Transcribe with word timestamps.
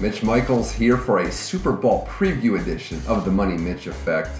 Mitch 0.00 0.22
Michaels 0.22 0.70
here 0.70 0.96
for 0.96 1.18
a 1.18 1.32
Super 1.32 1.72
Bowl 1.72 2.06
preview 2.06 2.60
edition 2.60 3.02
of 3.08 3.24
the 3.24 3.32
Money 3.32 3.58
Mitch 3.58 3.88
Effect. 3.88 4.30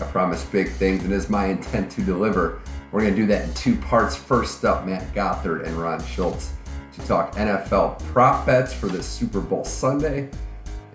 I 0.00 0.04
promise 0.04 0.44
big 0.44 0.68
things, 0.72 1.04
and 1.04 1.12
is 1.12 1.30
my 1.30 1.46
intent 1.46 1.92
to 1.92 2.02
deliver. 2.02 2.60
We're 2.90 3.02
going 3.02 3.14
to 3.14 3.20
do 3.20 3.26
that 3.28 3.44
in 3.44 3.54
two 3.54 3.76
parts. 3.76 4.16
First 4.16 4.64
up, 4.64 4.84
Matt 4.84 5.14
Gothard 5.14 5.64
and 5.64 5.76
Ron 5.76 6.04
Schultz 6.04 6.54
to 6.94 7.06
talk 7.06 7.36
NFL 7.36 8.00
prop 8.06 8.46
bets 8.46 8.72
for 8.74 8.88
this 8.88 9.06
Super 9.06 9.40
Bowl 9.40 9.64
Sunday. 9.64 10.28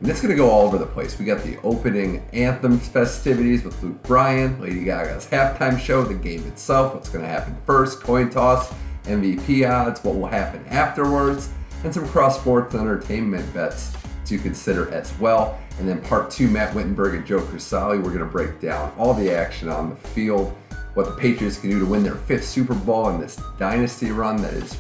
And 0.01 0.09
it's 0.09 0.21
going 0.21 0.31
to 0.31 0.37
go 0.37 0.49
all 0.49 0.67
over 0.67 0.77
the 0.77 0.85
place. 0.85 1.17
We 1.17 1.23
got 1.23 1.41
the 1.43 1.57
opening 1.61 2.21
anthem 2.33 2.79
festivities 2.79 3.63
with 3.63 3.81
Luke 3.81 4.03
Bryan, 4.03 4.59
Lady 4.59 4.83
Gaga's 4.83 5.25
halftime 5.25 5.79
show, 5.79 6.03
the 6.03 6.15
game 6.15 6.45
itself, 6.47 6.93
what's 6.95 7.07
going 7.07 7.23
to 7.23 7.29
happen 7.29 7.55
first, 7.65 8.01
coin 8.01 8.29
toss, 8.29 8.73
MVP 9.05 9.69
odds, 9.69 10.03
what 10.03 10.15
will 10.15 10.27
happen 10.27 10.65
afterwards, 10.67 11.49
and 11.85 11.93
some 11.93 12.05
cross 12.09 12.37
sports 12.37 12.75
entertainment 12.75 13.53
bets 13.53 13.95
to 14.31 14.41
consider 14.41 14.91
as 14.93 15.17
well. 15.19 15.59
And 15.79 15.87
then 15.87 16.01
part 16.01 16.31
two, 16.31 16.47
Matt 16.47 16.73
Wittenberg 16.73 17.15
and 17.15 17.25
Joe 17.25 17.41
Crisali, 17.41 17.97
we're 17.97 18.09
going 18.09 18.19
to 18.19 18.25
break 18.25 18.59
down 18.59 18.93
all 18.97 19.13
the 19.13 19.31
action 19.31 19.69
on 19.69 19.89
the 19.89 19.95
field, 19.95 20.55
what 20.93 21.05
the 21.05 21.13
Patriots 21.13 21.57
can 21.57 21.69
do 21.69 21.79
to 21.79 21.85
win 21.85 22.03
their 22.03 22.15
fifth 22.15 22.45
Super 22.45 22.73
Bowl 22.73 23.09
in 23.09 23.19
this 23.19 23.39
dynasty 23.59 24.11
run 24.11 24.41
that 24.41 24.53
is 24.53 24.75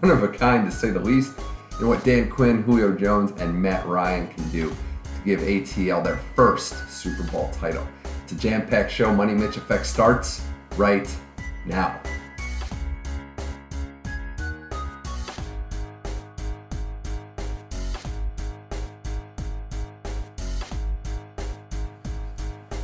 one 0.00 0.10
of 0.10 0.22
a 0.22 0.28
kind 0.28 0.68
to 0.68 0.76
say 0.76 0.90
the 0.90 0.98
least 0.98 1.32
and 1.78 1.88
what 1.88 2.04
Dan 2.04 2.28
Quinn, 2.28 2.62
Julio 2.62 2.94
Jones, 2.96 3.30
and 3.40 3.54
Matt 3.54 3.86
Ryan 3.86 4.28
can 4.28 4.48
do 4.50 4.68
to 4.68 5.24
give 5.24 5.40
ATL 5.40 6.02
their 6.02 6.18
first 6.34 6.88
Super 6.90 7.22
Bowl 7.30 7.50
title. 7.52 7.86
It's 8.24 8.32
a 8.32 8.36
jam 8.36 8.66
packed 8.66 8.90
show. 8.90 9.14
Money 9.14 9.32
Mitch 9.32 9.56
Effect 9.56 9.86
starts 9.86 10.42
right 10.76 11.08
now. 11.64 12.00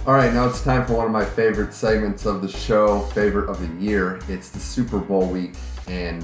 All 0.07 0.13
right, 0.13 0.35
now 0.35 0.47
it's 0.47 0.61
time 0.61 0.85
for 0.85 0.93
one 0.93 1.07
of 1.07 1.13
my 1.13 1.25
favorite 1.25 1.73
segments 1.73 2.27
of 2.27 2.43
the 2.43 2.49
show, 2.49 3.01
favorite 3.15 3.49
of 3.49 3.59
the 3.59 3.83
year. 3.83 4.21
It's 4.29 4.51
the 4.51 4.61
Super 4.61 4.99
Bowl 4.99 5.27
week, 5.27 5.55
and 5.89 6.23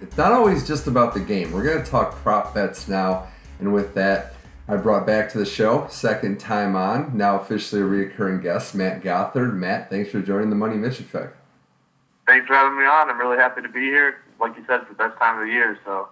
it's 0.00 0.16
not 0.16 0.32
always 0.32 0.66
just 0.66 0.86
about 0.86 1.12
the 1.12 1.20
game. 1.20 1.52
We're 1.52 1.62
going 1.62 1.84
to 1.84 1.90
talk 1.90 2.14
prop 2.22 2.54
bets 2.54 2.88
now. 2.88 3.28
And 3.58 3.74
with 3.74 3.92
that, 3.92 4.32
I 4.66 4.76
brought 4.76 5.06
back 5.06 5.30
to 5.32 5.38
the 5.38 5.44
show, 5.44 5.86
second 5.90 6.40
time 6.40 6.74
on, 6.74 7.18
now 7.18 7.38
officially 7.38 7.82
a 7.82 7.84
reoccurring 7.84 8.42
guest, 8.42 8.74
Matt 8.74 9.02
Gothard. 9.02 9.52
Matt, 9.52 9.90
thanks 9.90 10.10
for 10.10 10.22
joining 10.22 10.48
the 10.48 10.56
Money 10.56 10.76
Mitch 10.76 10.98
Effect. 10.98 11.36
Thanks 12.26 12.46
for 12.46 12.54
having 12.54 12.78
me 12.78 12.86
on. 12.86 13.10
I'm 13.10 13.18
really 13.18 13.36
happy 13.36 13.60
to 13.60 13.68
be 13.68 13.82
here. 13.82 14.22
Like 14.40 14.56
you 14.56 14.64
said, 14.66 14.80
it's 14.80 14.88
the 14.88 14.94
best 14.94 15.18
time 15.18 15.38
of 15.38 15.46
the 15.46 15.52
year, 15.52 15.78
so 15.84 16.08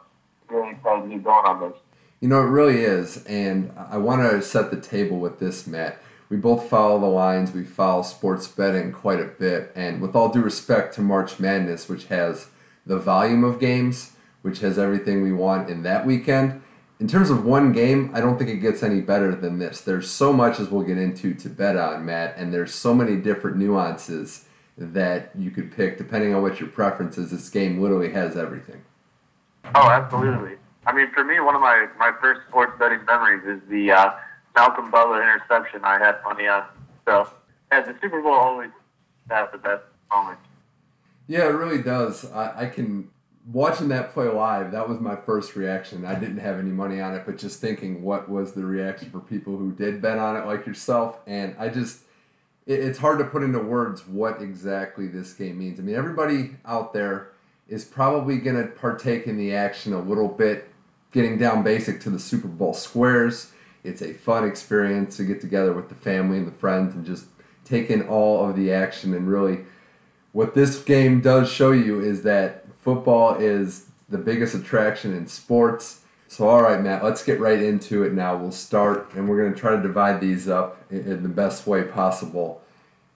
really 0.51 0.73
excited 0.73 1.09
to 1.09 1.17
be 1.17 1.17
going 1.17 1.47
on 1.47 1.71
this. 1.71 1.81
You 2.21 2.29
know, 2.29 2.43
it 2.43 2.51
really 2.51 2.83
is. 2.85 3.25
And 3.25 3.73
I 3.75 3.97
want 3.97 4.21
to 4.31 4.43
set 4.43 4.71
the 4.71 4.79
table 4.79 5.19
with 5.19 5.39
this, 5.39 5.67
Matt. 5.67 6.03
We 6.29 6.37
both 6.37 6.69
follow 6.69 6.99
the 6.99 7.07
lines, 7.07 7.53
we 7.53 7.65
follow 7.65 8.03
sports 8.03 8.49
betting 8.49 8.93
quite 8.93 9.21
a 9.21 9.27
bit. 9.27 9.73
And 9.77 10.01
with 10.01 10.17
all 10.17 10.29
due 10.29 10.43
respect 10.43 10.95
to 10.95 11.01
March 11.01 11.39
Madness, 11.39 11.89
which 11.89 12.07
has 12.07 12.49
the 12.85 12.99
volume 12.99 13.45
of 13.45 13.61
games, 13.61 14.13
which 14.43 14.61
has 14.61 14.79
everything 14.79 15.23
we 15.23 15.33
want 15.33 15.69
in 15.69 15.83
that 15.83 16.07
weekend. 16.07 16.63
In 16.99 17.09
terms 17.09 17.31
of 17.31 17.45
one 17.45 17.73
game, 17.73 18.11
I 18.15 18.21
don't 18.21 18.39
think 18.39 18.49
it 18.49 18.57
gets 18.57 18.83
any 18.83 19.01
better 19.01 19.35
than 19.35 19.59
this. 19.59 19.81
There's 19.81 20.11
so 20.11 20.33
much, 20.33 20.59
as 20.59 20.71
we'll 20.71 20.85
get 20.85 20.97
into, 20.97 21.35
to 21.35 21.49
bet 21.49 21.77
on, 21.77 22.07
Matt, 22.07 22.37
and 22.37 22.55
there's 22.55 22.75
so 22.75 22.95
many 22.95 23.17
different 23.17 23.57
nuances 23.57 24.47
that 24.79 25.31
you 25.37 25.51
could 25.51 25.73
pick 25.73 25.99
depending 25.99 26.35
on 26.35 26.43
what 26.43 26.61
your 26.61 26.69
preference 26.69 27.19
is. 27.19 27.31
This 27.31 27.49
game 27.51 27.81
literally 27.81 28.13
has 28.13 28.37
everything. 28.37 28.83
Oh, 29.75 29.91
absolutely. 29.91 30.57
I 30.87 30.93
mean, 30.93 31.11
for 31.13 31.25
me, 31.25 31.41
one 31.41 31.55
of 31.55 31.61
my, 31.61 31.89
my 31.99 32.13
first 32.21 32.43
sports 32.49 32.73
betting 32.79 33.05
memories 33.05 33.43
is 33.45 33.69
the 33.69 33.91
uh, 33.91 34.11
Malcolm 34.57 34.91
Butler 34.91 35.23
interception 35.23 35.85
I 35.85 35.99
had 35.99 36.17
money 36.25 36.49
on. 36.49 36.65
So, 37.07 37.29
yeah, 37.71 37.83
the 37.83 37.95
Super 38.01 38.23
Bowl 38.23 38.33
always 38.33 38.71
has 39.31 39.49
the 39.53 39.59
best 39.59 39.85
moments. 40.11 40.43
Yeah, 41.29 41.49
it 41.49 41.53
really 41.53 41.83
does. 41.83 42.31
I, 42.33 42.63
I 42.63 42.67
can 42.67 43.11
watching 43.53 43.89
that 43.89 44.13
play 44.13 44.27
live. 44.27 44.73
That 44.73 44.89
was 44.89 44.99
my 44.99 45.15
first 45.15 45.55
reaction. 45.55 46.05
I 46.05 46.15
didn't 46.15 46.39
have 46.39 46.59
any 46.59 46.71
money 46.71 47.01
on 47.01 47.15
it, 47.15 47.25
but 47.27 47.39
just 47.39 47.61
thinking, 47.61 48.03
what 48.03 48.29
was 48.29 48.53
the 48.53 48.65
reaction 48.65 49.11
for 49.11 49.21
people 49.21 49.57
who 49.57 49.73
did 49.73 50.03
bet 50.03 50.19
on 50.19 50.37
it, 50.37 50.47
like 50.47 50.67
yourself? 50.67 51.19
And 51.27 51.55
I 51.59 51.69
just, 51.69 52.01
it, 52.67 52.81
it's 52.81 52.99
hard 52.99 53.19
to 53.19 53.25
put 53.25 53.43
into 53.43 53.59
words 53.59 54.07
what 54.07 54.41
exactly 54.41 55.07
this 55.07 55.33
game 55.33 55.59
means. 55.59 55.79
I 55.79 55.83
mean, 55.83 55.97
everybody 55.97 56.57
out 56.65 56.93
there 56.93 57.33
is 57.69 57.85
probably 57.85 58.39
going 58.39 58.57
to 58.57 58.69
partake 58.69 59.27
in 59.27 59.37
the 59.37 59.55
action 59.55 59.93
a 59.93 60.01
little 60.01 60.29
bit, 60.29 60.71
getting 61.13 61.39
down 61.39 61.63
basic 61.63 62.01
to 62.01 62.11
the 62.11 62.19
Super 62.19 62.49
Bowl 62.49 62.75
squares. 62.75 63.53
It's 63.87 64.03
a 64.03 64.13
fun 64.13 64.45
experience 64.45 65.17
to 65.17 65.25
get 65.25 65.41
together 65.41 65.73
with 65.73 65.89
the 65.89 65.95
family 65.95 66.39
and 66.39 66.47
the 66.47 66.53
friends 66.53 66.95
and 66.95 67.07
just 67.07 67.27
take 67.65 67.91
in 67.91 68.03
all 68.03 68.49
of 68.49 68.57
the 68.57 68.73
action 68.73 69.15
and 69.15 69.29
really 69.29 69.65
what 70.37 70.55
this 70.55 70.83
game 70.83 71.23
does 71.23 71.51
show 71.51 71.73
you 71.73 71.99
is 71.99 72.23
that 72.23 72.67
football 72.83 73.37
is 73.37 73.87
the 74.11 74.19
biggest 74.19 74.55
attraction 74.55 75.17
in 75.17 75.27
sports. 75.27 76.03
So, 76.29 76.47
all 76.47 76.61
right, 76.63 76.79
Matt, 76.79 77.03
let's 77.03 77.25
get 77.25 77.41
right 77.41 77.63
into 77.63 78.03
it 78.03 78.13
now. 78.13 78.37
We'll 78.37 78.53
start, 78.53 79.15
and 79.15 79.31
we're 79.31 79.41
going 79.41 79.55
to 79.55 79.59
try 79.59 79.75
to 79.75 79.81
divide 79.81 80.21
these 80.21 80.47
up 80.47 80.77
in 80.91 81.23
the 81.23 81.31
best 81.31 81.67
way 81.67 81.85
possible. 81.85 82.61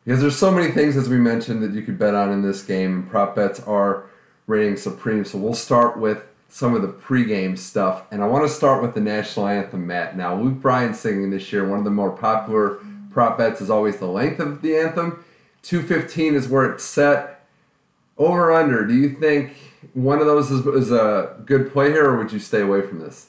Because 0.03 0.23
there's 0.23 0.39
so 0.39 0.51
many 0.51 0.73
things, 0.73 0.97
as 0.97 1.11
we 1.11 1.19
mentioned, 1.19 1.63
that 1.63 1.73
you 1.73 1.83
could 1.83 1.99
bet 1.99 2.15
on 2.15 2.33
in 2.33 2.41
this 2.41 2.63
game, 2.63 2.95
and 2.95 3.11
prop 3.11 3.37
bets 3.37 3.61
are 3.61 4.07
reigning 4.47 4.79
supreme. 4.79 5.27
So, 5.27 5.37
we'll 5.37 5.53
start 5.53 5.99
with 5.99 6.25
some 6.51 6.75
of 6.75 6.83
the 6.83 6.89
pregame 6.89 7.57
stuff. 7.57 8.03
And 8.11 8.23
I 8.23 8.27
want 8.27 8.47
to 8.47 8.53
start 8.53 8.83
with 8.83 8.95
the 8.95 9.01
national 9.01 9.47
anthem, 9.47 9.87
Matt. 9.87 10.17
Now, 10.17 10.35
Luke 10.35 10.61
Bryan 10.61 10.93
singing 10.93 11.31
this 11.31 11.53
year, 11.53 11.67
one 11.67 11.79
of 11.79 11.85
the 11.85 11.91
more 11.91 12.11
popular 12.11 12.81
prop 13.11 13.39
bets 13.39 13.61
is 13.61 13.71
always 13.71 13.99
the 13.99 14.07
length 14.07 14.41
of 14.41 14.61
the 14.61 14.77
anthem. 14.77 15.25
215 15.63 16.35
is 16.35 16.49
where 16.49 16.71
it's 16.71 16.85
set. 16.85 17.47
Over 18.19 18.53
under, 18.53 18.87
do 18.87 18.95
you 18.95 19.11
think 19.11 19.57
one 19.95 20.19
of 20.19 20.27
those 20.27 20.51
is, 20.51 20.67
is 20.67 20.91
a 20.91 21.37
good 21.47 21.73
play 21.73 21.91
here, 21.91 22.11
or 22.11 22.19
would 22.19 22.33
you 22.33 22.39
stay 22.39 22.61
away 22.61 22.83
from 22.83 22.99
this? 22.99 23.29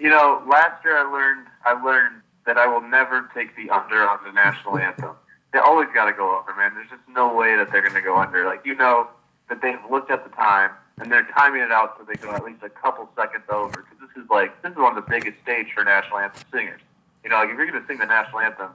You 0.00 0.08
know, 0.08 0.42
last 0.48 0.84
year 0.84 0.96
I 0.96 1.02
learned 1.10 1.46
I 1.64 1.72
learned 1.84 2.22
that 2.46 2.56
I 2.56 2.66
will 2.66 2.80
never 2.80 3.30
take 3.34 3.54
the 3.56 3.70
under 3.70 4.08
on 4.08 4.18
the 4.24 4.32
national 4.32 4.78
anthem. 4.78 5.10
They 5.52 5.58
always 5.60 5.88
got 5.94 6.06
to 6.06 6.12
go 6.12 6.36
over, 6.36 6.54
man. 6.56 6.74
There's 6.74 6.88
just 6.88 7.02
no 7.08 7.34
way 7.34 7.56
that 7.56 7.70
they're 7.70 7.82
going 7.82 7.94
to 7.94 8.00
go 8.00 8.16
under. 8.16 8.44
Like 8.44 8.64
you 8.64 8.74
know 8.74 9.08
that 9.48 9.60
they've 9.62 9.78
looked 9.88 10.10
at 10.10 10.24
the 10.24 10.30
time 10.30 10.70
and 11.00 11.10
they're 11.10 11.28
timing 11.36 11.62
it 11.62 11.70
out 11.70 11.96
so 11.98 12.04
they 12.04 12.14
go 12.14 12.32
at 12.32 12.44
least 12.44 12.62
a 12.62 12.70
couple 12.70 13.08
seconds 13.16 13.44
over. 13.50 13.70
Because 13.82 13.98
this 14.00 14.22
is 14.22 14.28
like 14.30 14.60
this 14.62 14.72
is 14.72 14.78
one 14.78 14.96
of 14.96 15.04
the 15.04 15.10
biggest 15.10 15.40
stage 15.42 15.68
for 15.74 15.84
national 15.84 16.18
anthem 16.18 16.44
singers. 16.52 16.80
You 17.24 17.30
know, 17.30 17.36
like 17.36 17.50
if 17.50 17.56
you're 17.56 17.70
going 17.70 17.80
to 17.80 17.86
sing 17.86 17.98
the 17.98 18.06
national 18.06 18.40
anthem, 18.40 18.70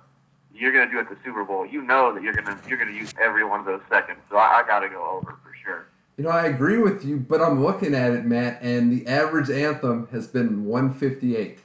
you're 0.53 0.72
going 0.72 0.88
to 0.88 0.91
do 0.91 1.00
at 1.00 1.09
the 1.09 1.17
Super 1.23 1.44
Bowl, 1.44 1.66
you 1.66 1.81
know 1.81 2.13
that 2.13 2.22
you're 2.22 2.33
going 2.33 2.45
to 2.45 2.57
you're 2.67 2.78
going 2.78 2.91
to 2.91 2.95
use 2.95 3.13
every 3.22 3.44
one 3.44 3.59
of 3.59 3.66
those 3.66 3.81
seconds. 3.89 4.19
So 4.29 4.38
I, 4.38 4.62
I 4.62 4.67
got 4.67 4.79
to 4.79 4.89
go 4.89 5.03
over 5.03 5.38
for 5.44 5.53
sure. 5.63 5.88
You 6.17 6.25
know, 6.25 6.29
I 6.29 6.45
agree 6.45 6.78
with 6.78 7.03
you, 7.03 7.17
but 7.17 7.41
I'm 7.41 7.63
looking 7.63 7.95
at 7.95 8.12
it, 8.12 8.23
Matt, 8.23 8.62
and 8.62 8.91
the 8.91 9.07
average 9.07 9.50
anthem 9.50 10.07
has 10.12 10.28
been 10.28 10.66
158 10.66 11.59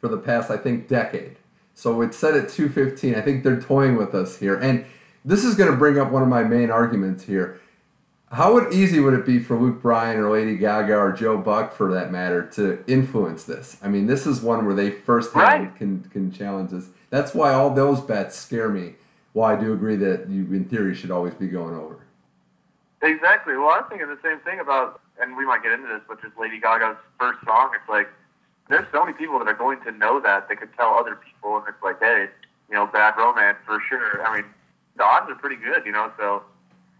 for 0.00 0.08
the 0.08 0.16
past, 0.16 0.50
I 0.50 0.56
think, 0.56 0.88
decade. 0.88 1.36
So 1.74 2.02
it's 2.02 2.16
set 2.16 2.34
at 2.34 2.48
215. 2.48 3.14
I 3.14 3.20
think 3.20 3.44
they're 3.44 3.60
toying 3.60 3.96
with 3.96 4.14
us 4.14 4.38
here, 4.38 4.56
and 4.56 4.84
this 5.24 5.44
is 5.44 5.54
going 5.54 5.70
to 5.70 5.76
bring 5.76 5.98
up 5.98 6.10
one 6.10 6.22
of 6.22 6.28
my 6.28 6.42
main 6.42 6.70
arguments 6.70 7.24
here. 7.24 7.60
How 8.34 8.68
easy 8.70 8.98
would 8.98 9.14
it 9.14 9.24
be 9.24 9.38
for 9.38 9.56
Luke 9.56 9.80
Bryan 9.80 10.18
or 10.18 10.30
Lady 10.30 10.56
Gaga 10.56 10.96
or 10.96 11.12
Joe 11.12 11.38
Buck, 11.38 11.72
for 11.72 11.92
that 11.92 12.10
matter, 12.10 12.44
to 12.54 12.82
influence 12.88 13.44
this? 13.44 13.76
I 13.80 13.86
mean, 13.86 14.06
this 14.06 14.26
is 14.26 14.40
one 14.40 14.66
where 14.66 14.74
they 14.74 14.90
first 14.90 15.32
right. 15.36 15.74
can 15.76 16.02
can 16.10 16.32
challenge 16.32 16.70
this. 16.70 16.88
That's 17.10 17.32
why 17.32 17.52
all 17.52 17.70
those 17.70 18.00
bets 18.00 18.36
scare 18.36 18.68
me. 18.68 18.94
Well, 19.34 19.46
I 19.46 19.54
do 19.54 19.72
agree 19.72 19.94
that 19.96 20.28
you, 20.28 20.42
in 20.52 20.64
theory, 20.64 20.96
should 20.96 21.12
always 21.12 21.34
be 21.34 21.46
going 21.46 21.76
over. 21.76 21.98
Exactly. 23.02 23.56
Well, 23.56 23.68
I'm 23.68 23.84
thinking 23.88 24.08
the 24.08 24.18
same 24.22 24.40
thing 24.40 24.58
about, 24.58 25.00
and 25.20 25.36
we 25.36 25.46
might 25.46 25.62
get 25.62 25.70
into 25.70 25.86
this, 25.86 26.00
but 26.08 26.20
just 26.20 26.36
Lady 26.36 26.58
Gaga's 26.58 26.96
first 27.20 27.38
song. 27.44 27.70
It's 27.78 27.88
like 27.88 28.08
there's 28.68 28.86
so 28.90 29.04
many 29.04 29.16
people 29.16 29.38
that 29.38 29.46
are 29.46 29.54
going 29.54 29.80
to 29.82 29.92
know 29.92 30.18
that 30.20 30.48
they 30.48 30.56
could 30.56 30.74
tell 30.76 30.94
other 30.94 31.14
people, 31.14 31.58
and 31.58 31.68
it's 31.68 31.82
like, 31.84 32.00
hey, 32.00 32.26
you 32.68 32.74
know, 32.74 32.86
bad 32.86 33.14
romance 33.16 33.58
for 33.64 33.80
sure. 33.88 34.26
I 34.26 34.40
mean, 34.40 34.50
the 34.96 35.04
odds 35.04 35.30
are 35.30 35.36
pretty 35.36 35.56
good, 35.56 35.86
you 35.86 35.92
know. 35.92 36.10
So 36.18 36.42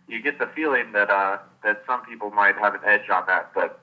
you 0.08 0.22
get 0.22 0.38
the 0.38 0.46
feeling 0.54 0.92
that 0.92 1.10
uh, 1.10 1.38
that 1.62 1.82
some 1.86 2.04
people 2.04 2.30
might 2.30 2.56
have 2.56 2.74
an 2.74 2.80
edge 2.84 3.08
on 3.10 3.24
that, 3.26 3.52
but 3.54 3.80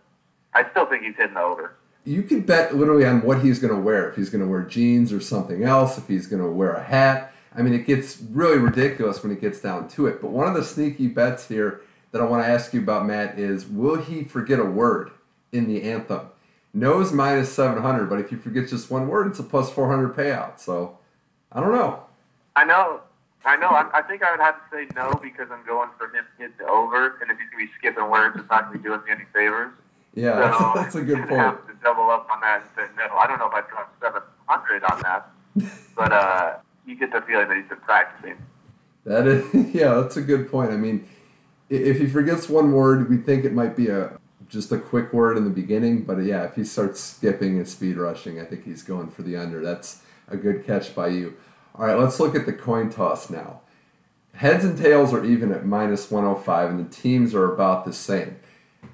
I 0.54 0.70
still 0.72 0.86
think 0.86 1.04
he's 1.04 1.16
hitting 1.16 1.36
the 1.36 1.42
over 1.42 1.76
you 2.04 2.24
can 2.24 2.42
bet 2.42 2.76
literally 2.76 3.06
on 3.06 3.22
what 3.22 3.42
he's 3.42 3.60
going 3.60 3.74
to 3.74 3.80
wear. 3.80 4.10
If 4.10 4.16
he's 4.16 4.30
going 4.30 4.44
to 4.44 4.50
wear 4.50 4.64
jeans 4.64 5.14
or 5.14 5.20
something 5.20 5.64
else, 5.64 5.98
if 5.98 6.08
he's 6.08 6.28
going 6.28 6.42
to 6.42 6.50
wear 6.50 6.74
a 6.74 6.84
hat. 6.84 7.34
I 7.56 7.62
mean, 7.62 7.74
it 7.74 7.86
gets 7.86 8.20
really 8.32 8.58
ridiculous 8.58 9.22
when 9.22 9.32
it 9.32 9.42
gets 9.42 9.60
down 9.60 9.88
to 9.90 10.08
it. 10.08 10.22
But 10.22 10.32
one 10.32 10.48
of 10.48 10.54
the 10.54 10.64
sneaky 10.64 11.08
bets 11.08 11.48
here 11.48 11.82
that 12.12 12.22
I 12.22 12.26
want 12.26 12.44
to 12.44 12.50
ask 12.50 12.74
you 12.74 12.82
about, 12.82 13.06
Matt, 13.06 13.38
is 13.38 13.68
will 13.68 13.98
he 13.98 14.24
forget 14.24 14.60
a 14.60 14.66
word 14.66 15.12
in 15.52 15.68
the 15.68 15.84
anthem? 15.84 16.30
No 16.74 17.02
is 17.02 17.12
minus 17.12 17.52
700, 17.52 18.10
but 18.10 18.20
if 18.20 18.32
you 18.32 18.38
forget 18.38 18.70
just 18.70 18.90
one 18.90 19.10
word, 19.10 19.28
it's 19.28 19.40
a 19.40 19.44
plus 19.44 19.70
400 19.70 20.16
payout. 20.16 20.60
So 20.60 20.98
I 21.52 21.60
don't 21.60 21.74
know. 21.74 22.04
I 22.56 22.64
know. 22.64 23.02
I 23.46 23.56
know. 23.56 23.70
I, 23.70 23.90
I 23.94 24.02
think 24.04 24.24
I 24.24 24.32
would 24.32 24.40
have 24.40 24.56
to 24.56 24.62
say 24.72 24.88
no 24.96 25.14
because 25.22 25.48
I'm 25.52 25.66
going 25.66 25.90
for 25.98 26.06
him 26.06 26.26
to 26.38 26.44
hit 26.44 26.58
the 26.58 26.66
over. 26.68 27.18
And 27.22 27.32
if 27.32 27.38
he's 27.40 27.50
going 27.50 27.68
to 27.68 27.72
be 27.72 27.78
skipping 27.78 28.10
words, 28.10 28.38
it's 28.40 28.50
not 28.50 28.66
going 28.66 28.78
to 28.78 28.80
be 28.80 28.84
doing 28.84 29.02
me 29.06 29.12
any 29.12 29.26
favors. 29.34 29.72
Yeah, 30.14 30.58
so 30.58 30.72
that's, 30.76 30.76
that's, 30.94 30.96
a 30.96 31.02
good 31.02 31.28
point. 31.28 31.40
Have 31.40 31.68
to 31.68 31.74
double 31.84 32.10
up 32.10 32.28
on 32.32 32.42
that 32.42 32.62
and 32.62 32.70
say 32.76 32.94
no. 32.98 33.16
I 33.16 33.28
don't 33.28 33.40
know 33.40 33.48
if 33.48 33.54
I'd 33.54 33.68
drop 33.70 33.94
700 34.02 34.84
on 34.84 35.02
that, 35.02 35.30
but 35.96 36.12
uh, 36.12 36.58
you 36.86 36.96
get 36.98 37.12
the 37.12 37.22
feeling 37.22 37.48
that 37.48 37.58
he's 37.58 37.70
been 37.70 37.80
practicing. 37.80 38.38
That 39.06 39.26
is, 39.26 39.46
yeah, 39.74 39.96
that's 39.96 40.18
a 40.18 40.22
good 40.22 40.52
point. 40.52 40.72
I 40.72 40.78
mean, 40.78 41.08
if 41.70 42.00
he 42.00 42.08
forgets 42.08 42.50
one 42.50 42.74
word, 42.74 43.10
we 43.10 43.18
think 43.18 43.46
it 43.46 43.54
might 43.54 43.76
be 43.76 43.88
a 43.88 44.20
just 44.50 44.72
a 44.74 44.78
quick 44.78 45.14
word 45.14 45.38
in 45.38 45.46
the 45.46 45.50
beginning. 45.50 46.04
But 46.04 46.18
yeah, 46.20 46.44
if 46.44 46.56
he 46.56 46.66
starts 46.66 47.00
skipping 47.00 47.58
and 47.58 47.68
speed 47.68 47.96
rushing, 47.96 48.40
I 48.40 48.44
think 48.44 48.66
he's 48.66 48.84
going 48.84 49.10
for 49.10 49.24
the 49.24 49.38
under. 49.38 49.64
That's 49.64 50.04
a 50.28 50.36
good 50.36 50.66
catch 50.66 50.94
by 50.94 51.08
you. 51.08 51.38
All 51.82 51.88
right, 51.88 51.98
let's 51.98 52.20
look 52.20 52.36
at 52.36 52.46
the 52.46 52.54
coin 52.54 52.92
toss 52.92 53.32
now. 53.32 53.62
Heads 54.36 54.64
and 54.64 54.78
tails 54.78 55.12
are 55.16 55.26
even 55.26 55.52
at 55.52 55.66
minus 55.66 56.12
105, 56.12 56.70
and 56.70 56.80
the 56.80 56.96
teams 56.96 57.34
are 57.34 57.52
about 57.52 57.86
the 57.86 57.92
same. 57.92 58.36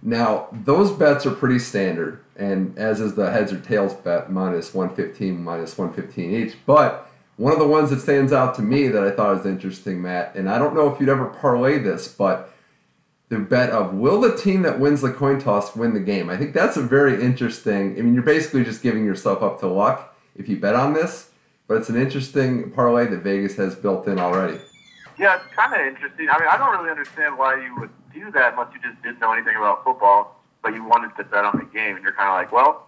Now, 0.02 0.48
those 0.54 0.92
bets 0.92 1.26
are 1.26 1.32
pretty 1.32 1.60
standard, 1.60 2.24
and 2.38 2.78
as 2.78 3.02
is 3.02 3.16
the 3.16 3.30
heads 3.30 3.52
or 3.52 3.60
tails 3.60 3.94
bet, 3.94 4.32
minus 4.32 4.74
115, 4.74 5.44
minus 5.44 5.78
115 5.78 6.32
each. 6.34 6.56
But 6.66 7.12
one 7.36 7.52
of 7.52 7.60
the 7.60 7.68
ones 7.68 7.90
that 7.90 8.00
stands 8.00 8.32
out 8.32 8.56
to 8.56 8.62
me 8.62 8.88
that 8.88 9.04
I 9.04 9.12
thought 9.12 9.36
was 9.36 9.46
interesting, 9.46 10.02
Matt, 10.02 10.34
and 10.36 10.50
I 10.50 10.58
don't 10.58 10.74
know 10.74 10.90
if 10.90 10.98
you'd 10.98 11.10
ever 11.10 11.26
parlay 11.26 11.80
this, 11.80 12.08
but 12.08 12.54
the 13.28 13.38
bet 13.38 13.70
of 13.72 13.96
will 13.96 14.22
the 14.22 14.38
team 14.38 14.62
that 14.62 14.80
wins 14.80 15.02
the 15.02 15.12
coin 15.12 15.42
toss 15.42 15.76
win 15.76 15.94
the 15.94 16.00
game? 16.00 16.30
I 16.30 16.38
think 16.38 16.54
that's 16.54 16.78
a 16.78 16.84
very 16.84 17.22
interesting. 17.22 18.00
I 18.00 18.02
mean, 18.02 18.14
you're 18.14 18.24
basically 18.24 18.64
just 18.64 18.82
giving 18.82 19.04
yourself 19.04 19.44
up 19.44 19.60
to 19.60 19.68
luck 19.68 20.16
if 20.38 20.48
you 20.48 20.58
bet 20.58 20.74
on 20.74 20.94
this, 20.94 21.27
but 21.68 21.78
it's 21.78 21.90
an 21.90 21.98
interesting 21.98 22.72
parlay 22.72 23.08
that 23.08 23.24
Vegas 23.24 23.56
has 23.58 23.76
built 23.76 24.08
in 24.08 24.20
already. 24.20 24.60
Yeah, 25.18 25.36
it's 25.36 25.54
kind 25.54 25.74
of 25.74 25.80
interesting. 25.80 26.30
I 26.30 26.40
mean, 26.40 26.48
I 26.50 26.58
don't 26.58 26.78
really 26.78 26.92
understand 26.92 27.38
why 27.38 27.56
you 27.62 27.76
would 27.80 27.90
do 28.14 28.32
that 28.32 28.54
unless 28.54 28.74
you 28.74 28.80
just 28.82 29.02
didn't 29.04 29.20
know 29.20 29.34
anything 29.34 29.56
about 29.56 29.84
football, 29.84 30.42
but 30.62 30.74
you 30.74 30.84
wanted 30.84 31.16
to 31.18 31.24
bet 31.24 31.44
on 31.44 31.58
the 31.58 31.66
game, 31.66 31.96
and 31.96 32.04
you're 32.04 32.14
kind 32.14 32.30
of 32.30 32.36
like, 32.36 32.52
well, 32.52 32.88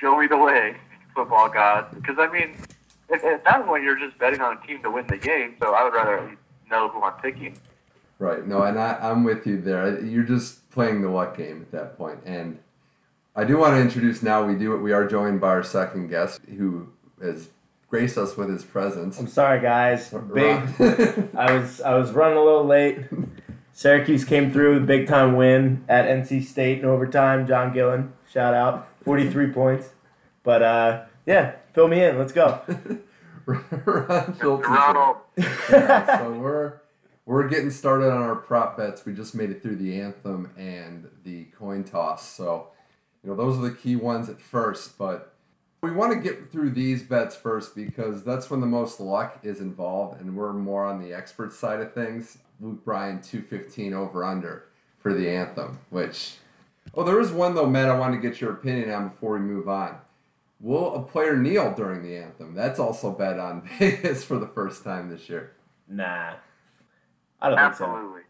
show 0.00 0.18
me 0.18 0.26
the 0.26 0.36
way, 0.36 0.76
football 1.14 1.48
god. 1.48 1.86
Because 1.94 2.16
I 2.18 2.30
mean, 2.30 2.56
at, 3.10 3.24
at 3.24 3.44
that 3.44 3.66
point, 3.66 3.84
you're 3.84 3.98
just 3.98 4.18
betting 4.18 4.40
on 4.40 4.58
a 4.58 4.66
team 4.66 4.82
to 4.82 4.90
win 4.90 5.06
the 5.06 5.16
game. 5.16 5.56
So 5.60 5.74
I 5.74 5.84
would 5.84 5.94
rather 5.94 6.18
at 6.18 6.28
least 6.28 6.42
know 6.70 6.88
who 6.88 7.02
I'm 7.02 7.20
picking. 7.20 7.56
Right. 8.18 8.46
No, 8.46 8.62
and 8.62 8.78
I, 8.78 8.98
I'm 9.00 9.22
with 9.22 9.46
you 9.46 9.60
there. 9.60 10.04
You're 10.04 10.24
just 10.24 10.68
playing 10.70 11.02
the 11.02 11.08
luck 11.08 11.36
game 11.36 11.62
at 11.62 11.70
that 11.70 11.96
point. 11.96 12.18
And 12.24 12.58
I 13.36 13.44
do 13.44 13.58
want 13.58 13.74
to 13.74 13.80
introduce 13.80 14.22
now. 14.24 14.44
We 14.44 14.56
do. 14.56 14.76
We 14.76 14.92
are 14.92 15.06
joined 15.06 15.40
by 15.40 15.50
our 15.50 15.62
second 15.62 16.08
guest, 16.08 16.40
who 16.56 16.88
has 17.22 17.50
graced 17.88 18.18
us 18.18 18.36
with 18.36 18.50
his 18.50 18.64
presence. 18.64 19.18
I'm 19.18 19.28
sorry, 19.28 19.60
guys. 19.60 20.10
Big. 20.34 20.58
I 21.36 21.58
was 21.58 21.80
I 21.80 21.94
was 21.94 22.12
running 22.12 22.38
a 22.38 22.44
little 22.44 22.64
late. 22.64 22.98
Syracuse 23.72 24.24
came 24.24 24.52
through 24.52 24.74
with 24.74 24.82
a 24.82 24.86
big 24.86 25.06
time 25.06 25.36
win 25.36 25.84
at 25.88 26.06
NC 26.06 26.44
State 26.44 26.80
in 26.80 26.84
overtime. 26.84 27.46
John 27.46 27.72
Gillon, 27.72 28.12
shout 28.30 28.52
out, 28.52 28.88
43 29.04 29.52
points. 29.52 29.90
But 30.42 30.62
uh, 30.62 31.04
yeah, 31.26 31.52
fill 31.74 31.88
me 31.88 32.02
in. 32.02 32.18
Let's 32.18 32.32
go. 32.32 32.60
Ron 33.46 34.36
Schultz 34.38 34.64
is 34.64 34.70
Ronald, 34.70 35.16
so 35.68 36.38
we're 36.38 36.80
we're 37.24 37.48
getting 37.48 37.70
started 37.70 38.10
on 38.10 38.20
our 38.22 38.36
prop 38.36 38.76
bets. 38.76 39.06
We 39.06 39.14
just 39.14 39.34
made 39.34 39.50
it 39.50 39.62
through 39.62 39.76
the 39.76 39.98
anthem 40.00 40.50
and 40.58 41.08
the 41.24 41.44
coin 41.58 41.84
toss. 41.84 42.28
So 42.28 42.68
you 43.22 43.30
know 43.30 43.36
those 43.36 43.58
are 43.58 43.62
the 43.62 43.74
key 43.74 43.96
ones 43.96 44.28
at 44.28 44.40
first, 44.40 44.98
but 44.98 45.34
we 45.80 45.92
want 45.92 46.12
to 46.12 46.18
get 46.18 46.50
through 46.50 46.70
these 46.70 47.02
bets 47.02 47.36
first 47.36 47.76
because 47.76 48.24
that's 48.24 48.50
when 48.50 48.60
the 48.60 48.66
most 48.66 49.00
luck 49.00 49.38
is 49.42 49.60
involved, 49.60 50.20
and 50.20 50.36
we're 50.36 50.52
more 50.52 50.84
on 50.84 51.00
the 51.00 51.12
expert 51.12 51.52
side 51.52 51.80
of 51.80 51.92
things. 51.92 52.38
Luke 52.60 52.84
Bryan, 52.84 53.22
215 53.22 53.94
over 53.94 54.24
under 54.24 54.64
for 54.98 55.14
the 55.14 55.28
anthem, 55.30 55.78
which. 55.90 56.36
Oh, 56.94 57.04
there 57.04 57.20
is 57.20 57.30
one 57.30 57.54
though, 57.54 57.66
Matt, 57.66 57.88
I 57.88 57.98
wanted 57.98 58.20
to 58.20 58.28
get 58.28 58.40
your 58.40 58.52
opinion 58.52 58.90
on 58.90 59.10
before 59.10 59.34
we 59.34 59.40
move 59.40 59.68
on. 59.68 59.98
Will 60.60 60.96
a 60.96 61.02
player 61.02 61.36
kneel 61.36 61.72
during 61.74 62.02
the 62.02 62.16
anthem? 62.16 62.54
That's 62.54 62.80
also 62.80 63.12
bet 63.12 63.38
on 63.38 63.68
Vegas 63.78 64.24
for 64.24 64.38
the 64.38 64.48
first 64.48 64.82
time 64.82 65.08
this 65.08 65.28
year. 65.28 65.52
Nah, 65.88 66.34
I 67.40 67.48
don't 67.48 67.58
think 67.58 67.74
so. 67.76 67.84
absolutely. 67.84 68.22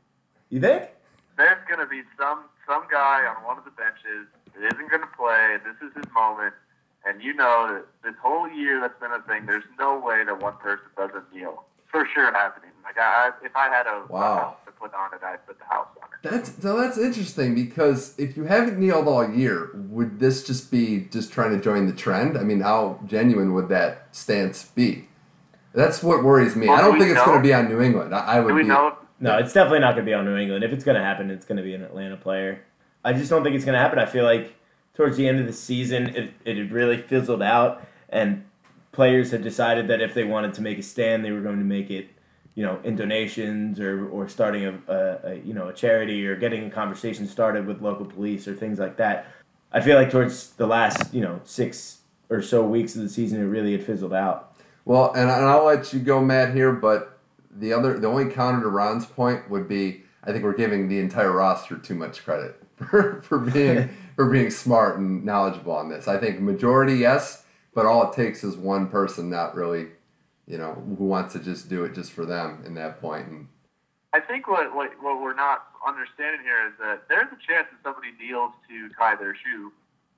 You 0.51 0.61
think? 0.61 0.91
There's 1.39 1.59
going 1.69 1.81
to 1.81 1.87
be 1.87 2.03
some 2.19 2.45
some 2.67 2.83
guy 2.91 3.25
on 3.25 3.43
one 3.45 3.57
of 3.57 3.65
the 3.65 3.71
benches 3.71 4.29
that 4.55 4.75
isn't 4.75 4.91
going 4.91 5.01
to 5.01 5.17
play. 5.17 5.57
This 5.65 5.89
is 5.89 5.95
his 5.97 6.13
moment, 6.13 6.53
and 7.09 7.23
you 7.23 7.35
know 7.35 7.69
that 7.73 7.87
this 8.05 8.15
whole 8.23 8.49
year 8.51 8.81
that's 8.81 8.99
been 9.01 9.13
a 9.13 9.23
thing. 9.23 9.47
There's 9.47 9.65
no 9.79 9.99
way 9.99 10.25
that 10.25 10.41
one 10.41 10.57
person 10.59 10.85
doesn't 10.97 11.33
kneel. 11.35 11.65
For 11.91 12.07
sure 12.15 12.31
happening. 12.33 12.71
Like 12.85 12.99
I, 12.99 13.31
I 13.31 13.47
if 13.47 13.57
I 13.57 13.69
had 13.69 13.87
a, 13.87 14.03
a 14.03 14.07
Wow. 14.09 14.37
house 14.39 14.57
to 14.67 14.73
put 14.73 14.93
on 14.95 15.15
it, 15.15 15.21
I'd 15.25 15.45
put 15.47 15.59
the 15.59 15.65
house 15.65 15.89
on 16.03 16.09
it. 16.13 16.31
That's 16.31 16.63
so 16.63 16.79
that's 16.81 16.99
interesting 16.99 17.55
because 17.55 18.15
if 18.19 18.37
you 18.37 18.45
haven't 18.45 18.79
kneeled 18.79 19.09
all 19.09 19.29
year, 19.31 19.71
would 19.75 20.21
this 20.21 20.47
just 20.47 20.71
be 20.71 21.09
just 21.11 21.33
trying 21.33 21.51
to 21.57 21.61
join 21.63 21.87
the 21.87 21.93
trend? 21.95 22.37
I 22.37 22.43
mean, 22.43 22.61
how 22.61 23.01
genuine 23.07 23.55
would 23.55 23.69
that 23.71 24.09
stance 24.13 24.65
be? 24.65 25.09
That's 25.73 26.03
what 26.03 26.25
worries 26.25 26.57
me. 26.57 26.67
Well, 26.67 26.77
I 26.77 26.81
do 26.81 26.85
don't 26.89 26.93
we 26.95 27.01
think 27.01 27.17
it's 27.17 27.25
going 27.25 27.39
to 27.39 27.43
be 27.43 27.55
on 27.55 27.69
New 27.69 27.81
England. 27.81 28.15
I, 28.15 28.21
I 28.37 28.41
would 28.41 28.49
Do 28.49 28.55
we 28.55 28.63
be. 28.63 28.69
know? 28.69 28.97
No, 29.21 29.37
it's 29.39 29.53
definitely 29.53 29.81
not 29.81 29.95
going 29.95 30.05
to 30.05 30.11
be 30.11 30.15
on 30.15 30.25
New 30.25 30.37
England. 30.37 30.65
If 30.65 30.73
it's 30.73 30.85
going 30.85 30.97
to 30.97 31.03
happen, 31.03 31.31
it's 31.31 31.45
going 31.47 31.57
to 31.59 31.63
be 31.63 31.75
an 31.75 31.83
Atlanta 31.83 32.17
player. 32.17 32.61
I 33.05 33.13
just 33.13 33.31
don't 33.31 33.43
think 33.43 33.55
it's 33.57 33.65
going 33.65 33.75
to 33.75 33.81
happen. 33.81 33.99
I 33.99 34.07
feel 34.07 34.25
like 34.25 34.55
towards 34.99 35.17
the 35.17 35.29
end 35.29 35.39
of 35.39 35.47
the 35.47 35.53
season, 35.53 36.09
it, 36.09 36.35
it 36.45 36.57
had 36.57 36.73
really 36.73 37.01
fizzled 37.01 37.41
out, 37.41 37.87
and 38.09 38.45
players 38.91 39.31
had 39.31 39.45
decided 39.45 39.87
that 39.87 40.01
if 40.01 40.13
they 40.13 40.25
wanted 40.25 40.53
to 40.53 40.61
make 40.61 40.77
a 40.77 40.83
stand, 40.83 41.25
they 41.25 41.31
were 41.31 41.41
going 41.41 41.61
to 41.61 41.65
make 41.65 41.89
it, 41.89 42.09
you 42.57 42.67
know, 42.67 42.81
in 42.83 42.97
donations 42.97 43.79
or, 43.79 44.09
or 44.09 44.29
starting 44.29 44.65
a, 44.65 44.93
a, 44.93 45.31
a 45.31 45.35
you 45.37 45.55
know 45.55 45.69
a 45.69 45.73
charity 45.73 46.27
or 46.27 46.35
getting 46.35 46.65
a 46.65 46.71
conversation 46.71 47.29
started 47.29 47.65
with 47.65 47.81
local 47.81 48.05
police 48.05 48.49
or 48.49 48.57
things 48.57 48.81
like 48.81 48.97
that. 48.97 49.27
I 49.71 49.81
feel 49.81 49.97
like 49.97 50.11
towards 50.11 50.51
the 50.55 50.67
last 50.67 51.15
you 51.15 51.21
know 51.21 51.41
six 51.45 52.01
or 52.29 52.43
so 52.43 52.67
weeks 52.67 52.97
of 52.97 53.03
the 53.03 53.09
season, 53.09 53.41
it 53.41 53.45
really 53.45 53.71
had 53.71 53.85
fizzled 53.85 54.13
out. 54.13 54.57
Well, 54.85 55.13
and, 55.13 55.31
and 55.31 55.47
I'll 55.47 55.65
let 55.65 55.93
you 55.93 56.01
go, 56.01 56.21
Matt, 56.21 56.55
here. 56.55 56.73
But 56.73 57.21
the 57.57 57.73
other, 57.73 58.01
the 58.01 58.09
only 58.09 58.33
counter 58.33 58.63
to 58.63 58.69
Ron's 58.69 59.07
point 59.07 59.49
would 59.49 59.69
be, 59.69 60.03
I 60.25 60.33
think 60.33 60.43
we're 60.43 60.57
giving 60.57 60.89
the 60.89 60.99
entire 60.99 61.31
roster 61.31 61.79
too 61.79 61.95
much 61.95 62.25
credit 62.25 62.61
for, 62.79 63.21
for 63.25 63.39
being 63.39 63.91
for 64.17 64.29
being 64.31 64.51
smart 64.51 64.99
and 64.99 65.25
knowledgeable 65.25 65.73
on 65.73 65.89
this. 65.89 66.09
I 66.09 66.19
think 66.19 66.41
majority, 66.41 66.95
yes, 66.95 67.45
but 67.75 67.87
all 67.87 68.11
it 68.11 68.15
takes 68.17 68.43
is 68.43 68.57
one 68.57 68.89
person 68.89 69.31
not 69.31 69.55
really, 69.55 69.89
you 70.47 70.59
know, 70.59 70.73
who 70.99 71.05
wants 71.05 71.33
to 71.35 71.39
just 71.39 71.69
do 71.69 71.85
it 71.85 71.95
just 71.95 72.13
for 72.13 72.25
them 72.27 72.63
in 72.67 72.75
that 72.75 73.01
point. 73.01 73.29
And 73.29 73.49
I 74.13 74.21
think 74.21 74.49
what, 74.49 74.75
what 74.75 74.91
what 75.03 75.21
we're 75.21 75.35
not 75.35 75.67
understanding 75.87 76.41
here 76.43 76.67
is 76.67 76.73
that 76.81 77.03
there's 77.09 77.29
a 77.29 77.37
chance 77.47 77.69
that 77.71 77.79
somebody 77.85 78.09
kneels 78.21 78.53
to 78.69 78.89
tie 78.99 79.15
their 79.15 79.35
shoe 79.35 79.73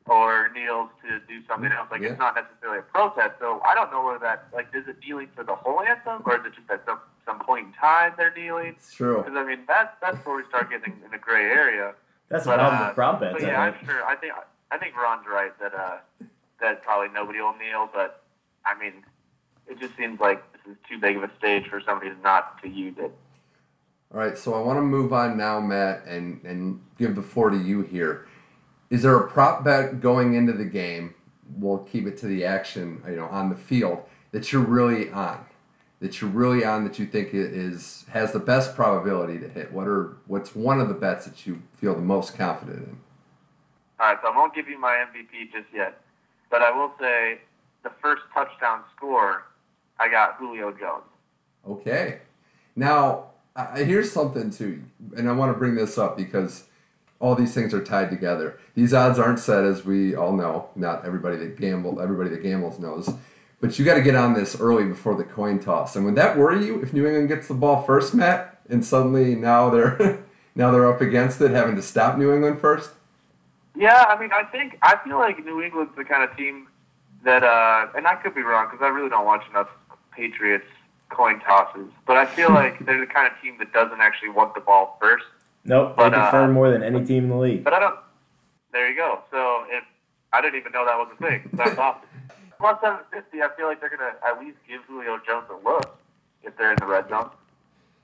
or 0.06 0.48
kneels 0.54 0.88
to 1.02 1.20
do 1.28 1.44
something 1.46 1.70
else. 1.70 1.88
Like 1.90 2.00
Yeah. 2.00 2.10
it's 2.10 2.18
not 2.18 2.34
necessarily 2.34 2.78
a 2.78 2.82
protest. 2.82 3.32
So 3.38 3.60
I 3.68 3.74
don't 3.74 3.92
know 3.92 4.04
whether 4.04 4.18
that 4.20 4.46
like 4.54 4.68
is 4.74 4.88
it 4.88 4.96
kneeling 5.04 5.28
for 5.36 5.44
the 5.44 5.54
whole 5.54 5.80
anthem 5.82 6.22
or 6.24 6.36
is 6.40 6.46
it 6.46 6.54
just 6.54 6.70
at 6.70 6.84
some 6.86 6.98
some 7.26 7.38
point 7.40 7.66
in 7.66 7.72
time 7.74 8.14
they're 8.16 8.32
kneeling? 8.34 8.68
it's 8.78 8.94
true. 8.94 9.18
Because 9.18 9.36
I 9.36 9.44
mean 9.44 9.60
that's 9.68 9.92
that's 10.00 10.16
where 10.24 10.36
we 10.36 10.44
start 10.48 10.70
getting 10.70 10.96
in 11.06 11.12
a 11.12 11.18
gray 11.18 11.44
area. 11.44 11.92
That's 12.30 12.44
the 12.44 12.50
But, 12.50 12.56
problem 12.58 12.82
uh, 12.82 12.86
with 12.86 12.94
prop 12.94 13.20
bets. 13.20 13.32
But 13.34 13.42
yeah, 13.42 13.60
I'm 13.60 13.86
sure. 13.86 14.04
I 14.04 14.16
think 14.16 14.32
I 14.70 14.78
think 14.78 14.96
Ron's 14.96 15.26
right 15.26 15.52
that 15.60 15.74
uh 15.74 15.98
that 16.60 16.82
probably 16.82 17.08
nobody 17.12 17.40
will 17.40 17.56
kneel. 17.58 17.88
But 17.92 18.22
I 18.64 18.78
mean, 18.78 19.04
it 19.66 19.78
just 19.78 19.96
seems 19.96 20.20
like 20.20 20.42
this 20.52 20.72
is 20.72 20.78
too 20.88 20.98
big 20.98 21.16
of 21.16 21.24
a 21.24 21.30
stage 21.38 21.68
for 21.68 21.80
somebody 21.80 22.12
not 22.22 22.62
to 22.62 22.68
use 22.68 22.94
it. 22.98 23.12
All 24.12 24.18
right, 24.18 24.36
so 24.36 24.54
I 24.54 24.60
want 24.60 24.76
to 24.78 24.82
move 24.82 25.12
on 25.12 25.36
now, 25.36 25.60
Matt, 25.60 26.04
and 26.06 26.42
and 26.44 26.80
give 26.98 27.14
the 27.14 27.22
floor 27.22 27.50
to 27.50 27.56
you 27.56 27.82
here. 27.82 28.26
Is 28.90 29.02
there 29.02 29.16
a 29.16 29.28
prop 29.28 29.64
bet 29.64 30.00
going 30.00 30.34
into 30.34 30.52
the 30.52 30.64
game? 30.64 31.14
We'll 31.56 31.78
keep 31.78 32.06
it 32.06 32.16
to 32.18 32.26
the 32.26 32.44
action, 32.44 33.02
you 33.08 33.16
know, 33.16 33.26
on 33.26 33.50
the 33.50 33.56
field 33.56 34.02
that 34.32 34.52
you're 34.52 34.62
really 34.62 35.10
on, 35.10 35.44
that 36.00 36.20
you're 36.20 36.30
really 36.30 36.64
on, 36.64 36.84
that 36.84 36.98
you 36.98 37.06
think 37.06 37.30
is 37.32 38.04
has 38.10 38.32
the 38.32 38.38
best 38.38 38.74
probability 38.74 39.38
to 39.38 39.48
hit. 39.48 39.72
What 39.72 39.86
are 39.86 40.16
what's 40.26 40.54
one 40.54 40.80
of 40.80 40.88
the 40.88 40.94
bets 40.94 41.26
that 41.26 41.46
you 41.46 41.62
feel 41.74 41.94
the 41.94 42.00
most 42.00 42.36
confident 42.36 42.78
in? 42.78 42.98
All 44.00 44.06
right, 44.06 44.18
so 44.22 44.32
I 44.32 44.36
won't 44.36 44.54
give 44.54 44.68
you 44.68 44.80
my 44.80 45.04
MVP 45.06 45.52
just 45.52 45.66
yet, 45.74 46.00
but 46.50 46.62
I 46.62 46.70
will 46.70 46.92
say 46.98 47.40
the 47.82 47.90
first 48.00 48.22
touchdown 48.32 48.82
score, 48.96 49.44
I 49.98 50.10
got 50.10 50.36
Julio 50.36 50.72
Jones. 50.72 51.04
Okay. 51.68 52.20
Now, 52.76 53.26
I, 53.54 53.84
here's 53.84 54.10
something 54.10 54.50
too, 54.50 54.82
and 55.16 55.28
I 55.28 55.32
want 55.32 55.52
to 55.52 55.58
bring 55.58 55.74
this 55.74 55.98
up 55.98 56.16
because 56.16 56.64
all 57.18 57.34
these 57.34 57.52
things 57.52 57.74
are 57.74 57.84
tied 57.84 58.08
together. 58.08 58.58
These 58.74 58.94
odds 58.94 59.18
aren't 59.18 59.38
set, 59.38 59.64
as 59.64 59.84
we 59.84 60.14
all 60.14 60.32
know. 60.32 60.70
Not 60.74 61.04
everybody 61.04 61.36
that 61.36 61.60
gamble, 61.60 62.00
everybody 62.00 62.30
that 62.30 62.42
gambles 62.42 62.78
knows. 62.78 63.10
But 63.60 63.78
you 63.78 63.84
got 63.84 63.94
to 63.94 64.02
get 64.02 64.14
on 64.14 64.34
this 64.34 64.58
early 64.58 64.84
before 64.84 65.14
the 65.14 65.24
coin 65.24 65.58
toss. 65.58 65.94
And 65.94 66.04
would 66.06 66.14
that 66.14 66.38
worry 66.38 66.64
you 66.64 66.80
if 66.82 66.92
New 66.92 67.06
England 67.06 67.28
gets 67.28 67.48
the 67.48 67.54
ball 67.54 67.82
first, 67.82 68.14
Matt, 68.14 68.60
and 68.70 68.84
suddenly 68.84 69.34
now 69.34 69.68
they're 69.68 70.24
now 70.54 70.70
they're 70.70 70.90
up 70.90 71.00
against 71.00 71.40
it, 71.40 71.50
having 71.50 71.76
to 71.76 71.82
stop 71.82 72.16
New 72.16 72.32
England 72.32 72.60
first? 72.60 72.90
Yeah, 73.76 74.04
I 74.08 74.18
mean, 74.18 74.30
I 74.32 74.44
think 74.44 74.78
I 74.82 74.96
feel 75.04 75.18
like 75.18 75.44
New 75.44 75.62
England's 75.62 75.94
the 75.96 76.04
kind 76.04 76.28
of 76.28 76.36
team 76.36 76.68
that, 77.24 77.44
uh, 77.44 77.88
and 77.94 78.06
I 78.06 78.16
could 78.16 78.34
be 78.34 78.42
wrong 78.42 78.68
because 78.70 78.84
I 78.84 78.88
really 78.88 79.10
don't 79.10 79.26
watch 79.26 79.42
enough 79.50 79.68
Patriots 80.12 80.66
coin 81.10 81.40
tosses, 81.40 81.90
but 82.06 82.16
I 82.16 82.24
feel 82.26 82.50
like 82.54 82.84
they're 82.86 83.00
the 83.00 83.06
kind 83.06 83.30
of 83.30 83.40
team 83.42 83.56
that 83.58 83.72
doesn't 83.72 84.00
actually 84.00 84.30
want 84.30 84.54
the 84.54 84.60
ball 84.60 84.96
first. 85.00 85.24
Nope, 85.64 85.94
But, 85.96 86.10
they 86.10 86.16
uh, 86.16 86.30
prefer 86.30 86.48
more 86.48 86.70
than 86.70 86.82
any 86.82 87.04
team 87.04 87.24
in 87.24 87.30
the 87.30 87.36
league. 87.36 87.64
But 87.64 87.74
I 87.74 87.80
don't. 87.80 87.98
There 88.72 88.88
you 88.88 88.96
go. 88.96 89.20
So 89.30 89.64
if 89.68 89.84
I 90.32 90.40
didn't 90.40 90.58
even 90.60 90.72
know 90.72 90.84
that 90.86 90.96
was 90.96 91.08
a 91.12 91.22
thing. 91.22 91.50
That's 91.52 91.78
awesome. 91.78 92.08
Plus 92.60 92.78
750, 92.82 93.42
I 93.42 93.48
feel 93.56 93.66
like 93.66 93.80
they're 93.80 93.88
going 93.88 94.00
to 94.00 94.26
at 94.26 94.38
least 94.38 94.58
give 94.68 94.82
Julio 94.84 95.18
Jones 95.26 95.46
a 95.48 95.66
look 95.66 95.98
if 96.42 96.54
they're 96.58 96.72
in 96.72 96.76
the 96.78 96.86
red 96.86 97.08
zone. 97.08 97.30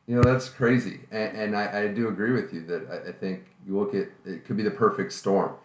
You 0.07 0.17
know, 0.17 0.23
that's 0.23 0.49
crazy. 0.49 1.01
And, 1.11 1.37
and 1.37 1.57
I, 1.57 1.83
I 1.83 1.89
do 1.89 2.09
agree 2.09 2.33
with 2.33 2.55
you 2.55 2.65
that 2.67 2.89
I, 2.91 3.11
I 3.11 3.13
think 3.13 3.45
you 3.67 3.79
look 3.79 3.95
at 3.95 4.09
it 4.25 4.47
could 4.47 4.57
be 4.57 4.63
the 4.63 4.71
perfect 4.71 5.13
storm. 5.13 5.57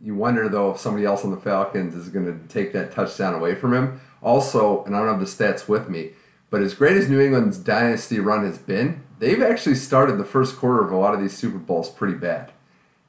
You 0.00 0.14
wonder, 0.14 0.48
though, 0.48 0.70
if 0.70 0.78
somebody 0.78 1.04
else 1.04 1.24
on 1.24 1.32
the 1.32 1.40
Falcons 1.40 1.96
is 1.96 2.10
going 2.10 2.26
to 2.26 2.46
take 2.46 2.72
that 2.74 2.92
touchdown 2.92 3.34
away 3.34 3.56
from 3.56 3.74
him. 3.74 4.00
Also, 4.22 4.84
and 4.84 4.94
I 4.94 5.00
don't 5.00 5.08
have 5.08 5.20
the 5.20 5.26
stats 5.26 5.66
with 5.66 5.88
me, 5.88 6.10
but 6.48 6.62
as 6.62 6.74
great 6.74 6.96
as 6.96 7.08
New 7.08 7.20
England's 7.20 7.58
dynasty 7.58 8.20
run 8.20 8.44
has 8.44 8.58
been, 8.58 9.02
they've 9.18 9.42
actually 9.42 9.74
started 9.74 10.16
the 10.16 10.24
first 10.24 10.56
quarter 10.56 10.84
of 10.84 10.92
a 10.92 10.96
lot 10.96 11.14
of 11.14 11.20
these 11.20 11.36
Super 11.36 11.58
Bowls 11.58 11.90
pretty 11.90 12.14
bad. 12.14 12.52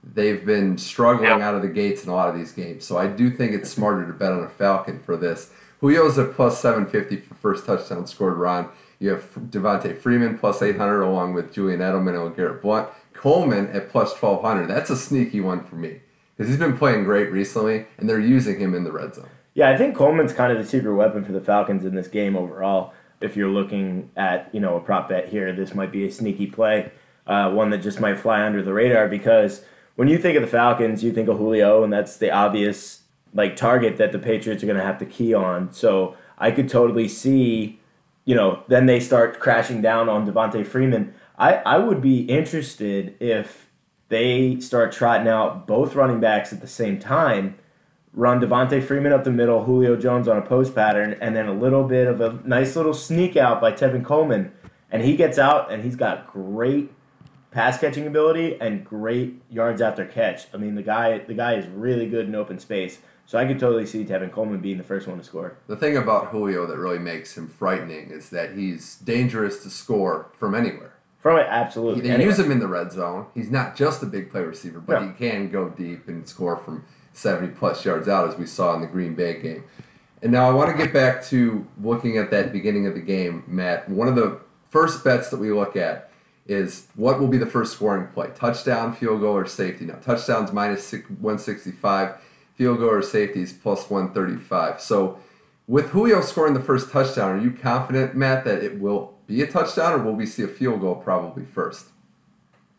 They've 0.03 0.45
been 0.45 0.77
struggling 0.77 1.29
Yep. 1.29 1.41
out 1.41 1.55
of 1.55 1.61
the 1.61 1.67
gates 1.67 2.03
in 2.03 2.09
a 2.09 2.13
lot 2.15 2.29
of 2.29 2.35
these 2.35 2.51
games. 2.51 2.85
So 2.85 2.97
I 2.97 3.07
do 3.07 3.29
think 3.29 3.53
it's 3.53 3.69
smarter 3.69 4.05
to 4.07 4.13
bet 4.13 4.31
on 4.31 4.43
a 4.43 4.49
Falcon 4.49 4.99
for 4.99 5.17
this. 5.17 5.51
Julio's 5.81 6.17
at 6.17 6.33
plus 6.33 6.59
750 6.59 7.17
for 7.17 7.35
first 7.35 7.65
touchdown 7.65 8.07
scored, 8.07 8.37
Ron. 8.37 8.69
You 8.99 9.09
have 9.09 9.23
Devonta 9.35 9.97
Freeman 9.97 10.37
plus 10.37 10.61
800 10.61 11.01
along 11.01 11.33
with 11.33 11.53
Julian 11.53 11.79
Edelman 11.79 12.25
and 12.25 12.35
Garrett 12.35 12.61
Blount. 12.61 12.89
Coleman 13.13 13.67
at 13.71 13.89
plus 13.89 14.13
1200. 14.13 14.67
That's 14.67 14.89
a 14.89 14.95
sneaky 14.97 15.41
one 15.41 15.63
for 15.63 15.75
me 15.75 16.01
because 16.35 16.49
he's 16.49 16.59
been 16.59 16.77
playing 16.77 17.03
great 17.03 17.31
recently 17.31 17.85
and 17.97 18.09
they're 18.09 18.19
using 18.19 18.59
him 18.59 18.73
in 18.73 18.83
the 18.85 18.91
red 18.91 19.15
zone. 19.15 19.27
Yeah, 19.53 19.69
I 19.69 19.77
think 19.77 19.95
Coleman's 19.95 20.31
kind 20.33 20.51
of 20.51 20.57
the 20.57 20.65
secret 20.65 20.93
weapon 20.95 21.23
for 21.25 21.33
the 21.33 21.41
Falcons 21.41 21.83
in 21.83 21.95
this 21.95 22.07
game 22.07 22.35
overall. 22.37 22.93
If 23.19 23.35
you're 23.35 23.49
looking 23.49 24.11
at 24.15 24.49
you 24.53 24.61
know 24.61 24.77
a 24.77 24.79
prop 24.79 25.09
bet 25.09 25.27
here, 25.27 25.51
this 25.53 25.75
might 25.75 25.91
be 25.91 26.05
a 26.05 26.11
sneaky 26.11 26.47
play, 26.47 26.91
uh, 27.27 27.51
one 27.51 27.69
that 27.71 27.79
just 27.79 27.99
might 27.99 28.17
fly 28.17 28.41
under 28.45 28.61
the 28.61 28.71
radar 28.73 29.09
because 29.09 29.65
when 29.99 30.07
you 30.07 30.17
think 30.17 30.37
of 30.37 30.41
the 30.41 30.47
Falcons, 30.47 31.03
you 31.03 31.11
think 31.11 31.27
of 31.27 31.35
Julio, 31.35 31.83
and 31.83 31.91
that's 31.91 32.15
the 32.15 32.31
obvious 32.31 33.01
like 33.33 33.57
target 33.57 33.97
that 33.97 34.13
the 34.13 34.17
Patriots 34.17 34.63
are 34.63 34.65
going 34.65 34.79
to 34.79 34.83
have 34.83 34.97
to 34.99 35.05
key 35.05 35.33
on. 35.33 35.73
So 35.73 36.15
I 36.37 36.51
could 36.51 36.69
totally 36.69 37.09
see, 37.09 37.81
you 38.23 38.33
know, 38.33 38.63
then 38.69 38.85
they 38.85 39.01
start 39.01 39.41
crashing 39.41 39.81
down 39.81 40.07
on 40.07 40.25
Devonta 40.25 40.65
Freeman. 40.65 41.13
I, 41.37 41.55
I 41.65 41.79
would 41.79 41.99
be 41.99 42.21
interested 42.21 43.21
if 43.21 43.67
they 44.07 44.61
start 44.61 44.93
trotting 44.93 45.27
out 45.27 45.67
both 45.67 45.95
running 45.95 46.21
backs 46.21 46.53
at 46.53 46.61
the 46.61 46.67
same 46.67 46.97
time 46.97 47.59
run 48.13 48.39
Devonta 48.39 48.81
Freeman 48.81 49.11
up 49.11 49.25
the 49.25 49.31
middle, 49.31 49.65
Julio 49.65 49.97
Jones 49.97 50.29
on 50.29 50.37
a 50.37 50.41
post 50.41 50.73
pattern, 50.73 51.17
and 51.19 51.35
then 51.35 51.47
a 51.47 51.53
little 51.53 51.83
bit 51.83 52.07
of 52.07 52.21
a 52.21 52.39
nice 52.45 52.77
little 52.77 52.93
sneak 52.93 53.35
out 53.35 53.59
by 53.59 53.73
Tevin 53.73 54.05
Coleman. 54.05 54.53
And 54.89 55.03
he 55.03 55.17
gets 55.17 55.37
out 55.37 55.69
and 55.71 55.83
he's 55.83 55.97
got 55.97 56.25
great 56.25 56.89
pass 57.51 57.79
catching 57.79 58.05
ability 58.07 58.57
and 58.61 58.85
great 58.85 59.41
yards 59.49 59.81
after 59.81 60.05
catch. 60.05 60.47
I 60.53 60.57
mean 60.57 60.75
the 60.75 60.83
guy 60.83 61.19
the 61.19 61.33
guy 61.33 61.55
is 61.55 61.67
really 61.67 62.07
good 62.07 62.27
in 62.27 62.35
open 62.35 62.59
space. 62.59 62.99
So 63.25 63.37
I 63.37 63.45
could 63.45 63.59
totally 63.59 63.85
see 63.85 64.05
Tevin 64.05 64.31
Coleman 64.31 64.59
being 64.59 64.79
the 64.79 64.83
first 64.83 65.07
one 65.07 65.19
to 65.19 65.23
score. 65.23 65.55
The 65.67 65.75
thing 65.75 65.95
about 65.95 66.29
Julio 66.29 66.65
that 66.65 66.77
really 66.77 66.97
makes 66.97 67.37
him 67.37 67.47
frightening 67.47 68.09
is 68.09 68.31
that 68.31 68.53
he's 68.55 68.95
dangerous 68.95 69.61
to 69.63 69.69
score 69.69 70.31
from 70.35 70.55
anywhere. 70.55 70.93
From 71.19 71.37
it, 71.37 71.45
absolutely. 71.47 72.09
They 72.09 72.23
use 72.23 72.39
him 72.39 72.49
in 72.51 72.59
the 72.59 72.67
red 72.67 72.91
zone. 72.91 73.27
He's 73.35 73.51
not 73.51 73.75
just 73.75 74.01
a 74.01 74.07
big 74.07 74.31
play 74.31 74.41
receiver, 74.41 74.79
but 74.79 74.99
No. 75.01 75.07
he 75.09 75.13
can 75.13 75.51
go 75.51 75.69
deep 75.69 76.07
and 76.07 76.27
score 76.27 76.57
from 76.57 76.85
70 77.13 77.49
plus 77.53 77.85
yards 77.85 78.07
out, 78.07 78.27
as 78.29 78.35
we 78.35 78.47
saw 78.47 78.73
in 78.73 78.81
the 78.81 78.87
Green 78.87 79.13
Bay 79.13 79.39
game. 79.39 79.63
And 80.23 80.31
now 80.31 80.49
I 80.49 80.53
want 80.53 80.71
to 80.75 80.77
get 80.83 80.91
back 80.91 81.23
to 81.25 81.67
looking 81.81 82.17
at 82.17 82.31
that 82.31 82.51
beginning 82.51 82.87
of 82.87 82.95
the 82.95 82.99
game, 83.01 83.43
Matt. 83.47 83.87
One 83.89 84.07
of 84.07 84.15
the 84.15 84.39
first 84.69 85.03
bets 85.03 85.29
that 85.29 85.37
we 85.39 85.51
look 85.51 85.75
at 85.75 86.08
is 86.49 86.87
what 86.95 87.19
will 87.19 87.27
be 87.27 87.37
the 87.37 87.45
first 87.45 87.73
scoring 87.73 88.07
play 88.07 88.31
touchdown, 88.35 88.93
field 88.93 89.21
goal, 89.21 89.37
or 89.37 89.45
safety. 89.45 89.85
Now, 89.85 89.95
touchdowns 89.95 90.51
minus 90.51 90.91
165, 90.91 92.15
field 92.55 92.79
goal 92.79 92.89
or 92.89 93.01
safety 93.03 93.41
is 93.41 93.53
plus 93.53 93.89
135. 93.89 94.81
So, 94.81 95.19
with 95.67 95.89
Julio 95.91 96.21
scoring 96.21 96.55
the 96.55 96.61
first 96.61 96.91
touchdown, 96.91 97.37
are 97.37 97.41
you 97.41 97.51
confident, 97.51 98.15
Matt, 98.15 98.43
that 98.45 98.63
it 98.63 98.79
will 98.79 99.13
be 99.27 99.43
a 99.43 99.47
touchdown, 99.47 99.93
or 99.93 100.03
will 100.03 100.15
we 100.15 100.25
see 100.25 100.41
a 100.41 100.47
field 100.47 100.81
goal 100.81 100.95
probably 100.95 101.45
first? 101.45 101.89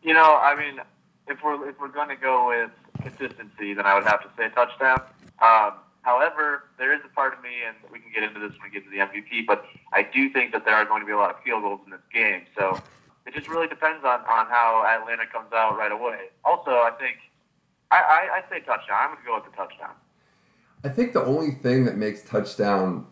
You 0.03 0.15
know, 0.15 0.37
I 0.43 0.57
mean, 0.57 0.81
if 1.29 1.39
we're 1.45 1.69
if 1.69 1.79
we're 1.79 1.89
going 1.89 2.09
to 2.09 2.17
go 2.17 2.49
with 2.49 2.71
consistency, 3.01 3.75
then 3.75 3.87
I 3.87 3.95
would 3.95 4.05
have 4.05 4.21
to 4.23 4.29
say 4.37 4.49
touchdown. 4.49 5.03
Um, 5.41 5.75
however, 6.03 6.65
there 6.77 6.93
is 6.93 7.01
a 7.05 7.15
part 7.15 7.33
of 7.33 7.43
me, 7.45 7.51
and 7.65 7.77
we 7.93 8.01
can 8.01 8.11
get 8.13 8.25
into 8.25 8.41
this 8.41 8.51
when 8.59 8.63
we 8.65 8.71
get 8.71 8.83
to 8.85 8.91
the 8.91 8.99
MVP, 8.99 9.47
but 9.47 9.65
I 9.93 10.03
do 10.03 10.29
think 10.31 10.51
that 10.53 10.65
there 10.65 10.75
are 10.75 10.85
going 10.85 11.01
to 11.01 11.07
be 11.07 11.13
a 11.13 11.17
lot 11.17 11.31
of 11.31 11.41
field 11.45 11.63
goals 11.63 11.81
in 11.85 11.93
this 11.93 12.01
game. 12.13 12.43
So 12.59 12.83
it 13.27 13.35
just 13.35 13.49
really 13.49 13.69
depends 13.69 14.05
on, 14.05 14.21
on 14.21 14.47
how 14.47 14.85
Atlanta 14.87 15.27
comes 15.27 15.53
out 15.53 15.77
right 15.77 15.93
away. 15.93 16.29
Also, 16.45 16.71
I 16.71 16.91
think 16.99 17.17
I, 17.91 17.97
I, 17.97 18.37
I 18.39 18.51
say 18.51 18.65
touchdown. 18.65 18.97
I'm 18.99 19.09
going 19.11 19.19
to 19.19 19.27
go 19.27 19.35
with 19.37 19.45
the 19.45 19.57
touchdown. 19.57 19.95
I 20.85 20.89
think 20.89 21.13
the 21.13 21.25
only 21.25 21.53
thing 21.53 21.85
that 21.85 21.97
makes 21.97 22.23
touchdown 22.23 23.07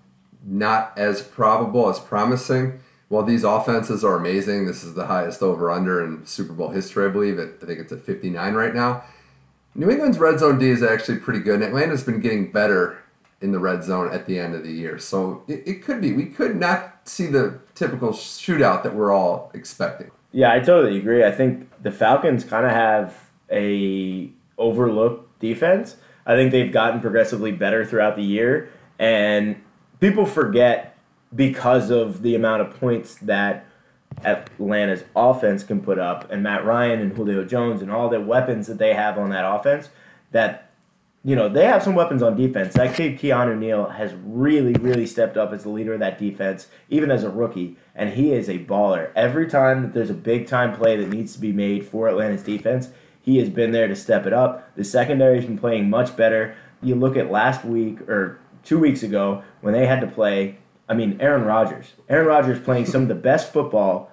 not 0.44 0.96
as 0.96 1.20
probable 1.20 1.88
as 1.88 1.98
promising, 1.98 2.80
while 3.08 3.22
these 3.22 3.44
offenses 3.44 4.04
are 4.04 4.16
amazing, 4.16 4.66
this 4.66 4.84
is 4.84 4.94
the 4.94 5.06
highest 5.06 5.42
over 5.42 5.70
under 5.70 6.04
in 6.04 6.24
Super 6.26 6.52
Bowl 6.52 6.70
history, 6.70 7.06
I 7.06 7.08
believe. 7.08 7.38
It, 7.38 7.58
I 7.62 7.66
think 7.66 7.80
it's 7.80 7.92
at 7.92 8.02
59 8.02 8.54
right 8.54 8.74
now. 8.74 9.02
New 9.74 9.90
England's 9.90 10.18
red 10.18 10.38
zone 10.38 10.58
D 10.58 10.70
is 10.70 10.82
actually 10.82 11.18
pretty 11.18 11.40
good, 11.40 11.56
and 11.56 11.64
Atlanta's 11.64 12.02
been 12.02 12.20
getting 12.20 12.50
better 12.50 13.02
in 13.40 13.52
the 13.52 13.58
red 13.58 13.84
zone 13.84 14.12
at 14.12 14.26
the 14.26 14.38
end 14.38 14.54
of 14.54 14.64
the 14.64 14.72
year. 14.72 14.98
So 14.98 15.42
it, 15.46 15.62
it 15.66 15.84
could 15.84 16.00
be. 16.00 16.12
We 16.12 16.26
could 16.26 16.56
not 16.56 17.08
see 17.08 17.26
the 17.26 17.60
typical 17.74 18.10
shootout 18.10 18.82
that 18.82 18.94
we're 18.94 19.12
all 19.12 19.50
expecting. 19.54 20.10
Yeah, 20.32 20.52
I 20.52 20.60
totally 20.60 20.98
agree. 20.98 21.24
I 21.24 21.30
think 21.30 21.70
the 21.82 21.92
Falcons 21.92 22.44
kind 22.44 22.66
of 22.66 22.72
have 22.72 23.30
a 23.50 24.30
overlooked 24.58 25.40
defense. 25.40 25.96
I 26.26 26.34
think 26.34 26.52
they've 26.52 26.72
gotten 26.72 27.00
progressively 27.00 27.52
better 27.52 27.86
throughout 27.86 28.16
the 28.16 28.22
year, 28.22 28.70
and 28.98 29.56
people 30.00 30.26
forget 30.26 30.96
because 31.34 31.90
of 31.90 32.22
the 32.22 32.34
amount 32.34 32.62
of 32.62 32.78
points 32.78 33.14
that 33.16 33.64
Atlanta's 34.24 35.04
offense 35.16 35.64
can 35.64 35.80
put 35.80 35.98
up, 35.98 36.30
and 36.30 36.42
Matt 36.42 36.64
Ryan 36.64 37.00
and 37.00 37.16
Julio 37.16 37.44
Jones 37.44 37.80
and 37.80 37.90
all 37.90 38.10
the 38.10 38.20
weapons 38.20 38.66
that 38.66 38.78
they 38.78 38.92
have 38.92 39.16
on 39.16 39.30
that 39.30 39.50
offense. 39.50 39.88
That 40.32 40.67
you 41.24 41.34
know 41.34 41.48
they 41.48 41.64
have 41.64 41.82
some 41.82 41.94
weapons 41.94 42.22
on 42.22 42.36
defense. 42.36 42.74
That 42.74 42.94
kid 42.94 43.18
Keanu 43.18 43.58
Neal 43.58 43.90
has 43.90 44.14
really, 44.24 44.72
really 44.74 45.06
stepped 45.06 45.36
up 45.36 45.52
as 45.52 45.64
the 45.64 45.68
leader 45.68 45.94
of 45.94 46.00
that 46.00 46.18
defense, 46.18 46.68
even 46.88 47.10
as 47.10 47.24
a 47.24 47.30
rookie, 47.30 47.76
and 47.94 48.10
he 48.10 48.32
is 48.32 48.48
a 48.48 48.58
baller. 48.58 49.10
Every 49.14 49.48
time 49.48 49.82
that 49.82 49.94
there's 49.94 50.10
a 50.10 50.14
big 50.14 50.46
time 50.46 50.74
play 50.74 50.96
that 50.96 51.08
needs 51.08 51.32
to 51.34 51.40
be 51.40 51.52
made 51.52 51.86
for 51.86 52.08
Atlanta's 52.08 52.42
defense, 52.42 52.90
he 53.20 53.38
has 53.38 53.50
been 53.50 53.72
there 53.72 53.88
to 53.88 53.96
step 53.96 54.26
it 54.26 54.32
up. 54.32 54.74
The 54.76 54.84
secondary's 54.84 55.44
been 55.44 55.58
playing 55.58 55.90
much 55.90 56.16
better. 56.16 56.56
You 56.80 56.94
look 56.94 57.16
at 57.16 57.30
last 57.30 57.64
week 57.64 58.00
or 58.02 58.38
two 58.64 58.78
weeks 58.78 59.02
ago 59.02 59.42
when 59.60 59.74
they 59.74 59.86
had 59.86 60.00
to 60.00 60.06
play. 60.06 60.58
I 60.88 60.94
mean, 60.94 61.18
Aaron 61.20 61.44
Rodgers. 61.44 61.92
Aaron 62.08 62.26
Rodgers 62.26 62.60
playing 62.60 62.86
some 62.86 63.02
of 63.02 63.08
the 63.08 63.14
best 63.14 63.52
football. 63.52 64.10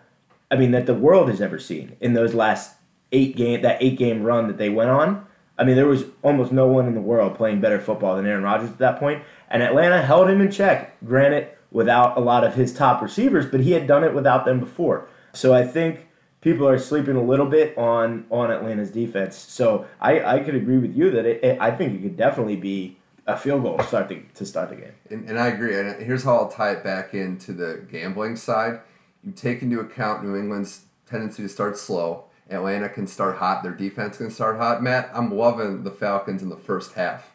I 0.52 0.56
mean, 0.56 0.72
that 0.72 0.86
the 0.86 0.94
world 0.94 1.30
has 1.30 1.40
ever 1.40 1.60
seen 1.60 1.96
in 2.02 2.14
those 2.14 2.34
last 2.34 2.76
eight 3.12 3.36
game 3.36 3.62
that 3.62 3.82
eight 3.82 3.98
game 3.98 4.24
run 4.24 4.48
that 4.48 4.58
they 4.58 4.70
went 4.70 4.90
on. 4.90 5.26
I 5.58 5.64
mean, 5.64 5.76
there 5.76 5.88
was 5.88 6.06
almost 6.22 6.52
no 6.52 6.68
one 6.68 6.88
in 6.88 6.96
the 6.96 7.02
world 7.02 7.36
playing 7.36 7.62
better 7.62 7.80
football 7.80 8.16
than 8.16 8.26
Aaron 8.26 8.44
Rodgers 8.44 8.70
at 8.70 8.78
that 8.80 9.00
point, 9.00 9.24
and 9.50 9.64
Atlanta 9.64 10.02
held 10.02 10.30
him 10.30 10.42
in 10.42 10.52
check. 10.52 10.98
Granted, 11.06 11.50
without 11.72 12.18
a 12.18 12.22
lot 12.22 12.44
of 12.44 12.56
his 12.56 12.74
top 12.74 13.02
receivers, 13.02 13.46
but 13.46 13.62
he 13.62 13.72
had 13.72 13.88
done 13.88 14.04
it 14.04 14.14
without 14.14 14.46
them 14.46 14.60
before. 14.60 15.08
So 15.34 15.54
I 15.54 15.66
think 15.66 16.08
people 16.42 16.68
are 16.68 16.78
sleeping 16.78 17.16
a 17.16 17.24
little 17.24 17.48
bit 17.48 17.78
on 17.78 18.26
on 18.30 18.52
Atlanta's 18.52 18.92
defense. 18.92 19.36
So 19.36 19.86
I, 20.00 20.38
I 20.38 20.40
could 20.40 20.56
agree 20.56 20.78
with 20.78 20.96
you 20.96 21.10
that 21.12 21.26
it, 21.26 21.44
it, 21.44 21.58
I 21.60 21.72
think 21.72 21.94
it 21.94 22.02
could 22.02 22.18
definitely 22.18 22.56
be 22.56 22.98
a 23.28 23.36
field 23.36 23.64
goal 23.64 23.80
start 23.80 24.08
the, 24.08 24.22
to 24.36 24.46
start 24.46 24.70
the 24.70 24.76
game. 24.76 24.94
And, 25.10 25.28
and 25.30 25.40
I 25.40 25.48
agree. 25.48 25.78
And 25.78 26.02
here's 26.02 26.24
how 26.24 26.36
I'll 26.38 26.50
tie 26.50 26.72
it 26.72 26.84
back 26.84 27.14
into 27.14 27.54
the 27.54 27.86
gambling 27.92 28.36
side. 28.36 28.82
You 29.24 29.32
take 29.32 29.62
into 29.62 29.80
account 29.80 30.24
New 30.24 30.36
England's 30.36 30.86
tendency 31.08 31.42
to 31.44 31.50
start 31.50 31.78
slow. 31.78 32.25
Atlanta 32.50 32.90
can 32.90 33.08
start 33.08 33.38
hot. 33.38 33.64
Their 33.64 33.74
defense 33.74 34.18
can 34.18 34.30
start 34.30 34.58
hot. 34.58 34.84
Matt, 34.84 35.10
I'm 35.14 35.36
loving 35.36 35.84
the 35.84 35.92
Falcons 35.92 36.44
in 36.44 36.50
the 36.50 36.58
first 36.58 36.94
half. 36.94 37.32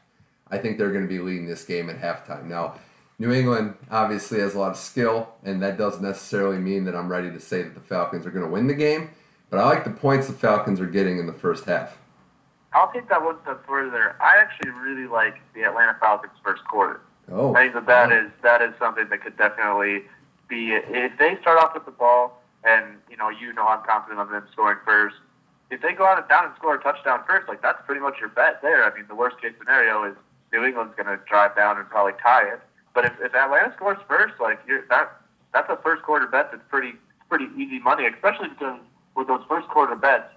I 0.50 0.58
think 0.58 0.78
they're 0.78 0.92
going 0.92 1.04
to 1.04 1.08
be 1.08 1.18
leading 1.18 1.46
this 1.46 1.64
game 1.64 1.90
at 1.90 2.00
halftime. 2.00 2.46
Now, 2.46 2.74
New 3.18 3.32
England 3.32 3.74
obviously 3.90 4.40
has 4.40 4.54
a 4.54 4.58
lot 4.58 4.70
of 4.70 4.76
skill, 4.76 5.28
and 5.44 5.62
that 5.62 5.76
doesn't 5.76 6.02
necessarily 6.02 6.58
mean 6.58 6.84
that 6.84 6.96
I'm 6.96 7.10
ready 7.10 7.30
to 7.30 7.40
say 7.40 7.62
that 7.62 7.74
the 7.74 7.80
Falcons 7.80 8.26
are 8.26 8.30
going 8.30 8.44
to 8.44 8.50
win 8.50 8.66
the 8.66 8.74
game. 8.74 9.10
But 9.50 9.58
I 9.58 9.66
like 9.66 9.84
the 9.84 9.90
points 9.90 10.28
the 10.28 10.32
Falcons 10.32 10.80
are 10.80 10.86
getting 10.86 11.18
in 11.18 11.26
the 11.26 11.32
first 11.32 11.64
half. 11.64 11.98
I'll 12.72 12.90
take 12.92 13.08
that 13.08 13.22
one 13.22 13.36
step 13.42 13.66
further. 13.66 14.16
I 14.20 14.36
actually 14.40 14.70
really 14.70 15.08
like 15.08 15.34
the 15.54 15.64
Atlanta 15.64 15.96
Falcons 15.98 16.32
first 16.42 16.64
quarter. 16.64 17.00
Oh, 17.30 17.54
I 17.54 17.62
think 17.62 17.74
that 17.74 17.86
that 17.86 18.12
oh. 18.12 18.24
is 18.24 18.30
that 18.42 18.62
is 18.62 18.72
something 18.78 19.08
that 19.08 19.22
could 19.22 19.36
definitely 19.36 20.04
be 20.48 20.72
if 20.72 21.18
they 21.18 21.36
start 21.40 21.58
off 21.58 21.74
with 21.74 21.84
the 21.84 21.90
ball 21.90 22.39
and 22.64 22.96
you 23.10 23.16
know 23.16 23.28
you 23.28 23.52
know 23.52 23.66
I'm 23.66 23.84
confident 23.84 24.20
of 24.20 24.30
them 24.30 24.46
scoring 24.52 24.78
first. 24.84 25.16
If 25.70 25.82
they 25.82 25.92
go 25.92 26.04
out 26.04 26.18
and 26.18 26.28
down 26.28 26.46
and 26.46 26.54
score 26.56 26.74
a 26.74 26.82
touchdown 26.82 27.20
first, 27.26 27.48
like 27.48 27.62
that's 27.62 27.78
pretty 27.86 28.00
much 28.00 28.18
your 28.18 28.28
bet 28.28 28.60
there. 28.62 28.84
I 28.84 28.94
mean, 28.94 29.06
the 29.08 29.14
worst 29.14 29.40
case 29.40 29.52
scenario 29.58 30.04
is 30.04 30.16
New 30.52 30.64
England's 30.64 30.94
going 30.96 31.06
to 31.06 31.22
drive 31.28 31.54
down 31.54 31.78
and 31.78 31.88
probably 31.88 32.12
tie 32.20 32.48
it. 32.48 32.60
But 32.92 33.04
if, 33.04 33.12
if 33.20 33.34
Atlanta 33.34 33.72
scores 33.76 33.98
first, 34.08 34.34
like 34.40 34.58
you're, 34.66 34.84
that 34.90 35.12
that's 35.54 35.70
a 35.70 35.76
first 35.82 36.02
quarter 36.02 36.26
bet 36.26 36.50
that's 36.50 36.64
pretty 36.68 36.94
pretty 37.28 37.46
easy 37.56 37.78
money, 37.78 38.06
especially 38.06 38.48
because 38.48 38.80
with 39.14 39.28
those 39.28 39.42
first 39.48 39.68
quarter 39.68 39.94
bets, 39.94 40.32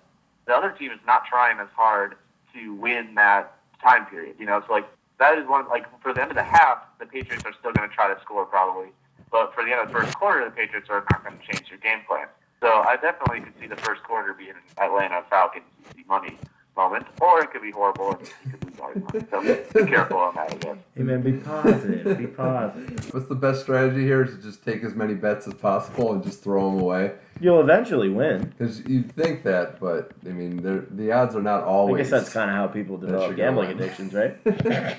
the 0.46 0.54
other 0.54 0.72
team 0.72 0.92
is 0.92 1.00
not 1.06 1.26
trying 1.26 1.60
as 1.60 1.70
hard 1.76 2.16
to 2.54 2.74
win 2.76 3.16
that 3.16 3.56
time 3.82 4.06
period. 4.06 4.36
You 4.40 4.46
know, 4.46 4.58
it's 4.58 4.70
like 4.70 4.86
that 5.20 5.38
is 5.38 5.48
one 5.48 5.68
like 5.70 5.86
for 6.02 6.14
the 6.14 6.22
end 6.22 6.32
of 6.32 6.38
the 6.38 6.44
half, 6.44 6.80
the 7.00 7.06
Patriots 7.06 7.44
are 7.46 7.54
still 7.60 7.72
going 7.72 7.90
to 7.90 7.96
try 7.96 8.14
to 8.14 8.20
score 8.22 8.46
probably, 8.46 8.90
but 9.34 9.54
for 9.56 9.66
the 9.66 9.72
end 9.72 9.82
of 9.82 9.88
the 9.88 9.94
first 10.00 10.16
quarter, 10.16 10.46
the 10.46 10.52
Patriots 10.52 10.90
are 10.92 11.04
not 11.12 11.26
going 11.26 11.38
to 11.38 11.44
change 11.52 11.68
their 11.68 11.80
game 11.80 12.06
plan. 12.08 12.28
So 12.62 12.68
I 12.68 12.96
definitely 13.02 13.42
could 13.42 13.60
see 13.60 13.68
the 13.68 13.76
first 13.76 14.04
quarter 14.04 14.32
being 14.34 14.52
an 14.52 14.56
Atlanta 14.78 15.24
Falcons 15.30 15.66
easy 15.92 16.06
money 16.08 16.38
moment, 16.78 17.06
or 17.20 17.44
it 17.44 17.52
could 17.52 17.62
be 17.62 17.72
horrible 17.72 18.12
and 18.12 18.28
you 18.46 18.52
could 18.52 18.64
lose 18.64 18.80
all 18.80 18.94
your 18.94 19.04
money. 19.04 19.26
So 19.74 19.84
be 19.86 19.92
careful 19.92 20.18
on 20.18 20.36
that, 20.36 20.52
I 20.52 20.56
guess. 20.56 20.78
Hey 20.96 21.04
man, 21.04 21.22
be 21.22 21.34
positive. 21.34 22.18
Be 22.18 22.28
positive. 22.28 23.14
What's 23.14 23.28
the 23.28 23.36
best 23.36 23.62
strategy 23.62 24.04
here? 24.04 24.24
To 24.24 24.38
just 24.38 24.64
take 24.64 24.84
as 24.84 24.96
many 24.96 25.14
bets 25.16 25.48
as 25.48 25.56
possible 25.56 26.14
and 26.14 26.24
just 26.24 26.44
throw 26.44 26.72
them 26.72 26.80
away. 26.80 27.14
You'll 27.42 27.60
eventually 27.60 28.10
win. 28.10 28.54
Because 28.58 28.82
you'd 28.86 29.12
think 29.14 29.44
that, 29.44 29.80
but 29.80 30.12
I 30.26 30.30
mean, 30.30 30.58
the 30.92 31.12
odds 31.12 31.36
are 31.36 31.42
not 31.42 31.64
always. 31.64 31.96
I 31.96 32.18
guess 32.18 32.24
that's 32.24 32.34
kind 32.34 32.50
of 32.50 32.56
how 32.56 32.68
people 32.68 32.98
develop 32.98 33.30
should 33.30 33.38
go 33.38 33.44
gambling 33.44 33.70
on. 33.70 33.76
addictions, 33.76 34.14
right? 34.14 34.38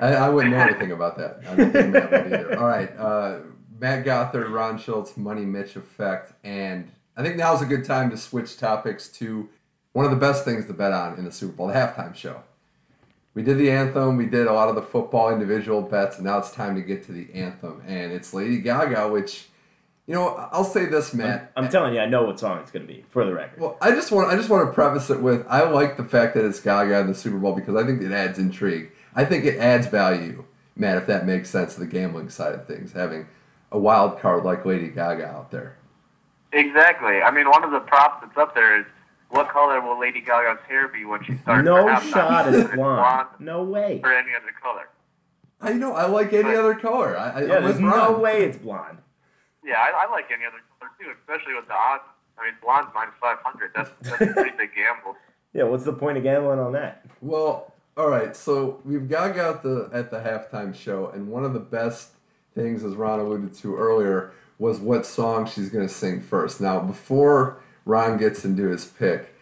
I, 0.00 0.14
I 0.14 0.28
wouldn't 0.30 0.54
know 0.54 0.60
anything 0.62 0.92
about 0.92 1.18
that. 1.18 1.40
I 1.46 1.54
don't 1.54 1.72
think 1.72 1.92
that 1.92 2.10
would 2.10 2.32
either. 2.32 2.58
All 2.58 2.66
right, 2.66 2.90
uh, 2.98 3.38
Matt 3.80 4.04
Gothard, 4.04 4.50
Ron 4.50 4.78
Schultz, 4.78 5.16
Money 5.16 5.46
Mitch 5.46 5.74
effect, 5.74 6.32
and 6.44 6.90
I 7.16 7.22
think 7.22 7.36
now's 7.36 7.62
a 7.62 7.66
good 7.66 7.84
time 7.84 8.10
to 8.10 8.16
switch 8.16 8.58
topics 8.58 9.08
to 9.08 9.48
one 9.92 10.04
of 10.04 10.10
the 10.10 10.18
best 10.18 10.44
things 10.44 10.66
to 10.66 10.74
bet 10.74 10.92
on 10.92 11.16
in 11.16 11.24
the 11.24 11.32
Super 11.32 11.54
Bowl, 11.54 11.68
the 11.68 11.74
halftime 11.74 12.14
show. 12.14 12.42
We 13.32 13.42
did 13.42 13.56
the 13.56 13.70
anthem, 13.70 14.18
we 14.18 14.26
did 14.26 14.46
a 14.46 14.52
lot 14.52 14.68
of 14.68 14.74
the 14.74 14.82
football 14.82 15.32
individual 15.32 15.80
bets, 15.80 16.16
and 16.16 16.26
now 16.26 16.38
it's 16.38 16.50
time 16.50 16.74
to 16.74 16.82
get 16.82 17.04
to 17.04 17.12
the 17.12 17.32
anthem, 17.32 17.82
and 17.86 18.12
it's 18.12 18.34
Lady 18.34 18.58
Gaga, 18.58 19.08
which, 19.08 19.48
you 20.06 20.14
know, 20.14 20.48
I'll 20.52 20.64
say 20.64 20.84
this, 20.84 21.14
Matt. 21.14 21.50
I'm 21.56 21.70
telling 21.70 21.94
you, 21.94 22.00
I 22.00 22.06
know 22.06 22.24
what 22.24 22.38
song 22.38 22.58
it's 22.58 22.70
going 22.70 22.86
to 22.86 22.92
be 22.92 23.04
for 23.08 23.24
the 23.24 23.32
record. 23.32 23.60
Well, 23.60 23.78
I 23.80 23.92
just 23.92 24.12
want 24.12 24.30
I 24.30 24.36
just 24.36 24.50
want 24.50 24.68
to 24.68 24.74
preface 24.74 25.08
it 25.08 25.22
with 25.22 25.46
I 25.48 25.62
like 25.62 25.96
the 25.96 26.04
fact 26.04 26.34
that 26.34 26.44
it's 26.44 26.60
Gaga 26.60 27.00
in 27.00 27.06
the 27.06 27.14
Super 27.14 27.38
Bowl 27.38 27.54
because 27.54 27.76
I 27.76 27.86
think 27.86 28.02
it 28.02 28.12
adds 28.12 28.38
intrigue. 28.38 28.90
I 29.14 29.24
think 29.24 29.44
it 29.46 29.58
adds 29.58 29.86
value, 29.86 30.44
Matt, 30.76 30.98
if 30.98 31.06
that 31.06 31.24
makes 31.24 31.48
sense 31.48 31.74
to 31.74 31.80
the 31.80 31.86
gambling 31.86 32.28
side 32.28 32.54
of 32.54 32.66
things, 32.66 32.92
having 32.92 33.26
a 33.72 33.78
wild 33.78 34.20
card 34.20 34.44
like 34.44 34.64
Lady 34.64 34.88
Gaga 34.88 35.26
out 35.26 35.50
there. 35.50 35.76
Exactly. 36.52 37.22
I 37.22 37.30
mean, 37.30 37.48
one 37.48 37.62
of 37.64 37.70
the 37.70 37.80
props 37.80 38.24
that's 38.24 38.36
up 38.36 38.54
there 38.54 38.80
is 38.80 38.86
what 39.28 39.48
color 39.50 39.80
will 39.80 39.98
Lady 39.98 40.20
Gaga's 40.20 40.58
hair 40.68 40.88
be 40.88 41.04
when 41.04 41.22
she 41.22 41.36
starts 41.38 41.64
no 41.64 41.86
shot 42.00 42.48
Is 42.48 42.56
is 42.56 42.64
it 42.64 42.74
blonde. 42.74 43.28
No 43.38 43.62
way. 43.62 44.00
or 44.02 44.12
any 44.12 44.30
other 44.34 44.52
color. 44.60 44.88
I 45.60 45.74
know 45.74 45.92
I 45.92 46.06
like 46.06 46.32
any 46.32 46.54
other 46.54 46.74
color. 46.74 47.16
I, 47.16 47.30
I, 47.30 47.40
Yeah, 47.42 47.56
I'm 47.56 47.64
there's 47.64 47.78
no 47.78 48.18
way 48.18 48.42
it's 48.44 48.56
blonde. 48.56 48.98
Yeah, 49.64 49.74
I, 49.76 50.06
I 50.06 50.10
like 50.10 50.26
any 50.32 50.44
other 50.46 50.58
color 50.78 50.90
too, 51.00 51.12
especially 51.20 51.54
with 51.54 51.68
the 51.68 51.74
odds. 51.74 52.02
I 52.38 52.46
mean, 52.46 52.54
blonde's 52.62 52.90
minus 52.94 53.14
500. 53.20 53.72
That's, 53.76 53.90
that's 54.00 54.22
a 54.22 54.34
pretty 54.34 54.56
big 54.56 54.70
gamble. 54.74 55.16
Yeah, 55.52 55.64
what's 55.64 55.82
the 55.82 55.92
point 55.92 56.16
of 56.16 56.22
gambling 56.22 56.60
on 56.60 56.70
that? 56.74 57.04
Well, 57.20 57.72
all 57.96 58.08
right. 58.08 58.36
So 58.36 58.80
we've 58.84 59.08
Gaga 59.08 59.48
at 59.48 59.62
the 59.64 59.90
at 59.92 60.08
the 60.12 60.18
halftime 60.20 60.72
show, 60.72 61.08
and 61.08 61.26
one 61.26 61.42
of 61.44 61.54
the 61.54 61.58
best 61.58 62.10
things, 62.60 62.84
as 62.84 62.94
Ron 62.94 63.20
alluded 63.20 63.54
to 63.54 63.76
earlier, 63.76 64.32
was 64.58 64.78
what 64.78 65.06
song 65.06 65.46
she's 65.46 65.70
going 65.70 65.86
to 65.86 65.92
sing 65.92 66.20
first. 66.20 66.60
Now, 66.60 66.80
before 66.80 67.60
Ron 67.84 68.18
gets 68.18 68.44
into 68.44 68.68
his 68.68 68.84
pick, 68.84 69.34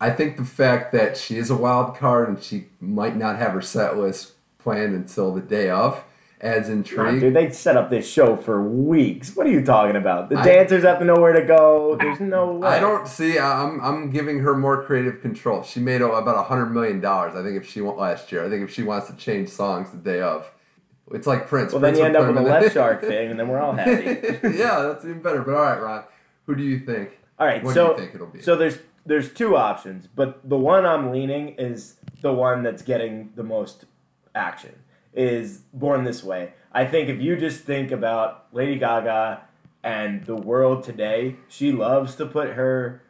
I 0.00 0.10
think 0.10 0.36
the 0.36 0.44
fact 0.44 0.92
that 0.92 1.16
she 1.16 1.36
is 1.38 1.50
a 1.50 1.56
wild 1.56 1.96
card 1.96 2.28
and 2.28 2.42
she 2.42 2.66
might 2.80 3.16
not 3.16 3.36
have 3.36 3.52
her 3.52 3.62
set 3.62 3.96
list 3.96 4.32
planned 4.58 4.94
until 4.94 5.32
the 5.32 5.40
day 5.40 5.70
of 5.70 6.02
adds 6.40 6.68
intrigue. 6.68 7.20
dude, 7.20 7.34
they 7.34 7.50
set 7.50 7.76
up 7.76 7.88
this 7.88 8.06
show 8.06 8.36
for 8.36 8.62
weeks. 8.62 9.34
What 9.34 9.46
are 9.46 9.50
you 9.50 9.64
talking 9.64 9.96
about? 9.96 10.28
The 10.28 10.36
I- 10.36 10.44
dancers 10.44 10.82
have 10.84 10.98
to 10.98 11.04
know 11.04 11.14
where 11.14 11.32
to 11.32 11.42
go. 11.46 11.96
There's 11.98 12.20
no 12.20 12.52
way. 12.52 12.68
I 12.68 12.80
don't 12.80 13.08
see. 13.08 13.38
I'm 13.38 13.80
I'm 13.80 14.10
giving 14.10 14.40
her 14.40 14.54
more 14.54 14.82
creative 14.84 15.22
control. 15.22 15.62
She 15.62 15.80
made 15.80 16.02
about 16.02 16.36
a 16.36 16.42
hundred 16.42 16.66
million 16.66 17.00
dollars. 17.00 17.34
I 17.34 17.42
think 17.42 17.56
if 17.56 17.66
she 17.68 17.80
went 17.80 17.96
last 17.96 18.30
year. 18.32 18.44
I 18.44 18.50
think 18.50 18.64
if 18.64 18.74
she 18.74 18.82
wants 18.82 19.06
to 19.08 19.16
change 19.16 19.48
songs 19.48 19.90
the 19.90 19.96
day 19.96 20.20
of, 20.20 20.50
it's 21.12 21.26
like 21.26 21.46
Prince. 21.48 21.72
Well, 21.72 21.80
then 21.80 21.96
you 21.96 22.04
end 22.04 22.16
up 22.16 22.26
with 22.26 22.36
a 22.36 22.40
left 22.40 22.74
shark 22.74 23.00
thing, 23.00 23.30
and 23.30 23.38
then 23.38 23.48
we're 23.48 23.60
all 23.60 23.72
happy. 23.72 24.04
yeah, 24.56 24.82
that's 24.82 25.04
even 25.04 25.22
better. 25.22 25.42
But 25.42 25.54
all 25.54 25.62
right, 25.62 25.80
Ron, 25.80 26.04
who 26.46 26.54
do 26.54 26.62
you 26.62 26.78
think? 26.80 27.18
All 27.38 27.46
right, 27.46 27.62
What 27.62 27.74
so 27.74 27.88
do 27.88 27.92
you 27.92 27.98
think 27.98 28.14
it'll 28.14 28.26
be? 28.28 28.42
so 28.42 28.56
there's 28.56 28.78
there's 29.04 29.32
two 29.32 29.56
options, 29.56 30.06
but 30.08 30.48
the 30.48 30.56
one 30.56 30.84
I'm 30.84 31.12
leaning 31.12 31.50
is 31.58 31.96
the 32.22 32.32
one 32.32 32.62
that's 32.62 32.82
getting 32.82 33.30
the 33.36 33.44
most 33.44 33.84
action. 34.34 34.74
Is 35.14 35.62
Born 35.72 36.04
This 36.04 36.22
Way. 36.22 36.52
I 36.72 36.84
think 36.84 37.08
if 37.08 37.20
you 37.20 37.36
just 37.36 37.62
think 37.62 37.90
about 37.90 38.46
Lady 38.52 38.78
Gaga 38.78 39.40
and 39.82 40.24
the 40.26 40.34
world 40.34 40.82
today, 40.84 41.36
she 41.48 41.72
loves 41.72 42.16
to 42.16 42.26
put 42.26 42.50
her, 42.50 43.00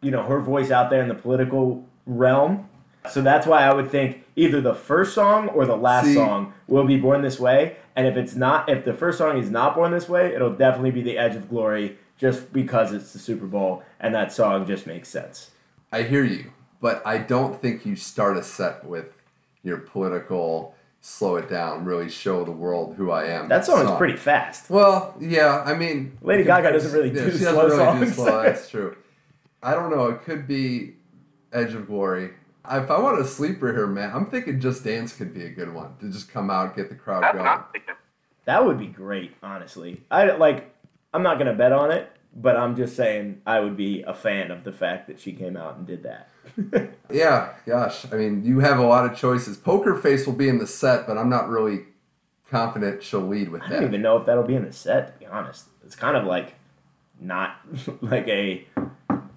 you 0.00 0.10
know, 0.10 0.22
her 0.22 0.40
voice 0.40 0.70
out 0.70 0.88
there 0.88 1.02
in 1.02 1.08
the 1.08 1.14
political 1.14 1.84
realm. 2.06 2.68
So 3.08 3.22
that's 3.22 3.46
why 3.46 3.62
I 3.62 3.72
would 3.72 3.90
think 3.90 4.24
either 4.36 4.60
the 4.60 4.74
first 4.74 5.14
song 5.14 5.48
or 5.48 5.64
the 5.64 5.76
last 5.76 6.06
See- 6.06 6.14
song 6.14 6.52
will 6.68 6.84
be 6.84 6.96
Born 6.98 7.22
This 7.22 7.40
Way. 7.40 7.76
And 7.96 8.06
if 8.06 8.16
it's 8.16 8.34
not, 8.34 8.68
if 8.68 8.84
the 8.84 8.94
first 8.94 9.18
song 9.18 9.38
is 9.38 9.50
not 9.50 9.74
Born 9.74 9.92
This 9.92 10.08
Way, 10.08 10.34
it'll 10.34 10.54
definitely 10.54 10.90
be 10.90 11.02
The 11.02 11.18
Edge 11.18 11.34
of 11.34 11.48
Glory 11.48 11.98
just 12.18 12.52
because 12.52 12.92
it's 12.92 13.12
the 13.12 13.18
Super 13.18 13.46
Bowl 13.46 13.82
and 13.98 14.14
that 14.14 14.32
song 14.32 14.66
just 14.66 14.86
makes 14.86 15.08
sense. 15.08 15.50
I 15.92 16.02
hear 16.02 16.24
you, 16.24 16.52
but 16.80 17.04
I 17.06 17.18
don't 17.18 17.60
think 17.60 17.86
you 17.86 17.96
start 17.96 18.36
a 18.36 18.42
set 18.42 18.84
with 18.84 19.06
your 19.62 19.78
political 19.78 20.74
slow 21.00 21.36
it 21.36 21.48
down, 21.48 21.84
really 21.84 22.10
show 22.10 22.44
the 22.44 22.50
world 22.50 22.94
who 22.96 23.10
I 23.10 23.24
am. 23.26 23.48
That 23.48 23.64
song 23.64 23.84
is 23.86 23.90
pretty 23.96 24.16
fast. 24.16 24.68
Well, 24.70 25.14
yeah, 25.18 25.62
I 25.64 25.74
mean, 25.74 26.16
Lady 26.22 26.44
Gaga 26.44 26.72
doesn't 26.72 26.92
really 26.92 27.08
yeah, 27.08 27.24
do 27.24 27.32
she 27.32 27.38
slow 27.38 27.68
doesn't 27.68 27.78
really 27.78 28.00
do 28.00 28.04
songs. 28.12 28.14
slow. 28.16 28.42
That's 28.42 28.68
true. 28.70 28.96
I 29.62 29.74
don't 29.74 29.90
know. 29.90 30.08
It 30.08 30.22
could 30.22 30.46
be 30.46 30.94
Edge 31.52 31.74
of 31.74 31.86
Glory. 31.86 32.30
If 32.68 32.90
I 32.90 32.98
want 33.00 33.20
a 33.20 33.24
sleeper 33.24 33.72
here, 33.72 33.86
man, 33.86 34.12
I'm 34.14 34.26
thinking 34.26 34.60
Just 34.60 34.84
Dance 34.84 35.14
could 35.14 35.32
be 35.32 35.44
a 35.44 35.50
good 35.50 35.72
one 35.72 35.96
to 36.00 36.10
just 36.10 36.30
come 36.30 36.50
out, 36.50 36.76
get 36.76 36.88
the 36.88 36.94
crowd 36.94 37.22
That's 37.22 37.36
going. 37.36 37.86
That 38.44 38.64
would 38.64 38.78
be 38.78 38.86
great, 38.86 39.34
honestly. 39.42 40.02
I 40.10 40.24
like. 40.32 40.74
I'm 41.12 41.22
not 41.22 41.38
gonna 41.38 41.54
bet 41.54 41.72
on 41.72 41.90
it, 41.90 42.10
but 42.34 42.56
I'm 42.56 42.76
just 42.76 42.94
saying 42.96 43.42
I 43.46 43.60
would 43.60 43.76
be 43.76 44.02
a 44.02 44.14
fan 44.14 44.50
of 44.50 44.64
the 44.64 44.72
fact 44.72 45.08
that 45.08 45.20
she 45.20 45.32
came 45.32 45.56
out 45.56 45.76
and 45.76 45.86
did 45.86 46.02
that. 46.04 46.28
Yeah, 47.12 47.54
gosh, 47.66 48.06
I 48.12 48.14
mean, 48.14 48.44
you 48.44 48.60
have 48.60 48.78
a 48.78 48.86
lot 48.86 49.04
of 49.04 49.18
choices. 49.18 49.56
Poker 49.56 49.96
Face 49.96 50.26
will 50.28 50.34
be 50.34 50.48
in 50.48 50.58
the 50.58 50.66
set, 50.66 51.08
but 51.08 51.18
I'm 51.18 51.28
not 51.28 51.48
really 51.48 51.80
confident 52.48 53.02
she'll 53.02 53.26
lead 53.26 53.48
with 53.48 53.62
I 53.62 53.68
that. 53.68 53.76
I 53.76 53.80
don't 53.80 53.88
even 53.88 54.02
know 54.02 54.16
if 54.16 54.26
that'll 54.26 54.44
be 54.44 54.54
in 54.54 54.64
the 54.64 54.72
set. 54.72 55.14
To 55.14 55.18
be 55.18 55.26
honest, 55.26 55.66
it's 55.84 55.96
kind 55.96 56.16
of 56.16 56.24
like 56.24 56.54
not 57.20 57.56
like 58.00 58.28
a 58.28 58.64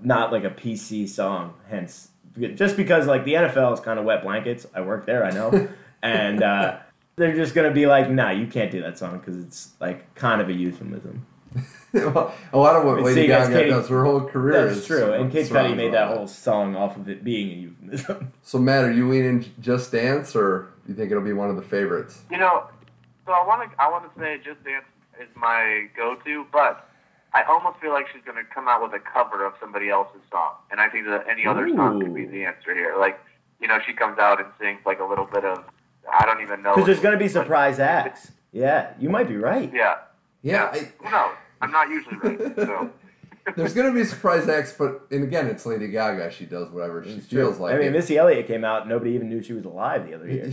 not 0.01 0.31
like 0.31 0.43
a 0.43 0.51
PC 0.51 1.09
song. 1.09 1.55
Hence, 1.67 2.09
just 2.55 2.77
because 2.77 3.07
like 3.07 3.25
the 3.25 3.33
NFL 3.33 3.73
is 3.73 3.79
kind 3.79 3.99
of 3.99 4.05
wet 4.05 4.23
blankets. 4.23 4.65
I 4.73 4.81
work 4.81 5.05
there, 5.05 5.25
I 5.25 5.31
know, 5.31 5.69
and 6.01 6.41
uh, 6.43 6.77
they're 7.15 7.35
just 7.35 7.53
gonna 7.55 7.71
be 7.71 7.85
like, 7.87 8.09
"Nah, 8.09 8.31
you 8.31 8.47
can't 8.47 8.71
do 8.71 8.81
that 8.81 8.97
song 8.97 9.19
because 9.19 9.37
it's 9.37 9.71
like 9.79 10.13
kind 10.15 10.41
of 10.41 10.49
a 10.49 10.53
euphemism." 10.53 11.25
Well, 11.93 12.33
a 12.51 12.57
lot 12.57 12.75
of 12.75 12.85
what 12.85 12.97
See, 12.97 13.03
Lady 13.03 13.27
guys, 13.27 13.49
Gaga 13.49 13.59
Katy- 13.59 13.69
does, 13.69 13.87
her 13.89 14.03
whole 14.03 14.21
career 14.21 14.65
That's 14.65 14.79
is 14.79 14.87
true, 14.87 15.13
and 15.13 15.31
Kid 15.31 15.45
surrounds 15.45 15.73
Cudi 15.73 15.77
made 15.77 15.93
that 15.93 16.07
whole 16.07 16.25
song 16.25 16.75
off 16.75 16.97
of 16.97 17.07
it 17.07 17.23
being 17.23 17.51
a 17.51 17.53
euphemism. 17.53 18.33
So, 18.41 18.57
Matt, 18.57 18.85
are 18.85 18.91
you 18.91 19.07
leaning 19.07 19.45
Just 19.61 19.91
Dance, 19.91 20.35
or 20.35 20.69
do 20.87 20.91
you 20.91 20.97
think 20.97 21.11
it'll 21.11 21.21
be 21.21 21.33
one 21.33 21.51
of 21.51 21.55
the 21.55 21.61
favorites? 21.61 22.23
You 22.31 22.37
know, 22.39 22.63
so 23.27 23.31
I 23.31 23.45
want 23.45 23.71
to 23.71 23.79
I 23.79 23.91
want 23.91 24.11
to 24.11 24.19
say 24.19 24.37
Just 24.43 24.63
Dance 24.63 24.85
is 25.21 25.27
my 25.35 25.85
go-to, 25.95 26.47
but 26.51 26.89
I 27.33 27.43
almost 27.43 27.79
feel 27.79 27.91
like 27.91 28.07
she's 28.13 28.23
going 28.23 28.37
to 28.37 28.43
come 28.53 28.67
out 28.67 28.81
with 28.83 28.93
a 28.93 28.99
cover 28.99 29.45
of 29.45 29.53
somebody 29.59 29.89
else's 29.89 30.21
song, 30.31 30.53
and 30.71 30.79
I 30.79 30.89
think 30.89 31.05
that 31.07 31.25
any 31.27 31.45
other 31.45 31.67
song 31.69 31.99
could 31.99 32.13
be 32.13 32.25
the 32.25 32.45
answer 32.45 32.75
here. 32.75 32.95
Like, 32.97 33.19
you 33.59 33.67
know, 33.67 33.79
she 33.85 33.93
comes 33.93 34.19
out 34.19 34.39
and 34.39 34.49
sings 34.59 34.79
like 34.85 34.99
a 34.99 35.05
little 35.05 35.25
bit 35.25 35.43
of 35.45 35.63
I 36.11 36.25
don't 36.25 36.41
even 36.41 36.61
know. 36.61 36.75
Because 36.75 36.85
there's 36.85 36.99
gonna 36.99 37.17
be 37.17 37.27
surprise 37.29 37.79
acts. 37.79 38.31
Yeah, 38.51 38.93
you 38.99 39.09
might 39.09 39.27
be 39.27 39.37
right. 39.37 39.71
Yeah, 39.73 39.95
Yeah, 40.43 40.69
I, 40.71 40.91
Who 41.03 41.09
knows? 41.09 41.31
I'm 41.61 41.71
not 41.71 41.89
usually 41.89 42.17
right. 42.17 42.55
So. 42.55 42.91
there's 43.55 43.73
going 43.73 43.87
to 43.87 43.93
be 43.93 44.05
surprise 44.05 44.47
acts, 44.47 44.73
but 44.77 45.07
and 45.11 45.23
again, 45.23 45.47
it's 45.47 45.65
Lady 45.65 45.87
Gaga. 45.87 46.31
She 46.31 46.45
does 46.45 46.69
whatever 46.69 47.03
she 47.03 47.11
It's 47.11 47.25
feels 47.27 47.55
true. 47.57 47.65
like. 47.65 47.75
I 47.75 47.77
mean, 47.77 47.87
it. 47.87 47.91
Missy 47.91 48.17
Elliott 48.17 48.47
came 48.47 48.63
out. 48.63 48.87
Nobody 48.87 49.11
even 49.11 49.29
knew 49.29 49.41
she 49.41 49.53
was 49.53 49.65
alive 49.65 50.05
the 50.07 50.13
other 50.13 50.29
year. 50.29 50.51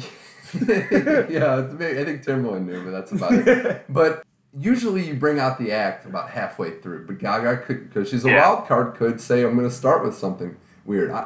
yeah, 1.30 1.56
I 1.56 2.04
think 2.04 2.24
Timbaland 2.24 2.66
knew, 2.66 2.82
but 2.84 2.90
that's 2.90 3.12
about 3.12 3.32
it. 3.34 3.84
But 3.88 4.24
usually 4.58 5.06
you 5.06 5.14
bring 5.14 5.38
out 5.38 5.58
the 5.58 5.72
act 5.72 6.06
about 6.06 6.30
halfway 6.30 6.72
through. 6.80 7.06
But 7.06 7.18
Gaga 7.18 7.58
could, 7.58 7.88
because 7.88 8.08
she's 8.08 8.24
a 8.24 8.28
Yeah. 8.30 8.48
wild 8.50 8.66
card, 8.68 8.94
could 8.96 9.20
say, 9.20 9.42
"I'm 9.44 9.56
going 9.56 9.68
to 9.68 9.74
start 9.74 10.04
with 10.04 10.14
something 10.14 10.56
weird." 10.84 11.10
I 11.10 11.18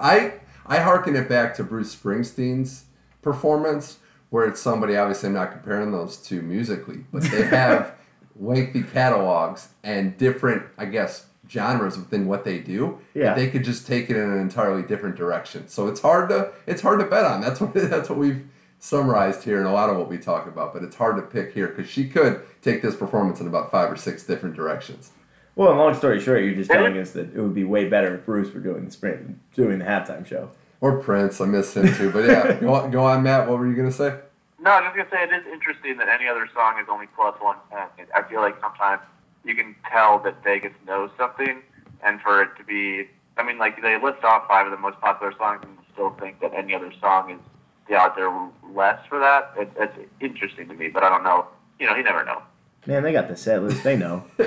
I, 0.66 0.76
I 0.76 0.78
hearken 0.80 1.16
it 1.16 1.28
back 1.28 1.54
to 1.56 1.64
Bruce 1.64 1.94
Springsteen's 1.94 2.84
performance, 3.22 3.98
where 4.30 4.46
it's 4.46 4.60
somebody. 4.60 4.96
Obviously, 4.96 5.28
I'm 5.28 5.34
not 5.34 5.52
comparing 5.52 5.92
those 5.92 6.16
two 6.16 6.42
musically, 6.42 7.04
but 7.12 7.22
they 7.22 7.42
have 7.46 7.94
lengthy 8.38 8.82
catalogs 8.82 9.68
and 9.82 10.16
different, 10.18 10.64
I 10.76 10.86
guess, 10.86 11.26
genres 11.48 11.96
within 11.96 12.26
what 12.26 12.44
they 12.44 12.58
do. 12.58 12.98
Yeah. 13.14 13.34
they 13.34 13.48
could 13.48 13.64
just 13.64 13.86
take 13.86 14.10
it 14.10 14.16
in 14.16 14.22
an 14.30 14.38
entirely 14.40 14.82
different 14.82 15.14
direction. 15.16 15.68
So 15.68 15.86
it's 15.88 16.00
hard 16.00 16.28
to 16.30 16.50
it's 16.66 16.82
hard 16.82 17.00
to 17.00 17.06
bet 17.06 17.24
on. 17.24 17.40
That's 17.40 17.60
what 17.60 17.72
that's 17.74 18.08
what 18.10 18.18
we've 18.18 18.44
summarized 18.84 19.42
here 19.42 19.60
in 19.60 19.66
a 19.66 19.72
lot 19.72 19.88
of 19.88 19.96
what 19.96 20.08
we 20.08 20.18
talk 20.18 20.46
about. 20.46 20.74
But 20.74 20.82
it's 20.82 20.96
hard 20.96 21.16
to 21.16 21.22
pick 21.22 21.54
here 21.54 21.68
because 21.68 21.90
she 21.90 22.06
could 22.06 22.42
take 22.60 22.82
this 22.82 22.94
performance 22.94 23.40
in 23.40 23.46
about 23.46 23.70
five 23.70 23.90
or 23.90 23.96
six 23.96 24.24
different 24.24 24.54
directions. 24.54 25.12
Well, 25.56 25.74
long 25.74 25.94
story 25.94 26.20
short, 26.20 26.42
you're 26.42 26.54
just 26.54 26.70
telling 26.70 26.98
us 26.98 27.12
that 27.12 27.34
it 27.34 27.40
would 27.40 27.54
be 27.54 27.64
way 27.64 27.88
better 27.88 28.16
if 28.16 28.26
Bruce 28.26 28.52
were 28.52 28.60
doing 28.60 28.84
the 28.84 28.90
sprint, 28.90 29.38
doing 29.54 29.78
the 29.78 29.84
halftime 29.84 30.26
show. 30.26 30.50
Or 30.80 30.98
Prince, 30.98 31.40
I 31.40 31.46
miss 31.46 31.74
him 31.74 31.94
too. 31.94 32.10
But 32.10 32.28
yeah, 32.28 32.52
go 32.60 32.74
on, 32.74 32.90
go 32.90 33.04
on, 33.04 33.22
Matt. 33.22 33.48
What 33.48 33.58
were 33.58 33.66
you 33.66 33.76
gonna 33.76 33.92
say? 33.92 34.18
No, 34.60 34.72
I 34.72 34.80
was 34.80 34.92
just 34.94 35.10
gonna 35.10 35.28
say 35.28 35.34
it 35.34 35.40
is 35.40 35.46
interesting 35.50 35.96
that 35.98 36.08
any 36.08 36.28
other 36.28 36.48
song 36.52 36.78
is 36.78 36.86
only 36.90 37.06
plus 37.14 37.36
one 37.40 37.56
ten. 37.70 37.86
I 38.14 38.22
feel 38.28 38.40
like 38.40 38.60
sometimes 38.60 39.00
you 39.44 39.54
can 39.54 39.74
tell 39.90 40.18
that 40.24 40.42
Vegas 40.42 40.72
knows 40.86 41.10
something, 41.16 41.62
and 42.02 42.20
for 42.20 42.42
it 42.42 42.50
to 42.58 42.64
be, 42.64 43.08
I 43.38 43.44
mean, 43.44 43.56
like 43.58 43.80
they 43.80 43.96
list 43.98 44.24
off 44.24 44.48
five 44.48 44.66
of 44.66 44.72
the 44.72 44.78
most 44.78 45.00
popular 45.00 45.32
songs, 45.38 45.60
and 45.62 45.78
still 45.92 46.10
think 46.20 46.40
that 46.40 46.52
any 46.52 46.74
other 46.74 46.92
song 47.00 47.30
is 47.30 47.40
the 47.88 47.96
odds 47.96 48.14
are 48.18 48.50
less 48.72 49.04
for 49.08 49.18
that. 49.18 49.52
It, 49.56 49.70
it's 49.76 50.10
interesting 50.20 50.68
to 50.68 50.74
me, 50.74 50.88
but 50.88 51.02
I 51.02 51.08
don't 51.08 51.24
know. 51.24 51.46
You 51.78 51.86
know, 51.86 51.96
you 51.96 52.02
never 52.02 52.24
know. 52.24 52.42
Man, 52.86 53.02
they 53.02 53.12
got 53.12 53.28
the 53.28 53.36
set 53.36 53.62
list. 53.62 53.82
They 53.82 53.96
know. 53.96 54.24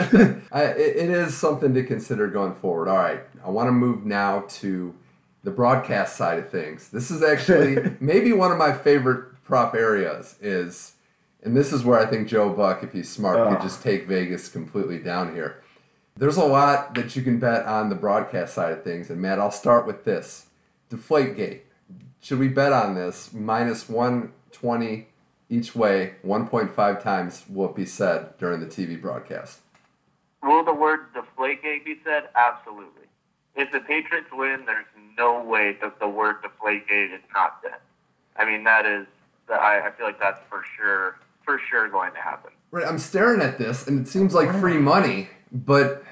I, 0.51 0.63
it, 0.63 0.95
it 0.95 1.09
is 1.09 1.35
something 1.35 1.73
to 1.73 1.83
consider 1.83 2.27
going 2.27 2.53
forward. 2.55 2.87
All 2.87 2.97
right, 2.97 3.21
I 3.43 3.49
want 3.49 3.67
to 3.67 3.71
move 3.71 4.05
now 4.05 4.45
to 4.49 4.93
the 5.43 5.51
broadcast 5.51 6.15
side 6.15 6.39
of 6.39 6.49
things. 6.49 6.89
This 6.89 7.09
is 7.09 7.23
actually 7.23 7.95
maybe 7.99 8.33
one 8.33 8.51
of 8.51 8.57
my 8.57 8.73
favorite 8.73 9.43
prop 9.43 9.73
areas. 9.75 10.35
Is 10.39 10.93
and 11.43 11.55
this 11.55 11.73
is 11.73 11.83
where 11.83 11.99
I 11.99 12.05
think 12.05 12.27
Joe 12.27 12.49
Buck, 12.49 12.83
if 12.83 12.93
he's 12.93 13.09
smart, 13.09 13.39
Oh. 13.39 13.49
could 13.49 13.61
just 13.61 13.81
take 13.81 14.07
Vegas 14.07 14.49
completely 14.49 14.99
down 14.99 15.33
here. 15.33 15.63
There's 16.15 16.37
a 16.37 16.43
lot 16.45 16.95
that 16.95 17.15
you 17.15 17.21
can 17.21 17.39
bet 17.39 17.65
on 17.65 17.89
the 17.89 17.95
broadcast 17.95 18.53
side 18.53 18.71
of 18.73 18.83
things, 18.83 19.09
and 19.09 19.21
Matt, 19.21 19.39
I'll 19.39 19.51
start 19.51 19.87
with 19.87 20.03
this: 20.03 20.47
Deflategate. 20.91 21.61
Should 22.27 22.39
we 22.39 22.49
bet 22.49 22.73
on 22.73 22.93
this 22.93 23.31
minus 23.31 23.87
one 23.87 24.33
twenty 24.51 25.07
each 25.49 25.73
way? 25.73 26.15
One 26.23 26.45
point 26.45 26.75
five 26.75 27.01
times 27.01 27.45
will 27.47 27.69
be 27.69 27.85
said 27.85 28.37
during 28.37 28.59
the 28.59 28.65
TV 28.65 29.01
broadcast? 29.01 29.61
Will 30.43 30.65
the 30.65 30.73
word 30.73 31.13
Deflategate 31.13 31.85
be 31.85 31.95
said? 32.03 32.23
Absolutely. 32.35 33.05
If 33.55 33.71
the 33.71 33.79
Patriots 33.79 34.27
win, 34.33 34.65
there's 34.65 34.83
no 35.17 35.41
way 35.41 35.77
that 35.81 36.01
the 36.01 36.09
word 36.09 36.43
Deflategate 36.43 37.15
is 37.15 37.21
not 37.33 37.59
said. 37.63 37.79
I 38.35 38.43
mean, 38.43 38.65
that 38.65 38.85
is, 38.85 39.07
I, 39.47 39.79
I 39.85 39.91
feel 39.91 40.07
like 40.07 40.19
that's 40.19 40.41
for 40.49 40.65
sure, 40.75 41.15
for 41.45 41.61
sure 41.69 41.87
going 41.87 42.11
to 42.11 42.19
happen. 42.19 42.51
Right, 42.71 42.85
I'm 42.85 42.99
staring 42.99 43.39
at 43.39 43.57
this, 43.57 43.87
and 43.87 44.05
it 44.05 44.09
seems 44.09 44.33
like 44.33 44.53
free 44.59 44.79
money, 44.79 45.29
but 45.53 46.03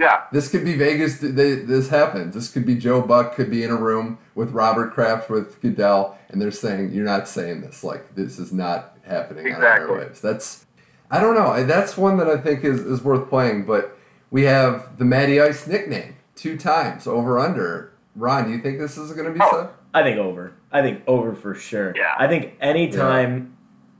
Yeah, 0.00 0.22
this 0.32 0.48
could 0.48 0.64
be 0.64 0.76
Vegas. 0.76 1.18
They, 1.18 1.56
this 1.56 1.90
happens. 1.90 2.34
This 2.34 2.50
could 2.50 2.64
be 2.64 2.74
Joe 2.74 3.02
Buck 3.02 3.34
could 3.34 3.50
be 3.50 3.62
in 3.62 3.70
a 3.70 3.76
room 3.76 4.18
with 4.34 4.50
Robert 4.52 4.92
Kraft 4.94 5.28
with 5.28 5.60
Goodell, 5.60 6.16
and 6.30 6.40
they're 6.40 6.50
saying 6.50 6.92
you're 6.92 7.04
not 7.04 7.28
saying 7.28 7.60
this. 7.60 7.84
Like 7.84 8.14
this 8.14 8.38
is 8.38 8.50
not 8.52 8.96
happening 9.04 9.46
Exactly. 9.46 9.94
on 9.94 10.00
airwaves. 10.00 10.20
That's 10.22 10.64
I 11.10 11.20
don't 11.20 11.34
know. 11.34 11.64
That's 11.66 11.96
one 11.98 12.16
that 12.16 12.28
I 12.28 12.38
think 12.38 12.64
is, 12.64 12.80
is 12.80 13.02
worth 13.02 13.28
playing. 13.28 13.66
But 13.66 13.96
we 14.30 14.44
have 14.44 14.96
the 14.96 15.04
Matty 15.04 15.40
Ice 15.40 15.66
nickname 15.66 16.14
two 16.34 16.56
times 16.56 17.06
over 17.06 17.38
under. 17.38 17.92
Ron, 18.16 18.44
do 18.46 18.50
you 18.52 18.60
think 18.62 18.78
this 18.78 18.96
is 18.96 19.12
going 19.12 19.26
to 19.26 19.32
be 19.32 19.40
Oh. 19.42 19.50
said? 19.52 19.68
I 19.92 20.02
think 20.02 20.18
over. 20.18 20.52
I 20.72 20.82
think 20.82 21.02
over 21.06 21.34
for 21.34 21.54
sure. 21.54 21.92
Yeah. 21.96 22.14
I 22.16 22.26
think 22.28 22.54
anytime, 22.60 23.56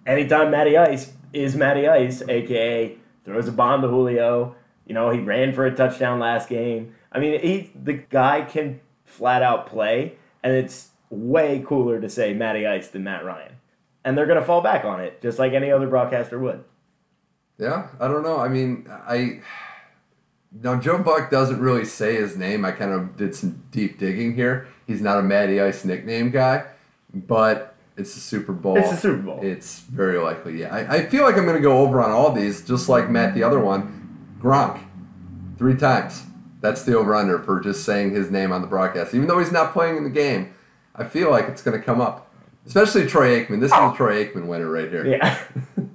anytime 0.06 0.50
Matty 0.50 0.76
Ice 0.78 1.12
is 1.32 1.56
Matty 1.56 1.86
Ice, 1.88 2.22
aka 2.28 2.96
throws 3.24 3.48
a 3.48 3.52
bomb 3.52 3.82
to 3.82 3.88
Julio. 3.88 4.54
You 4.90 4.94
know, 4.94 5.10
he 5.10 5.20
ran 5.20 5.52
for 5.52 5.64
a 5.64 5.72
touchdown 5.72 6.18
last 6.18 6.48
game. 6.48 6.96
I 7.12 7.20
mean, 7.20 7.40
he 7.40 7.70
the 7.80 7.92
guy 7.92 8.42
can 8.42 8.80
flat 9.04 9.40
out 9.40 9.68
play, 9.68 10.16
and 10.42 10.52
it's 10.52 10.88
way 11.10 11.64
cooler 11.64 12.00
to 12.00 12.08
say 12.08 12.34
Matty 12.34 12.66
Ice 12.66 12.88
than 12.88 13.04
Matt 13.04 13.24
Ryan. 13.24 13.52
And 14.04 14.18
they're 14.18 14.26
gonna 14.26 14.44
fall 14.44 14.62
back 14.62 14.84
on 14.84 14.98
it, 14.98 15.22
just 15.22 15.38
like 15.38 15.52
any 15.52 15.70
other 15.70 15.86
broadcaster 15.86 16.40
would. 16.40 16.64
Yeah, 17.56 17.86
I 18.00 18.08
don't 18.08 18.24
know. 18.24 18.40
I 18.40 18.48
mean, 18.48 18.88
I 18.90 19.42
now 20.60 20.74
Joe 20.80 20.98
Buck 20.98 21.30
doesn't 21.30 21.60
really 21.60 21.84
say 21.84 22.16
his 22.16 22.36
name. 22.36 22.64
I 22.64 22.72
kind 22.72 22.90
of 22.90 23.16
did 23.16 23.32
some 23.36 23.62
deep 23.70 23.96
digging 23.96 24.34
here. 24.34 24.66
He's 24.88 25.00
not 25.00 25.20
a 25.20 25.22
Matty 25.22 25.60
Ice 25.60 25.84
nickname 25.84 26.32
guy, 26.32 26.64
but 27.14 27.76
it's 27.96 28.14
the 28.14 28.20
Super 28.20 28.52
Bowl. 28.52 28.76
It's 28.76 28.90
the 28.90 28.96
Super 28.96 29.22
Bowl. 29.22 29.38
It's 29.40 29.82
very 29.82 30.18
likely. 30.18 30.58
Yeah, 30.58 30.74
I, 30.74 30.96
I 30.96 31.06
feel 31.06 31.22
like 31.22 31.36
I'm 31.36 31.44
going 31.44 31.54
to 31.54 31.62
go 31.62 31.78
over 31.78 32.02
on 32.02 32.10
all 32.10 32.32
these, 32.32 32.66
just 32.66 32.88
like 32.88 33.08
Matt 33.08 33.34
the 33.34 33.44
other 33.44 33.60
one, 33.60 33.99
Gronk, 34.40 34.82
three 35.58 35.76
times. 35.76 36.24
That's 36.60 36.82
the 36.82 36.96
over 36.96 37.14
under 37.14 37.38
for 37.38 37.60
just 37.60 37.84
saying 37.84 38.10
his 38.12 38.30
name 38.30 38.52
on 38.52 38.60
the 38.60 38.66
broadcast, 38.66 39.14
even 39.14 39.28
though 39.28 39.38
he's 39.38 39.52
not 39.52 39.72
playing 39.72 39.96
in 39.96 40.04
the 40.04 40.10
game. 40.10 40.52
I 40.94 41.04
feel 41.04 41.30
like 41.30 41.48
it's 41.48 41.62
going 41.62 41.78
to 41.78 41.84
come 41.84 42.00
up, 42.00 42.30
especially 42.66 43.06
Troy 43.06 43.40
Aikman. 43.40 43.60
This 43.60 43.70
is 43.72 43.78
Oh. 43.78 43.92
a 43.92 43.96
Troy 43.96 44.24
Aikman 44.24 44.46
winner 44.46 44.68
right 44.70 44.88
here. 44.88 45.06
Yeah. 45.06 45.38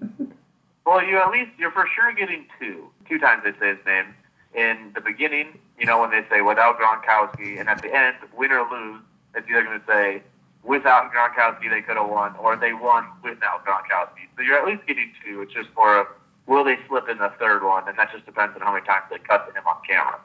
Well, 0.86 1.03
you 1.03 1.17
at 1.17 1.31
least 1.31 1.49
you're 1.58 1.71
for 1.71 1.88
sure 1.95 2.13
getting 2.13 2.45
two. 2.60 2.89
Two 3.10 3.17
times 3.17 3.41
they 3.43 3.53
say 3.60 3.69
his 3.75 3.84
name 3.88 4.05
in 4.53 4.91
the 4.93 5.01
beginning. 5.01 5.58
You 5.79 5.88
know 5.88 5.99
when 5.99 6.12
they 6.12 6.23
say 6.29 6.41
without 6.41 6.77
Gronkowski, 6.79 7.60
and 7.60 7.67
at 7.67 7.81
the 7.81 7.91
end, 7.91 8.17
win 8.38 8.51
or 8.51 8.69
lose, 8.69 9.01
it's 9.34 9.49
either 9.49 9.63
going 9.63 9.79
to 9.79 9.86
say 9.88 10.21
without 10.63 11.12
Gronkowski 11.12 11.71
they 11.71 11.81
could 11.81 11.97
have 11.97 12.08
won, 12.08 12.36
or 12.36 12.55
they 12.55 12.73
won 12.73 13.08
without 13.23 13.65
Gronkowski. 13.65 14.27
So 14.38 14.43
you're 14.43 14.60
at 14.60 14.65
least 14.67 14.86
getting 14.86 15.12
two. 15.25 15.41
It's 15.41 15.51
just 15.53 15.69
more 15.75 16.01
of 16.01 16.08
will 16.47 16.63
they 16.63 16.77
slip 16.88 17.10
in 17.10 17.17
the 17.17 17.31
third 17.39 17.63
one, 17.63 17.88
and 17.88 17.97
that 17.97 18.12
just 18.12 18.25
depends 18.25 18.55
on 18.55 18.62
how 18.62 18.73
many 18.73 18.86
times 18.86 19.05
they 19.10 19.17
cut 19.19 19.47
to 19.47 19.53
him 19.53 19.63
on 19.67 19.75
camera. 19.88 20.19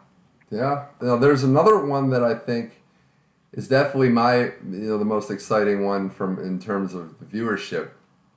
Yeah. 0.50 0.87
Now, 1.00 1.16
there's 1.16 1.44
another 1.44 1.85
one 1.85 2.11
that 2.11 2.22
I 2.24 2.35
think 2.35 2.83
is 3.52 3.68
definitely 3.68 4.11
my 4.11 4.37
you 4.38 4.52
know 4.88 4.98
the 4.98 5.04
most 5.04 5.30
exciting 5.30 5.85
one 5.85 6.11
from 6.11 6.38
in 6.38 6.59
terms 6.59 6.94
of 6.94 7.18
the 7.18 7.24
viewership 7.24 7.90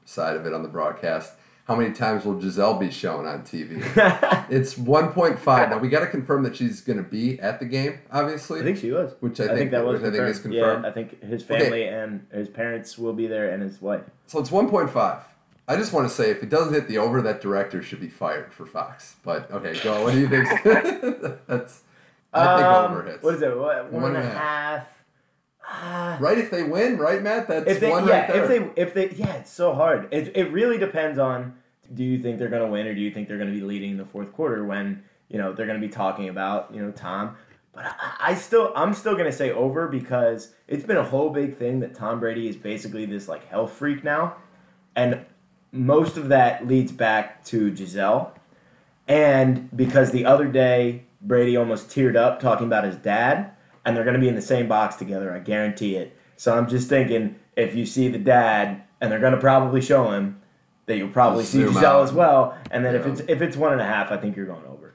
side 0.06 0.36
of 0.36 0.46
it 0.46 0.54
on 0.54 0.63
the 0.63 0.69
broadcast. 0.69 1.34
How 1.65 1.78
many 1.78 1.93
times 1.93 2.26
will 2.26 2.34
Gisele 2.38 2.78
be 2.78 2.91
shown 2.91 3.26
on 3.26 3.43
TV? 3.43 3.78
it's 4.52 4.74
1.5. 4.76 5.69
Now 5.69 5.78
we 5.78 5.88
got 5.88 6.02
to 6.02 6.08
confirm 6.08 6.43
that 6.43 6.58
she's 6.58 6.82
going 6.82 6.98
to 6.98 7.10
be 7.10 7.39
at 7.39 7.60
the 7.62 7.65
game, 7.65 8.00
obviously. 8.12 8.60
I 8.60 8.63
think 8.63 8.80
she 8.80 8.91
was. 8.91 9.13
Which 9.22 9.39
I 9.39 9.46
I 9.46 9.48
think, 9.48 9.60
think- 9.60 9.72
that 9.72 9.86
was 9.86 10.02
which 10.02 10.10
I 10.10 10.12
think 10.13 10.28
is 10.28 10.39
confirmed. 10.39 10.84
confirmed. 10.84 10.84
Yeah, 10.84 10.89
I 10.89 10.93
think 10.93 11.24
his 11.24 11.41
family 11.41 11.88
and 11.88 12.28
his 12.34 12.50
parents 12.50 12.98
will 12.98 13.13
be 13.13 13.28
there, 13.28 13.50
and 13.50 13.63
his 13.63 13.82
wife. 13.82 14.02
So 14.28 14.39
it's 14.39 14.50
1.5. 14.50 15.22
I 15.67 15.78
just 15.78 15.93
want 15.93 16.10
to 16.10 16.13
say 16.13 16.30
if 16.30 16.43
it 16.43 16.49
doesn't 16.49 16.73
hit 16.73 16.88
the 16.88 16.97
over, 16.97 17.21
that 17.21 17.41
director 17.41 17.82
should 17.82 18.02
be 18.02 18.10
fired 18.10 18.52
for 18.52 18.65
Fox. 18.65 19.15
But 19.23 19.49
okay, 19.52 19.80
go. 19.82 20.04
What 20.04 20.13
do 20.13 20.19
you 20.19 20.28
think? 20.28 20.47
That's 21.47 21.82
I 22.34 22.58
think 22.58 22.67
Um, 22.67 22.91
over 22.91 23.04
hits. 23.04 23.23
What 23.23 23.36
is 23.36 23.41
it? 23.41 23.58
What, 23.58 23.91
one 23.91 24.02
One 24.02 24.15
and 24.15 24.26
a 24.26 24.28
a 24.28 24.34
half. 24.34 24.88
Ah. 25.65 26.17
Right 26.19 26.38
if 26.38 26.52
they 26.52 26.63
win, 26.63 26.97
right, 26.97 27.21
Matt? 27.21 27.47
That's 27.47 27.69
if 27.69 27.80
they, 27.80 27.89
one 27.89 28.06
yeah, 28.08 28.19
right 28.19 28.34
there. 28.34 28.43
if 28.43 28.76
they, 28.76 28.82
if 28.82 28.93
they, 28.93 29.10
yeah, 29.15 29.36
it's 29.36 29.52
so 29.52 29.73
hard. 29.73 30.10
It, 30.12 30.36
it 30.36 30.52
really 30.52 30.78
depends 30.78 31.17
on. 31.17 31.56
Do 31.93 32.04
you 32.04 32.21
think 32.21 32.39
they're 32.39 32.49
going 32.49 32.63
to 32.63 32.67
win, 32.67 32.88
or 32.88 32.93
do 32.95 33.02
you 33.02 33.12
think 33.12 33.28
they're 33.28 33.38
going 33.38 33.52
to 33.52 33.56
be 33.56 33.63
leading 33.63 33.91
in 33.91 33.97
the 33.97 34.06
fourth 34.06 34.34
quarter 34.34 34.65
when 34.65 35.04
you 35.30 35.38
know 35.38 35.54
they're 35.54 35.65
going 35.67 35.80
to 35.80 35.86
be 35.86 35.91
talking 35.93 36.28
about 36.28 36.73
you 36.73 36.82
know 36.82 36.91
Tom? 36.91 37.38
But 37.73 37.86
I, 37.86 38.32
I 38.32 38.36
still, 38.36 38.71
I'm 38.76 38.93
still 38.93 39.13
going 39.13 39.26
to 39.26 39.32
say 39.32 39.52
over 39.52 39.88
because 39.88 40.54
it's 40.67 40.84
been 40.86 40.97
a 40.97 41.04
whole 41.04 41.30
big 41.30 41.56
thing 41.58 41.80
that 41.82 41.93
Tom 41.95 42.19
Brady 42.19 42.47
is 42.47 42.56
basically 42.56 43.06
this 43.06 43.28
like 43.28 43.47
health 43.47 43.73
freak 43.73 44.04
now, 44.04 44.36
and 44.95 45.26
most 45.73 46.15
of 46.17 46.29
that 46.29 46.67
leads 46.67 46.91
back 46.91 47.43
to 47.45 47.71
Gisele, 47.71 48.33
and 49.07 49.75
because 49.75 50.12
the 50.12 50.23
other 50.25 50.45
day 50.47 51.03
Brady 51.21 51.57
almost 51.57 51.89
teared 51.89 52.15
up 52.15 52.39
talking 52.39 52.67
about 52.67 52.83
his 52.83 52.95
dad, 52.95 53.51
and 53.83 53.95
they're 53.97 54.03
going 54.03 54.13
to 54.15 54.19
be 54.19 54.29
in 54.29 54.36
the 54.36 54.41
same 54.41 54.67
box 54.67 54.95
together. 54.95 55.33
I 55.33 55.39
guarantee 55.39 55.95
it. 55.95 56.15
So 56.38 56.55
I'm 56.57 56.67
just 56.69 56.88
thinking 56.89 57.36
if 57.57 57.75
you 57.75 57.86
see 57.86 58.07
the 58.07 58.17
dad, 58.19 58.83
and 59.01 59.12
they're 59.12 59.19
going 59.19 59.33
to 59.33 59.39
probably 59.39 59.81
show 59.81 60.12
him, 60.12 60.39
that 60.86 60.97
you'll 60.97 61.09
probably 61.09 61.43
see 61.43 61.59
zoom 61.59 61.73
Gisele 61.73 61.86
out. 61.99 62.03
as 62.03 62.13
well. 62.13 62.57
And 62.71 62.86
then 62.86 62.95
if 62.95 63.05
it's 63.05 63.21
if 63.27 63.41
it's 63.41 63.57
one 63.57 63.71
and 63.71 63.81
a 63.81 63.86
half, 63.86 64.12
I 64.12 64.17
think 64.17 64.36
you're 64.36 64.45
going 64.45 64.65
over. 64.65 64.93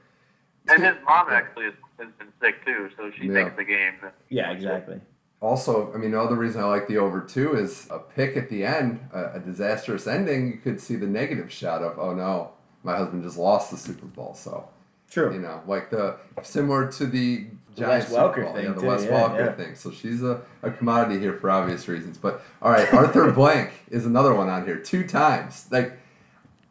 And 0.67 0.83
his 0.83 0.95
mom 1.05 1.27
actually 1.29 1.65
has, 1.65 1.73
has 1.99 2.07
been 2.19 2.27
sick 2.41 2.63
too, 2.65 2.89
so 2.95 3.11
she 3.19 3.27
Yeah. 3.27 3.43
takes 3.43 3.57
the 3.57 3.63
game. 3.63 3.95
Yeah, 4.29 4.51
exactly. 4.51 5.01
Also, 5.41 5.93
I 5.93 5.97
mean, 5.97 6.11
the 6.11 6.21
other 6.21 6.35
reason 6.35 6.61
I 6.61 6.65
like 6.65 6.87
the 6.87 6.97
over 6.97 7.21
two 7.21 7.55
is 7.55 7.87
a 7.89 7.99
pick 7.99 8.35
at 8.35 8.49
the 8.49 8.65
end, 8.65 8.99
a, 9.13 9.35
a 9.35 9.39
disastrous 9.39 10.05
ending. 10.05 10.47
You 10.47 10.57
could 10.57 10.81
see 10.81 10.95
the 10.97 11.07
negative 11.07 11.51
shot 11.51 11.81
of, 11.81 11.97
oh 11.97 12.13
no, 12.13 12.51
my 12.83 12.97
husband 12.97 13.23
just 13.23 13.37
lost 13.37 13.71
the 13.71 13.77
Super 13.77 14.05
Bowl. 14.05 14.33
So, 14.33 14.67
True. 15.09 15.33
you 15.33 15.39
know, 15.39 15.61
like 15.65 15.89
the 15.91 16.17
similar 16.43 16.91
to 16.91 17.05
the 17.05 17.45
Giants 17.77 18.11
Welker 18.11 18.35
Super 18.35 18.43
Bowl. 18.43 18.53
thing, 18.53 18.65
yeah, 18.65 18.71
the 18.73 18.81
too, 18.81 18.87
Wes 18.87 19.05
yeah, 19.05 19.11
Welker 19.11 19.45
yeah. 19.45 19.53
thing. 19.53 19.75
So 19.75 19.91
she's 19.91 20.21
a, 20.23 20.41
a 20.61 20.71
commodity 20.71 21.19
here 21.19 21.33
for 21.33 21.49
obvious 21.49 21.87
reasons. 21.87 22.17
But 22.17 22.41
all 22.61 22.71
right, 22.71 22.91
Arthur 22.93 23.31
Blank 23.31 23.71
is 23.89 24.05
another 24.05 24.33
one 24.33 24.49
on 24.49 24.65
here, 24.65 24.77
two 24.77 25.07
times. 25.07 25.67
Like, 25.71 25.97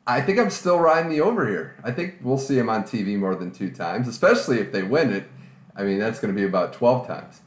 I 0.07 0.21
think 0.21 0.39
I'm 0.39 0.51
still 0.51 0.79
riding 0.79 1.11
the 1.11 1.23
over 1.23 1.49
here. 1.49 1.77
I 1.83 1.91
think 1.91 2.17
we'll 2.23 2.39
see 2.39 2.59
him 2.59 2.69
on 2.69 2.83
TV 2.83 3.19
more 3.19 3.35
than 3.35 3.51
two 3.51 3.71
times, 3.71 4.09
especially 4.09 4.59
if 4.59 4.73
they 4.73 4.83
win 4.83 5.13
it. 5.13 5.25
I 5.75 5.85
mean, 5.85 5.99
that's 5.99 6.19
going 6.19 6.35
to 6.35 6.39
be 6.39 6.47
about 6.47 6.75
twelve 6.75 7.07
times. 7.07 7.41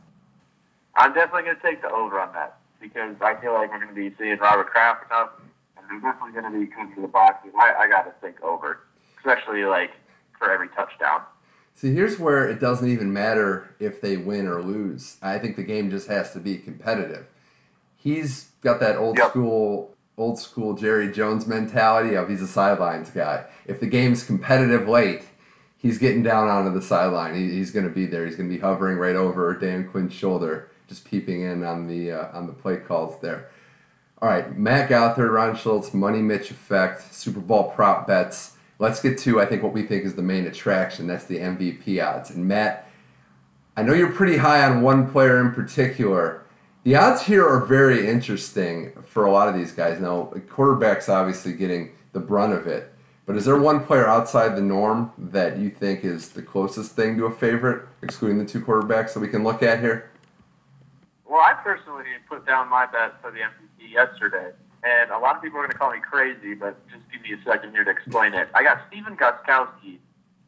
I'm 1.02 1.14
definitely 1.16 1.44
going 1.44 1.56
to 1.56 1.62
take 1.64 1.82
the 1.82 1.90
over 1.90 2.20
on 2.20 2.32
that 2.34 2.58
because 2.80 3.16
I 3.22 3.34
feel 3.42 3.54
like 3.54 3.72
we're 3.72 3.80
going 3.84 3.90
to 3.90 3.96
be 3.96 4.16
seeing 4.20 4.38
Robert 4.38 4.68
Kraft 4.68 5.06
enough, 5.10 5.30
and 5.76 5.86
they're 5.90 6.12
definitely 6.12 6.40
going 6.40 6.54
to 6.54 6.60
be 6.60 6.68
coming 6.68 6.94
to 6.94 7.02
the 7.02 7.08
box. 7.08 7.48
I, 7.60 7.74
I 7.74 7.88
got 7.88 8.04
to 8.04 8.12
think 8.22 8.42
over, 8.44 8.82
especially 9.18 9.66
like 9.66 9.92
for 10.38 10.52
every 10.52 10.70
touchdown. 10.70 11.22
See, 11.74 11.94
here's 11.94 12.20
where 12.20 12.48
it 12.48 12.60
doesn't 12.60 12.88
even 12.88 13.12
matter 13.12 13.76
if 13.80 14.00
they 14.00 14.18
win 14.18 14.46
or 14.46 14.62
lose. 14.62 15.18
I 15.24 15.40
think 15.40 15.56
the 15.56 15.64
game 15.64 15.90
just 15.90 16.08
has 16.08 16.34
to 16.34 16.40
be 16.40 16.58
competitive. 16.58 17.26
He's 17.96 18.50
got 18.62 18.80
that 18.82 18.98
old 18.98 19.18
Yep. 19.18 19.30
school, 19.30 19.96
old 20.18 20.38
school 20.38 20.76
Jerry 20.76 21.12
Jones 21.12 21.48
mentality 21.48 22.16
of 22.16 22.30
he's 22.30 22.42
a 22.42 22.48
sidelines 22.48 23.10
guy. 23.10 23.46
If 23.66 23.80
the 23.80 23.88
game's 23.88 24.24
competitive 24.24 24.88
late, 24.88 25.24
he's 25.78 25.98
getting 25.98 26.22
down 26.22 26.48
onto 26.48 26.72
the 26.74 26.82
sideline. 26.82 27.34
He, 27.36 27.50
he's 27.52 27.72
going 27.72 27.88
to 27.88 27.94
be 27.94 28.06
there. 28.06 28.26
He's 28.28 28.36
going 28.36 28.50
to 28.50 28.56
be 28.56 28.62
hovering 28.62 28.98
right 28.98 29.16
over 29.16 29.54
Dan 29.56 29.88
Quinn's 29.90 30.14
shoulder, 30.14 30.70
just 30.92 31.06
peeping 31.06 31.42
in 31.42 31.64
on 31.64 31.88
the 31.88 32.12
uh, 32.12 32.38
on 32.38 32.48
the 32.48 32.54
play 32.54 32.78
calls 32.78 33.20
there. 33.22 33.50
All 34.22 34.30
right, 34.30 34.56
Matt 34.58 34.90
Gothard, 34.90 35.32
Ron 35.32 35.56
Schultz, 35.56 35.94
Money 35.94 36.22
Mitch 36.22 36.52
effect, 36.52 37.14
Super 37.14 37.40
Bowl 37.40 37.72
prop 37.72 38.06
bets. 38.06 38.58
Let's 38.78 39.02
get 39.02 39.18
to 39.20 39.40
I 39.40 39.46
think 39.46 39.64
what 39.64 39.74
we 39.74 39.84
think 39.84 40.04
is 40.04 40.16
the 40.16 40.22
main 40.22 40.46
attraction. 40.46 41.08
That's 41.08 41.26
the 41.26 41.38
MVP 41.38 42.06
odds. 42.06 42.30
And 42.30 42.46
Matt, 42.46 42.90
I 43.78 43.84
know 43.84 43.94
you're 43.94 44.12
pretty 44.12 44.38
high 44.38 44.64
on 44.70 44.82
one 44.82 45.10
player 45.10 45.40
in 45.40 45.54
particular. 45.54 46.44
The 46.84 46.96
odds 46.96 47.22
here 47.24 47.48
are 47.48 47.66
very 47.66 48.08
interesting 48.08 48.92
for 49.06 49.26
a 49.26 49.32
lot 49.32 49.48
of 49.48 49.56
these 49.56 49.72
guys. 49.72 50.02
Now, 50.02 50.34
quarterback's 50.50 51.08
obviously 51.08 51.54
getting 51.54 51.92
the 52.12 52.20
brunt 52.20 52.54
of 52.54 52.68
it. 52.68 52.92
But 53.26 53.38
is 53.38 53.46
there 53.46 53.58
one 53.58 53.86
player 53.86 54.08
outside 54.08 54.56
the 54.56 54.62
norm 54.62 55.12
that 55.18 55.58
you 55.58 55.70
think 55.70 56.04
is 56.04 56.30
the 56.30 56.42
closest 56.42 56.96
thing 56.96 57.18
to 57.18 57.26
a 57.26 57.32
favorite, 57.32 57.88
excluding 58.02 58.40
the 58.40 58.46
two 58.46 58.60
quarterbacks 58.60 59.14
that 59.14 59.20
we 59.20 59.28
can 59.30 59.44
look 59.44 59.64
at 59.64 59.80
here? 59.80 60.11
Well, 61.32 61.40
I 61.40 61.54
personally 61.54 62.04
put 62.28 62.46
down 62.46 62.68
my 62.70 62.86
bet 62.86 63.22
for 63.22 63.32
the 63.32 63.38
MVP 63.40 63.94
yesterday, 63.94 64.52
and 64.84 65.12
a 65.12 65.18
lot 65.18 65.38
of 65.38 65.42
people 65.42 65.60
are 65.60 65.62
going 65.62 65.72
to 65.72 65.78
call 65.78 65.94
me 65.94 66.00
crazy, 66.02 66.54
but 66.54 66.76
just 66.90 67.10
give 67.10 67.22
me 67.22 67.32
a 67.32 67.50
second 67.50 67.72
here 67.72 67.86
to 67.86 67.90
explain 67.90 68.34
it. 68.34 68.50
I 68.54 68.64
got 68.64 68.82
Stephen 68.90 69.16
Gostkowski 69.16 70.00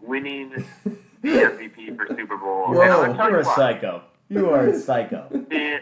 winning 0.02 0.50
the 0.84 1.30
MVP 1.30 1.96
for 1.96 2.06
Super 2.14 2.36
Bowl. 2.36 2.74
Whoa, 2.74 3.04
and 3.04 3.16
You're 3.16 3.40
a 3.40 3.46
psycho. 3.46 4.04
You 4.28 4.50
are 4.50 4.68
a 4.68 4.78
psycho. 4.78 5.30
The 5.50 5.80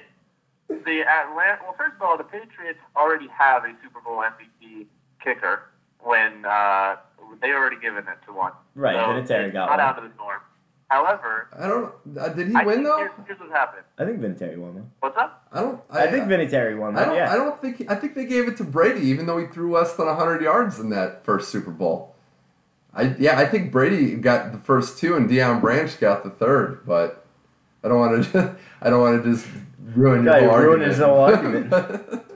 the 0.86 1.02
Atlanta. 1.02 1.60
Well, 1.64 1.76
first 1.78 1.96
of 1.96 2.02
all, 2.04 2.16
the 2.16 2.24
Patriots 2.24 2.80
already 2.96 3.28
have 3.28 3.66
a 3.66 3.74
Super 3.84 4.00
Bowl 4.02 4.24
MVP 4.24 4.86
kicker 5.22 5.64
when 6.00 6.46
uh, 6.46 6.96
they 7.42 7.52
already 7.52 7.78
given 7.82 8.08
it 8.08 8.18
to 8.28 8.34
one. 8.34 8.54
Right, 8.76 8.96
so 8.96 9.00
Vinatieri 9.00 9.48
it's 9.48 9.54
not 9.56 9.70
one. 9.70 9.80
out 9.80 9.98
of 9.98 10.04
the 10.04 10.16
norm. 10.16 10.42
However, 10.92 11.48
I 11.58 11.68
don't. 11.68 11.94
Uh, 12.20 12.28
did 12.34 12.50
he 12.50 12.54
I 12.54 12.66
win 12.66 12.84
though? 12.84 12.98
Here's, 12.98 13.12
here's 13.26 13.40
what 13.40 13.50
happened. 13.50 13.86
I 13.98 14.04
think 14.04 14.20
Vinatieri 14.20 14.58
won 14.58 14.76
one. 14.76 14.92
What's 15.00 15.18
up? 15.18 15.48
I 15.54 15.62
don't. 15.62 15.82
I, 15.90 16.08
think 16.08 16.26
Vinatieri 16.26 16.78
won 16.78 16.98
I 16.98 17.06
don't. 17.06 17.16
Yeah. 17.16 17.32
I 17.32 17.38
don't 17.38 17.58
think. 17.62 17.90
I 17.90 17.96
think 17.96 18.14
they 18.14 18.26
gave 18.26 18.50
it 18.50 18.58
to 18.58 18.66
Brady, 18.66 19.08
even 19.08 19.26
though 19.26 19.38
he 19.38 19.46
threw 19.46 19.72
less 19.72 19.94
than 19.94 20.08
hundred 20.08 20.42
yards 20.42 20.80
in 20.80 20.90
that 20.90 21.24
first 21.24 21.48
Super 21.48 21.72
Bowl. 21.72 22.14
I 22.94 23.16
yeah. 23.18 23.40
I 23.40 23.46
think 23.46 23.72
Brady 23.72 24.16
got 24.16 24.52
the 24.52 24.58
first 24.58 25.00
two, 25.00 25.16
and 25.16 25.30
Deion 25.30 25.62
Branch 25.62 25.98
got 25.98 26.26
the 26.26 26.30
third. 26.30 26.86
But 26.86 27.26
I 27.86 27.88
don't 27.88 28.00
want 28.00 28.26
to. 28.34 28.58
I 28.82 28.90
don't 28.90 29.00
want 29.00 29.24
to 29.24 29.32
just 29.32 29.48
ruin 29.96 30.26
your 30.26 30.34
whole 30.34 30.58
ruined 30.58 30.84
argument. 30.84 30.90
his 30.90 30.98
whole 30.98 31.20
argument. 31.20 32.24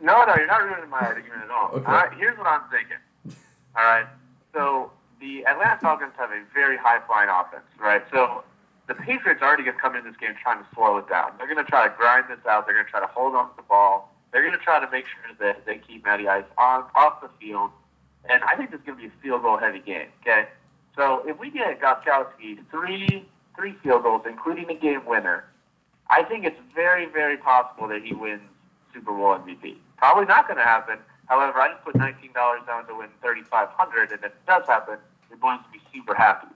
No, 0.00 0.22
no, 0.26 0.34
you're 0.36 0.46
not 0.46 0.62
ruining 0.62 0.90
my 0.90 0.98
argument 0.98 1.44
at 1.44 1.50
all. 1.50 1.70
Okay. 1.70 1.86
All 1.86 1.92
right, 1.94 2.12
here's 2.18 2.36
what 2.36 2.46
I'm 2.46 2.60
thinking. 2.70 3.38
All 3.74 3.82
right, 3.82 4.06
so 4.52 4.92
the 5.24 5.46
Atlanta 5.46 5.78
Falcons 5.80 6.12
have 6.18 6.30
a 6.30 6.42
very 6.52 6.76
high 6.76 7.00
flying 7.06 7.30
offense, 7.30 7.64
right? 7.80 8.02
So 8.12 8.44
the 8.88 8.94
Patriots 8.94 9.40
already 9.40 9.64
to 9.64 9.72
come 9.72 9.96
in 9.96 10.04
this 10.04 10.16
game 10.20 10.34
trying 10.40 10.58
to 10.58 10.68
slow 10.74 10.98
it 10.98 11.08
down. 11.08 11.32
They're 11.38 11.48
going 11.48 11.64
to 11.64 11.70
try 11.70 11.88
to 11.88 11.94
grind 11.96 12.26
this 12.28 12.44
out. 12.46 12.66
They're 12.66 12.74
going 12.74 12.84
to 12.84 12.90
try 12.90 13.00
to 13.00 13.06
hold 13.06 13.34
on 13.34 13.48
to 13.48 13.56
the 13.56 13.62
ball. 13.62 14.12
They're 14.32 14.42
going 14.42 14.52
to 14.52 14.62
try 14.62 14.84
to 14.84 14.90
make 14.90 15.06
sure 15.06 15.32
that 15.40 15.64
they 15.64 15.78
keep 15.78 16.04
Matty 16.04 16.28
Ice 16.28 16.44
on 16.58 16.84
off 16.94 17.22
the 17.22 17.30
field. 17.40 17.70
And 18.28 18.44
I 18.44 18.54
think 18.56 18.70
this 18.70 18.80
is 18.80 18.86
going 18.86 18.98
to 18.98 19.02
be 19.04 19.08
a 19.08 19.22
field 19.22 19.42
goal 19.42 19.56
heavy 19.56 19.80
game. 19.80 20.08
Okay, 20.20 20.44
so 20.94 21.22
if 21.26 21.38
we 21.38 21.50
get 21.50 21.80
Gostkowski 21.80 22.58
three 22.70 23.24
three 23.56 23.74
field 23.82 24.02
goals, 24.02 24.22
including 24.28 24.66
the 24.66 24.74
game 24.74 25.06
winner, 25.06 25.44
I 26.10 26.22
think 26.22 26.44
it's 26.44 26.60
very 26.74 27.06
very 27.06 27.38
possible 27.38 27.88
that 27.88 28.02
he 28.02 28.12
wins 28.12 28.42
Super 28.92 29.12
Bowl 29.12 29.36
MVP. 29.36 29.76
Probably 29.96 30.26
not 30.26 30.48
going 30.48 30.58
to 30.58 30.64
happen. 30.64 30.98
However, 31.26 31.60
I 31.60 31.72
just 31.72 31.84
put 31.84 31.96
nineteen 31.96 32.32
dollars 32.32 32.60
down 32.66 32.86
to 32.88 32.94
win 32.94 33.08
thirty 33.22 33.42
five 33.42 33.68
hundred, 33.70 34.10
and 34.10 34.20
if 34.20 34.32
it 34.32 34.46
does 34.46 34.66
happen, 34.66 34.98
you're 35.34 35.40
going 35.40 35.58
to 35.58 35.70
be 35.72 35.80
super 35.92 36.14
happy. 36.14 36.48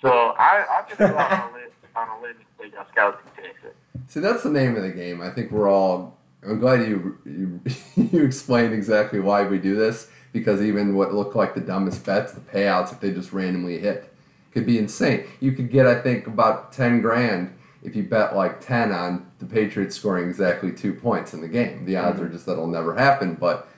So 0.00 0.10
I, 0.10 0.64
I'm 0.70 0.90
to 0.90 0.96
go 0.96 1.18
out 1.18 1.32
on 1.32 1.50
a 1.50 1.54
limb, 1.54 1.70
on 1.96 2.08
a 2.08 2.22
limb 2.22 2.36
and 2.36 2.72
say 2.72 2.76
Gostkowski 2.76 3.42
takes 3.42 3.64
it. 3.64 3.76
See, 4.08 4.20
that's 4.20 4.42
the 4.42 4.50
name 4.50 4.76
of 4.76 4.82
the 4.82 4.90
game. 4.90 5.20
I 5.20 5.30
think 5.30 5.50
we're 5.50 5.70
all. 5.70 6.18
I'm 6.46 6.60
glad 6.60 6.86
you 6.86 7.18
you, 7.24 7.60
you 8.10 8.24
explained 8.24 8.74
exactly 8.74 9.20
why 9.20 9.44
we 9.46 9.58
do 9.58 9.76
this 9.76 10.10
because 10.32 10.60
even 10.60 10.96
what 10.96 11.14
looked 11.14 11.36
like 11.36 11.54
the 11.54 11.60
dumbest 11.60 12.04
bets, 12.04 12.32
the 12.32 12.40
payouts 12.40 12.92
if 12.92 13.00
they 13.00 13.12
just 13.12 13.32
randomly 13.32 13.78
hit, 13.78 14.12
could 14.52 14.66
be 14.66 14.78
insane. 14.78 15.24
You 15.40 15.52
could 15.52 15.70
get, 15.70 15.86
I 15.86 16.00
think, 16.00 16.26
about 16.26 16.72
ten 16.72 17.00
grand 17.00 17.56
if 17.82 17.94
you 17.96 18.02
bet 18.02 18.36
like 18.36 18.60
ten 18.60 18.92
on 18.92 19.30
the 19.38 19.46
Patriots 19.46 19.96
scoring 19.96 20.28
exactly 20.28 20.72
two 20.72 20.92
points 20.92 21.32
in 21.34 21.40
the 21.40 21.48
game. 21.48 21.84
The 21.86 21.96
odds 21.96 22.16
mm-hmm. 22.16 22.26
are 22.26 22.28
just 22.28 22.46
that'll 22.46 22.66
never 22.66 22.94
happen, 22.94 23.34
but 23.34 23.68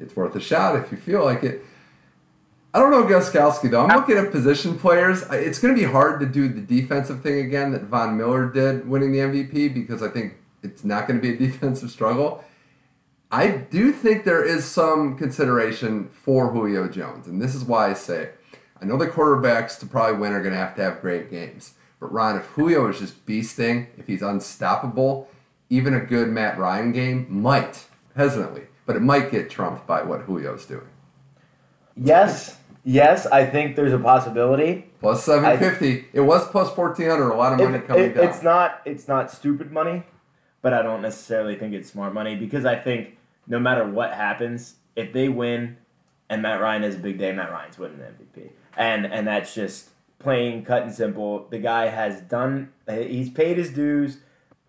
it's 0.00 0.16
worth 0.16 0.34
a 0.34 0.40
shot 0.40 0.76
if 0.76 0.90
you 0.90 0.98
feel 0.98 1.24
like 1.24 1.44
it. 1.44 1.64
I 2.74 2.78
don't 2.78 2.90
know 2.90 3.04
Gostkowski 3.04 3.70
though. 3.70 3.84
I'm 3.84 3.96
looking 3.98 4.16
at 4.16 4.30
position 4.30 4.78
players. 4.78 5.22
It's 5.30 5.58
going 5.58 5.74
to 5.74 5.80
be 5.80 5.86
hard 5.86 6.20
to 6.20 6.26
do 6.26 6.48
the 6.48 6.60
defensive 6.60 7.22
thing 7.22 7.44
again 7.44 7.72
that 7.72 7.82
Von 7.82 8.16
Miller 8.16 8.50
did 8.50 8.88
winning 8.88 9.12
the 9.12 9.18
MVP 9.18 9.74
because 9.74 10.02
I 10.02 10.08
think 10.08 10.36
it's 10.62 10.82
not 10.82 11.06
going 11.06 11.20
to 11.20 11.22
be 11.22 11.34
a 11.34 11.38
defensive 11.50 11.90
struggle. 11.90 12.42
I 13.30 13.48
do 13.48 13.92
think 13.92 14.24
there 14.24 14.44
is 14.44 14.64
some 14.64 15.16
consideration 15.16 16.08
for 16.10 16.50
Julio 16.50 16.88
Jones, 16.88 17.26
and 17.26 17.40
this 17.40 17.54
is 17.54 17.64
why 17.64 17.90
I 17.90 17.94
say 17.94 18.30
I 18.80 18.84
know 18.84 18.96
the 18.96 19.06
quarterbacks 19.06 19.78
to 19.80 19.86
probably 19.86 20.18
win 20.18 20.32
are 20.32 20.40
going 20.40 20.54
to 20.54 20.58
have 20.58 20.74
to 20.76 20.82
have 20.82 21.00
great 21.00 21.30
games. 21.30 21.74
But 22.00 22.12
Ron, 22.12 22.36
if 22.36 22.46
Julio 22.46 22.88
is 22.88 22.98
just 22.98 23.24
beasting, 23.24 23.86
if 23.96 24.08
he's 24.08 24.22
unstoppable, 24.22 25.28
even 25.70 25.94
a 25.94 26.00
good 26.00 26.28
Matt 26.28 26.58
Ryan 26.58 26.90
game 26.90 27.26
might 27.28 27.86
hesitantly, 28.16 28.62
but 28.84 28.96
it 28.96 29.02
might 29.02 29.30
get 29.30 29.48
trumped 29.48 29.86
by 29.86 30.02
what 30.02 30.26
Julio's 30.26 30.66
doing. 30.66 30.88
Yes, 31.96 32.56
yes, 32.84 33.26
I 33.26 33.46
think 33.46 33.76
there's 33.76 33.92
a 33.92 33.98
possibility. 33.98 34.86
Plus 35.00 35.24
seven 35.24 35.58
fifty. 35.58 36.06
It 36.12 36.20
was 36.20 36.46
plus 36.48 36.72
fourteen 36.74 37.08
hundred. 37.10 37.30
A 37.30 37.36
lot 37.36 37.52
of 37.52 37.58
money 37.58 37.78
It- 37.78 37.86
coming 37.86 38.04
it- 38.04 38.14
down. 38.14 38.24
It's 38.24 38.42
not 38.42 38.80
it's 38.84 39.08
not 39.08 39.30
stupid 39.30 39.70
money, 39.72 40.04
but 40.62 40.72
I 40.72 40.82
don't 40.82 41.02
necessarily 41.02 41.56
think 41.56 41.74
it's 41.74 41.90
smart 41.90 42.14
money 42.14 42.36
because 42.36 42.64
I 42.64 42.76
think 42.76 43.16
no 43.46 43.58
matter 43.58 43.84
what 43.86 44.12
happens, 44.14 44.76
if 44.96 45.12
they 45.12 45.28
win 45.28 45.76
and 46.30 46.42
Matt 46.42 46.60
Ryan 46.60 46.82
has 46.82 46.94
a 46.94 46.98
big 46.98 47.18
day, 47.18 47.32
Matt 47.32 47.50
Ryan's 47.50 47.78
winning 47.78 47.98
the 47.98 48.04
MVP. 48.04 48.50
And 48.76 49.06
and 49.06 49.26
that's 49.26 49.54
just 49.54 49.90
plain 50.18 50.64
cut 50.64 50.82
and 50.84 50.92
simple. 50.92 51.46
The 51.50 51.58
guy 51.58 51.86
has 51.86 52.20
done 52.22 52.70
he's 52.88 53.28
paid 53.30 53.58
his 53.58 53.70
dues. 53.70 54.18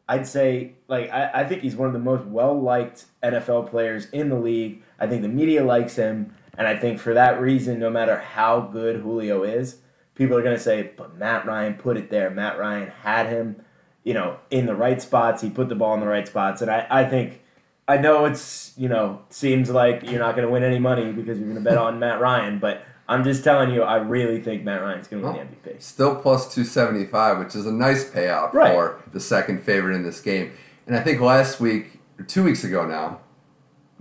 I'd 0.09 0.27
say 0.27 0.73
like 0.87 1.09
I, 1.11 1.29
I 1.33 1.43
think 1.45 1.61
he's 1.61 1.75
one 1.75 1.87
of 1.87 1.93
the 1.93 1.99
most 1.99 2.25
well 2.25 2.59
liked 2.59 3.05
NFL 3.23 3.69
players 3.69 4.09
in 4.11 4.29
the 4.29 4.35
league. 4.35 4.81
I 4.99 5.07
think 5.07 5.21
the 5.21 5.29
media 5.29 5.63
likes 5.63 5.95
him, 5.95 6.35
and 6.57 6.67
I 6.67 6.75
think 6.77 6.99
for 6.99 7.13
that 7.13 7.39
reason, 7.41 7.79
no 7.79 7.89
matter 7.89 8.17
how 8.17 8.61
good 8.61 8.97
Julio 9.01 9.43
is, 9.43 9.77
people 10.15 10.37
are 10.37 10.41
gonna 10.43 10.59
say, 10.59 10.91
but 10.95 11.17
Matt 11.17 11.45
Ryan 11.45 11.73
put 11.75 11.97
it 11.97 12.09
there. 12.09 12.29
Matt 12.29 12.57
Ryan 12.59 12.91
had 13.03 13.27
him, 13.27 13.57
you 14.03 14.13
know, 14.13 14.37
in 14.51 14.65
the 14.65 14.75
right 14.75 15.01
spots. 15.01 15.41
He 15.41 15.49
put 15.49 15.69
the 15.69 15.75
ball 15.75 15.93
in 15.93 15.99
the 15.99 16.07
right 16.07 16.27
spots, 16.27 16.61
and 16.61 16.69
I, 16.69 16.85
I 16.89 17.05
think 17.05 17.41
I 17.87 17.97
know 17.97 18.25
it's 18.25 18.73
you 18.77 18.87
know 18.89 19.21
seems 19.29 19.69
like 19.69 20.03
you're 20.09 20.19
not 20.19 20.35
gonna 20.35 20.49
win 20.49 20.63
any 20.63 20.79
money 20.79 21.11
because 21.11 21.39
you're 21.39 21.47
gonna 21.47 21.61
bet 21.61 21.77
on 21.77 21.99
Matt 21.99 22.19
Ryan, 22.21 22.59
but 22.59 22.83
I'm 23.09 23.23
just 23.25 23.43
telling 23.43 23.71
you, 23.71 23.81
I 23.83 23.97
really 23.97 24.41
think 24.41 24.63
Matt 24.63 24.81
Ryan's 24.81 25.07
gonna 25.07 25.23
win 25.23 25.33
the 25.63 25.69
MVP. 25.71 25.81
Still 25.81 26.15
plus 26.15 26.53
275, 26.53 27.39
which 27.39 27.55
is 27.55 27.65
a 27.65 27.71
nice 27.71 28.09
payout 28.09 28.53
Right. 28.53 28.73
for 28.73 29.01
the 29.11 29.19
second 29.19 29.61
favorite 29.63 29.95
in 29.95 30.03
this 30.03 30.21
game. 30.21 30.53
And 30.87 30.95
I 30.95 31.01
think 31.01 31.19
last 31.19 31.59
week, 31.59 31.99
or 32.19 32.23
two 32.23 32.43
weeks 32.43 32.63
ago 32.63 32.85
now, 32.87 33.19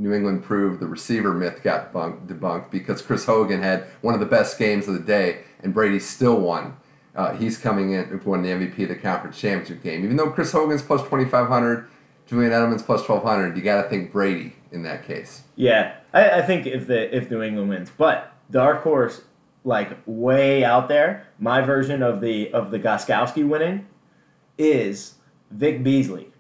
New 0.02 0.12
England 0.12 0.42
proved 0.42 0.80
the 0.80 0.86
receiver 0.86 1.32
myth 1.32 1.62
got 1.62 1.92
bunk, 1.92 2.26
debunked 2.26 2.72
because 2.72 3.00
Chris 3.00 3.24
Hogan 3.24 3.62
had 3.62 3.84
one 4.00 4.14
of 4.14 4.20
the 4.20 4.26
best 4.26 4.58
games 4.58 4.88
of 4.88 4.94
the 4.94 5.00
day, 5.00 5.44
and 5.62 5.72
Brady 5.72 6.00
still 6.00 6.40
won. 6.40 6.76
Uh, 7.14 7.34
he's 7.34 7.56
coming 7.56 7.92
in, 7.92 8.20
won 8.24 8.42
the 8.42 8.48
MVP 8.48 8.82
of 8.82 8.88
the 8.88 8.96
conference 8.96 9.38
championship 9.38 9.80
game. 9.80 10.02
Even 10.02 10.16
though 10.16 10.30
Chris 10.30 10.50
Hogan's 10.50 10.82
plus 10.82 11.02
2,500, 11.02 11.88
Julian 12.26 12.50
Edelman's 12.50 12.82
plus 12.82 13.08
1,200, 13.08 13.56
you 13.56 13.62
got 13.62 13.80
to 13.80 13.88
think 13.88 14.10
Brady 14.10 14.56
in 14.72 14.82
that 14.82 15.06
case. 15.06 15.42
Yeah, 15.54 15.94
I, 16.12 16.30
I 16.30 16.42
think 16.42 16.66
if 16.66 16.88
the 16.88 17.14
if 17.14 17.30
New 17.30 17.40
England 17.40 17.68
wins, 17.68 17.92
but 17.96 18.32
dark 18.50 18.82
horse, 18.82 19.22
like 19.62 19.96
way 20.04 20.64
out 20.64 20.88
there, 20.88 21.28
my 21.38 21.60
version 21.60 22.02
of 22.02 22.20
the 22.20 22.52
of 22.52 22.72
the 22.72 22.80
Gostkowski 22.80 23.46
winning 23.46 23.86
is 24.58 25.14
Vic 25.52 25.84
Beasley. 25.84 26.31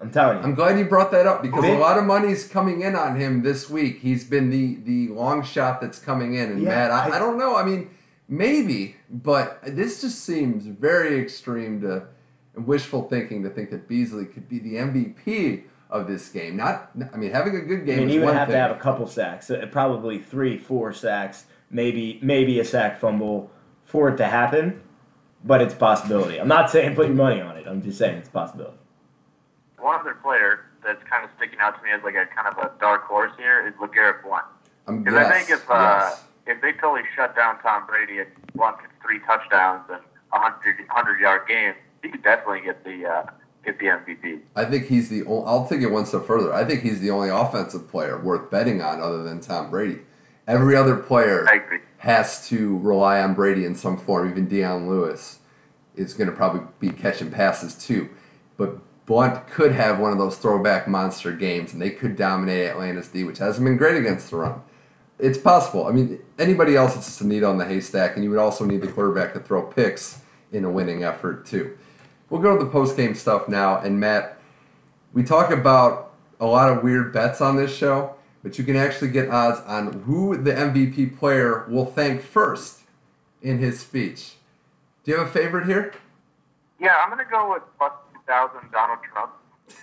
I'm 0.00 0.10
telling 0.10 0.38
you. 0.38 0.44
I'm 0.44 0.54
glad 0.54 0.78
you 0.78 0.86
brought 0.86 1.10
that 1.10 1.26
up 1.26 1.42
because 1.42 1.64
a 1.64 1.76
lot 1.76 1.98
of 1.98 2.04
money's 2.04 2.46
coming 2.48 2.80
in 2.82 2.96
on 2.96 3.20
him 3.20 3.42
this 3.42 3.68
week. 3.68 3.98
He's 4.00 4.24
been 4.24 4.48
the 4.50 4.76
the 4.84 5.12
long 5.12 5.42
shot 5.42 5.80
that's 5.80 5.98
coming 5.98 6.34
in, 6.34 6.50
and 6.52 6.62
Yeah, 6.62 6.68
Matt, 6.70 6.90
I, 6.90 7.08
I- 7.10 7.16
I 7.16 7.18
don't 7.18 7.38
know. 7.38 7.56
I 7.56 7.64
mean, 7.64 7.90
maybe, 8.28 8.96
but 9.10 9.60
this 9.66 10.00
just 10.00 10.24
seems 10.24 10.64
very 10.64 11.20
extreme 11.20 11.80
to 11.82 12.04
wishful 12.54 13.08
thinking 13.08 13.42
to 13.42 13.50
think 13.50 13.70
that 13.70 13.88
Beasley 13.88 14.24
could 14.24 14.48
be 14.48 14.58
the 14.58 14.76
MVP 14.76 15.64
of 15.90 16.06
this 16.06 16.28
game. 16.28 16.56
Not, 16.56 16.90
I 17.12 17.16
mean, 17.16 17.30
having 17.32 17.56
a 17.56 17.60
good 17.60 17.84
game. 17.84 17.96
I 17.98 18.00
mean, 18.00 18.08
he 18.08 18.18
would 18.18 18.34
have 18.34 18.48
thing. 18.48 18.54
to 18.54 18.60
have 18.60 18.70
a 18.70 18.78
couple 18.78 19.06
sacks, 19.06 19.50
uh, 19.50 19.66
probably 19.70 20.18
three, 20.18 20.56
four 20.56 20.92
sacks, 20.92 21.44
maybe 21.70 22.18
maybe 22.22 22.58
a 22.58 22.64
sack 22.64 22.98
fumble 23.00 23.50
for 23.84 24.08
it 24.08 24.16
to 24.16 24.26
happen. 24.26 24.80
But 25.44 25.62
it's 25.62 25.74
a 25.74 25.76
possibility. 25.76 26.38
I'm 26.38 26.48
not 26.48 26.70
saying 26.70 26.94
put 26.94 27.06
your 27.06 27.16
money 27.16 27.40
on 27.40 27.56
it. 27.56 27.66
I'm 27.66 27.82
just 27.82 27.98
saying 27.98 28.18
it's 28.18 28.28
a 28.28 28.32
possibility. 28.32 28.76
One 29.80 30.00
other 30.00 30.14
player 30.14 30.66
that's 30.84 31.02
kind 31.04 31.24
of 31.24 31.30
sticking 31.36 31.58
out 31.60 31.76
to 31.78 31.82
me 31.84 31.90
as 31.90 32.02
like 32.02 32.14
a 32.14 32.26
kind 32.34 32.48
of 32.48 32.58
a 32.58 32.72
dark 32.80 33.04
horse 33.04 33.32
here 33.38 33.66
is 33.66 33.74
LeGarrette 33.74 34.22
Blount. 34.22 34.44
Um, 34.86 35.02
Because 35.02 35.20
yes, 35.20 35.26
I 35.26 35.38
think 35.38 35.50
if 35.50 35.70
uh, 35.70 35.74
yes. 35.74 36.24
if 36.46 36.62
they 36.62 36.72
totally 36.72 37.02
shut 37.14 37.36
down 37.36 37.60
Tom 37.60 37.86
Brady 37.86 38.20
and 38.20 38.28
Blount 38.54 38.80
gets 38.80 38.92
three 39.02 39.20
touchdowns 39.20 39.84
and 39.90 40.00
a 40.32 40.38
hundred 40.38 40.76
hundred 40.88 41.20
yard 41.20 41.42
game, 41.48 41.74
he 42.02 42.10
could 42.10 42.22
definitely 42.22 42.62
get 42.62 42.84
the 42.84 43.06
uh, 43.06 43.26
get 43.64 43.78
the 43.78 43.86
MVP. 43.86 44.40
I 44.56 44.64
think 44.64 44.86
he's 44.86 45.08
the. 45.08 45.24
Only, 45.24 45.46
I'll 45.46 45.66
take 45.66 45.80
it 45.80 45.90
one 45.90 46.06
step 46.06 46.24
further. 46.24 46.52
I 46.52 46.64
think 46.64 46.82
he's 46.82 47.00
the 47.00 47.10
only 47.10 47.28
offensive 47.28 47.88
player 47.88 48.18
worth 48.18 48.50
betting 48.50 48.80
on 48.82 49.00
other 49.00 49.22
than 49.22 49.40
Tom 49.40 49.70
Brady. 49.70 50.00
Every 50.46 50.74
other 50.74 50.96
player 50.96 51.46
has 51.98 52.48
to 52.48 52.78
rely 52.78 53.20
on 53.20 53.34
Brady 53.34 53.64
in 53.64 53.74
some 53.74 53.96
form. 53.96 54.30
Even 54.30 54.48
Dion 54.48 54.88
Lewis 54.88 55.38
is 55.94 56.14
going 56.14 56.28
to 56.28 56.34
probably 56.34 56.62
be 56.80 56.90
catching 56.90 57.30
passes 57.30 57.74
too. 57.74 58.08
But 58.56 58.78
Blount 59.10 59.48
could 59.48 59.72
have 59.72 59.98
one 59.98 60.12
of 60.12 60.18
those 60.18 60.36
throwback 60.36 60.86
monster 60.86 61.32
games, 61.32 61.72
and 61.72 61.82
they 61.82 61.90
could 61.90 62.14
dominate 62.14 62.70
Atlanta's 62.70 63.08
D, 63.08 63.24
which 63.24 63.38
hasn't 63.38 63.64
been 63.64 63.76
great 63.76 63.96
against 63.96 64.30
the 64.30 64.36
run. 64.36 64.62
It's 65.18 65.36
possible. 65.36 65.88
I 65.88 65.90
mean, 65.90 66.20
anybody 66.38 66.76
else, 66.76 66.94
it's 66.94 67.06
just 67.06 67.20
a 67.20 67.26
needle 67.26 67.50
on 67.50 67.58
the 67.58 67.64
haystack, 67.64 68.14
and 68.14 68.22
you 68.22 68.30
would 68.30 68.38
also 68.38 68.64
need 68.64 68.82
the 68.82 68.86
quarterback 68.86 69.32
to 69.32 69.40
throw 69.40 69.62
picks 69.62 70.20
in 70.52 70.64
a 70.64 70.70
winning 70.70 71.02
effort, 71.02 71.44
too. 71.44 71.76
We'll 72.28 72.40
go 72.40 72.56
to 72.56 72.64
the 72.64 72.70
post 72.70 72.96
game 72.96 73.16
stuff 73.16 73.48
now, 73.48 73.78
and 73.78 73.98
Matt, 73.98 74.38
we 75.12 75.24
talk 75.24 75.50
about 75.50 76.12
a 76.38 76.46
lot 76.46 76.70
of 76.70 76.84
weird 76.84 77.12
bets 77.12 77.40
on 77.40 77.56
this 77.56 77.76
show, 77.76 78.14
but 78.44 78.58
you 78.58 78.64
can 78.64 78.76
actually 78.76 79.10
get 79.10 79.28
odds 79.28 79.58
on 79.66 80.02
who 80.02 80.36
the 80.36 80.52
MVP 80.52 81.18
player 81.18 81.66
will 81.68 81.86
thank 81.86 82.22
first 82.22 82.82
in 83.42 83.58
his 83.58 83.80
speech. 83.80 84.34
Do 85.02 85.10
you 85.10 85.18
have 85.18 85.26
a 85.26 85.30
favorite 85.32 85.66
here? 85.66 85.94
Yeah, 86.78 86.96
I'm 87.02 87.10
going 87.10 87.24
to 87.24 87.28
go 87.28 87.50
with 87.50 87.64
Buck 87.76 88.09
2000 88.30 88.70
Donald 88.70 88.98
Trump? 89.10 89.32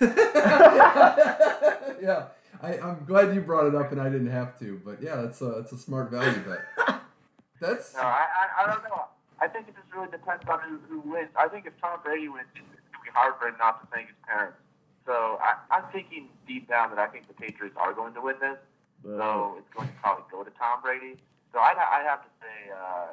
yeah, 2.00 2.28
I, 2.62 2.76
am 2.76 3.04
glad 3.06 3.34
you 3.34 3.40
brought 3.42 3.66
it 3.66 3.74
up 3.74 3.92
and 3.92 4.00
I 4.00 4.08
didn't 4.08 4.30
have 4.30 4.58
to, 4.60 4.80
but 4.84 5.02
yeah, 5.02 5.24
it's 5.24 5.40
a, 5.40 5.52
that's 5.56 5.72
a 5.72 5.78
smart 5.78 6.10
value 6.10 6.40
bet. 6.40 7.02
That's. 7.60 7.94
No, 7.94 8.00
I, 8.00 8.24
I, 8.24 8.64
I 8.64 8.66
don't 8.72 8.82
know. 8.84 9.04
I 9.40 9.48
think 9.48 9.68
it 9.68 9.74
just 9.76 9.92
really 9.94 10.10
depends 10.10 10.44
on 10.48 10.60
who, 10.60 10.78
who 10.88 11.00
wins. 11.10 11.30
I 11.36 11.48
think 11.48 11.66
if 11.66 11.72
Tom 11.80 12.00
Brady 12.04 12.28
wins, 12.28 12.46
it's 12.54 12.60
going 12.60 13.04
to 13.04 13.04
be 13.04 13.10
hard 13.12 13.34
for 13.40 13.48
him 13.48 13.54
not 13.58 13.80
to 13.80 13.86
thank 13.94 14.08
his 14.08 14.16
parents. 14.26 14.56
So 15.06 15.38
I, 15.40 15.56
I'm 15.70 15.84
thinking 15.92 16.28
deep 16.46 16.68
down 16.68 16.90
that 16.90 16.98
I 16.98 17.06
think 17.08 17.28
the 17.28 17.34
Patriots 17.34 17.76
are 17.78 17.92
going 17.92 18.14
to 18.14 18.20
win 18.20 18.36
this. 18.40 18.58
But, 19.04 19.18
so 19.18 19.54
it's 19.58 19.68
going 19.74 19.88
to 19.88 19.94
probably 20.00 20.24
go 20.30 20.44
to 20.44 20.50
Tom 20.58 20.80
Brady. 20.82 21.16
So 21.52 21.58
I'd, 21.58 21.76
I'd 21.76 22.06
have 22.06 22.22
to 22.22 22.30
say, 22.40 22.72
uh, 22.72 23.06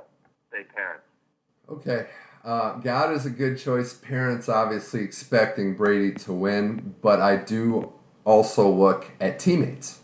say 0.52 0.64
parents. 0.76 1.06
Okay, 1.70 2.06
uh, 2.46 2.74
God 2.78 3.12
is 3.12 3.26
a 3.26 3.30
good 3.32 3.58
choice. 3.58 3.94
Parents 3.94 4.48
obviously 4.48 5.02
expecting 5.02 5.76
Brady 5.76 6.12
to 6.20 6.32
win, 6.32 6.94
but 7.02 7.20
I 7.20 7.38
do 7.38 7.92
also 8.24 8.70
look 8.70 9.08
at 9.20 9.40
teammates. 9.40 10.00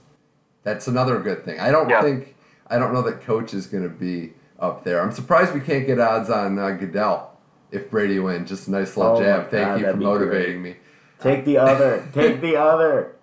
That's 0.64 0.88
another 0.88 1.20
good 1.20 1.46
thing. 1.46 1.60
I 1.60 1.70
don't 1.72 1.88
Yeah. 1.90 2.02
think 2.02 2.36
I 2.68 2.80
don't 2.80 2.94
know 2.94 3.02
that 3.04 3.22
coach 3.22 3.54
is 3.54 3.68
going 3.68 3.84
to 3.84 3.90
be 3.90 4.34
up 4.60 4.84
there. 4.86 5.02
I'm 5.02 5.12
surprised 5.12 5.54
we 5.54 5.60
can't 5.60 5.86
get 5.86 6.00
odds 6.00 6.30
on 6.30 6.58
uh, 6.58 6.72
Goodell 6.72 7.38
if 7.70 7.92
Brady 7.92 8.18
wins. 8.20 8.48
Just 8.50 8.68
a 8.68 8.72
nice 8.72 8.96
little 8.98 9.18
Oh 9.18 9.20
my 9.20 9.26
jab. 9.26 9.50
Thank 9.52 9.66
God, 9.68 9.74
you 9.74 9.80
for 9.80 9.86
that'd 9.88 10.00
be 10.00 10.06
motivating 10.06 10.62
me. 10.64 10.76
Take 11.20 11.46
the 11.46 11.58
other. 11.58 12.08
Take 12.14 12.42
the 12.42 12.56
other. 12.56 13.16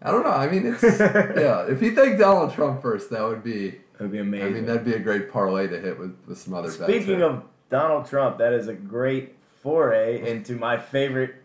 I 0.00 0.10
don't 0.10 0.22
know. 0.22 0.30
I 0.30 0.48
mean, 0.48 0.64
it's 0.66 0.82
yeah. 0.82 1.66
If 1.66 1.82
you 1.82 1.94
think 1.94 2.18
Donald 2.18 2.54
Trump 2.54 2.80
first, 2.80 3.10
that 3.10 3.22
would 3.22 3.42
be. 3.44 3.80
That'd 3.94 4.12
be 4.12 4.18
amazing. 4.18 4.46
I 4.46 4.50
mean, 4.50 4.66
that'd 4.66 4.84
be 4.84 4.94
a 4.94 4.98
great 4.98 5.30
parlay 5.30 5.66
to 5.68 5.78
hit 5.80 5.98
with, 5.98 6.16
with 6.26 6.38
some 6.38 6.54
other 6.54 6.68
bets. 6.68 6.82
Speaking 6.84 7.22
of 7.22 7.42
Donald 7.70 8.06
Trump, 8.06 8.38
that 8.38 8.52
is 8.52 8.68
a 8.68 8.74
great 8.74 9.36
foray 9.62 10.30
into 10.30 10.54
my 10.54 10.76
favorite 10.76 11.36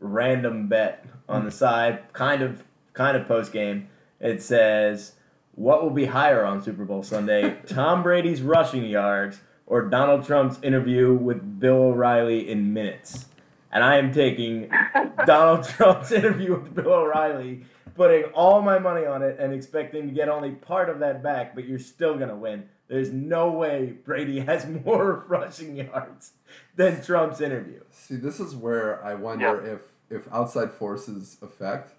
random 0.00 0.68
bet 0.68 1.04
on 1.28 1.44
the 1.44 1.50
side, 1.50 2.12
kind 2.12 2.42
of 2.42 2.64
kind 2.92 3.16
of 3.16 3.26
post 3.26 3.52
game. 3.52 3.88
It 4.20 4.42
says, 4.42 5.14
"What 5.54 5.82
will 5.82 5.90
be 5.90 6.06
higher 6.06 6.44
on 6.44 6.62
Super 6.62 6.84
Bowl 6.84 7.02
Sunday: 7.02 7.56
Tom 7.66 8.02
Brady's 8.02 8.42
rushing 8.42 8.84
yards 8.84 9.40
or 9.66 9.88
Donald 9.88 10.26
Trump's 10.26 10.58
interview 10.62 11.14
with 11.14 11.60
Bill 11.60 11.82
O'Reilly 11.82 12.48
in 12.48 12.72
minutes?" 12.72 13.26
And 13.72 13.82
I 13.82 13.96
am 13.96 14.12
taking 14.12 14.70
Donald 15.26 15.64
Trump's 15.64 16.12
interview 16.12 16.60
with 16.60 16.74
Bill 16.74 16.92
O'Reilly, 16.92 17.64
putting 17.94 18.24
all 18.34 18.60
my 18.60 18.78
money 18.78 19.06
on 19.06 19.22
it, 19.22 19.38
and 19.38 19.54
expecting 19.54 20.08
to 20.08 20.14
get 20.14 20.28
only 20.28 20.50
part 20.50 20.90
of 20.90 20.98
that 20.98 21.22
back. 21.22 21.54
But 21.54 21.66
you're 21.66 21.78
still 21.78 22.18
gonna 22.18 22.36
win. 22.36 22.68
There's 22.92 23.10
no 23.10 23.50
way 23.50 23.94
Brady 24.04 24.40
has 24.50 24.66
more 24.66 25.24
rushing 25.26 25.76
yards 25.76 26.32
than 26.76 27.02
Trump's 27.02 27.40
interview. 27.40 27.80
See, 27.90 28.16
this 28.16 28.38
is 28.38 28.54
where 28.54 29.02
I 29.02 29.14
wonder 29.14 29.64
if 29.64 29.80
if 30.14 30.30
outside 30.30 30.70
forces 30.72 31.38
affect. 31.40 31.94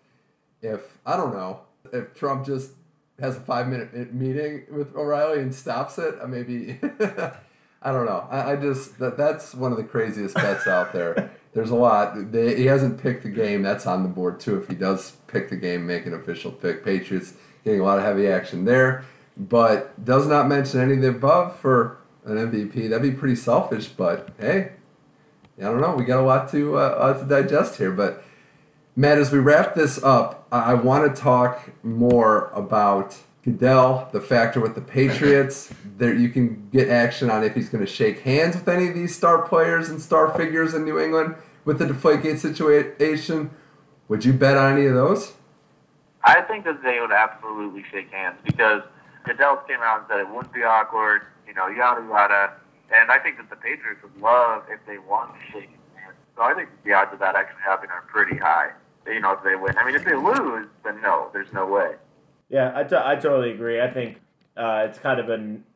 If 0.62 1.00
I 1.04 1.18
don't 1.18 1.34
know 1.34 1.62
if 1.92 2.14
Trump 2.14 2.46
just 2.46 2.74
has 3.20 3.38
a 3.38 3.40
five 3.40 3.68
minute 3.70 4.14
meeting 4.14 4.66
with 4.70 4.96
O'Reilly 4.96 5.40
and 5.40 5.54
stops 5.54 5.98
it, 5.98 6.14
uh, 6.22 6.28
maybe. 6.28 6.80
I 7.86 7.92
don't 7.92 8.06
know. 8.06 8.28
I, 8.30 8.52
I 8.52 8.56
just 8.56 9.00
that 9.00 9.18
that's 9.18 9.56
one 9.56 9.72
of 9.72 9.80
the 9.80 9.84
craziest 9.84 10.36
bets 10.36 10.68
out 10.68 10.94
there. 10.94 11.32
There's 11.54 11.72
a 11.72 11.76
lot. 11.76 12.32
They, 12.32 12.56
he 12.56 12.66
hasn't 12.66 13.02
picked 13.02 13.24
the 13.24 13.30
game. 13.30 13.64
That's 13.64 13.88
on 13.88 14.04
the 14.04 14.10
board 14.10 14.40
too. 14.40 14.58
If 14.58 14.68
he 14.68 14.76
does 14.76 15.14
pick 15.26 15.50
the 15.50 15.58
game, 15.58 15.88
make 15.88 16.06
an 16.06 16.14
official 16.14 16.52
pick. 16.52 16.86
Patriots 16.86 17.34
getting 17.64 17.80
a 17.82 17.84
lot 17.84 17.98
of 17.98 18.04
heavy 18.04 18.28
action 18.28 18.66
there, 18.66 19.06
but 19.38 20.04
does 20.04 20.28
not 20.28 20.48
mention 20.48 20.80
any 20.80 20.94
of 20.96 21.02
the 21.02 21.10
above 21.10 21.60
for 21.60 21.98
an 22.26 22.36
MVP. 22.36 22.90
That'd 22.90 23.02
be 23.02 23.12
pretty 23.12 23.36
selfish. 23.36 23.88
But 23.88 24.30
hey, 24.40 24.74
I 25.58 25.64
don't 25.64 25.82
know. 25.82 25.96
We 25.96 26.06
got 26.06 26.20
a 26.20 26.26
lot 26.26 26.50
to 26.52 26.78
uh, 26.78 26.98
lot 27.00 27.20
to 27.20 27.26
digest 27.26 27.78
here, 27.78 27.92
but 27.92 28.24
Matt, 28.96 29.18
as 29.18 29.32
we 29.32 29.40
wrap 29.40 29.74
this 29.74 30.02
up, 30.04 30.48
I, 30.52 30.72
I 30.72 30.74
want 30.76 31.14
to 31.14 31.22
talk 31.22 31.72
more 31.84 32.52
about 32.54 33.18
Goodell, 33.44 34.08
the 34.12 34.22
factor 34.22 34.60
with 34.60 34.76
the 34.76 34.82
Patriots. 34.82 35.74
There, 35.96 36.12
you 36.12 36.30
can 36.30 36.70
get 36.72 36.90
action 36.90 37.30
on 37.30 37.44
if 37.44 37.54
he's 37.54 37.70
going 37.70 37.86
to 37.86 37.90
shake 37.90 38.22
hands 38.22 38.56
with 38.56 38.68
any 38.68 38.88
of 38.88 38.96
these 38.96 39.16
star 39.16 39.44
players 39.44 39.90
and 39.90 40.02
star 40.02 40.36
figures 40.36 40.74
in 40.74 40.86
New 40.86 41.00
England 41.00 41.36
with 41.66 41.78
the 41.78 41.86
Deflategate 41.86 42.40
situation. 42.40 43.52
Would 44.08 44.26
you 44.26 44.34
bet 44.34 44.58
on 44.58 44.74
any 44.74 44.88
of 44.88 44.96
those? 44.96 45.34
I 46.24 46.42
think 46.42 46.66
that 46.66 46.82
they 46.82 47.00
would 47.00 47.12
absolutely 47.12 47.84
shake 47.92 48.12
hands 48.12 48.38
because 48.44 48.82
Goodell 49.24 49.58
came 49.68 49.80
out 49.82 50.00
and 50.00 50.08
said 50.10 50.20
it 50.20 50.30
wouldn't 50.30 50.54
be 50.54 50.64
awkward, 50.64 51.24
you 51.48 51.54
know, 51.54 51.68
yada 51.68 52.06
yada. 52.08 52.54
And 52.94 53.12
I 53.12 53.20
think 53.20 53.38
that 53.38 53.50
the 53.50 53.56
Patriots 53.56 54.02
would 54.04 54.22
love 54.22 54.64
if 54.70 54.80
they 54.86 54.98
won 54.98 55.30
to 55.30 55.40
shake 55.52 55.70
hands. 55.96 56.16
So 56.36 56.44
I 56.44 56.54
think 56.54 56.70
the 56.84 56.94
odds 56.94 57.14
of 57.14 57.20
that 57.20 57.36
actually 57.36 57.62
happening 57.64 57.92
are 57.92 58.04
pretty 58.04 58.38
high. 58.38 58.72
You 59.06 59.20
know, 59.20 59.34
if 59.34 59.44
they 59.44 59.56
win. 59.56 59.78
I 59.78 59.86
mean, 59.86 59.96
if 59.96 60.06
they 60.06 60.16
lose, 60.16 60.68
then 60.84 61.02
no, 61.02 61.30
there's 61.34 61.52
no 61.52 61.66
way. 61.66 61.96
Yeah, 62.50 62.72
I, 62.76 62.84
t- 62.84 62.96
I 62.96 63.16
totally 63.16 63.52
agree. 63.52 63.82
I 63.82 63.90
think 63.90 64.22
uh, 64.56 64.86
it's 64.88 65.00
kind 65.00 65.20
of 65.20 65.30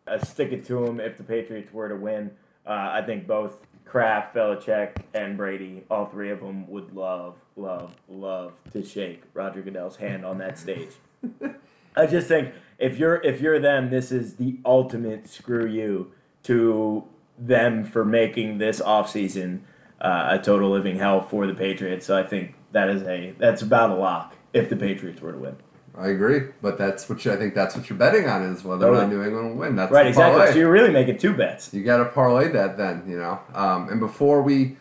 a 0.07 0.25
stick 0.25 0.51
it 0.51 0.65
to 0.65 0.85
them 0.85 0.99
if 0.99 1.17
the 1.17 1.23
Patriots 1.23 1.73
were 1.73 1.89
to 1.89 1.95
win. 1.95 2.31
Uh, 2.65 2.89
I 2.91 3.01
think 3.01 3.27
both 3.27 3.57
Kraft, 3.83 4.35
Belichick, 4.35 4.91
and 5.13 5.37
Brady, 5.37 5.83
all 5.89 6.05
three 6.05 6.29
of 6.29 6.39
them, 6.39 6.67
would 6.67 6.93
love, 6.93 7.35
love, 7.55 7.95
love 8.07 8.53
to 8.73 8.83
shake 8.83 9.23
Roger 9.33 9.61
Goodell's 9.61 9.95
hand 9.97 10.25
on 10.25 10.37
that 10.37 10.57
stage. 10.57 10.91
I 11.95 12.05
just 12.05 12.27
think 12.27 12.53
if 12.79 12.97
you're 12.97 13.15
if 13.23 13.41
you're 13.41 13.59
them, 13.59 13.89
this 13.89 14.11
is 14.11 14.35
the 14.35 14.57
ultimate 14.65 15.27
screw 15.27 15.65
you 15.65 16.11
to 16.43 17.03
them 17.37 17.83
for 17.83 18.05
making 18.05 18.57
this 18.57 18.79
offseason 18.81 19.61
uh, 20.01 20.37
a 20.39 20.39
total 20.39 20.69
living 20.69 20.97
hell 20.97 21.21
for 21.21 21.47
the 21.47 21.53
Patriots. 21.53 22.05
So 22.05 22.17
I 22.17 22.23
think 22.23 22.55
that 22.71 22.89
is 22.89 23.03
a 23.03 23.33
that's 23.37 23.61
about 23.61 23.91
a 23.91 23.95
lock 23.95 24.35
if 24.53 24.69
the 24.69 24.75
Patriots 24.75 25.21
were 25.21 25.31
to 25.31 25.37
win. 25.37 25.55
I 25.97 26.09
agree, 26.09 26.41
but 26.61 26.77
that's 26.77 27.09
what 27.09 27.25
you, 27.25 27.33
I 27.33 27.37
think 27.37 27.55
that's 27.55 27.75
what 27.75 27.89
you're 27.89 27.97
betting 27.97 28.27
on 28.27 28.43
is 28.43 28.63
whether 28.63 28.87
or 28.87 28.93
not 28.93 29.09
New 29.09 29.23
England 29.23 29.49
will 29.49 29.57
win. 29.57 29.75
That's 29.75 29.91
Right, 29.91 30.05
exactly. 30.05 30.45
So 30.51 30.59
you're 30.59 30.71
really 30.71 30.91
making 30.91 31.17
two 31.17 31.33
bets. 31.33 31.73
You 31.73 31.83
got 31.83 31.97
to 31.97 32.05
parlay 32.05 32.49
that 32.49 32.77
then, 32.77 33.03
you 33.07 33.17
know. 33.17 33.39
Um, 33.55 33.89
and 33.89 33.99
before 33.99 34.43
we 34.43 34.77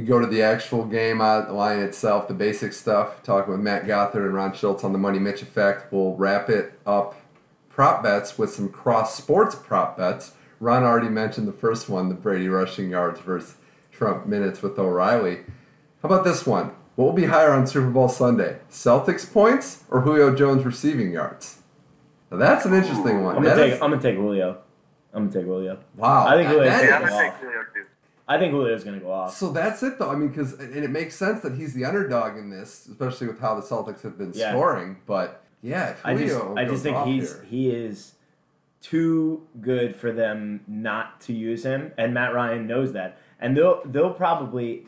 we 0.00 0.06
go 0.06 0.18
to 0.18 0.26
the 0.26 0.42
actual 0.42 0.84
game 0.86 1.18
line 1.18 1.78
itself, 1.80 2.26
the 2.26 2.32
basic 2.34 2.72
stuff, 2.72 3.22
talking 3.22 3.52
with 3.52 3.60
Matt 3.60 3.86
Gothard 3.86 4.24
and 4.24 4.34
Ron 4.34 4.54
Schultz 4.54 4.82
on 4.82 4.92
the 4.92 4.98
Money 4.98 5.18
Mitch 5.18 5.42
effect, 5.42 5.92
we'll 5.92 6.14
wrap 6.16 6.48
it 6.48 6.72
up. 6.86 7.16
Prop 7.68 8.02
bets 8.02 8.38
with 8.38 8.50
some 8.50 8.70
cross 8.70 9.14
sports 9.14 9.54
prop 9.54 9.98
bets. 9.98 10.32
Ron 10.58 10.84
already 10.84 11.08
mentioned 11.10 11.46
the 11.46 11.52
first 11.52 11.88
one, 11.90 12.08
the 12.08 12.14
Brady 12.14 12.48
rushing 12.48 12.88
yards 12.90 13.20
versus 13.20 13.56
Trump 13.92 14.26
minutes 14.26 14.62
with 14.62 14.78
O'Reilly. 14.78 15.36
How 16.02 16.08
about 16.08 16.24
this 16.24 16.46
one? 16.46 16.72
What 16.96 17.04
will 17.04 17.12
be 17.12 17.26
higher 17.26 17.52
on 17.52 17.66
Super 17.66 17.90
Bowl 17.90 18.08
Sunday? 18.08 18.58
Celtics 18.70 19.30
points 19.30 19.84
or 19.90 20.00
Julio 20.00 20.34
Jones 20.34 20.64
receiving 20.64 21.12
yards? 21.12 21.58
Now 22.30 22.38
that's 22.38 22.64
an 22.64 22.72
interesting 22.74 23.22
one. 23.22 23.36
I'm 23.36 23.42
gonna 23.42 23.54
That 23.54 23.62
take. 23.62 23.72
is- 23.74 23.82
I'm 23.82 23.90
gonna 23.90 24.02
take 24.02 24.16
Julio. 24.16 24.58
I'm 25.12 25.28
gonna 25.28 25.32
take 25.40 25.46
Julio. 25.46 25.78
wow. 25.96 26.26
I 26.26 26.36
think 26.36 26.48
that- 26.48 26.54
Julio's 26.54 26.72
that 26.72 26.84
Yeah, 26.84 26.96
I'm 26.96 27.02
gonna 27.02 27.14
off. 27.14 27.20
take 27.22 27.32
Julio 27.34 27.58
too. 27.74 27.79
I 28.30 28.38
think 28.38 28.52
Julio's 28.52 28.84
gonna 28.84 29.00
go 29.00 29.10
off. 29.10 29.36
So 29.36 29.50
that's 29.50 29.82
it, 29.82 29.98
though. 29.98 30.08
I 30.10 30.14
mean, 30.14 30.28
because 30.28 30.52
and 30.54 30.72
it 30.84 30.90
makes 30.90 31.16
sense 31.16 31.40
that 31.42 31.56
he's 31.56 31.74
the 31.74 31.84
underdog 31.84 32.36
in 32.38 32.48
this, 32.48 32.86
especially 32.86 33.26
with 33.26 33.40
how 33.40 33.56
the 33.56 33.62
Celtics 33.62 34.02
have 34.02 34.16
been 34.16 34.32
Yeah. 34.34 34.52
scoring. 34.52 34.98
But 35.04 35.42
yeah, 35.62 35.94
I 36.04 36.14
just. 36.14 36.40
I 36.56 36.64
just 36.64 36.84
think 36.84 36.96
he's 37.06 37.32
here- 37.34 37.42
he 37.50 37.70
is 37.70 38.14
too 38.80 39.42
good 39.60 39.94
for 39.96 40.12
them 40.12 40.60
not 40.66 41.20
to 41.22 41.32
use 41.32 41.64
him, 41.64 41.92
and 41.98 42.14
Matt 42.14 42.32
Ryan 42.32 42.66
knows 42.66 42.92
that. 42.92 43.18
And 43.40 43.56
they'll 43.56 43.82
they'll 43.84 44.14
probably. 44.14 44.86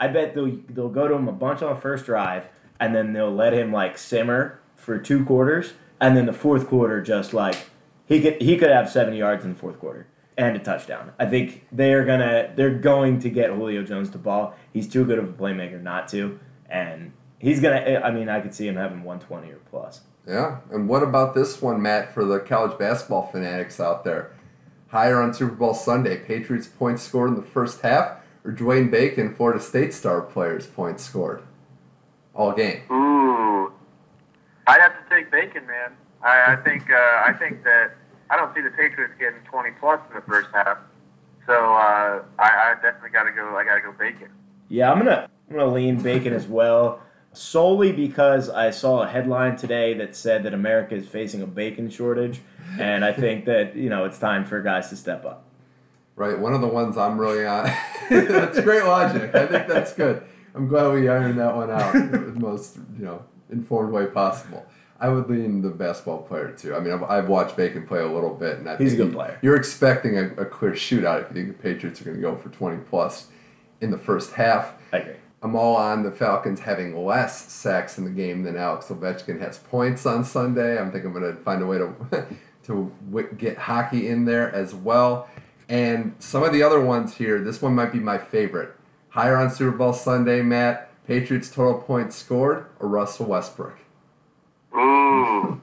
I 0.00 0.08
bet 0.08 0.34
they'll 0.34 0.56
they'll 0.70 0.88
go 0.88 1.08
to 1.08 1.14
him 1.14 1.28
a 1.28 1.32
bunch 1.32 1.60
on 1.62 1.74
the 1.74 1.80
first 1.80 2.06
drive, 2.06 2.44
and 2.80 2.94
then 2.94 3.12
they'll 3.12 3.30
let 3.34 3.52
him 3.52 3.70
like 3.70 3.98
simmer 3.98 4.60
for 4.76 4.96
two 4.98 5.24
quarters, 5.26 5.74
and 6.00 6.16
then 6.16 6.24
the 6.26 6.32
fourth 6.32 6.66
quarter 6.68 7.02
just 7.02 7.34
like 7.34 7.68
he 8.06 8.20
could 8.22 8.40
he 8.40 8.56
could 8.56 8.70
have 8.70 8.88
seventy 8.88 9.18
yards 9.18 9.44
in 9.44 9.52
the 9.52 9.58
fourth 9.58 9.78
quarter. 9.78 10.06
And 10.38 10.56
a 10.56 10.60
touchdown. 10.60 11.12
I 11.18 11.26
think 11.26 11.66
they 11.70 11.92
are 11.92 12.04
gonna 12.04 12.52
they're 12.54 12.78
going 12.78 13.18
to 13.20 13.28
get 13.28 13.50
Julio 13.50 13.82
Jones 13.82 14.10
the 14.10 14.18
ball. 14.18 14.54
He's 14.72 14.88
too 14.88 15.04
good 15.04 15.18
of 15.18 15.28
a 15.28 15.32
playmaker 15.32 15.82
not 15.82 16.08
to, 16.08 16.38
and 16.70 17.12
he's 17.38 17.60
gonna. 17.60 18.00
I 18.02 18.12
mean, 18.12 18.28
I 18.28 18.40
could 18.40 18.54
see 18.54 18.66
him 18.66 18.76
having 18.76 19.02
120 19.02 19.52
or 19.52 19.56
plus. 19.68 20.02
Yeah, 20.26 20.60
and 20.70 20.88
what 20.88 21.02
about 21.02 21.34
this 21.34 21.60
one, 21.60 21.82
Matt, 21.82 22.14
for 22.14 22.24
the 22.24 22.38
college 22.38 22.78
basketball 22.78 23.26
fanatics 23.26 23.80
out 23.80 24.04
there? 24.04 24.32
Higher 24.88 25.20
on 25.20 25.34
Super 25.34 25.54
Bowl 25.54 25.74
Sunday, 25.74 26.18
Patriots 26.18 26.68
points 26.68 27.02
scored 27.02 27.30
in 27.30 27.36
the 27.36 27.42
first 27.42 27.80
half, 27.80 28.18
or 28.44 28.52
Dwayne 28.52 28.90
Bacon, 28.90 29.34
Florida 29.34 29.60
State 29.60 29.92
star 29.92 30.22
players 30.22 30.66
points 30.66 31.04
scored 31.04 31.42
all 32.32 32.52
game. 32.52 32.82
Ooh, 32.92 33.72
I'd 34.66 34.80
have 34.80 34.92
to 34.92 35.14
take 35.14 35.30
Bacon, 35.32 35.66
man. 35.66 35.92
I, 36.22 36.52
I 36.52 36.56
think 36.56 36.90
uh, 36.90 37.22
I 37.26 37.32
think 37.32 37.64
that 37.64 37.97
I 38.30 38.36
don't 38.36 38.54
see 38.54 38.60
the 38.60 38.70
Patriots 38.70 39.14
getting 39.18 39.40
20 39.50 39.70
plus 39.80 40.00
in 40.08 40.16
the 40.16 40.22
first 40.22 40.48
half. 40.52 40.78
So 41.46 41.54
uh, 41.54 42.22
I, 42.38 42.42
I 42.42 42.74
definitely 42.82 43.10
got 43.10 43.24
to 43.24 43.32
go. 43.32 43.56
I 43.56 43.64
got 43.64 43.76
to 43.76 43.80
go 43.80 43.92
Bacon. 43.92 44.28
Yeah, 44.68 44.92
I'm 44.92 44.98
gonna 44.98 45.30
I'm 45.48 45.56
gonna 45.56 45.72
lean 45.72 46.02
Bacon 46.02 46.34
as 46.34 46.46
well, 46.46 47.00
solely 47.32 47.90
because 47.90 48.50
I 48.50 48.70
saw 48.70 49.02
a 49.02 49.08
headline 49.08 49.56
today 49.56 49.94
that 49.94 50.14
said 50.14 50.42
that 50.42 50.52
America 50.52 50.94
is 50.94 51.08
facing 51.08 51.40
a 51.40 51.46
bacon 51.46 51.88
shortage, 51.88 52.42
and 52.78 53.02
I 53.02 53.12
think 53.12 53.46
that 53.46 53.74
you 53.74 53.88
know 53.88 54.04
it's 54.04 54.18
time 54.18 54.44
for 54.44 54.60
guys 54.60 54.90
to 54.90 54.96
step 54.96 55.24
up. 55.24 55.44
Right, 56.16 56.38
one 56.38 56.52
of 56.52 56.60
the 56.60 56.66
ones 56.66 56.98
I'm 56.98 57.18
really 57.18 57.46
on. 57.46 57.64
that's 58.10 58.60
great 58.60 58.84
logic. 58.84 59.34
I 59.34 59.46
think 59.46 59.68
that's 59.68 59.94
good. 59.94 60.22
I'm 60.54 60.68
glad 60.68 60.92
we 60.92 61.08
ironed 61.08 61.38
that 61.38 61.56
one 61.56 61.70
out 61.70 61.94
in 61.94 62.10
the 62.10 62.40
most 62.40 62.76
you 62.98 63.04
know 63.06 63.24
informed 63.50 63.92
way 63.92 64.04
possible. 64.06 64.66
I 65.00 65.08
would 65.08 65.30
lean 65.30 65.62
the 65.62 65.70
basketball 65.70 66.22
player 66.22 66.50
too. 66.50 66.74
I 66.74 66.80
mean, 66.80 66.92
I've, 66.92 67.04
I've 67.04 67.28
watched 67.28 67.56
Bacon 67.56 67.86
play 67.86 68.00
a 68.00 68.06
little 68.08 68.34
bit, 68.34 68.58
and 68.58 68.68
I 68.68 68.76
He's 68.76 68.94
a 68.94 68.96
good 68.96 69.12
player. 69.12 69.38
You're 69.42 69.56
expecting 69.56 70.18
a, 70.18 70.26
a 70.34 70.44
clear 70.44 70.72
shootout 70.72 71.22
if 71.22 71.28
you 71.28 71.44
think 71.44 71.56
the 71.56 71.62
Patriots 71.62 72.00
are 72.00 72.04
going 72.04 72.16
to 72.16 72.22
go 72.22 72.36
for 72.36 72.48
20 72.48 72.78
plus 72.88 73.28
in 73.80 73.90
the 73.90 73.98
first 73.98 74.32
half. 74.32 74.72
I 74.92 74.98
agree. 74.98 75.14
I'm 75.40 75.54
all 75.54 75.76
on 75.76 76.02
the 76.02 76.10
Falcons 76.10 76.60
having 76.60 77.04
less 77.04 77.52
sacks 77.52 77.96
in 77.96 78.04
the 78.04 78.10
game 78.10 78.42
than 78.42 78.56
Alex 78.56 78.86
Ovechkin 78.86 79.38
has 79.40 79.58
points 79.58 80.04
on 80.04 80.24
Sunday. 80.24 80.78
I'm 80.78 80.90
thinking 80.90 81.14
I'm 81.14 81.20
going 81.20 81.36
to 81.36 81.40
find 81.42 81.62
a 81.62 81.66
way 81.66 81.78
to 81.78 81.94
to 82.64 82.92
w- 83.10 83.32
get 83.34 83.56
hockey 83.56 84.08
in 84.08 84.24
there 84.24 84.52
as 84.52 84.74
well. 84.74 85.28
And 85.68 86.16
some 86.18 86.42
of 86.42 86.52
the 86.52 86.62
other 86.62 86.80
ones 86.80 87.16
here, 87.16 87.40
this 87.40 87.62
one 87.62 87.74
might 87.74 87.92
be 87.92 88.00
my 88.00 88.18
favorite. 88.18 88.74
Higher 89.10 89.36
on 89.36 89.50
Super 89.50 89.76
Bowl 89.76 89.92
Sunday, 89.92 90.42
Matt. 90.42 90.90
Patriots 91.06 91.48
total 91.50 91.80
points 91.80 92.16
scored 92.16 92.66
or 92.80 92.88
Russell 92.88 93.26
Westbrook? 93.26 93.78
Ooh, 94.74 95.60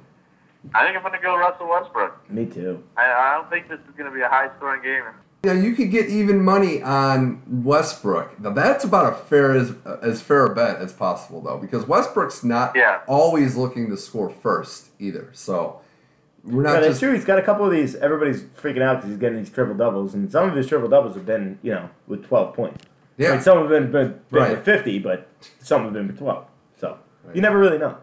I 0.73 0.83
think 0.83 0.95
I'm 0.97 1.01
going 1.01 1.13
to 1.13 1.19
go 1.21 1.37
Russell 1.37 1.69
Westbrook. 1.69 2.29
Me 2.29 2.45
too. 2.45 2.83
I, 2.97 3.03
I 3.03 3.33
don't 3.35 3.49
think 3.49 3.69
this 3.69 3.79
is 3.79 3.95
going 3.97 4.09
to 4.09 4.15
be 4.15 4.21
a 4.23 4.27
high 4.29 4.49
scoring 4.57 4.81
game. 4.81 5.03
Now 5.43 5.51
you 5.53 5.73
could 5.75 5.91
get 5.91 6.07
even 6.09 6.43
money 6.43 6.81
on 6.81 7.43
Westbrook. 7.63 8.39
Now 8.39 8.49
that's 8.51 8.83
about 8.83 9.13
a 9.13 9.15
fair 9.15 9.51
as 9.51 9.75
as 10.01 10.19
fair 10.19 10.45
a 10.47 10.55
bet 10.55 10.77
as 10.77 10.91
possible 10.91 11.39
though, 11.39 11.57
because 11.59 11.87
Westbrook's 11.87 12.43
not 12.43 12.75
Yeah. 12.75 13.01
always 13.05 13.55
looking 13.55 13.87
to 13.91 13.97
score 13.97 14.31
first 14.31 14.89
either. 14.97 15.29
So 15.33 15.81
we're 16.43 16.63
Yeah, 16.63 16.71
not 16.71 16.73
that's 16.81 16.87
just 16.87 16.99
true. 17.01 17.13
He's 17.13 17.25
got 17.25 17.37
a 17.37 17.43
couple 17.43 17.63
of 17.63 17.71
these. 17.71 17.95
Everybody's 17.95 18.41
freaking 18.41 18.81
out 18.81 18.95
because 18.97 19.11
he's 19.11 19.19
getting 19.19 19.37
these 19.37 19.51
triple 19.51 19.75
doubles, 19.75 20.15
and 20.15 20.31
some 20.31 20.49
of 20.49 20.55
his 20.55 20.65
triple 20.65 20.89
doubles 20.89 21.13
have 21.15 21.27
been, 21.27 21.59
you 21.61 21.71
know, 21.73 21.89
with 22.07 22.25
12 22.25 22.55
points. 22.55 22.83
I 22.83 22.87
yeah. 23.21 23.31
mean, 23.33 23.41
some 23.41 23.59
have 23.59 23.69
been, 23.69 23.91
been, 23.91 24.19
been 24.31 24.41
Right. 24.41 24.51
with 24.51 24.65
50, 24.65 24.97
but 24.97 25.27
some 25.59 25.83
have 25.83 25.93
been 25.93 26.07
with 26.07 26.17
12. 26.17 26.43
So 26.79 26.97
Right. 27.23 27.35
you 27.35 27.41
never 27.43 27.59
really 27.59 27.77
know. 27.77 27.97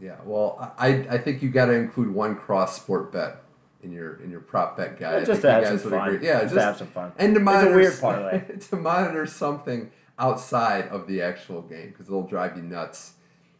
Yeah, 0.00 0.16
well, 0.24 0.74
I 0.78 0.88
I 1.10 1.18
think 1.18 1.42
you 1.42 1.50
got 1.50 1.66
to 1.66 1.72
include 1.72 2.12
one 2.12 2.36
cross 2.36 2.76
sport 2.76 3.12
bet 3.12 3.42
in 3.82 3.92
your 3.92 4.16
in 4.22 4.30
your 4.30 4.40
prop 4.40 4.76
bet 4.76 4.98
guide. 4.98 5.22
I 5.22 5.24
just 5.24 5.42
to 5.42 5.50
have 5.50 5.80
some 5.80 5.90
fun. 5.90 6.08
agree. 6.14 6.26
Yeah, 6.26 6.42
just, 6.42 6.54
just, 6.54 6.64
have 6.64 6.76
some 6.78 6.86
fun. 6.88 7.12
and 7.18 7.34
to 7.34 7.40
It's 7.40 7.40
a 7.40 7.44
monitor 7.44 7.76
weird 7.76 8.00
parlay. 8.00 8.58
to 8.70 8.76
monitor 8.76 9.26
something 9.26 9.90
outside 10.18 10.88
of 10.88 11.06
the 11.06 11.22
actual 11.22 11.62
game 11.62 11.88
because 11.88 12.08
it'll 12.08 12.26
drive 12.26 12.56
you 12.56 12.62
nuts 12.62 13.12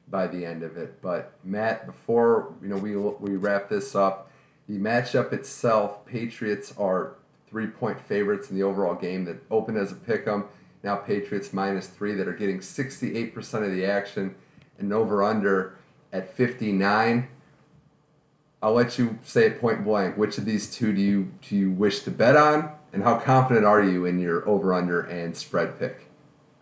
by 0.08 0.26
the 0.26 0.44
end 0.44 0.62
of 0.62 0.76
it. 0.76 1.00
But 1.00 1.32
Matt, 1.44 1.86
before 1.86 2.54
you 2.62 2.68
know 2.68 2.76
we 2.76 2.96
we 2.96 3.36
wrap 3.36 3.68
this 3.68 3.94
up, 3.94 4.30
the 4.68 4.78
matchup 4.78 5.32
itself, 5.32 6.04
Patriots 6.06 6.74
are 6.78 7.14
three 7.48 7.66
point 7.66 8.00
favorites 8.00 8.50
in 8.50 8.56
the 8.56 8.62
overall 8.62 8.94
game 8.94 9.24
that 9.24 9.36
opened 9.50 9.78
as 9.78 9.92
a 9.92 9.96
pick 9.96 10.26
'em. 10.26 10.44
Now 10.82 10.96
Patriots 10.96 11.52
minus 11.52 11.88
three 11.88 12.14
that 12.14 12.28
are 12.28 12.32
getting 12.32 12.60
sixty 12.60 13.16
eight 13.16 13.34
percent 13.34 13.64
of 13.64 13.72
the 13.72 13.84
action, 13.84 14.34
and 14.78 14.92
over 14.92 15.22
under 15.22 15.77
at 16.12 16.34
fifty 16.34 16.72
nine. 16.72 17.28
I'll 18.60 18.72
let 18.72 18.98
you 18.98 19.18
say 19.22 19.46
it 19.46 19.60
point 19.60 19.84
blank. 19.84 20.16
Which 20.16 20.36
of 20.38 20.44
these 20.44 20.72
two 20.74 20.92
do 20.92 21.00
you 21.00 21.32
do 21.48 21.56
you 21.56 21.70
wish 21.70 22.00
to 22.00 22.10
bet 22.10 22.36
on, 22.36 22.72
and 22.92 23.02
how 23.02 23.18
confident 23.18 23.64
are 23.64 23.82
you 23.82 24.04
in 24.04 24.18
your 24.18 24.48
over 24.48 24.74
under 24.74 25.02
and 25.02 25.36
spread 25.36 25.78
pick? 25.78 26.06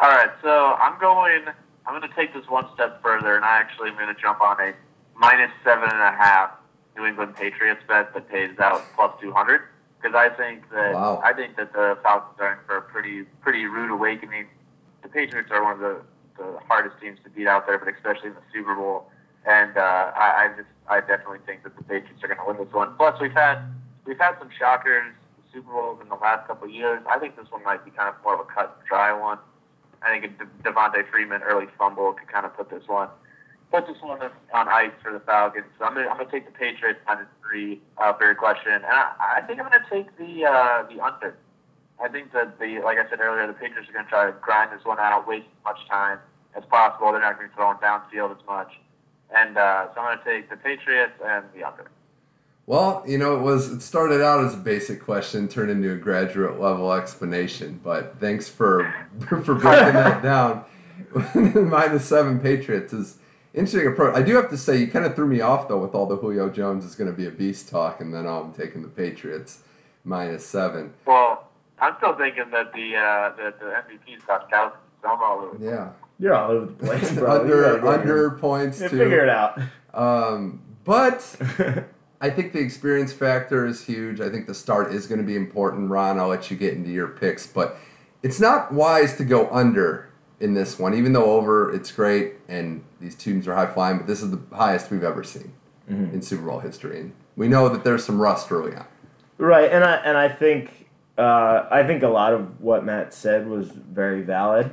All 0.01 0.11
right, 0.11 0.31
so 0.43 0.51
I'm 0.51 1.01
going. 1.01 1.45
I'm 1.87 1.99
going 1.99 2.11
to 2.11 2.17
take 2.17 2.35
this 2.35 2.49
one 2.49 2.67
step 2.75 3.01
further, 3.01 3.37
and 3.37 3.45
I 3.45 3.59
actually 3.59 3.91
am 3.91 3.95
going 3.95 4.13
to 4.13 4.21
jump 4.21 4.41
on 4.41 4.61
a 4.61 4.75
minus 5.17 5.53
seven 5.63 5.89
and 5.89 6.03
a 6.03 6.11
half 6.11 6.51
New 6.97 7.07
England 7.07 7.37
Patriots 7.37 7.81
bet 7.87 8.13
that 8.13 8.29
pays 8.29 8.59
out 8.59 8.83
plus 8.95 9.13
two 9.21 9.33
hundred 9.33 9.63
because 10.03 10.15
I 10.15 10.29
think 10.29 10.69
that 10.71 10.95
Wow. 10.95 11.23
I 11.25 11.33
think 11.33 11.57
that 11.57 11.73
the 11.73 11.97
Falcons 12.03 12.39
are 12.41 12.53
in 12.55 12.59
for 12.67 12.77
a 12.77 12.83
pretty 12.83 13.23
pretty 13.41 13.67
rude 13.67 13.91
awakening. 13.91 14.49
The 15.03 15.09
Patriots 15.09 15.51
are 15.53 15.63
one 15.63 15.75
of 15.75 15.79
the, 15.79 16.03
the 16.37 16.59
hardest 16.67 17.01
teams 17.01 17.19
to 17.25 17.31
beat 17.31 17.47
out 17.47 17.67
there, 17.67 17.79
but 17.79 17.89
especially 17.89 18.29
in 18.29 18.35
the 18.35 18.43
Super 18.53 18.75
Bowl. 18.75 19.09
And 19.47 19.77
uh, 19.77 20.13
I, 20.17 20.51
I 20.51 20.57
just 20.57 20.69
I 20.89 21.01
definitely 21.01 21.39
think 21.47 21.63
that 21.63 21.77
the 21.77 21.85
Patriots 21.85 22.23
are 22.23 22.29
going 22.29 22.39
to 22.39 22.47
win 22.47 22.57
this 22.59 22.75
one. 22.75 22.97
Plus, 22.97 23.21
we've 23.21 23.33
had 23.33 23.59
we've 24.05 24.19
had 24.19 24.35
some 24.39 24.51
shockers, 24.59 25.15
Super 25.53 25.71
Bowls 25.73 26.01
in 26.03 26.09
the 26.09 26.17
last 26.17 26.47
couple 26.49 26.69
of 26.69 26.75
years. 26.75 27.01
I 27.09 27.19
think 27.19 27.37
this 27.37 27.47
one 27.51 27.63
might 27.63 27.85
be 27.85 27.91
kind 27.91 28.09
of 28.09 28.15
more 28.25 28.35
of 28.35 28.41
a 28.41 28.51
cut 28.51 28.77
and 28.79 28.89
dry 28.89 29.13
one. 29.13 29.39
I 30.03 30.11
think 30.11 30.25
a 30.25 30.29
De- 30.29 30.71
Devonta 30.71 31.09
Freeman 31.11 31.43
early 31.43 31.67
fumble 31.79 32.13
could 32.13 32.29
kind 32.29 32.45
of 32.45 32.57
put 32.57 32.71
this 32.71 32.83
one 32.87 33.09
put 33.71 33.87
this 33.87 33.97
one 34.01 34.19
on 34.55 34.69
ice 34.69 34.93
for 35.03 35.13
the 35.13 35.21
Falcons. 35.21 35.67
So 35.79 35.85
I'm 35.85 35.95
gonna, 35.95 36.09
I'm 36.09 36.17
gonna 36.17 36.31
take 36.31 36.47
the 36.47 36.53
Patriots 36.53 37.01
minus 37.07 37.27
three 37.43 37.81
uh, 37.99 38.13
for 38.15 38.25
your 38.25 38.35
question, 38.35 38.73
and 38.73 38.85
I, 38.87 39.39
I 39.39 39.41
think 39.47 39.61
I'm 39.61 39.67
gonna 39.67 39.85
take 39.91 40.17
the 40.19 40.47
uh, 40.47 40.87
the 40.89 41.03
under. 41.03 41.37
I 42.03 42.09
think 42.09 42.33
that 42.33 42.59
the 42.59 42.81
like 42.85 42.99
I 42.99 43.09
said 43.09 43.21
earlier, 43.21 43.47
the 43.47 43.55
Patriots 43.55 43.89
are 43.89 43.93
gonna 43.93 44.09
try 44.09 44.27
to 44.27 44.33
grind 44.41 44.73
this 44.73 44.85
one 44.85 44.99
out, 44.99 45.27
waste 45.27 45.47
as 45.47 45.65
much 45.65 45.89
time 45.89 46.19
as 46.57 46.65
possible. 46.71 47.13
They're 47.13 47.21
not 47.21 47.37
gonna 47.37 47.49
be 47.49 47.55
throwing 47.55 47.79
downfield 47.79 48.39
as 48.39 48.45
much, 48.47 48.73
and 49.37 49.57
uh, 49.57 49.89
so 49.95 50.01
I'm 50.01 50.19
gonna 50.19 50.39
take 50.39 50.51
the 50.51 50.57
Patriots 50.57 51.13
and 51.25 51.45
the 51.55 51.65
under. 51.65 51.91
Well, 52.67 53.05
you 53.07 53.19
know, 53.19 53.37
it 53.37 53.43
was 53.43 53.71
it 53.71 53.81
started 53.81 54.23
out 54.23 54.45
as 54.45 54.55
a 54.55 54.59
basic 54.59 55.03
question, 55.03 55.47
turned 55.49 55.71
into 55.71 55.93
a 55.93 55.97
graduate 55.97 56.61
level 56.61 56.93
explanation. 56.93 57.81
But 57.83 58.19
thanks 58.19 58.49
for 58.49 58.93
for 59.29 59.55
breaking 59.55 59.95
that 59.95 60.23
down. 60.23 60.65
Minus 61.35 62.07
seven 62.07 62.41
Patriots 62.41 62.93
is 62.93 63.19
interesting 63.55 63.87
approach. 63.87 64.17
I 64.17 64.23
do 64.23 64.35
have 64.37 64.51
to 64.51 64.57
say, 64.57 64.79
you 64.79 64.89
kind 64.89 65.05
of 65.05 65.15
threw 65.15 65.27
me 65.27 65.41
off 65.41 65.69
though 65.69 65.79
with 65.79 65.95
all 65.95 66.07
the 66.07 66.17
Julio 66.17 66.49
Jones 66.49 66.85
is 66.85 66.95
going 66.95 67.11
to 67.11 67.17
be 67.17 67.27
a 67.27 67.31
beast 67.31 67.69
talk, 67.69 68.01
and 68.01 68.13
then 68.13 68.27
oh, 68.27 68.43
I'm 68.43 68.53
taking 68.53 68.83
the 68.83 68.89
Patriots 68.89 69.63
minus 70.05 70.45
seven. 70.45 70.93
Well, 71.05 71.49
I'm 71.79 71.95
still 71.99 72.17
thinking 72.17 72.51
that 72.51 72.73
the 72.73 72.97
uh, 72.97 73.37
that 73.37 73.61
the 73.61 73.67
MVP 73.67 74.17
is 74.17 74.23
Gostkowski, 74.23 74.73
so 75.03 75.09
I'm 75.09 75.23
all 75.23 75.41
over. 75.41 75.65
Yeah, 75.65 75.91
You're 76.19 76.35
all 76.35 76.51
over 76.51 76.67
the 76.67 76.73
place, 76.73 77.13
bro. 77.13 77.41
Under 77.41 77.87
under 77.87 78.31
points 78.33 78.79
here. 78.81 78.89
too. 78.89 78.99
Figure 78.99 79.23
it 79.23 79.29
out. 79.29 79.61
Um, 79.93 80.63
but 80.85 81.37
I 82.21 82.31
think 82.31 82.53
the 82.53 82.61
experience 82.61 83.13
factor 83.13 83.67
is 83.67 83.85
huge. 83.85 84.21
I 84.21 84.31
think 84.31 84.47
the 84.47 84.55
start 84.55 84.93
is 84.95 85.07
going 85.07 85.21
to 85.21 85.27
be 85.27 85.37
important. 85.37 85.91
Ron, 85.91 86.19
I'll 86.19 86.29
let 86.29 86.51
you 86.51 86.57
get 86.57 86.75
into 86.75 86.91
your 86.91 87.09
picks, 87.09 87.47
but 87.47 87.77
it's 88.23 88.41
not 88.41 88.73
wise 88.73 89.17
to 89.19 89.25
go 89.25 89.49
under 89.51 90.11
in 90.41 90.55
this 90.55 90.79
one, 90.79 90.95
even 90.95 91.13
though 91.13 91.33
over 91.33 91.73
it's 91.75 91.91
great 91.93 92.35
and 92.49 92.83
these 93.01 93.15
teams 93.15 93.47
are 93.49 93.55
high 93.55 93.67
flying, 93.67 93.99
but 93.99 94.07
this 94.07 94.23
is 94.23 94.31
the 94.31 94.41
highest 94.55 94.91
we've 94.91 95.05
ever 95.05 95.23
seen 95.23 95.53
Mhm. 95.91 96.13
in 96.15 96.21
Super 96.23 96.45
Bowl 96.47 96.61
history. 96.61 97.01
And 97.01 97.13
we 97.37 97.49
know 97.49 97.69
that 97.71 97.85
there's 97.85 98.05
some 98.05 98.21
rust 98.21 98.51
early 98.53 98.75
on. 98.75 98.85
Right, 99.39 99.71
and 99.71 99.85
I 99.85 99.97
and 99.97 100.17
I 100.17 100.29
think 100.29 100.89
uh, 101.19 101.67
I 101.71 101.83
think 101.87 102.03
a 102.03 102.09
lot 102.09 102.33
of 102.35 102.61
what 102.61 102.85
Matt 102.85 103.13
said 103.15 103.47
was 103.49 103.69
very 103.71 104.23
valid, 104.23 104.71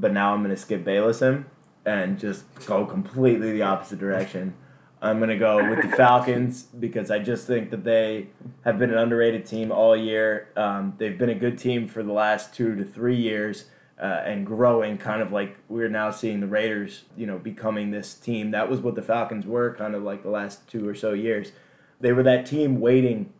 but 0.00 0.12
now 0.12 0.34
I'm 0.34 0.42
gonna 0.42 0.56
skip 0.56 0.84
Bayless 0.84 1.20
him 1.20 1.46
and 1.84 2.18
just 2.18 2.44
go 2.66 2.84
completely 2.84 3.52
the 3.52 3.62
opposite 3.62 3.98
direction. 3.98 4.54
I'm 5.00 5.20
gonna 5.20 5.38
go 5.38 5.68
with 5.68 5.82
the 5.82 5.96
Falcons 5.96 6.62
because 6.62 7.10
I 7.10 7.18
just 7.18 7.46
think 7.46 7.70
that 7.70 7.84
they 7.84 8.28
have 8.64 8.78
been 8.78 8.90
an 8.90 8.98
underrated 8.98 9.46
team 9.46 9.70
all 9.70 9.96
year. 9.96 10.48
Um, 10.56 10.94
they've 10.98 11.18
been 11.18 11.30
a 11.30 11.34
good 11.34 11.58
team 11.58 11.86
for 11.86 12.02
the 12.02 12.12
last 12.12 12.54
two 12.54 12.74
to 12.76 12.84
three 12.84 13.16
years. 13.16 13.66
Uh, 13.98 14.22
and 14.26 14.44
growing, 14.44 14.98
kind 14.98 15.22
of 15.22 15.32
like 15.32 15.56
we're 15.70 15.88
now 15.88 16.10
seeing 16.10 16.40
the 16.40 16.46
Raiders, 16.46 17.04
you 17.16 17.24
know, 17.24 17.38
becoming 17.38 17.92
this 17.92 18.12
team. 18.12 18.50
That 18.50 18.68
was 18.68 18.80
what 18.80 18.94
the 18.94 19.00
Falcons 19.00 19.46
were, 19.46 19.74
kind 19.74 19.94
of 19.94 20.02
like 20.02 20.22
the 20.22 20.28
last 20.28 20.68
two 20.68 20.86
or 20.86 20.94
so 20.94 21.14
years. 21.14 21.52
They 21.98 22.12
were 22.12 22.22
that 22.24 22.44
team 22.44 22.78
waiting 22.78 23.32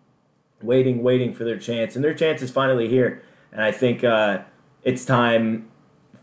waiting, 0.62 1.02
waiting 1.02 1.34
for 1.34 1.44
their 1.44 1.58
chance, 1.58 1.96
and 1.96 2.04
their 2.04 2.14
chance 2.14 2.42
is 2.42 2.50
finally 2.50 2.88
here. 2.88 3.22
And 3.52 3.62
I 3.62 3.72
think 3.72 4.04
uh, 4.04 4.40
it's 4.82 5.04
time 5.04 5.68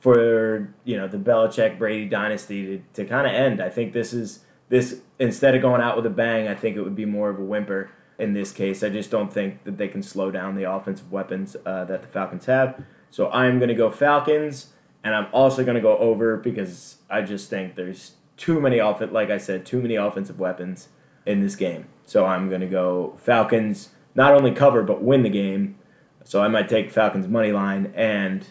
for 0.04 0.76
you 0.84 0.97
know 0.97 1.08
the 1.08 1.18
Belichick 1.18 1.80
Brady 1.80 2.10
dynasty 2.10 2.66
to, 2.66 2.84
to 2.95 3.06
kind 3.06 3.26
of 3.26 3.34
end. 3.34 3.62
I 3.62 3.70
think 3.70 3.93
this 3.93 4.12
is 4.14 4.41
this 4.68 4.99
instead 5.18 5.56
of 5.56 5.62
going 5.62 5.82
out 5.82 5.95
with 5.95 6.06
a 6.06 6.10
bang. 6.10 6.49
I 6.49 6.56
think 6.56 6.76
it 6.76 6.82
would 6.82 6.95
be 6.95 7.06
more 7.06 7.30
of 7.30 7.39
a 7.39 7.43
whimper. 7.43 7.89
in 8.20 8.34
this 8.34 8.51
case. 8.51 8.84
I 8.84 8.89
just 8.89 9.10
don't 9.10 9.32
think 9.32 9.64
that 9.64 9.78
they 9.78 9.88
can 9.88 10.04
slow 10.04 10.30
down 10.30 10.56
the 10.56 10.70
offensive 10.70 11.10
weapons 11.12 11.56
uh, 11.66 11.86
that 11.86 12.01
the 12.01 12.08
Falcons 12.10 12.45
have. 12.45 12.84
So 13.10 13.30
I'm 13.32 13.60
going 13.60 13.70
to 13.70 13.76
go 13.76 13.89
Falcons, 13.89 14.74
and 15.04 15.16
I'm 15.16 15.28
also 15.32 15.64
going 15.64 15.76
to 15.76 15.82
go 15.82 15.97
over 15.97 16.38
because 16.38 16.97
I 17.10 17.22
just 17.22 17.49
think 17.49 17.76
there's 17.76 18.14
too 18.36 18.60
many 18.60 18.80
off 18.80 19.01
like 19.12 19.30
I 19.30 19.38
said, 19.38 19.66
too 19.66 19.82
many 19.82 19.95
offensive 19.95 20.39
weapons 20.39 20.89
in 21.26 21.41
this 21.41 21.56
game. 21.56 21.88
So 22.06 22.26
I'm 22.26 22.49
going 22.49 22.62
to 22.62 22.68
go 22.68 23.16
Falcons, 23.18 23.89
not 24.16 24.34
only 24.34 24.51
cover 24.51 24.84
but 24.84 25.01
win 25.01 25.24
the 25.24 25.30
game. 25.30 25.78
So 26.26 26.41
I 26.41 26.47
might 26.47 26.70
take 26.70 26.91
Falcons 26.91 27.28
money 27.28 27.51
line 27.51 27.93
and 27.95 28.45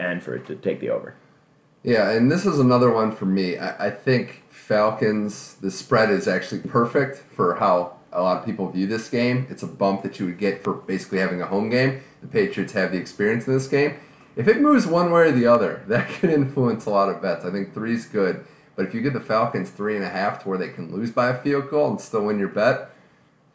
and 0.00 0.22
for 0.22 0.34
it 0.34 0.46
to 0.46 0.56
take 0.56 0.80
the 0.80 0.90
over. 0.90 1.14
Yeah, 1.82 2.10
and 2.10 2.30
this 2.30 2.44
is 2.44 2.58
another 2.58 2.90
one 2.90 3.12
for 3.12 3.26
me. 3.26 3.56
I, 3.56 3.86
I 3.86 3.90
think 3.90 4.42
Falcons, 4.50 5.54
the 5.60 5.70
spread 5.70 6.10
is 6.10 6.28
actually 6.28 6.60
perfect 6.62 7.18
for 7.18 7.54
how 7.54 7.96
a 8.12 8.22
lot 8.22 8.38
of 8.38 8.44
people 8.44 8.68
view 8.70 8.86
this 8.86 9.08
game. 9.08 9.46
It's 9.48 9.62
a 9.62 9.66
bump 9.66 10.02
that 10.02 10.18
you 10.18 10.26
would 10.26 10.38
get 10.38 10.62
for 10.62 10.74
basically 10.74 11.18
having 11.18 11.40
a 11.40 11.46
home 11.46 11.70
game. 11.70 12.02
The 12.20 12.26
Patriots 12.26 12.72
have 12.74 12.92
the 12.92 12.98
experience 12.98 13.46
in 13.46 13.54
this 13.54 13.68
game. 13.68 13.96
If 14.36 14.48
it 14.48 14.60
moves 14.60 14.86
one 14.86 15.10
way 15.10 15.28
or 15.28 15.32
the 15.32 15.46
other, 15.46 15.82
that 15.88 16.08
could 16.08 16.30
influence 16.30 16.86
a 16.86 16.90
lot 16.90 17.08
of 17.08 17.22
bets. 17.22 17.44
I 17.44 17.50
think 17.50 17.72
three's 17.72 18.06
good. 18.06 18.44
But 18.76 18.86
if 18.86 18.94
you 18.94 19.00
get 19.02 19.12
the 19.12 19.20
Falcons 19.20 19.70
three 19.70 19.96
and 19.96 20.04
a 20.04 20.08
half 20.08 20.42
to 20.42 20.48
where 20.48 20.58
they 20.58 20.68
can 20.68 20.92
lose 20.92 21.10
by 21.10 21.28
a 21.28 21.42
field 21.42 21.70
goal 21.70 21.90
and 21.90 22.00
still 22.00 22.24
win 22.24 22.38
your 22.38 22.48
bet, 22.48 22.90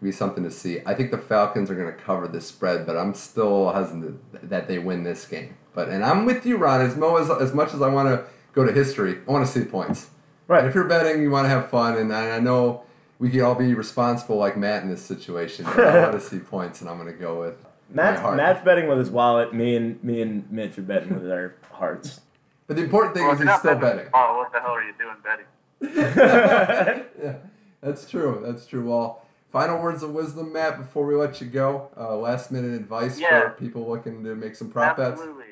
it 0.02 0.04
be 0.04 0.12
something 0.12 0.44
to 0.44 0.52
see. 0.52 0.82
I 0.86 0.94
think 0.94 1.12
the 1.12 1.18
Falcons 1.18 1.72
are 1.72 1.76
going 1.76 1.94
to 1.94 2.00
cover 2.00 2.28
this 2.28 2.46
spread, 2.48 2.86
but 2.86 2.98
I'm 2.98 3.14
still 3.14 3.72
hesitant 3.72 4.50
that 4.50 4.68
they 4.68 4.78
win 4.78 5.04
this 5.04 5.26
game. 5.26 5.56
But 5.76 5.90
and 5.90 6.04
I'm 6.04 6.26
with 6.26 6.46
you, 6.46 6.58
Ron. 6.58 6.82
As 6.82 6.96
Mo 6.96 7.18
as, 7.18 7.30
as 7.30 7.54
much 7.54 7.74
as 7.74 7.82
I 7.82 7.90
want 7.90 8.08
to 8.08 8.26
go 8.54 8.64
to 8.64 8.72
history, 8.72 9.20
I 9.28 9.32
want 9.32 9.46
to 9.46 9.52
see 9.52 9.66
points. 9.66 10.10
Right. 10.48 10.60
And 10.60 10.70
if 10.70 10.74
you're 10.74 10.88
betting, 10.88 11.22
you 11.22 11.30
want 11.30 11.46
to 11.46 11.50
have 11.50 11.70
fun, 11.70 11.98
and 11.98 12.14
I, 12.14 12.38
I 12.38 12.40
know 12.40 12.84
we 13.20 13.30
can 13.30 13.42
all 13.42 13.56
be 13.56 13.74
responsible 13.74 14.38
like 14.38 14.56
Matt 14.58 14.84
in 14.84 14.90
this 14.90 15.04
situation. 15.04 15.66
But 15.66 15.80
I 15.80 16.00
want 16.02 16.14
to 16.14 16.20
see 16.28 16.40
points, 16.40 16.82
and 16.82 16.90
I'm 16.90 16.98
going 16.98 17.12
to 17.12 17.20
go 17.20 17.40
with 17.40 17.56
Matt's, 17.90 18.22
Matt's 18.22 18.64
betting 18.64 18.88
with 18.88 18.98
his 18.98 19.10
wallet. 19.10 19.54
Me 19.54 19.76
and 19.76 20.02
me 20.04 20.22
and 20.22 20.50
Mitch 20.50 20.78
are 20.78 20.82
betting 20.82 21.14
with 21.14 21.30
our 21.30 21.56
hearts. 21.72 22.22
But 22.68 22.78
the 22.78 22.84
important 22.84 23.14
thing 23.14 23.26
well, 23.26 23.36
is 23.36 23.42
he's 23.42 23.60
still 23.60 23.76
betting. 23.76 24.08
Oh, 24.14 24.38
what 24.38 24.52
the 24.52 24.60
hell 24.60 24.72
are 24.72 24.84
you 24.84 24.94
doing 24.98 25.18
betting? 25.24 25.46
yeah, 27.22 27.36
that's 27.82 28.10
true. 28.10 28.42
That's 28.44 28.66
true. 28.66 28.90
Well, 28.90 29.24
final 29.52 29.80
words 29.82 30.04
of 30.04 30.12
wisdom, 30.12 30.54
Matt, 30.54 30.78
before 30.78 31.06
we 31.06 31.16
let 31.16 31.40
you 31.42 31.48
go. 31.48 31.90
Uh, 31.96 32.16
last 32.16 32.52
minute 32.52 32.74
advice 32.74 33.20
yeah. 33.20 33.42
for 33.42 33.50
people 33.52 33.88
looking 33.88 34.24
to 34.24 34.36
make 34.36 34.56
some 34.56 34.72
prop 34.72 34.98
Absolutely. 34.98 35.34
bets. 35.34 35.45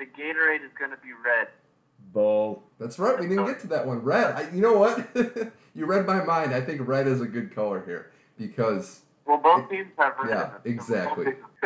Absolutely. 0.00 0.06
The 0.06 0.22
Gatorade 0.22 0.64
is 0.64 0.72
going 0.78 0.90
to 0.90 0.96
be 0.98 1.10
red. 1.24 1.48
Bull. 2.12 2.62
That's 2.78 2.98
right. 2.98 3.18
We 3.18 3.28
didn't 3.28 3.46
get 3.46 3.60
to 3.60 3.66
that 3.68 3.86
one. 3.86 3.98
Red. 3.98 4.34
I, 4.34 4.50
you 4.50 4.60
know 4.60 4.74
what? 4.74 5.08
you 5.74 5.86
read 5.86 6.06
my 6.06 6.24
mind. 6.24 6.54
I 6.54 6.60
think 6.60 6.86
red 6.86 7.06
is 7.06 7.20
a 7.20 7.26
good 7.26 7.54
color 7.54 7.82
here 7.84 8.10
because. 8.36 9.02
Well, 9.26 9.38
both 9.38 9.70
it, 9.70 9.76
teams 9.76 9.92
have 9.98 10.14
red. 10.22 10.30
Yeah, 10.30 10.50
exactly. 10.64 11.34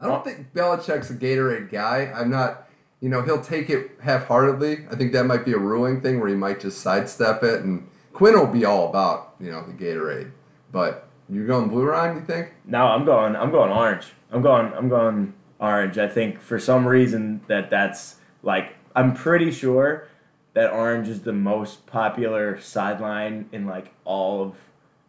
I 0.00 0.06
don't 0.06 0.22
think 0.24 0.52
Belichick's 0.54 1.10
a 1.10 1.14
Gatorade 1.14 1.70
guy. 1.70 2.12
I'm 2.14 2.30
not. 2.30 2.68
You 3.00 3.08
know, 3.08 3.22
he'll 3.22 3.40
take 3.40 3.70
it 3.70 3.92
half-heartedly. 4.02 4.86
I 4.90 4.96
think 4.96 5.12
that 5.12 5.24
might 5.24 5.44
be 5.44 5.52
a 5.52 5.58
ruling 5.58 6.00
thing 6.00 6.18
where 6.18 6.28
he 6.28 6.34
might 6.34 6.58
just 6.58 6.80
sidestep 6.80 7.44
it, 7.44 7.62
and 7.62 7.88
Quinn 8.12 8.34
will 8.34 8.48
be 8.48 8.64
all 8.64 8.88
about 8.88 9.34
you 9.40 9.50
know 9.50 9.64
the 9.64 9.72
Gatorade. 9.72 10.32
But 10.70 11.08
you're 11.28 11.46
going 11.46 11.68
blue, 11.68 11.84
Ryan? 11.84 12.16
You 12.16 12.22
think? 12.22 12.52
No, 12.64 12.86
I'm 12.86 13.04
going. 13.04 13.36
I'm 13.36 13.50
going 13.50 13.70
orange. 13.70 14.12
I'm 14.30 14.42
going. 14.42 14.72
I'm 14.74 14.88
going 14.88 15.32
orange. 15.60 15.98
I 15.98 16.08
think 16.08 16.40
for 16.40 16.58
some 16.58 16.86
reason 16.86 17.40
that 17.46 17.70
that's 17.70 18.16
like 18.42 18.74
I'm 18.94 19.14
pretty 19.14 19.50
sure 19.50 20.08
that 20.54 20.70
orange 20.70 21.08
is 21.08 21.22
the 21.22 21.32
most 21.32 21.86
popular 21.86 22.60
sideline 22.60 23.48
in 23.52 23.66
like 23.66 23.92
all 24.04 24.42
of 24.42 24.54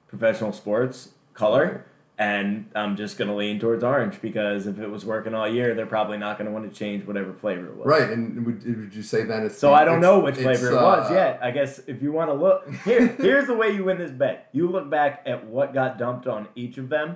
professional 0.08 0.52
sports 0.52 1.10
color 1.34 1.86
and 2.20 2.70
I'm 2.76 2.98
just 2.98 3.18
going 3.18 3.30
to 3.30 3.34
lean 3.34 3.62
towards 3.62 3.82
orange 3.82 4.22
because 4.22 4.68
if 4.68 4.78
it 4.78 4.90
was 4.90 5.06
working 5.06 5.34
all 5.34 5.48
year, 5.48 5.74
they're 5.74 5.86
probably 5.86 6.18
not 6.18 6.38
going 6.38 6.48
to 6.48 6.52
want 6.52 6.70
to 6.70 6.78
change 6.78 7.08
whatever 7.08 7.32
flavor 7.32 7.68
it 7.68 7.78
was. 7.78 7.88
Right, 7.88 8.10
and 8.10 8.46
would, 8.46 8.66
would 8.66 8.94
you 8.94 9.02
say 9.02 9.24
then 9.24 9.46
it's 9.46 9.58
so? 9.58 9.74
I 9.74 9.86
don't 9.86 10.02
know 10.02 10.20
which 10.20 10.36
flavor 10.36 10.72
it 10.72 10.76
was 10.76 11.10
uh, 11.10 11.14
yet. 11.14 11.40
I 11.42 11.52
guess 11.52 11.80
if 11.88 12.02
you 12.02 12.12
want 12.12 12.30
to 12.30 12.34
look 12.34 12.70
here, 12.84 13.08
here's 13.18 13.48
the 13.48 13.54
way 13.54 13.74
you 13.74 13.86
win 13.86 13.98
this 13.98 14.12
bet: 14.12 14.50
you 14.52 14.70
look 14.70 14.90
back 14.90 15.24
at 15.26 15.46
what 15.46 15.74
got 15.74 15.98
dumped 15.98 16.28
on 16.28 16.50
each 16.56 16.78
of 16.78 16.90
them, 16.90 17.16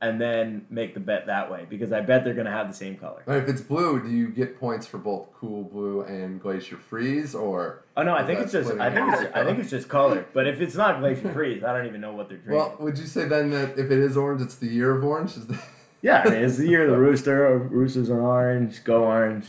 and 0.00 0.20
then 0.20 0.64
make 0.70 0.94
the 0.94 1.00
bet 1.00 1.26
that 1.26 1.50
way 1.50 1.66
because 1.68 1.92
I 1.92 2.00
bet 2.00 2.22
they're 2.22 2.34
going 2.34 2.46
to 2.46 2.52
have 2.52 2.68
the 2.68 2.74
same 2.74 2.96
color. 2.96 3.22
Right, 3.26 3.42
if 3.42 3.48
it's 3.48 3.60
blue, 3.60 4.00
do 4.00 4.08
you 4.08 4.28
get 4.28 4.58
points 4.58 4.86
for 4.86 4.98
both 4.98 5.28
Cool 5.34 5.64
Blue 5.64 6.02
and 6.02 6.40
Glacier 6.40 6.76
Freeze, 6.76 7.34
or? 7.34 7.82
Oh 7.96 8.02
no, 8.02 8.14
I 8.14 8.24
think 8.24 8.40
it's 8.40 8.52
just 8.52 8.70
I 8.72 8.94
think 8.94 9.12
it's 9.12 9.34
I 9.34 9.44
think 9.44 9.58
it's 9.58 9.70
just 9.70 9.88
color. 9.88 10.26
But 10.32 10.46
if 10.46 10.60
it's 10.60 10.76
not 10.76 11.00
Glacier 11.00 11.32
Freeze, 11.32 11.64
I 11.64 11.76
don't 11.76 11.86
even 11.86 12.00
know 12.00 12.12
what 12.12 12.28
they're 12.28 12.38
drinking. 12.38 12.58
Well, 12.58 12.76
would 12.78 12.98
you 12.98 13.06
say 13.06 13.24
then 13.24 13.50
that 13.50 13.70
if 13.78 13.90
it 13.90 13.98
is 13.98 14.16
orange, 14.16 14.40
it's 14.40 14.56
the 14.56 14.68
year 14.68 14.96
of 14.96 15.04
orange? 15.04 15.36
Is 15.36 15.46
that... 15.46 15.62
Yeah, 16.00 16.22
I 16.24 16.30
mean, 16.30 16.44
it's 16.44 16.58
the 16.58 16.68
year 16.68 16.84
of 16.84 16.92
the 16.92 16.96
rooster. 16.96 17.58
Roosters 17.58 18.08
are 18.08 18.20
orange. 18.20 18.84
Go 18.84 19.02
orange. 19.02 19.46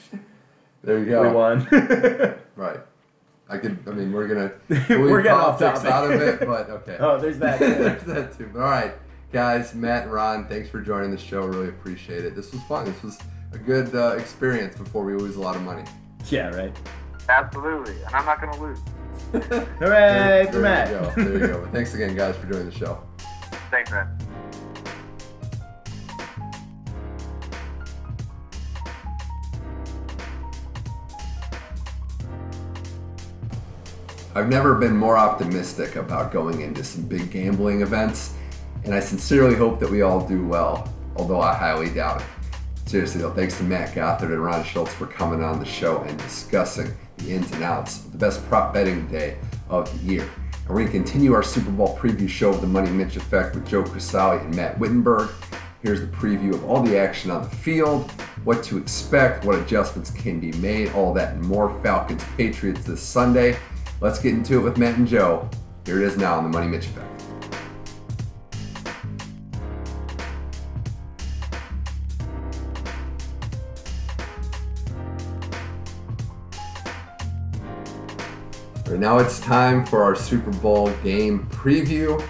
There 0.84 0.97
you 0.97 1.06
go. 1.06 1.22
We 1.22 1.28
won. 1.30 1.68
right. 2.56 2.80
I 3.47 3.60
could. 3.60 3.78
I 3.86 3.91
mean, 3.91 4.12
we're 4.12 4.28
gonna. 4.28 4.54
we're 4.89 5.22
getting 5.22 5.38
off 5.38 5.60
topic. 5.60 5.86
out 5.86 6.12
of 6.12 6.20
it, 6.20 6.39
but 6.39 6.72
okay. 6.72 6.97
Oh, 7.00 7.20
there's 7.20 7.38
that. 7.38 7.60
there's 7.60 8.02
that 8.06 8.36
too. 8.36 8.50
But 8.52 8.64
all 8.64 8.72
right 8.72 8.95
guys, 9.32 9.76
Matt 9.76 10.04
and 10.04 10.14
Ron, 10.14 10.48
thanks 10.48 10.70
for 10.70 10.82
joining 10.82 11.12
the 11.12 11.18
show. 11.18 11.46
Really 11.46 11.70
appreciate 11.70 12.26
it. 12.26 12.36
This 12.36 12.52
was 12.52 12.62
fun. 12.64 12.86
This 12.86 13.02
was 13.04 13.20
a 13.52 13.58
good 13.58 13.94
uh, 13.96 14.16
experience 14.18 14.76
before 14.76 15.04
we 15.04 15.14
lose 15.16 15.36
a 15.36 15.42
lot 15.42 15.56
of 15.56 15.62
money. 15.62 15.84
Yeah, 16.30 16.50
right. 16.56 16.76
Absolutely, 17.28 18.02
and 18.04 18.16
I'm 18.16 18.26
not 18.26 18.42
going 18.42 18.54
to 18.54 18.60
lose. 18.60 18.80
Hooray 19.80 20.48
for 20.52 20.60
Matt! 20.60 20.90
You 20.90 20.96
go. 20.96 21.14
There 21.16 21.34
you 21.34 21.48
go. 21.48 21.70
thanks 21.72 21.94
again, 21.94 22.16
guys, 22.16 22.36
for 22.36 22.48
doing 22.48 22.66
the 22.66 22.72
show. 22.72 23.02
Thanks, 23.70 23.92
man. 23.92 24.08
I've 34.36 34.48
never 34.48 34.76
been 34.76 34.96
more 34.96 35.18
optimistic 35.18 35.96
about 35.96 36.32
going 36.32 36.62
into 36.62 36.84
some 36.84 37.04
big 37.04 37.30
gambling 37.30 37.82
events 37.82 38.36
and 38.90 38.96
I 38.96 39.02
sincerely 39.02 39.54
hope 39.54 39.80
that 39.82 39.92
we 39.92 40.02
all 40.02 40.28
do 40.28 40.44
well, 40.48 40.92
although 41.16 41.42
I 41.42 41.54
highly 41.54 41.92
doubt 41.92 42.22
it. 42.22 42.28
Seriously 42.90 43.22
though, 43.22 43.30
thanks 43.30 43.56
to 43.60 43.64
Matt 43.64 43.94
Gothard 43.94 44.32
and 44.32 44.44
Ron 44.44 44.64
Schultz 44.64 44.92
for 44.92 45.06
coming 45.06 45.44
on 45.44 45.60
the 45.60 45.66
show 45.66 46.00
and 46.02 46.18
discussing 46.18 46.92
the 47.18 47.34
ins 47.34 47.52
and 47.52 47.62
outs 47.62 48.04
of 48.04 48.14
the 48.14 48.18
best 48.18 48.44
prop 48.50 48.74
betting 48.74 49.06
day 49.06 49.38
of 49.70 49.92
the 49.92 50.12
year. 50.12 50.24
And 50.24 50.70
we're 50.70 50.88
going 50.88 50.88
to 50.88 50.92
continue 50.92 51.34
our 51.34 51.44
Super 51.44 51.70
Bowl 51.70 51.96
preview 52.00 52.28
show 52.28 52.50
of 52.50 52.62
the 52.62 52.68
Money 52.68 52.90
Mitch 52.90 53.16
Effect 53.16 53.54
with 53.54 53.68
Joe 53.68 53.84
Crisali 53.84 54.44
and 54.44 54.56
Matt 54.56 54.80
Wittenberg. 54.80 55.30
Here's 55.84 56.02
the 56.02 56.08
preview 56.08 56.56
of 56.56 56.66
all 56.66 56.82
the 56.82 56.98
action 56.98 57.30
on 57.30 57.44
the 57.44 57.56
field, 57.58 58.10
what 58.44 58.64
to 58.64 58.80
expect, 58.80 59.46
what 59.46 59.60
adjustments 59.60 60.10
can 60.10 60.40
be 60.40 60.52
made, 60.54 60.92
all 60.94 61.14
that 61.14 61.36
and 61.36 61.44
more. 61.44 61.80
Falcons 61.84 62.24
Patriots 62.36 62.86
this 62.86 63.04
Sunday. 63.04 63.56
Let's 64.02 64.18
get 64.18 64.34
into 64.34 64.58
it 64.58 64.64
with 64.64 64.80
Matt 64.80 64.98
and 64.98 65.08
Joe. 65.08 65.48
Here 65.86 66.02
it 66.02 66.08
is 66.08 66.18
now 66.18 66.40
on 66.40 66.44
the 66.44 66.50
Money 66.50 66.70
Mitch 66.70 66.88
Effect. 66.88 67.09
Now 79.00 79.18
it's 79.18 79.39
time 79.39 79.86
for 79.86 80.04
our 80.04 80.14
Super 80.14 80.52
Bowl 80.52 80.91
game 81.04 81.47
preview. 81.52 82.22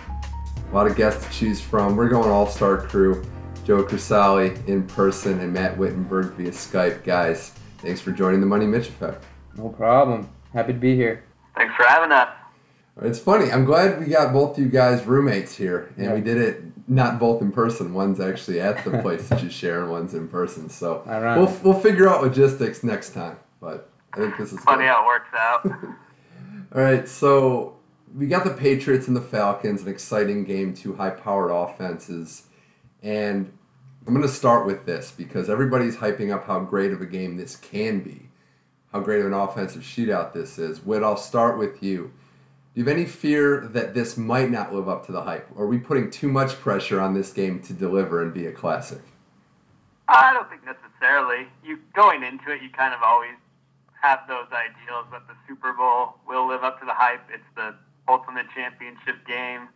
A 0.71 0.75
lot 0.75 0.85
of 0.85 0.95
guests 0.95 1.25
to 1.25 1.31
choose 1.31 1.59
from. 1.59 1.95
We're 1.95 2.09
going 2.09 2.29
all 2.29 2.45
star 2.45 2.77
crew. 2.77 3.25
Joe 3.65 3.83
Crisali 3.83 4.67
in 4.67 4.83
person 4.83 5.39
and 5.39 5.51
Matt 5.51 5.77
Wittenberg 5.77 6.33
via 6.33 6.51
Skype. 6.51 7.03
Guys, 7.03 7.53
thanks 7.79 8.01
for 8.01 8.11
joining 8.11 8.39
the 8.39 8.45
Money 8.45 8.67
Mitch 8.67 8.87
Effect. 8.87 9.23
No 9.57 9.69
problem. 9.69 10.29
Happy 10.53 10.73
to 10.73 10.79
be 10.79 10.95
here. 10.95 11.23
Thanks 11.55 11.73
for 11.75 11.83
having 11.83 12.11
us. 12.11 12.29
It's 13.01 13.19
funny. 13.19 13.51
I'm 13.51 13.65
glad 13.65 13.99
we 13.99 14.05
got 14.05 14.33
both 14.33 14.59
you 14.59 14.67
guys 14.67 15.05
roommates 15.05 15.55
here, 15.55 15.91
and 15.97 16.05
yeah. 16.05 16.13
we 16.13 16.21
did 16.21 16.37
it 16.37 16.61
not 16.87 17.19
both 17.19 17.41
in 17.41 17.51
person. 17.51 17.93
One's 17.93 18.19
actually 18.19 18.59
at 18.59 18.83
the 18.83 18.97
place 19.01 19.29
that 19.29 19.41
you 19.41 19.49
share, 19.49 19.81
and 19.81 19.91
one's 19.91 20.13
in 20.13 20.27
person. 20.27 20.69
So 20.69 21.03
we'll 21.07 21.57
we'll 21.63 21.79
figure 21.79 22.07
out 22.09 22.21
logistics 22.21 22.83
next 22.83 23.13
time. 23.13 23.37
But 23.59 23.89
I 24.13 24.17
think 24.17 24.37
this 24.37 24.51
is 24.51 24.59
funny 24.59 24.83
good. 24.83 24.89
how 24.89 25.03
it 25.03 25.05
works 25.05 25.29
out. 25.35 25.89
All 26.71 26.83
right, 26.83 27.07
so 27.09 27.77
we 28.15 28.27
got 28.27 28.43
the 28.43 28.51
Patriots 28.51 29.07
and 29.07 29.17
the 29.17 29.21
Falcons, 29.21 29.81
an 29.81 29.87
exciting 29.87 30.43
game, 30.43 30.75
two 30.75 30.95
high-powered 30.95 31.49
offenses, 31.49 32.43
and 33.01 33.51
I'm 34.05 34.13
going 34.13 34.25
to 34.25 34.31
start 34.31 34.67
with 34.67 34.85
this 34.85 35.09
because 35.09 35.49
everybody's 35.49 35.97
hyping 35.97 36.31
up 36.31 36.45
how 36.45 36.59
great 36.59 36.91
of 36.91 37.01
a 37.01 37.07
game 37.07 37.37
this 37.37 37.55
can 37.55 38.01
be, 38.01 38.29
how 38.93 38.99
great 38.99 39.21
of 39.21 39.25
an 39.25 39.33
offensive 39.33 39.81
shootout 39.81 40.31
this 40.31 40.59
is. 40.59 40.85
Whit, 40.85 41.01
I'll 41.01 41.17
start 41.17 41.57
with 41.57 41.81
you. 41.81 42.11
Do 42.75 42.81
you 42.81 42.85
have 42.85 42.95
any 42.95 43.07
fear 43.07 43.61
that 43.73 43.95
this 43.95 44.15
might 44.15 44.51
not 44.51 44.71
live 44.71 44.87
up 44.87 45.07
to 45.07 45.11
the 45.11 45.23
hype? 45.23 45.49
Or 45.55 45.63
are 45.63 45.67
we 45.67 45.79
putting 45.79 46.11
too 46.11 46.27
much 46.27 46.51
pressure 46.59 47.01
on 47.01 47.15
this 47.15 47.33
game 47.33 47.61
to 47.63 47.73
deliver 47.73 48.21
and 48.21 48.31
be 48.31 48.45
a 48.45 48.51
classic? 48.51 49.01
I 50.07 50.33
don't 50.33 50.47
think 50.49 50.61
necessarily. 50.63 51.47
You 51.63 51.79
going 51.95 52.21
into 52.21 52.51
it, 52.51 52.61
you 52.61 52.69
kind 52.69 52.93
of 52.93 53.01
always 53.01 53.33
have 54.01 54.21
those 54.27 54.47
ideals 54.51 55.07
that 55.11 55.27
the 55.27 55.35
Super 55.47 55.73
Bowl 55.73 56.15
will 56.27 56.47
live 56.47 56.63
up 56.63 56.79
to 56.79 56.85
the 56.85 56.93
hype. 56.93 57.23
It's 57.33 57.43
the 57.55 57.75
ultimate 58.07 58.47
championship 58.55 59.25
game. 59.27 59.69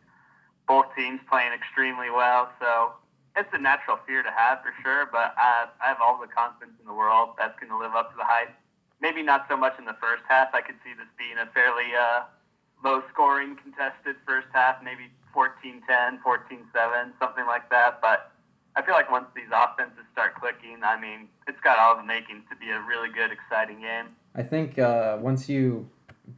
both 0.67 0.87
teams 0.95 1.19
playing 1.29 1.53
extremely 1.53 2.09
well. 2.09 2.49
So 2.59 2.93
it's 3.35 3.49
a 3.53 3.59
natural 3.59 3.99
fear 4.07 4.23
to 4.23 4.31
have 4.31 4.61
for 4.63 4.73
sure, 4.81 5.07
but 5.11 5.35
I, 5.37 5.67
I 5.81 5.87
have 5.89 5.97
all 6.01 6.19
the 6.19 6.27
confidence 6.27 6.77
in 6.79 6.87
the 6.87 6.93
world 6.93 7.31
that's 7.37 7.57
going 7.59 7.71
to 7.71 7.77
live 7.79 7.95
up 7.95 8.11
to 8.11 8.17
the 8.17 8.23
hype. 8.25 8.53
Maybe 9.01 9.23
not 9.23 9.45
so 9.49 9.57
much 9.57 9.75
in 9.79 9.85
the 9.85 9.97
first 9.99 10.23
half. 10.29 10.53
I 10.53 10.61
could 10.61 10.75
see 10.83 10.93
this 10.95 11.09
being 11.17 11.37
a 11.37 11.47
fairly 11.51 11.91
uh, 11.95 12.23
low 12.83 13.03
scoring, 13.11 13.57
contested 13.57 14.15
first 14.25 14.47
half, 14.53 14.83
maybe 14.83 15.11
14 15.33 15.83
10, 15.87 16.19
14 16.23 16.59
7, 16.73 17.13
something 17.19 17.45
like 17.45 17.69
that. 17.69 18.01
But 18.01 18.32
I 18.75 18.81
feel 18.81 18.95
like 18.95 19.11
once 19.11 19.25
these 19.35 19.49
offenses 19.53 20.03
start 20.11 20.35
clicking, 20.35 20.77
I 20.83 20.99
mean, 20.99 21.27
it's 21.47 21.59
got 21.61 21.77
all 21.77 21.95
the 21.95 22.03
makings 22.03 22.43
to 22.49 22.55
be 22.55 22.69
a 22.71 22.81
really 22.81 23.09
good, 23.09 23.31
exciting 23.31 23.81
game. 23.81 24.07
I 24.35 24.41
think 24.41 24.79
uh, 24.79 25.17
once 25.21 25.47
you, 25.47 25.89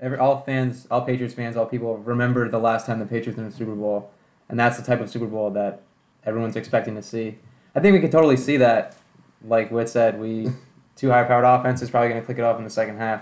every, 0.01 0.17
all 0.17 0.41
fans, 0.41 0.85
all 0.91 1.01
Patriots 1.01 1.33
fans, 1.33 1.55
all 1.55 1.65
people 1.65 1.97
remember 1.97 2.49
the 2.49 2.59
last 2.59 2.85
time 2.85 2.99
the 2.99 3.05
Patriots 3.05 3.37
won 3.37 3.49
the 3.49 3.55
Super 3.55 3.75
Bowl, 3.75 4.11
and 4.49 4.59
that's 4.59 4.77
the 4.77 4.83
type 4.83 4.99
of 4.99 5.09
Super 5.09 5.27
Bowl 5.27 5.49
that 5.51 5.81
everyone's 6.25 6.57
expecting 6.57 6.95
to 6.95 7.01
see. 7.01 7.37
I 7.73 7.79
think 7.79 7.93
we 7.93 8.01
can 8.01 8.11
totally 8.11 8.37
see 8.37 8.57
that. 8.57 8.97
Like 9.43 9.71
Whit 9.71 9.87
said, 9.87 10.19
we 10.19 10.49
two 10.95 11.09
high-powered 11.09 11.45
offense 11.45 11.81
is 11.81 11.89
probably 11.89 12.09
going 12.09 12.21
to 12.21 12.25
click 12.25 12.37
it 12.37 12.43
off 12.43 12.57
in 12.57 12.63
the 12.63 12.69
second 12.69 12.97
half. 12.97 13.21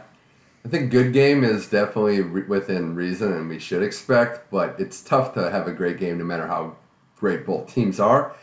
I 0.66 0.70
think 0.70 0.91
good 0.91 1.11
game 1.11 1.43
is 1.43 1.68
definitely 1.68 2.22
re- 2.22 2.43
within 2.43 2.95
reason, 2.95 3.34
and 3.34 3.49
we 3.49 3.59
should 3.59 3.84
expect. 3.84 4.49
But 4.49 4.80
it's 4.80 5.01
tough 5.01 5.34
to 5.36 5.51
have 5.51 5.68
a 5.68 5.74
great 5.74 5.99
game, 5.99 6.18
no 6.18 6.24
matter 6.24 6.47
how 6.47 6.78
great 7.18 7.45
both 7.45 7.74
teams 7.74 7.99
are. 7.99 8.34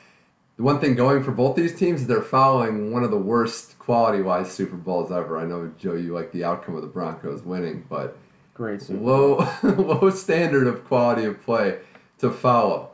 The 0.61 0.66
one 0.66 0.78
thing 0.78 0.94
going 0.94 1.22
for 1.22 1.30
both 1.30 1.56
these 1.56 1.74
teams 1.74 2.02
is 2.02 2.06
they're 2.06 2.20
following 2.20 2.92
one 2.92 3.02
of 3.02 3.11
the 3.11 3.16
worst 3.16 3.78
quality-wise 3.78 4.52
Super 4.52 4.76
Bowls 4.76 5.11
ever. 5.11 5.38
I 5.38 5.46
know 5.46 5.72
Joe, 5.78 5.94
you 5.94 6.12
like 6.12 6.32
the 6.32 6.44
outcome 6.44 6.74
of 6.74 6.82
the 6.82 6.86
Broncos 6.86 7.42
winning, 7.42 7.86
but 7.88 8.18
Great 8.52 8.82
Super 8.82 9.00
low 9.00 9.48
low 9.62 10.11
standard 10.11 10.66
of 10.66 10.84
quality 10.84 11.24
of 11.24 11.42
play 11.42 11.78
to 12.18 12.30
follow. 12.30 12.90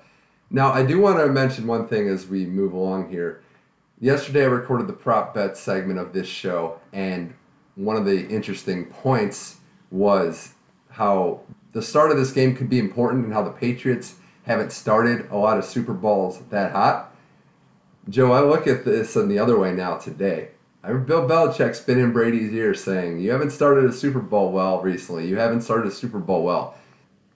Now, 0.49 0.73
I 0.73 0.87
do 0.87 1.01
want 1.01 1.19
to 1.19 1.27
mention 1.27 1.67
one 1.67 1.89
thing 1.89 2.09
as 2.09 2.29
we 2.29 2.47
move 2.47 2.73
along 2.73 3.11
here. 3.11 3.43
Yesterday, 3.99 4.45
I 4.45 4.47
recorded 4.47 4.87
the 4.87 4.93
prop 4.93 5.35
bet 5.35 5.57
segment 5.57 5.99
of 5.99 6.13
this 6.13 6.29
show, 6.29 6.79
and 6.93 7.35
one 7.75 7.97
of 7.97 8.05
the 8.05 8.29
interesting 8.29 8.85
points 8.85 9.57
was 9.91 10.55
how 10.91 11.41
the 11.73 11.83
start 11.83 12.13
of 12.13 12.17
this 12.17 12.31
game 12.31 12.55
could 12.55 12.71
be 12.71 12.79
important 12.79 13.25
and 13.25 13.33
how 13.33 13.43
the 13.43 13.51
Patriots 13.51 14.15
haven't 14.45 14.71
started 14.71 15.29
a 15.33 15.37
lot 15.37 15.59
of 15.59 15.65
Super 15.65 15.95
Bowls 15.95 16.43
that 16.51 16.71
hot. 16.71 17.13
Joe, 18.09 18.33
I 18.33 18.41
look 18.41 18.67
at 18.67 18.85
this 18.85 19.17
in 19.17 19.29
the 19.29 19.39
other 19.39 19.59
way 19.59 19.73
now 19.73 19.97
today. 19.97 20.49
I 20.85 20.93
Bill 20.93 21.29
Belichick's 21.29 21.81
been 21.81 21.99
in 21.99 22.13
Brady's 22.13 22.53
ear 22.53 22.73
saying, 22.75 23.19
You 23.21 23.33
haven't 23.33 23.51
started 23.51 23.85
a 23.87 23.93
Super 23.93 24.21
Bowl 24.21 24.53
well 24.53 24.81
recently. 24.81 25.27
You 25.27 25.37
haven't 25.39 25.63
started 25.63 25.87
a 25.89 25.91
Super 25.91 26.19
Bowl 26.21 26.45
well. 26.45 26.75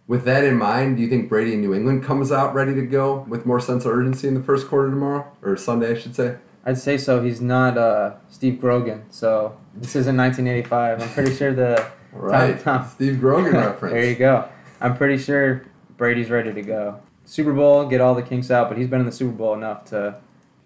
With 0.07 0.25
that 0.25 0.45
in 0.45 0.57
mind, 0.57 0.97
do 0.97 1.03
you 1.03 1.09
think 1.09 1.29
Brady 1.29 1.55
in 1.55 1.61
New 1.61 1.75
England 1.75 2.05
comes 2.05 2.31
out 2.33 2.55
ready 2.55 2.75
to 2.75 2.83
go 2.83 3.25
with 3.29 3.47
more 3.47 3.61
sense 3.61 3.85
of 3.85 3.93
urgency 3.93 4.29
in 4.29 4.35
the 4.35 4.43
first 4.43 4.69
quarter 4.69 4.91
tomorrow? 4.91 5.27
Or 5.43 5.57
Sunday, 5.57 5.93
I 5.93 5.99
should 5.99 6.15
say? 6.15 6.37
I'd 6.65 6.79
say 6.79 6.99
so. 6.99 7.23
He's 7.23 7.41
not 7.41 7.77
uh, 7.79 8.15
Steve 8.29 8.61
Grogan, 8.61 9.05
so 9.11 9.57
this 9.75 9.97
isn't 9.97 10.17
1985. 10.17 11.03
I'm 11.03 11.09
pretty 11.11 11.35
sure 11.35 11.53
the 11.53 11.85
Right. 12.13 12.59
Tom- 12.61 12.89
Steve 12.89 13.21
Grogan 13.21 13.53
reference. 13.57 13.93
there 13.95 14.05
you 14.05 14.17
go. 14.17 14.49
I'm 14.81 14.97
pretty 14.97 15.17
sure 15.19 15.65
Brady's 15.97 16.29
ready 16.31 16.53
to 16.53 16.63
go. 16.63 17.01
Super 17.25 17.53
Bowl, 17.53 17.87
get 17.87 18.01
all 18.01 18.15
the 18.17 18.23
kinks 18.23 18.51
out, 18.51 18.69
but 18.69 18.79
he's 18.79 18.89
been 18.89 19.01
in 19.01 19.07
the 19.07 19.13
Super 19.13 19.33
Bowl 19.33 19.55
enough 19.55 19.85
to 19.87 20.17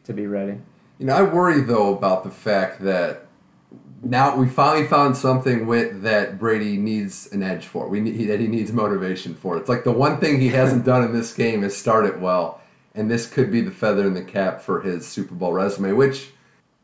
to 0.05 0.13
be 0.13 0.27
ready. 0.27 0.59
You 0.99 1.07
know, 1.07 1.15
I 1.17 1.23
worry 1.23 1.61
though 1.61 1.95
about 1.97 2.25
the 2.25 2.31
fact 2.31 2.81
that 2.83 3.27
now 4.03 4.37
we 4.37 4.49
finally 4.49 4.87
found 4.87 5.17
something 5.17 5.67
with 5.67 6.03
that 6.03 6.39
Brady 6.39 6.77
needs 6.77 7.33
an 7.33 7.43
edge 7.43 7.67
for. 7.67 7.89
We 7.89 8.01
need, 8.01 8.27
that 8.29 8.39
he 8.39 8.47
needs 8.47 8.73
motivation 8.73 9.35
for. 9.35 9.57
It's 9.57 9.69
like 9.69 9.85
the 9.85 9.93
one 9.93 10.19
thing 10.21 10.39
he 10.41 10.49
hasn't 10.49 10.85
done 10.93 11.05
in 11.05 11.13
this 11.13 11.33
game 11.33 11.65
is 11.65 11.77
start 11.77 12.05
it 12.05 12.21
well, 12.21 12.61
and 12.95 13.11
this 13.11 13.27
could 13.27 13.51
be 13.51 13.61
the 13.63 13.71
feather 13.71 14.07
in 14.07 14.15
the 14.15 14.23
cap 14.23 14.61
for 14.61 14.83
his 14.83 15.07
Super 15.07 15.35
Bowl 15.35 15.53
resume, 15.53 15.93
which 15.93 16.31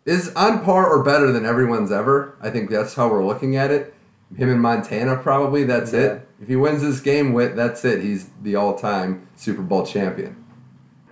is 0.06 0.34
on 0.34 0.64
par 0.64 0.86
or 0.88 1.04
better 1.04 1.30
than 1.30 1.44
everyone's 1.44 1.92
ever. 1.92 2.36
I 2.40 2.48
think 2.50 2.70
that's 2.70 2.94
how 2.94 3.08
we're 3.08 3.24
looking 3.24 3.54
at 3.56 3.70
it. 3.70 3.94
Him 4.36 4.48
in 4.48 4.58
Montana, 4.58 5.16
probably 5.16 5.64
that's 5.64 5.92
Yeah. 5.92 6.00
it. 6.00 6.28
If 6.40 6.48
he 6.48 6.56
wins 6.56 6.80
this 6.80 7.00
game, 7.00 7.32
with 7.34 7.54
that's 7.54 7.84
it. 7.84 8.00
He's 8.02 8.30
the 8.42 8.56
all-time 8.56 9.26
Super 9.36 9.60
Bowl 9.60 9.84
champion. 9.84 10.36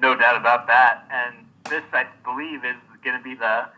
No 0.00 0.16
doubt 0.16 0.36
about 0.40 0.66
that. 0.68 1.04
And 1.12 1.44
this, 1.68 1.84
I 1.92 2.06
believe, 2.24 2.64
is 2.64 2.76
going 3.04 3.16
to 3.16 3.22
be 3.22 3.34
the 3.34 3.68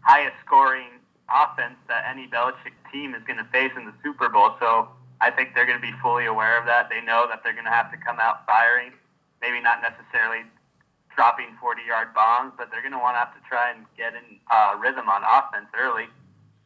highest 0.00 0.36
scoring 0.44 1.00
offense 1.28 1.76
that 1.88 2.04
any 2.10 2.26
Belichick 2.26 2.74
team 2.92 3.14
is 3.14 3.22
going 3.26 3.38
to 3.38 3.44
face 3.52 3.72
in 3.76 3.84
the 3.86 3.94
Super 4.02 4.28
Bowl. 4.28 4.56
So 4.58 4.88
I 5.20 5.30
think 5.30 5.54
they're 5.54 5.66
going 5.66 5.80
to 5.80 5.84
be 5.84 5.94
fully 6.02 6.26
aware 6.26 6.58
of 6.58 6.66
that. 6.66 6.88
They 6.88 7.00
know 7.00 7.26
that 7.28 7.42
they're 7.44 7.52
going 7.52 7.68
to 7.68 7.74
have 7.74 7.90
to 7.92 7.98
come 7.98 8.18
out 8.18 8.46
firing. 8.46 8.92
Maybe 9.40 9.60
not 9.60 9.80
necessarily 9.80 10.44
dropping 11.14 11.56
40 11.60 11.82
yard 11.86 12.14
bombs, 12.14 12.52
but 12.56 12.70
they're 12.70 12.82
going 12.82 12.96
to 12.96 12.98
want 12.98 13.14
to 13.14 13.20
have 13.20 13.34
to 13.34 13.42
try 13.48 13.70
and 13.70 13.84
get 13.96 14.14
in 14.14 14.40
uh, 14.50 14.76
rhythm 14.80 15.08
on 15.08 15.22
offense 15.22 15.68
early. 15.78 16.08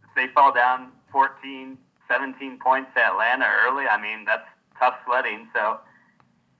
If 0.02 0.10
they 0.14 0.28
fall 0.32 0.52
down 0.52 0.92
14, 1.12 1.76
17 2.08 2.58
points 2.58 2.90
to 2.94 3.00
Atlanta 3.02 3.46
early, 3.66 3.86
I 3.86 4.00
mean, 4.00 4.24
that's 4.24 4.46
tough 4.78 4.94
sledding. 5.06 5.48
So, 5.54 5.80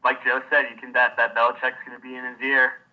like 0.03 0.23
Joe 0.25 0.43
said, 0.51 0.67
you 0.71 0.77
can 0.77 0.93
bet 0.93 1.17
that 1.17 1.35
Belichick's 1.35 1.81
going 1.87 1.97
to 1.97 2.03
be 2.03 2.15
in 2.15 2.25
his 2.25 2.41
ear. 2.43 2.84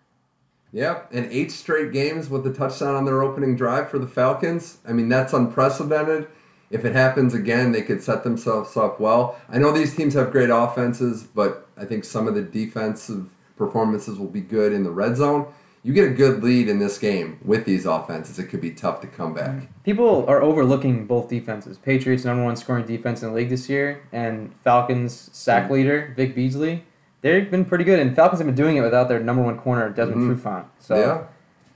Yeah, 0.72 1.02
and 1.12 1.26
eight 1.30 1.52
straight 1.52 1.92
games 1.92 2.30
with 2.30 2.46
a 2.46 2.52
touchdown 2.52 2.94
on 2.94 3.04
their 3.04 3.22
opening 3.22 3.56
drive 3.56 3.90
for 3.90 3.98
the 3.98 4.06
Falcons. 4.06 4.78
I 4.86 4.92
mean, 4.92 5.08
that's 5.08 5.34
unprecedented. 5.34 6.28
If 6.70 6.86
it 6.86 6.94
happens 6.94 7.34
again, 7.34 7.72
they 7.72 7.82
could 7.82 8.02
set 8.02 8.24
themselves 8.24 8.74
up 8.78 8.98
well. 8.98 9.38
I 9.50 9.58
know 9.58 9.72
these 9.72 9.94
teams 9.94 10.14
have 10.14 10.32
great 10.32 10.48
offenses, 10.48 11.22
but 11.22 11.68
I 11.76 11.84
think 11.84 12.04
some 12.04 12.26
of 12.26 12.34
the 12.34 12.40
defensive 12.40 13.28
performances 13.58 14.18
will 14.18 14.28
be 14.28 14.40
good 14.40 14.72
in 14.72 14.82
the 14.82 14.90
red 14.90 15.16
zone. 15.16 15.52
You 15.84 15.92
get 15.92 16.06
a 16.06 16.14
good 16.14 16.42
lead 16.42 16.68
in 16.68 16.78
this 16.78 16.96
game 16.96 17.38
with 17.44 17.66
these 17.66 17.84
offenses, 17.86 18.38
it 18.38 18.44
could 18.44 18.60
be 18.60 18.70
tough 18.70 19.00
to 19.00 19.08
come 19.08 19.34
back. 19.34 19.68
People 19.82 20.24
are 20.28 20.40
overlooking 20.40 21.06
both 21.06 21.28
defenses. 21.28 21.76
Patriots 21.76 22.24
number 22.24 22.44
one 22.44 22.56
scoring 22.56 22.86
defense 22.86 23.22
in 23.22 23.30
the 23.30 23.34
league 23.34 23.50
this 23.50 23.68
year, 23.68 24.02
and 24.12 24.54
Falcons 24.62 25.28
sack 25.32 25.66
hmm. 25.66 25.74
leader 25.74 26.14
Vic 26.16 26.34
Beasley. 26.34 26.84
They've 27.22 27.48
been 27.50 27.64
pretty 27.64 27.84
good, 27.84 27.98
and 28.00 28.14
Falcons 28.14 28.40
have 28.40 28.46
been 28.46 28.54
doing 28.56 28.76
it 28.76 28.80
without 28.82 29.08
their 29.08 29.20
number 29.20 29.42
one 29.42 29.56
corner 29.58 29.88
Desmond 29.88 30.22
Mhm. 30.22 30.36
Trufant. 30.42 30.64
So 30.78 30.96
yeah. 30.96 31.22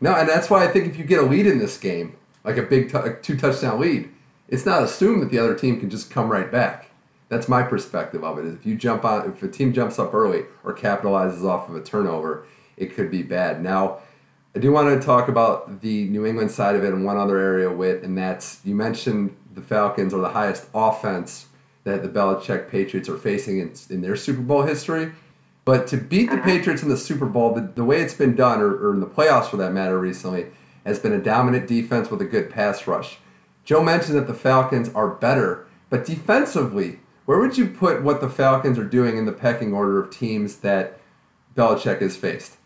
No, 0.01 0.15
and 0.15 0.29
that's 0.29 0.51
why 0.51 0.65
I 0.65 0.69
think 0.69 0.87
if 0.87 0.99
you 0.99 1.05
get 1.05 1.21
a 1.21 1.27
lead 1.27 1.47
in 1.47 1.59
this 1.59 1.79
game, 1.79 2.15
like 2.45 2.59
a 2.59 2.63
big 2.63 2.91
t- 2.91 2.99
a 2.99 3.15
two 3.15 3.37
touchdown 3.37 3.81
lead, 3.81 4.09
it's 4.49 4.67
not 4.67 4.83
assumed 4.83 5.23
that 5.23 5.31
the 5.31 5.39
other 5.39 5.55
team 5.55 5.81
can 5.81 5.89
just 5.89 6.11
come 6.11 6.29
right 6.31 6.51
back. 6.51 6.91
That's 7.29 7.49
my 7.49 7.63
perspective 7.63 8.23
of 8.23 8.39
it. 8.39 8.45
Is 8.45 8.55
if 8.55 8.67
you 8.67 8.75
jump 8.75 9.05
on, 9.05 9.29
if 9.29 9.43
a 9.43 9.49
team 9.49 9.73
jumps 9.73 9.99
up 9.99 10.13
early 10.15 10.45
or 10.65 10.75
capitalizes 10.75 11.45
off 11.45 11.69
of 11.69 11.75
a 11.77 11.81
turnover, 11.81 12.45
it 12.77 12.95
could 12.95 13.11
be 13.11 13.23
bad. 13.23 13.63
Now, 13.63 13.99
I 14.55 14.59
do 14.59 14.71
want 14.73 14.89
to 15.01 15.05
talk 15.05 15.29
about 15.29 15.81
the 15.81 16.09
New 16.09 16.27
England 16.27 16.51
side 16.51 16.77
of 16.77 16.85
it 16.85 16.93
and 16.93 17.05
one 17.05 17.17
other 17.17 17.39
area 17.39 17.71
with, 17.71 18.05
and 18.05 18.17
that's 18.19 18.61
you 18.65 18.75
mentioned 18.75 19.35
the 19.55 19.61
Falcons 19.63 20.13
are 20.13 20.21
the 20.21 20.29
highest 20.29 20.67
offense 20.75 21.47
that 21.85 22.03
the 22.03 22.09
Belichick 22.09 22.69
Patriots 22.69 23.09
are 23.09 23.17
facing 23.17 23.59
in, 23.59 23.73
in 23.91 24.01
their 24.03 24.17
Super 24.17 24.43
Bowl 24.43 24.63
history. 24.63 25.13
But 25.67 25.89
to 25.89 25.97
beat 25.97 26.31
the 26.31 26.37
uh-huh. 26.37 26.45
Patriots 26.45 26.83
in 26.85 26.89
the 26.89 26.97
Super 26.97 27.27
Bowl, 27.27 27.53
the, 27.53 27.61
the 27.61 27.85
way 27.85 28.01
it's 28.01 28.15
been 28.15 28.37
done, 28.37 28.61
or, 28.63 28.73
or 28.77 28.95
in 28.95 29.01
the 29.01 29.07
playoffs 29.07 29.51
for 29.51 29.59
that 29.59 29.73
matter 29.73 29.99
recently, 29.99 30.47
has 30.87 31.01
been 31.01 31.13
a 31.13 31.19
dominant 31.21 31.67
defense 31.67 32.09
with 32.09 32.23
a 32.23 32.25
good 32.25 32.49
pass 32.49 32.87
rush. 32.87 33.19
Joe 33.65 33.83
mentioned 33.83 34.17
that 34.17 34.29
the 34.29 34.35
Falcons 34.35 34.89
are 34.95 35.09
better, 35.09 35.67
but 35.91 36.05
defensively, 36.05 37.01
where 37.25 37.41
would 37.41 37.59
you 37.59 37.67
put 37.67 38.05
what 38.05 38.21
the 38.21 38.31
Falcons 38.31 38.79
are 38.79 38.85
doing 38.85 39.19
in 39.19 39.27
the 39.27 39.33
pecking 39.33 39.75
order 39.75 40.01
of 40.01 40.09
teams 40.09 40.59
that 40.59 41.01
Belichick 41.57 42.01
has 42.01 42.17
faced? 42.17 42.59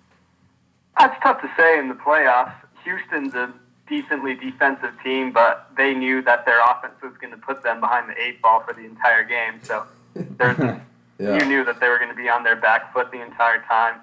That's 0.99 1.19
tough 1.23 1.41
to 1.41 1.51
say 1.57 1.79
in 1.79 1.89
the 1.89 1.95
playoffs. 1.95 2.53
Houston's 2.85 3.33
a 3.33 3.51
decently 3.89 4.35
defensive 4.35 4.93
team, 5.03 5.33
but 5.33 5.71
they 5.75 5.95
knew 5.95 6.21
that 6.23 6.45
their 6.45 6.63
offense 6.63 7.01
was 7.03 7.15
going 7.19 7.33
to 7.33 7.39
put 7.39 7.63
them 7.63 7.81
behind 7.81 8.11
the 8.11 8.21
eight 8.21 8.43
ball 8.43 8.61
for 8.61 8.75
the 8.75 8.85
entire 8.85 9.25
game. 9.25 9.55
So 9.63 9.87
there's, 10.15 10.59
Yeah. 11.21 11.39
you 11.39 11.45
knew 11.45 11.65
that 11.65 11.81
they 11.81 11.89
were 11.89 11.99
going 11.99 12.11
to 12.11 12.17
be 12.17 12.31
on 12.31 12.45
their 12.45 12.57
back 12.57 12.93
foot 12.95 13.11
the 13.13 13.21
entire 13.21 13.63
time. 13.69 14.01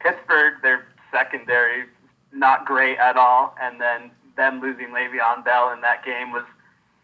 Pittsburgh, 0.00 0.54
their 0.62 0.86
secondary, 1.12 1.84
not 2.32 2.64
great 2.64 2.98
at 2.98 3.16
all, 3.16 3.54
and 3.60 3.80
then 3.80 4.10
them 4.36 4.60
losing 4.60 4.88
Le'Veon 4.88 5.44
Bell 5.44 5.70
in 5.72 5.82
that 5.82 6.04
game 6.04 6.32
was 6.32 6.44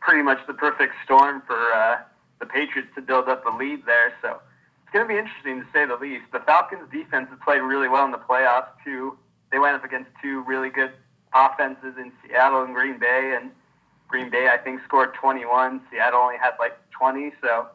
pretty 0.00 0.22
much 0.22 0.38
the 0.46 0.54
perfect 0.54 0.94
storm 1.04 1.42
for 1.46 1.72
uh, 1.72 1.98
the 2.40 2.46
Patriots 2.46 2.88
to 2.94 3.02
build 3.02 3.28
up 3.28 3.44
a 3.46 3.54
lead 3.56 3.84
there. 3.84 4.14
So 4.22 4.40
it's 4.82 4.92
going 4.92 5.06
to 5.06 5.08
be 5.08 5.18
interesting 5.18 5.60
to 5.60 5.66
say 5.72 5.86
the 5.86 5.96
least. 5.96 6.24
The 6.32 6.40
Falcons' 6.40 6.88
defense 6.90 7.28
has 7.30 7.38
played 7.44 7.60
really 7.60 7.88
well 7.88 8.04
in 8.04 8.10
the 8.10 8.18
playoffs 8.18 8.72
too. 8.84 9.18
They 9.50 9.58
went 9.58 9.76
up 9.76 9.84
against 9.84 10.10
two 10.22 10.42
really 10.44 10.70
good 10.70 10.92
offenses 11.34 11.94
in 11.98 12.10
Seattle 12.24 12.62
and 12.62 12.74
Green 12.74 12.98
Bay, 12.98 13.36
and 13.38 13.50
Green 14.08 14.30
Bay 14.30 14.48
I 14.48 14.56
think 14.56 14.80
scored 14.86 15.14
21. 15.14 15.82
Seattle 15.90 16.20
only 16.20 16.36
had 16.36 16.52
like 16.58 16.76
20, 16.90 17.32
so 17.42 17.68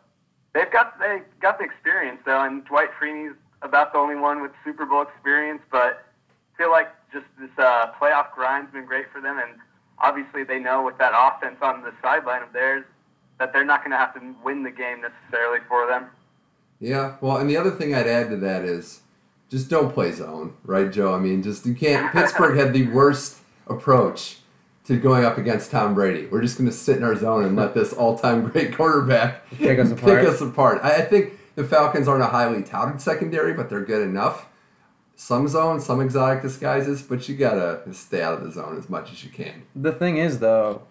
they've 0.57 0.71
got 0.71 0.99
they 0.99 1.21
got 1.39 1.59
the 1.59 1.65
experience 1.65 2.19
though. 2.25 2.43
And 2.43 2.65
Dwight 2.65 2.89
Freeney's 2.99 3.35
about 3.61 3.93
the 3.93 3.99
only 3.99 4.15
one 4.15 4.41
with 4.41 4.51
Super 4.65 4.85
Bowl 4.85 5.03
experience, 5.03 5.61
but 5.71 6.05
I 6.53 6.57
feel 6.57 6.71
like 6.71 6.89
just 7.13 7.25
this 7.39 7.49
uh, 7.57 7.91
playoff 7.99 8.33
grind's 8.33 8.71
been 8.71 8.85
great 8.85 9.05
for 9.11 9.21
them, 9.21 9.39
and 9.39 9.59
obviously 9.99 10.43
they 10.43 10.59
know 10.59 10.83
with 10.83 10.97
that 10.97 11.13
offense 11.15 11.57
on 11.61 11.81
the 11.81 11.93
sideline 12.01 12.43
of 12.43 12.53
theirs 12.53 12.85
that 13.39 13.53
they're 13.53 13.65
not 13.65 13.81
going 13.81 13.91
to 13.91 13.97
have 13.97 14.13
to 14.15 14.35
win 14.43 14.63
the 14.63 14.71
game 14.71 15.01
necessarily 15.01 15.59
for 15.67 15.87
them. 15.87 16.07
Yeah, 16.79 17.15
well, 17.21 17.37
and 17.37 17.49
the 17.49 17.57
other 17.57 17.71
thing 17.71 17.93
I'd 17.93 18.07
add 18.07 18.29
to 18.29 18.37
that 18.37 18.63
is 18.63 19.01
just 19.49 19.69
don't 19.69 19.93
play 19.93 20.11
zone, 20.11 20.55
right, 20.63 20.91
Joe? 20.91 21.13
I 21.13 21.19
mean, 21.19 21.43
just 21.43 21.65
you 21.65 21.73
can't. 21.73 22.11
Pittsburgh 22.13 22.57
had 22.57 22.73
the 22.73 22.87
worst 22.87 23.39
approach 23.67 24.39
to 24.87 24.97
going 24.97 25.25
up 25.25 25.37
against 25.37 25.69
Tom 25.69 25.93
Brady. 25.93 26.27
We're 26.27 26.41
just 26.41 26.57
going 26.57 26.69
to 26.69 26.75
sit 26.75 26.97
in 26.97 27.03
our 27.03 27.15
zone 27.15 27.43
and 27.43 27.55
let 27.57 27.73
this 27.73 27.91
all-time 27.91 28.47
great 28.49 28.73
quarterback 28.73 29.49
Pick 29.51 29.79
us 29.79 29.91
apart. 29.91 30.19
Pick 30.19 30.27
us 30.27 30.41
apart. 30.41 30.79
I, 30.81 30.95
I 30.95 31.01
think 31.01 31.33
the 31.55 31.65
Falcons 31.65 32.07
aren't 32.07 32.23
a 32.23 32.27
highly 32.27 32.63
touted 32.63 33.01
secondary, 33.01 33.53
but 33.53 33.69
they're 33.69 33.83
good 33.83 34.01
enough. 34.01 34.47
Some 35.17 35.47
zone, 35.47 35.81
some 35.81 35.99
exotic 35.99 36.41
disguises, 36.41 37.01
but 37.01 37.27
you 37.27 37.35
gotta 37.35 37.81
stay 37.93 38.21
out 38.21 38.35
of 38.35 38.43
the 38.43 38.51
zone 38.51 38.77
as 38.77 38.87
much 38.87 39.11
as 39.11 39.23
you 39.23 39.31
can. 39.31 39.63
The 39.75 39.91
thing 39.91 40.17
is, 40.17 40.39
though, 40.39 40.83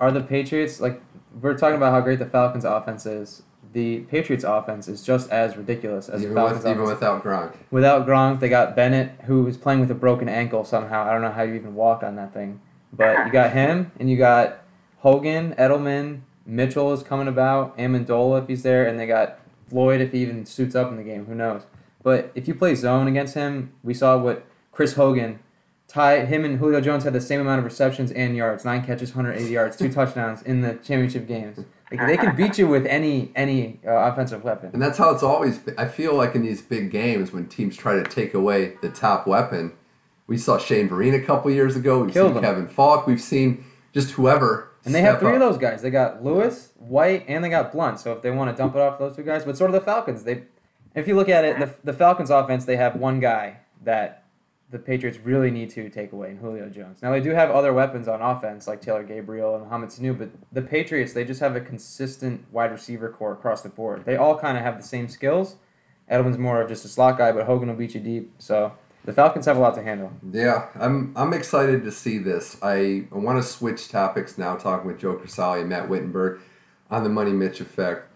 are 0.00 0.10
the 0.10 0.20
Patriots 0.20 0.80
like 0.80 1.00
we're 1.40 1.56
talking 1.56 1.76
about 1.76 1.92
how 1.92 2.00
great 2.00 2.18
the 2.18 2.26
Falcons' 2.26 2.64
offense 2.64 3.06
is? 3.06 3.42
The 3.72 4.00
Patriots' 4.00 4.44
offense 4.44 4.88
is 4.88 5.04
just 5.04 5.30
as 5.30 5.56
ridiculous 5.56 6.08
as 6.08 6.22
Even, 6.22 6.34
the 6.34 6.40
Falcons' 6.40 6.64
with, 6.64 6.72
even 6.72 6.86
without 6.86 7.22
Gronk. 7.22 7.54
Without 7.70 8.06
Gronk, 8.06 8.40
they 8.40 8.48
got 8.48 8.74
Bennett, 8.74 9.12
who 9.26 9.46
is 9.46 9.56
playing 9.56 9.80
with 9.80 9.90
a 9.90 9.94
broken 9.94 10.28
ankle 10.28 10.64
somehow. 10.64 11.06
I 11.06 11.12
don't 11.12 11.22
know 11.22 11.30
how 11.30 11.42
you 11.42 11.54
even 11.54 11.74
walk 11.74 12.02
on 12.02 12.16
that 12.16 12.34
thing. 12.34 12.60
But 12.92 13.26
you 13.26 13.32
got 13.32 13.52
him, 13.60 13.92
and 13.98 14.10
you 14.10 14.16
got 14.16 14.62
Hogan, 14.98 15.54
Edelman, 15.54 16.20
Mitchell 16.46 16.92
is 16.92 17.02
coming 17.02 17.28
about, 17.28 17.76
Amendola 17.76 18.42
if 18.42 18.48
he's 18.48 18.62
there, 18.62 18.86
and 18.86 18.98
they 18.98 19.06
got 19.06 19.38
Floyd 19.68 20.00
if 20.00 20.12
he 20.12 20.22
even 20.22 20.46
suits 20.46 20.74
up 20.74 20.90
in 20.90 20.96
the 20.96 21.02
game. 21.02 21.26
Who 21.26 21.34
knows? 21.34 21.62
But 22.02 22.32
if 22.34 22.48
you 22.48 22.54
play 22.54 22.74
zone 22.74 23.06
against 23.06 23.34
him, 23.34 23.72
we 23.82 23.92
saw 23.92 24.16
what 24.16 24.46
Chris 24.72 24.94
Hogan, 24.94 25.40
tie 25.88 26.24
him 26.24 26.44
and 26.44 26.58
Julio 26.58 26.80
Jones 26.80 27.04
had 27.04 27.12
the 27.12 27.20
same 27.20 27.40
amount 27.40 27.58
of 27.58 27.64
receptions 27.64 28.12
and 28.12 28.36
yards, 28.36 28.64
nine 28.64 28.84
catches, 28.84 29.14
180 29.14 29.50
yards, 29.50 29.76
two 29.76 29.92
touchdowns 29.92 30.42
in 30.42 30.60
the 30.60 30.74
championship 30.74 31.26
games. 31.26 31.58
Like, 31.90 32.06
they 32.06 32.16
can 32.18 32.36
beat 32.36 32.58
you 32.58 32.68
with 32.68 32.86
any 32.86 33.32
any 33.34 33.80
uh, 33.86 33.92
offensive 33.92 34.44
weapon. 34.44 34.70
And 34.74 34.82
that's 34.82 34.98
how 34.98 35.10
it's 35.10 35.22
always 35.22 35.58
been. 35.58 35.74
I 35.78 35.88
feel 35.88 36.14
like 36.14 36.34
in 36.34 36.42
these 36.42 36.60
big 36.60 36.90
games 36.90 37.32
when 37.32 37.46
teams 37.46 37.76
try 37.76 37.94
to 37.94 38.04
take 38.04 38.34
away 38.34 38.76
the 38.82 38.90
top 38.90 39.26
weapon, 39.26 39.72
we 40.28 40.38
saw 40.38 40.58
Shane 40.58 40.88
Vereen 40.88 41.14
a 41.14 41.24
couple 41.24 41.50
years 41.50 41.74
ago. 41.74 42.04
We've 42.04 42.12
Killed 42.12 42.28
seen 42.28 42.36
him. 42.36 42.42
Kevin 42.44 42.68
Faulk. 42.68 43.06
We've 43.06 43.20
seen 43.20 43.64
just 43.92 44.12
whoever. 44.12 44.70
And 44.84 44.94
they 44.94 45.02
have 45.02 45.18
three 45.18 45.34
of 45.34 45.40
those 45.40 45.58
guys. 45.58 45.82
They 45.82 45.90
got 45.90 46.22
Lewis, 46.22 46.72
White, 46.76 47.24
and 47.26 47.42
they 47.42 47.48
got 47.48 47.72
Blount. 47.72 47.98
So 47.98 48.12
if 48.12 48.22
they 48.22 48.30
want 48.30 48.50
to 48.50 48.56
dump 48.56 48.76
it 48.76 48.80
off 48.80 48.98
those 48.98 49.16
two 49.16 49.22
guys, 49.24 49.44
but 49.44 49.56
sort 49.56 49.70
of 49.70 49.74
the 49.74 49.80
Falcons, 49.80 50.22
they, 50.22 50.44
if 50.94 51.08
you 51.08 51.16
look 51.16 51.28
at 51.28 51.44
it, 51.44 51.58
the, 51.58 51.74
the 51.84 51.92
Falcons' 51.92 52.30
offense, 52.30 52.64
they 52.64 52.76
have 52.76 52.94
one 52.94 53.20
guy 53.20 53.58
that 53.84 54.24
the 54.70 54.78
Patriots 54.78 55.18
really 55.18 55.50
need 55.50 55.70
to 55.70 55.88
take 55.88 56.12
away, 56.12 56.30
in 56.30 56.36
Julio 56.36 56.68
Jones. 56.68 57.02
Now 57.02 57.10
they 57.10 57.20
do 57.20 57.30
have 57.30 57.50
other 57.50 57.72
weapons 57.72 58.06
on 58.06 58.20
offense 58.20 58.68
like 58.68 58.82
Taylor 58.82 59.02
Gabriel 59.02 59.54
and 59.54 59.64
Mohamed 59.64 59.88
Sanu, 59.88 60.18
but 60.18 60.28
the 60.52 60.60
Patriots 60.62 61.14
they 61.14 61.24
just 61.24 61.40
have 61.40 61.56
a 61.56 61.60
consistent 61.60 62.44
wide 62.52 62.70
receiver 62.70 63.08
corps 63.08 63.32
across 63.32 63.62
the 63.62 63.70
board. 63.70 64.04
They 64.04 64.16
all 64.16 64.38
kind 64.38 64.58
of 64.58 64.64
have 64.64 64.76
the 64.76 64.86
same 64.86 65.08
skills. 65.08 65.56
Edelman's 66.10 66.38
more 66.38 66.60
of 66.60 66.68
just 66.68 66.84
a 66.84 66.88
slot 66.88 67.16
guy, 67.16 67.32
but 67.32 67.46
Hogan 67.46 67.68
will 67.68 67.76
beat 67.76 67.94
you 67.94 68.00
deep. 68.00 68.32
So 68.38 68.72
the 69.08 69.14
Falcons 69.14 69.46
have 69.46 69.56
a 69.56 69.60
lot 69.60 69.74
to 69.74 69.82
handle. 69.82 70.12
Yeah, 70.32 70.68
I'm 70.74 71.14
I'm 71.16 71.32
excited 71.32 71.82
to 71.84 71.90
see 71.90 72.18
this. 72.18 72.58
I, 72.60 73.06
I 73.10 73.16
want 73.16 73.42
to 73.42 73.48
switch 73.48 73.88
topics 73.88 74.36
now, 74.36 74.54
talking 74.54 74.86
with 74.86 75.00
Joe 75.00 75.16
Crisali 75.16 75.60
and 75.60 75.70
Matt 75.70 75.88
Wittenberg 75.88 76.40
on 76.90 77.04
the 77.04 77.08
Money 77.08 77.32
Mitch 77.32 77.62
effect. 77.62 78.06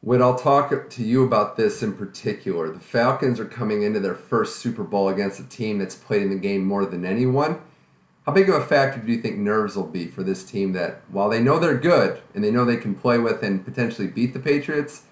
When 0.00 0.22
I'll 0.22 0.38
talk 0.38 0.88
to 0.88 1.04
you 1.04 1.22
about 1.22 1.58
this 1.58 1.82
in 1.82 1.92
particular, 1.92 2.70
the 2.70 2.80
Falcons 2.80 3.38
are 3.40 3.44
coming 3.44 3.82
into 3.82 4.00
their 4.00 4.14
first 4.14 4.56
Super 4.56 4.84
Bowl 4.84 5.10
against 5.10 5.38
a 5.38 5.44
team 5.44 5.78
that's 5.78 5.94
played 5.94 6.22
in 6.22 6.30
the 6.30 6.36
game 6.36 6.64
more 6.64 6.86
than 6.86 7.04
anyone. 7.04 7.60
How 8.24 8.32
big 8.32 8.48
of 8.48 8.54
a 8.54 8.64
factor 8.64 9.02
do 9.02 9.12
you 9.12 9.20
think 9.20 9.36
nerves 9.36 9.76
will 9.76 9.86
be 9.86 10.06
for 10.06 10.22
this 10.22 10.44
team 10.44 10.72
that, 10.72 11.02
while 11.10 11.28
they 11.28 11.42
know 11.42 11.58
they're 11.58 11.76
good 11.76 12.22
and 12.34 12.42
they 12.42 12.50
know 12.50 12.64
they 12.64 12.78
can 12.78 12.94
play 12.94 13.18
with 13.18 13.42
and 13.42 13.62
potentially 13.62 14.08
beat 14.08 14.32
the 14.32 14.40
Patriots, 14.40 15.02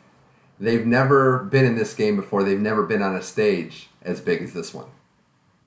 they've 0.58 0.86
never 0.86 1.44
been 1.44 1.66
in 1.66 1.76
this 1.76 1.92
game 1.92 2.16
before. 2.16 2.42
They've 2.42 2.58
never 2.58 2.84
been 2.86 3.02
on 3.02 3.14
a 3.14 3.22
stage 3.22 3.90
as 4.00 4.22
big 4.22 4.40
as 4.40 4.54
this 4.54 4.72
one. 4.72 4.86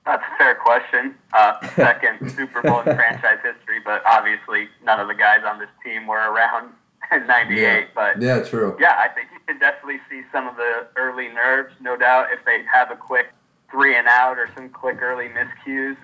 That's 0.06 0.22
a 0.22 0.36
fair 0.36 0.54
question. 0.54 1.14
Uh, 1.32 1.66
second 1.76 2.30
Super 2.30 2.62
Bowl 2.62 2.80
in 2.80 2.84
franchise 2.94 3.38
history, 3.42 3.80
but 3.84 4.02
obviously 4.06 4.68
none 4.84 5.00
of 5.00 5.08
the 5.08 5.14
guys 5.14 5.40
on 5.46 5.58
this 5.58 5.68
team 5.82 6.06
were 6.06 6.30
around 6.30 6.72
in 7.12 7.26
'98. 7.26 7.88
But 7.94 8.20
Yeah, 8.20 8.42
true. 8.42 8.76
yeah, 8.78 8.96
I 8.98 9.08
think 9.08 9.28
you 9.32 9.40
can 9.46 9.58
definitely 9.58 10.00
see 10.10 10.22
some 10.30 10.46
of 10.46 10.56
the 10.56 10.86
early 10.96 11.28
nerves, 11.28 11.74
no 11.80 11.96
doubt. 11.96 12.28
If 12.32 12.44
they 12.44 12.62
have 12.72 12.90
a 12.90 12.96
quick 12.96 13.28
three 13.70 13.96
and 13.96 14.06
out 14.06 14.38
or 14.38 14.48
some 14.54 14.68
quick 14.68 15.00
early 15.00 15.28
miscues, 15.28 15.96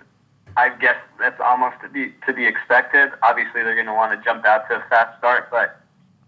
I 0.57 0.71
guess 0.71 0.97
that's 1.19 1.41
almost 1.41 1.77
to 1.83 1.89
be 1.89 2.15
to 2.27 2.33
be 2.33 2.47
expected. 2.47 3.11
Obviously, 3.23 3.63
they're 3.63 3.75
going 3.75 3.87
to 3.87 3.95
want 3.95 4.19
to 4.19 4.25
jump 4.25 4.45
out 4.47 4.67
to 4.69 4.77
a 4.77 4.85
fast 4.89 5.19
start, 5.19 5.51
but 5.51 5.81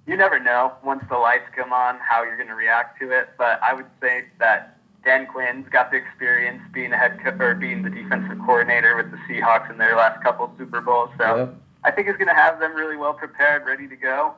you 0.06 0.16
never 0.16 0.38
know 0.38 0.72
once 0.84 1.02
the 1.08 1.16
lights 1.16 1.48
come 1.56 1.72
on 1.72 1.98
how 1.98 2.22
you're 2.22 2.36
going 2.36 2.48
to 2.48 2.54
react 2.54 3.00
to 3.00 3.10
it. 3.12 3.30
But 3.38 3.62
I 3.62 3.72
would 3.72 3.86
say 4.00 4.26
that 4.38 4.78
Dan 5.05 5.26
Quinn's 5.26 5.68
got 5.68 5.90
the 5.90 5.96
experience 5.96 6.62
being 6.72 6.92
a 6.92 6.96
head 6.96 7.18
co- 7.22 7.36
or 7.44 7.55
being 7.55 7.82
the 7.82 7.90
defensive 7.90 8.38
coordinator 8.38 8.96
with 8.96 9.11
the 9.11 9.18
Seahawks 9.28 9.70
in 9.70 9.78
their 9.78 9.96
last 9.96 10.22
couple 10.22 10.53
Super 10.57 10.80
Bowls. 10.80 11.11
So 11.18 11.36
Yep. 11.36 11.55
I 11.84 11.90
think 11.90 12.07
he's 12.07 12.16
going 12.16 12.28
to 12.28 12.34
have 12.34 12.61
them 12.61 12.74
really 12.74 12.96
well 12.96 13.14
prepared, 13.14 13.66
ready 13.66 13.88
to 13.88 13.96
go. 13.96 14.34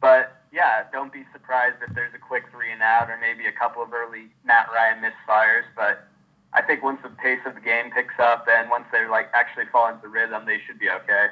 But 0.00 0.36
yeah, 0.52 0.84
don't 0.92 1.12
be 1.12 1.24
surprised 1.32 1.76
if 1.86 1.94
there's 1.94 2.14
a 2.14 2.18
quick 2.18 2.44
three 2.50 2.72
and 2.72 2.80
out 2.80 3.10
or 3.10 3.18
maybe 3.20 3.46
a 3.46 3.52
couple 3.52 3.82
of 3.82 3.92
early 3.92 4.28
Matt 4.44 4.68
Ryan 4.72 5.02
misfires. 5.02 5.64
But 5.74 6.08
I 6.54 6.62
think 6.62 6.82
once 6.82 7.00
the 7.02 7.10
pace 7.10 7.40
of 7.44 7.54
the 7.54 7.60
game 7.60 7.90
picks 7.90 8.14
up 8.18 8.46
and 8.48 8.70
once 8.70 8.84
they're 8.90 9.10
like 9.10 9.28
actually 9.34 9.66
fall 9.66 9.88
into 9.92 10.08
rhythm, 10.08 10.46
they 10.46 10.60
should 10.66 10.78
be 10.78 10.88
okay. 10.88 11.26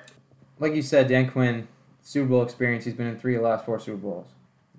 Like 0.59 0.74
you 0.74 0.82
said, 0.82 1.09
Dan 1.09 1.30
Quinn, 1.30 1.66
Super 2.03 2.28
Bowl 2.28 2.43
experience. 2.43 2.85
He's 2.85 2.95
been 2.95 3.07
in 3.07 3.18
three 3.18 3.35
of 3.35 3.43
the 3.43 3.49
last 3.49 3.64
four 3.64 3.78
Super 3.78 3.97
Bowls. 3.97 4.26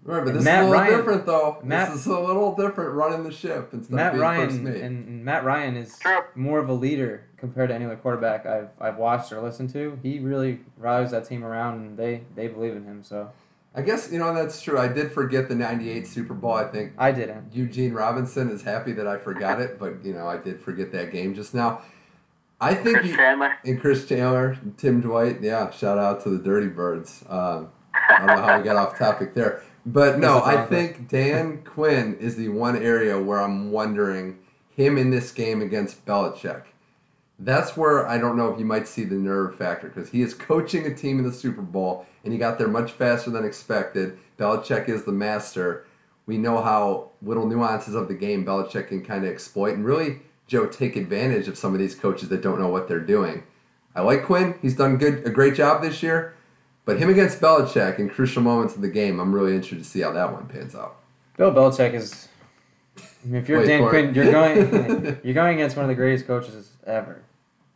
Right, 0.08 0.24
but 0.24 0.36
this 0.36 0.43
Matt 0.43 0.62
is 0.64 0.68
a 0.68 0.70
little 0.70 0.84
Ryan- 0.84 0.97
different 0.99 1.26
though. 1.26 1.58
Matt- 1.64 1.89
this 1.91 2.01
is 2.01 2.06
a 2.06 2.20
little 2.20 2.56
different 2.56 2.93
running 2.93 3.24
the 3.24 3.32
ship 3.32 3.70
instead 3.74 3.95
Matt 3.95 4.14
of 4.14 4.20
being 4.22 4.24
first 4.49 4.51
Ryan 4.58 4.64
mate. 4.64 4.82
and, 4.82 5.08
and 5.08 5.26
Matt 5.26 5.43
Ryan 5.43 5.76
is 5.76 5.99
more 6.36 6.60
of 6.60 6.70
a 6.70 6.74
leader 6.74 7.24
compared 7.38 7.70
to 7.70 7.76
any 7.76 7.86
other 7.86 7.95
quarterback 7.95 8.45
I've 8.45 8.70
I've 8.80 8.97
watched 8.97 9.32
or 9.32 9.41
listened 9.41 9.72
to. 9.74 9.99
He 10.03 10.20
really 10.20 10.60
rallies 10.78 11.10
that 11.12 11.26
team 11.28 11.43
around, 11.43 11.80
and 11.80 11.97
they 11.97 12.22
they 12.36 12.47
believe 12.47 12.76
in 12.76 12.84
him. 12.84 13.03
So 13.03 13.32
I 13.74 13.82
guess 13.82 14.12
you 14.12 14.20
know 14.20 14.32
that's 14.34 14.62
true. 14.62 14.78
I 14.78 14.88
did 14.88 15.12
forget 15.12 15.49
the 15.49 15.56
'98 15.56 16.06
Super 16.06 16.36
Bowl. 16.36 16.53
I 16.53 16.66
think 16.66 16.93
I 16.99 17.12
didn't. 17.12 17.53
Eugene 17.53 17.93
Robinson 17.93 18.51
is 18.51 18.62
happy 18.62 18.91
that 18.93 19.08
I 19.08 19.18
forgot 19.18 19.60
it, 19.60 19.80
but 19.80 20.06
you 20.06 20.14
know 20.14 20.28
I 20.28 20.38
did 20.38 20.62
forget 20.62 20.91
that 20.91 21.12
game 21.12 21.34
just 21.34 21.56
now. 21.56 21.82
I 22.62 22.74
think 22.76 22.99
Chris 22.99 23.10
you, 23.10 23.18
Chandler. 23.18 23.53
and 23.66 23.82
Chris 23.82 24.08
Chandler, 24.08 24.58
Tim 24.78 25.01
Dwight, 25.01 25.41
yeah, 25.41 25.72
shout 25.72 25.97
out 25.97 26.22
to 26.24 26.30
the 26.30 26.38
Dirty 26.38 26.68
Birds. 26.68 27.26
Um, 27.28 27.70
I 27.93 28.18
don't 28.20 28.28
know 28.28 28.41
how 28.43 28.58
we 28.60 28.64
got 28.64 28.78
off 28.78 28.97
topic 28.97 29.34
there, 29.34 29.62
but 29.86 30.20
no, 30.20 30.42
I 30.44 30.66
think 30.66 31.08
Dan 31.10 31.64
Quinn 31.64 32.18
is 32.20 32.36
the 32.36 32.50
one 32.50 32.76
area 32.76 33.22
where 33.22 33.40
I'm 33.40 33.72
wondering 33.72 34.40
him 34.76 34.98
in 34.98 35.12
this 35.12 35.32
game 35.32 35.62
against 35.62 36.06
Belichick. 36.06 36.64
That's 37.38 37.76
where 37.76 38.08
I 38.08 38.18
don't 38.18 38.38
know 38.38 38.52
if 38.52 38.58
you 38.58 38.66
might 38.66 38.88
see 38.88 39.04
the 39.04 39.16
nerve 39.16 39.56
factor 39.56 39.88
because 39.88 40.10
he 40.10 40.22
is 40.22 40.34
coaching 40.34 40.86
a 40.86 40.96
team 40.96 41.20
in 41.20 41.26
the 41.26 41.34
Super 41.34 41.62
Bowl 41.62 42.06
and 42.24 42.34
he 42.34 42.40
got 42.40 42.58
there 42.58 42.68
much 42.68 42.92
faster 42.94 43.30
than 43.30 43.46
expected. 43.46 44.18
Belichick 44.38 44.90
is 44.90 45.04
the 45.04 45.12
master. 45.12 45.86
We 46.26 46.38
know 46.38 46.62
how 46.62 47.12
little 47.22 47.46
nuances 47.46 47.94
of 47.94 48.08
the 48.08 48.14
game 48.14 48.46
Belichick 48.46 48.88
can 48.88 49.04
kind 49.04 49.26
of 49.26 49.32
exploit 49.32 49.76
and 49.76 49.86
really, 49.86 50.22
Joe, 50.48 50.66
take 50.66 50.96
advantage 50.96 51.48
of 51.48 51.58
some 51.58 51.74
of 51.74 51.80
these 51.80 51.96
coaches 51.96 52.30
that 52.30 52.42
don't 52.42 52.60
know 52.60 52.70
what 52.70 52.88
they're 52.88 53.00
doing. 53.00 53.44
I 53.96 54.02
like 54.02 54.24
Quinn. 54.24 54.56
He's 54.62 54.76
done 54.76 54.98
good, 54.98 55.26
a 55.26 55.30
great 55.30 55.56
job 55.56 55.82
this 55.82 56.02
year. 56.02 56.35
But 56.86 56.98
him 56.98 57.10
against 57.10 57.42
Belichick 57.42 57.98
in 58.00 58.10
crucial 58.10 58.44
moments 58.44 58.76
of 58.76 58.82
the 58.82 58.88
game, 58.90 59.20
I'm 59.20 59.34
really 59.34 59.54
interested 59.56 59.80
to 59.80 59.84
see 59.84 60.02
how 60.02 60.12
that 60.12 60.32
one 60.32 60.46
pans 60.48 60.76
out. 60.76 60.98
Bill 61.38 61.52
Belichick 61.52 61.94
is. 61.94 62.28
I 62.98 63.02
mean, 63.28 63.42
if 63.42 63.50
you're 63.50 63.60
Wait 63.60 63.68
Dan 63.68 63.90
Quinn, 63.90 64.10
it. 64.10 64.16
you're 64.16 64.32
going 64.32 65.20
you're 65.24 65.34
going 65.34 65.56
against 65.56 65.76
one 65.76 65.84
of 65.86 65.90
the 65.90 65.96
greatest 65.96 66.28
coaches 66.28 66.70
ever 66.86 67.24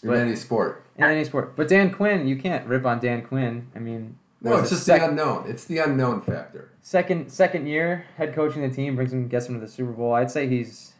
In 0.03 0.14
any 0.14 0.36
sport. 0.36 0.84
in 0.97 1.03
any 1.05 1.26
sport. 1.26 1.55
But 1.55 1.68
Dan 1.68 1.91
Quinn, 1.91 2.28
you 2.28 2.38
can't 2.38 2.66
rip 2.68 2.86
on 2.86 2.99
Dan 2.99 3.24
Quinn. 3.24 3.68
I 3.76 3.80
mean, 3.80 4.18
No, 4.41 4.57
it's 4.57 4.70
just 4.70 4.86
sec- 4.86 5.01
the 5.01 5.07
unknown. 5.10 5.45
It's 5.49 5.66
the 5.66 5.80
unknown 5.80 6.22
factor. 6.22 6.70
second 6.84 7.32
second 7.32 7.66
year 7.68 8.05
head 8.18 8.34
coaching 8.36 8.62
the 8.62 8.70
team 8.70 8.95
brings 8.95 9.12
him 9.12 9.28
gets 9.28 9.47
him 9.47 9.55
to 9.55 9.60
the 9.60 9.68
Super 9.72 9.91
Bowl. 9.91 10.14
I'd 10.14 10.30
say 10.30 10.47
he's 10.47 10.93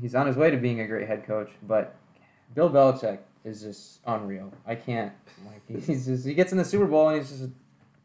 he's 0.00 0.14
on 0.14 0.28
his 0.28 0.36
way 0.36 0.50
to 0.52 0.56
being 0.56 0.80
a 0.80 0.86
great 0.86 1.08
head 1.08 1.26
coach, 1.26 1.50
but 1.66 1.96
Bill 2.54 2.70
Belichick 2.70 3.18
is 3.44 3.62
just 3.62 4.00
unreal. 4.06 4.52
I 4.66 4.74
can't 4.74 5.12
like 5.46 5.84
he's 5.86 6.06
just, 6.06 6.26
he 6.26 6.34
gets 6.34 6.52
in 6.52 6.58
the 6.58 6.64
Super 6.64 6.86
Bowl 6.86 7.08
and 7.08 7.18
he's 7.18 7.30
just 7.30 7.50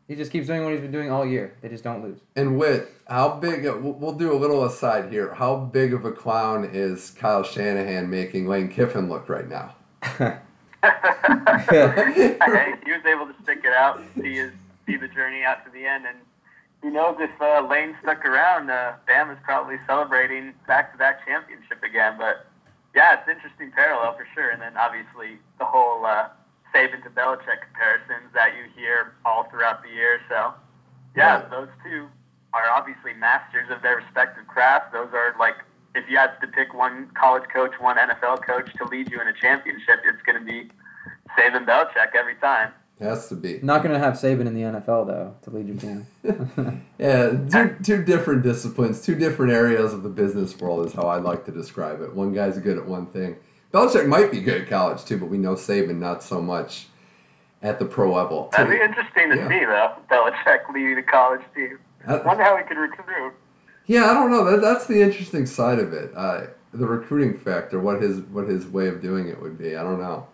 he 0.07 0.15
just 0.15 0.31
keeps 0.31 0.47
doing 0.47 0.63
what 0.63 0.73
he's 0.73 0.81
been 0.81 0.91
doing 0.91 1.11
all 1.11 1.25
year. 1.25 1.55
They 1.61 1.69
just 1.69 1.83
don't 1.83 2.03
lose. 2.03 2.19
And 2.35 2.57
Wit, 2.57 2.89
how 3.07 3.35
big? 3.35 3.63
We'll 3.63 3.93
we'll 3.93 4.13
do 4.13 4.33
a 4.33 4.37
little 4.37 4.65
aside 4.65 5.11
here. 5.11 5.33
How 5.33 5.55
big 5.55 5.93
of 5.93 6.05
a 6.05 6.11
clown 6.11 6.69
is 6.73 7.11
Kyle 7.11 7.43
Shanahan 7.43 8.09
making 8.09 8.47
Lane 8.47 8.69
Kiffin 8.69 9.09
look 9.09 9.29
right 9.29 9.47
now? 9.47 9.75
hey, 10.03 10.39
he 12.85 12.91
was 12.91 13.05
able 13.05 13.25
to 13.27 13.35
stick 13.43 13.61
it 13.63 13.73
out, 13.73 14.01
see 14.15 14.35
his 14.35 14.51
see 14.85 14.97
the 14.97 15.07
journey 15.07 15.43
out 15.43 15.63
to 15.65 15.71
the 15.71 15.85
end, 15.85 16.05
and 16.05 16.17
who 16.81 16.91
knows 16.91 17.15
if 17.19 17.31
uh, 17.41 17.65
Lane 17.69 17.95
stuck 18.03 18.25
around, 18.25 18.69
uh, 18.69 18.93
Bam 19.07 19.31
is 19.31 19.37
probably 19.43 19.77
celebrating 19.87 20.53
back-to-back 20.67 21.25
championship 21.25 21.81
again. 21.81 22.15
But 22.17 22.47
yeah, 22.95 23.13
it's 23.19 23.27
an 23.27 23.35
interesting 23.35 23.71
parallel 23.71 24.15
for 24.15 24.27
sure. 24.33 24.49
And 24.49 24.61
then 24.61 24.77
obviously 24.77 25.39
the 25.59 25.65
whole 25.65 26.05
uh, 26.05 26.29
Saban 26.73 27.03
to 27.03 27.09
Belichick 27.09 27.61
comparisons 27.65 28.29
that 28.33 28.53
you 28.55 28.69
hear 28.75 29.13
all 29.25 29.45
throughout 29.49 29.83
the 29.83 29.89
year. 29.89 30.19
So 30.29 30.53
yeah, 31.15 31.39
Right. 31.41 31.49
those 31.51 31.69
two 31.83 32.07
are 32.53 32.69
obviously 32.69 33.13
masters 33.13 33.69
of 33.71 33.81
their 33.81 33.97
respective 33.97 34.47
crafts. 34.47 34.93
Those 34.93 35.09
are 35.13 35.35
like 35.39 35.55
if 35.95 36.09
you 36.09 36.17
had 36.17 36.39
to 36.41 36.47
pick 36.47 36.73
one 36.73 37.09
college 37.19 37.43
coach, 37.53 37.71
one 37.79 37.97
NFL 37.97 38.45
coach 38.45 38.69
to 38.77 38.85
lead 38.85 39.11
you 39.11 39.21
in 39.21 39.27
a 39.27 39.33
championship, 39.33 40.01
it's 40.05 40.21
going 40.25 40.39
to 40.39 40.45
be 40.45 40.69
Saban 41.37 41.65
Belichick 41.65 42.15
every 42.17 42.35
time. 42.35 42.71
Has 43.03 43.27
to 43.29 43.35
be. 43.35 43.59
Not 43.61 43.83
going 43.83 43.93
to 43.93 43.99
have 43.99 44.13
Saban 44.13 44.47
in 44.47 44.53
the 44.53 44.61
NFL 44.61 45.07
though 45.07 45.35
to 45.43 45.49
lead 45.49 45.67
your 45.67 45.77
team. 45.77 46.07
Yeah, 46.99 47.31
two, 47.51 47.75
two 47.83 48.03
different 48.03 48.43
disciplines, 48.43 49.01
two 49.01 49.15
different 49.15 49.51
areas 49.51 49.93
of 49.93 50.03
the 50.03 50.09
business 50.09 50.57
world 50.59 50.85
is 50.85 50.93
how 50.93 51.07
I'd 51.09 51.23
like 51.23 51.43
to 51.45 51.51
describe 51.51 52.01
it. 52.01 52.13
One 52.13 52.33
guy's 52.33 52.57
good 52.59 52.77
at 52.77 52.85
one 52.87 53.07
thing. 53.07 53.35
Belichick 53.73 54.07
might 54.07 54.31
be 54.31 54.39
good 54.39 54.61
at 54.61 54.69
college 54.69 55.03
too, 55.03 55.17
but 55.17 55.27
we 55.27 55.37
know 55.37 55.55
Saban 55.55 55.97
not 55.97 56.23
so 56.23 56.41
much 56.41 56.87
at 57.61 57.79
the 57.79 57.85
pro 57.85 58.13
level. 58.13 58.49
That'd 58.51 58.69
be 58.71 58.81
interesting 58.81 59.31
to 59.31 59.35
Yeah. 59.35 59.49
see, 59.49 59.65
though. 59.65 59.91
Belichick 60.09 60.73
leading 60.73 60.97
a 60.97 61.03
college 61.03 61.41
team. 61.55 61.79
Uh, 62.07 62.19
Wonder 62.25 62.43
how 62.43 62.55
he 62.57 62.63
could 62.63 62.77
recruit. 62.77 63.33
Yeah, 63.85 64.05
I 64.05 64.13
don't 64.13 64.31
know. 64.31 64.45
That, 64.45 64.61
that's 64.61 64.85
the 64.87 65.01
interesting 65.01 65.45
side 65.45 65.79
of 65.79 65.91
it. 65.93 66.11
Uh, 66.15 66.47
the 66.73 66.85
recruiting 66.85 67.37
factor, 67.37 67.79
what 67.79 68.01
his 68.01 68.19
what 68.21 68.47
his 68.47 68.65
way 68.67 68.87
of 68.87 69.01
doing 69.01 69.27
it 69.27 69.41
would 69.41 69.57
be. 69.57 69.75
I 69.75 69.83
don't 69.83 69.99
know. 69.99 70.27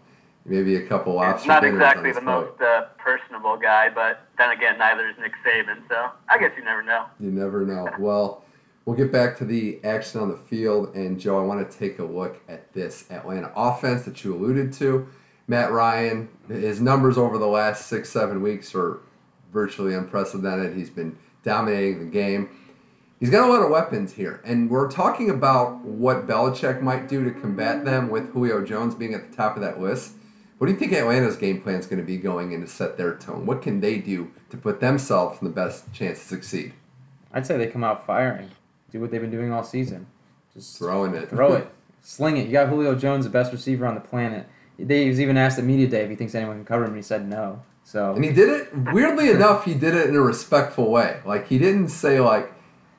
Maybe 0.50 0.78
a 0.78 0.88
couple 0.88 1.14
lobster 1.14 1.48
not 1.48 1.62
dinners 1.62 1.76
exactly 1.76 2.12
the 2.12 2.22
most 2.22 2.60
uh, 2.60 2.88
personable 2.98 3.56
guy, 3.56 3.90
but 3.90 4.26
then 4.40 4.50
again, 4.50 4.80
neither 4.80 5.08
is 5.08 5.16
Nick 5.20 5.34
Saban, 5.46 5.88
so 5.88 6.10
I 6.28 6.40
guess 6.40 6.52
you 6.58 6.64
never 6.64 6.82
know. 6.82 7.06
You 7.20 7.30
never 7.32 7.66
know. 7.66 7.88
Well, 8.00 8.44
we'll 8.86 8.96
get 8.96 9.12
back 9.12 9.38
to 9.38 9.46
the 9.46 9.80
action 9.84 10.20
on 10.20 10.30
the 10.30 10.38
field. 10.38 10.96
And 10.96 11.20
Joe, 11.20 11.40
I 11.40 11.46
want 11.46 11.70
to 11.70 11.78
take 11.78 12.00
a 12.00 12.04
look 12.04 12.42
at 12.50 12.74
this 12.74 13.06
Atlanta 13.12 13.52
offense 13.56 14.04
that 14.06 14.24
you 14.24 14.34
alluded 14.34 14.74
to. 14.74 15.08
Matt 15.48 15.72
Ryan, 15.72 16.30
his 16.48 16.82
numbers 16.82 17.16
over 17.16 17.38
the 17.38 17.48
last 17.48 17.86
six, 17.86 18.10
seven 18.10 18.42
weeks 18.42 18.74
are 18.74 19.02
virtually 19.54 19.94
unprecedented. 19.94 20.76
He's 20.76 20.90
been 20.90 21.16
dominating 21.44 22.00
the 22.00 22.12
game. 22.12 22.50
He's 23.20 23.30
got 23.30 23.48
a 23.48 23.52
lot 23.52 23.62
of 23.62 23.70
weapons 23.70 24.14
here. 24.14 24.42
And 24.46 24.70
we're 24.70 24.90
talking 24.90 25.30
about 25.30 25.84
what 25.84 26.26
Belichick 26.26 26.82
might 26.82 27.08
do 27.08 27.24
to 27.26 27.32
combat 27.40 27.86
them 27.86 28.10
with 28.10 28.32
Julio 28.32 28.66
Jones 28.66 28.96
being 28.96 29.14
at 29.14 29.30
the 29.30 29.36
top 29.36 29.56
of 29.56 29.62
that 29.62 29.80
list. 29.80 30.14
What 30.60 30.68
do 30.68 30.74
you 30.74 30.80
think 30.80 30.92
Atlanta's 30.92 31.38
game 31.38 31.62
plan 31.62 31.76
is 31.76 31.86
going 31.88 32.00
to 32.02 32.06
be 32.06 32.18
going 32.18 32.52
in 32.52 32.60
to 32.60 32.68
set 32.68 32.98
their 32.98 33.16
tone? 33.16 33.46
What 33.46 33.62
can 33.62 33.80
they 33.80 33.98
do 33.98 34.30
to 34.50 34.58
put 34.58 34.82
themselves 34.82 35.40
in 35.42 35.48
the 35.48 35.54
best 35.54 35.92
chance 35.94 36.20
to 36.20 36.26
succeed? 36.26 36.74
I'd 37.34 37.48
say 37.48 37.58
they 37.58 37.68
come 37.68 37.84
out 37.84 38.06
firing. 38.06 38.52
Do 38.92 39.00
what 39.00 39.10
they've 39.10 39.22
been 39.22 39.32
doing 39.32 39.54
all 39.54 39.64
season. 39.64 40.08
Just 40.54 40.78
Throwing 40.78 41.16
it. 41.16 41.30
throw 41.30 41.54
it, 41.54 41.72
sling 42.02 42.36
it. 42.36 42.48
You 42.48 42.52
got 42.52 42.68
Julio 42.68 42.94
Jones, 42.96 43.24
the 43.24 43.32
best 43.32 43.54
receiver 43.54 43.86
on 43.86 43.96
the 43.96 44.02
planet. 44.02 44.48
They 44.78 45.04
he 45.04 45.10
was 45.10 45.22
even 45.22 45.38
asked 45.38 45.58
at 45.60 45.64
media 45.64 45.88
day 45.88 46.04
if 46.04 46.10
he 46.10 46.16
thinks 46.18 46.36
anyone 46.36 46.58
can 46.58 46.66
cover 46.66 46.84
him, 46.84 46.90
and 46.90 46.98
he 46.98 47.04
said 47.04 47.28
no. 47.28 47.62
So 47.86 48.14
And 48.16 48.24
he 48.26 48.34
did 48.34 48.50
it 48.50 48.94
weirdly 48.94 49.30
enough. 49.30 49.64
He 49.64 49.74
did 49.76 49.96
it 49.96 50.10
in 50.10 50.16
a 50.16 50.22
respectful 50.22 50.92
way. 50.92 51.22
Like 51.26 51.48
he 51.48 51.58
didn't 51.58 51.90
say 51.90 52.20
like 52.20 52.52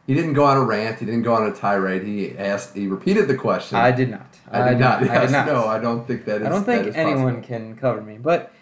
he 0.07 0.15
didn't 0.15 0.33
go 0.33 0.45
on 0.45 0.57
a 0.57 0.63
rant. 0.63 0.99
He 0.99 1.05
didn't 1.05 1.23
go 1.23 1.35
on 1.35 1.47
a 1.47 1.53
tirade. 1.53 2.05
He 2.05 2.39
asked. 2.39 2.75
He 2.75 2.87
repeated 2.87 3.29
the 3.29 3.37
question. 3.37 3.77
I 3.77 3.91
did 3.91 4.11
not. 4.11 4.30
I 4.51 4.71
did 4.71 4.79
not. 4.79 5.09
I 5.09 5.21
did 5.21 5.31
not. 5.33 5.47
No, 5.47 5.67
I 5.67 5.79
don't 5.79 6.07
think 6.07 6.25
that 6.25 6.41
is. 6.41 6.47
I 6.47 6.51
don't 6.51 6.65
think 6.65 6.97
anyone 6.97 7.37
possible. 7.37 7.43
can 7.43 7.77
cover 7.77 8.01
me. 8.01 8.19
But 8.19 8.53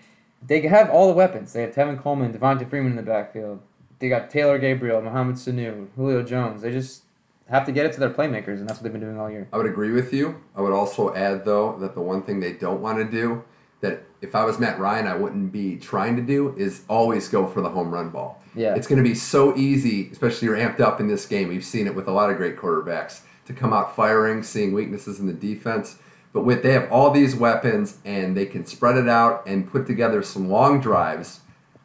they 0.47 0.61
have 0.63 0.91
all 0.91 1.09
the 1.09 1.15
weapons. 1.15 1.53
They 1.53 1.63
have 1.63 1.75
Tevin 1.75 2.01
Coleman, 2.01 2.33
Devonta 2.33 2.69
Freeman 2.69 2.93
in 2.93 2.97
the 2.97 3.03
backfield. 3.03 3.61
They 3.99 4.09
got 4.09 4.31
Taylor 4.31 4.59
Gabriel, 4.59 5.01
Mohamed 5.01 5.37
Sanu, 5.37 5.89
Julio 5.97 6.23
Jones. 6.23 6.63
They 6.63 6.71
just 6.71 7.03
have 7.49 7.67
to 7.67 7.73
get 7.73 7.87
it 7.87 7.93
to 7.95 8.01
their 8.01 8.11
playmakers, 8.11 8.59
and 8.59 8.69
that's 8.69 8.79
what 8.79 8.85
they've 8.85 8.93
been 8.93 9.01
doing 9.01 9.19
all 9.19 9.31
year. 9.31 9.49
I 9.53 9.57
would 9.57 9.67
agree 9.67 9.91
with 9.93 10.13
you. 10.13 10.41
I 10.55 10.61
would 10.61 10.73
also 10.73 11.15
add 11.15 11.45
though 11.45 11.77
that 11.79 11.95
the 11.95 12.01
one 12.01 12.23
thing 12.23 12.41
they 12.41 12.53
don't 12.53 12.81
want 12.81 12.99
to 12.99 13.05
do 13.05 13.43
that 13.81 14.03
if 14.21 14.35
I 14.35 14.45
was 14.45 14.59
Matt 14.59 14.79
Ryan, 14.79 15.07
I 15.07 15.15
wouldn't 15.15 15.53
be 15.53 15.77
trying 15.77 16.17
to 16.17 16.23
do 16.23 16.55
is 16.57 16.83
always 16.89 17.29
go 17.29 17.47
for 17.47 17.61
the 17.61 17.69
home 17.69 17.93
run 17.93 18.11
ball. 18.11 18.43
Yeah. 18.55 18.75
It's 18.75 18.89
going 18.89 19.03
to 19.03 19.09
be 19.09 19.15
so 19.15 19.57
easy, 19.57 20.11
especially 20.11 20.47
you're 20.47 20.57
amped 20.57 20.81
up 20.81 21.01
in 21.01 21.07
this 21.07 21.27
game. 21.27 21.49
We've 21.49 21.65
seen 21.65 21.87
it 21.87 21.95
with 21.95 22.09
a 22.09 22.11
lot 22.11 22.29
of 22.29 22.37
great 22.37 22.57
quarterbacks 22.57 23.21
to 23.49 23.55
come 23.55 23.73
out 23.73 23.97
firing, 23.97 24.43
seeing 24.43 24.73
weaknesses 24.73 25.19
in 25.19 25.27
the 25.27 25.33
defense. 25.33 25.97
But 26.33 26.45
with 26.45 26.63
they 26.63 26.73
have 26.75 26.93
all 26.93 27.11
these 27.11 27.35
weapons 27.35 27.99
and 28.05 28.37
they 28.37 28.47
can 28.47 28.65
spread 28.65 28.97
it 28.97 29.09
out 29.09 29.47
and 29.47 29.69
put 29.69 29.87
together 29.87 30.23
some 30.23 30.49
long 30.49 30.81
drives. 30.81 31.41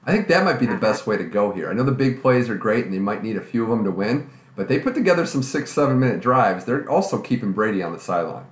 I 0.05 0.11
think 0.11 0.27
that 0.27 0.43
might 0.43 0.59
be 0.59 0.65
the 0.65 0.75
best 0.75 1.07
way 1.07 1.15
to 1.15 1.23
go 1.23 1.53
here. 1.53 1.69
I 1.69 1.73
know 1.73 1.83
the 1.83 1.93
big 1.93 2.21
plays 2.21 2.49
are 2.49 2.55
great 2.55 2.83
and 2.83 2.93
they 2.93 2.99
might 2.99 3.23
need 3.23 3.37
a 3.37 3.41
few 3.41 3.63
of 3.63 3.69
them 3.69 3.85
to 3.85 3.91
win, 3.91 4.29
but 4.57 4.67
they 4.67 4.77
put 4.77 4.93
together 4.93 5.25
some 5.25 5.41
six, 5.41 5.71
seven 5.71 5.97
minute 5.97 6.19
drives. 6.19 6.65
They're 6.65 6.89
also 6.89 7.21
keeping 7.21 7.53
Brady 7.53 7.81
on 7.81 7.93
the 7.93 7.99
sideline. 7.99 8.45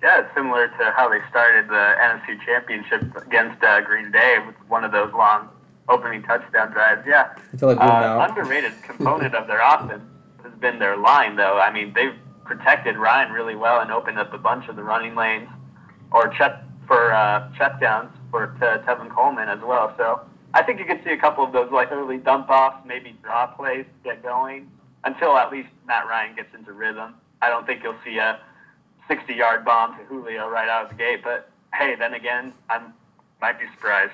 Yeah, 0.00 0.20
it's 0.20 0.32
similar 0.36 0.68
to 0.68 0.94
how 0.96 1.08
they 1.08 1.18
started 1.28 1.68
the 1.68 1.94
NFC 1.98 2.38
Championship 2.46 3.02
against 3.16 3.62
uh, 3.64 3.80
Green 3.80 4.12
Bay 4.12 4.38
with 4.46 4.54
one 4.68 4.84
of 4.84 4.92
those 4.92 5.12
long 5.12 5.48
opening 5.88 6.22
touchdown 6.22 6.70
drives. 6.70 7.04
Yeah, 7.04 7.34
Until 7.50 7.70
they 7.70 7.74
blew 7.74 7.86
them 7.86 8.20
uh, 8.20 8.28
underrated 8.28 8.72
component 8.84 9.34
of 9.34 9.48
their 9.48 9.60
offense 9.60 10.04
has 10.44 10.52
been 10.60 10.78
their 10.78 10.96
line, 10.96 11.34
though. 11.34 11.58
I 11.58 11.72
mean, 11.72 11.92
they've 11.92 12.14
protected 12.46 12.96
Ryan 12.96 13.32
really 13.32 13.56
well 13.56 13.80
and 13.80 13.90
opened 13.90 14.18
up 14.18 14.32
a 14.32 14.38
bunch 14.38 14.68
of 14.68 14.76
the 14.76 14.82
running 14.82 15.14
lanes 15.14 15.48
or 16.12 16.28
check 16.28 16.62
for 16.86 17.12
uh, 17.12 17.50
checkdowns 17.58 18.10
for 18.30 18.46
to 18.60 18.82
Tevin 18.86 19.10
Coleman 19.10 19.48
as 19.48 19.60
well. 19.60 19.94
So 19.96 20.20
I 20.54 20.62
think 20.62 20.78
you 20.78 20.84
could 20.84 21.02
see 21.04 21.10
a 21.10 21.18
couple 21.18 21.44
of 21.44 21.52
those 21.52 21.70
like 21.70 21.90
early 21.92 22.18
dump 22.18 22.48
offs, 22.48 22.86
maybe 22.86 23.16
draw 23.22 23.46
plays 23.48 23.84
get 24.04 24.22
going 24.22 24.70
until 25.04 25.36
at 25.36 25.50
least 25.50 25.68
Matt 25.86 26.06
Ryan 26.06 26.34
gets 26.34 26.54
into 26.54 26.72
rhythm. 26.72 27.14
I 27.42 27.48
don't 27.48 27.66
think 27.66 27.82
you'll 27.82 27.98
see 28.04 28.18
a 28.18 28.40
60 29.08 29.34
yard 29.34 29.64
bomb 29.64 29.96
to 29.98 30.04
Julio 30.04 30.48
right 30.48 30.68
out 30.68 30.84
of 30.84 30.90
the 30.90 30.96
gate, 30.96 31.20
but 31.22 31.50
hey, 31.74 31.94
then 31.96 32.14
again, 32.14 32.52
I 32.70 32.80
might 33.40 33.58
be 33.58 33.66
surprised. 33.74 34.12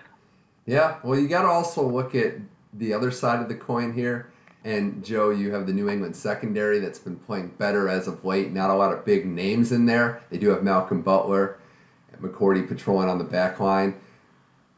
Yeah, 0.67 0.99
well, 1.03 1.19
you 1.19 1.29
got 1.29 1.43
to 1.43 1.49
also 1.49 1.87
look 1.87 2.15
at 2.15 2.35
the 2.75 2.93
other 2.93 3.11
side 3.11 3.41
of 3.41 3.49
the 3.49 3.55
coin 3.55 3.93
here. 3.93 4.32
And 4.65 5.05
Joe, 5.05 5.31
you 5.31 5.53
have 5.53 5.67
the 5.67 5.73
New 5.73 5.89
England 5.89 6.15
secondary 6.15 6.79
that's 6.79 6.99
been 6.99 7.17
playing 7.17 7.49
better 7.59 7.89
as 7.89 8.07
of 8.07 8.25
late. 8.25 8.53
Not 8.53 8.71
a 8.71 8.75
lot 8.75 8.93
of 8.93 9.05
big 9.05 9.27
names 9.27 9.73
in 9.73 9.87
there. 9.87 10.23
They 10.31 10.39
do 10.39 10.51
have 10.51 10.63
Malcolm 10.63 11.03
Butler, 11.03 11.59
and 12.13 12.23
McCourty 12.23 12.67
patrolling 12.67 13.09
on 13.09 13.19
the 13.19 13.25
back 13.25 13.59
line. 13.59 14.01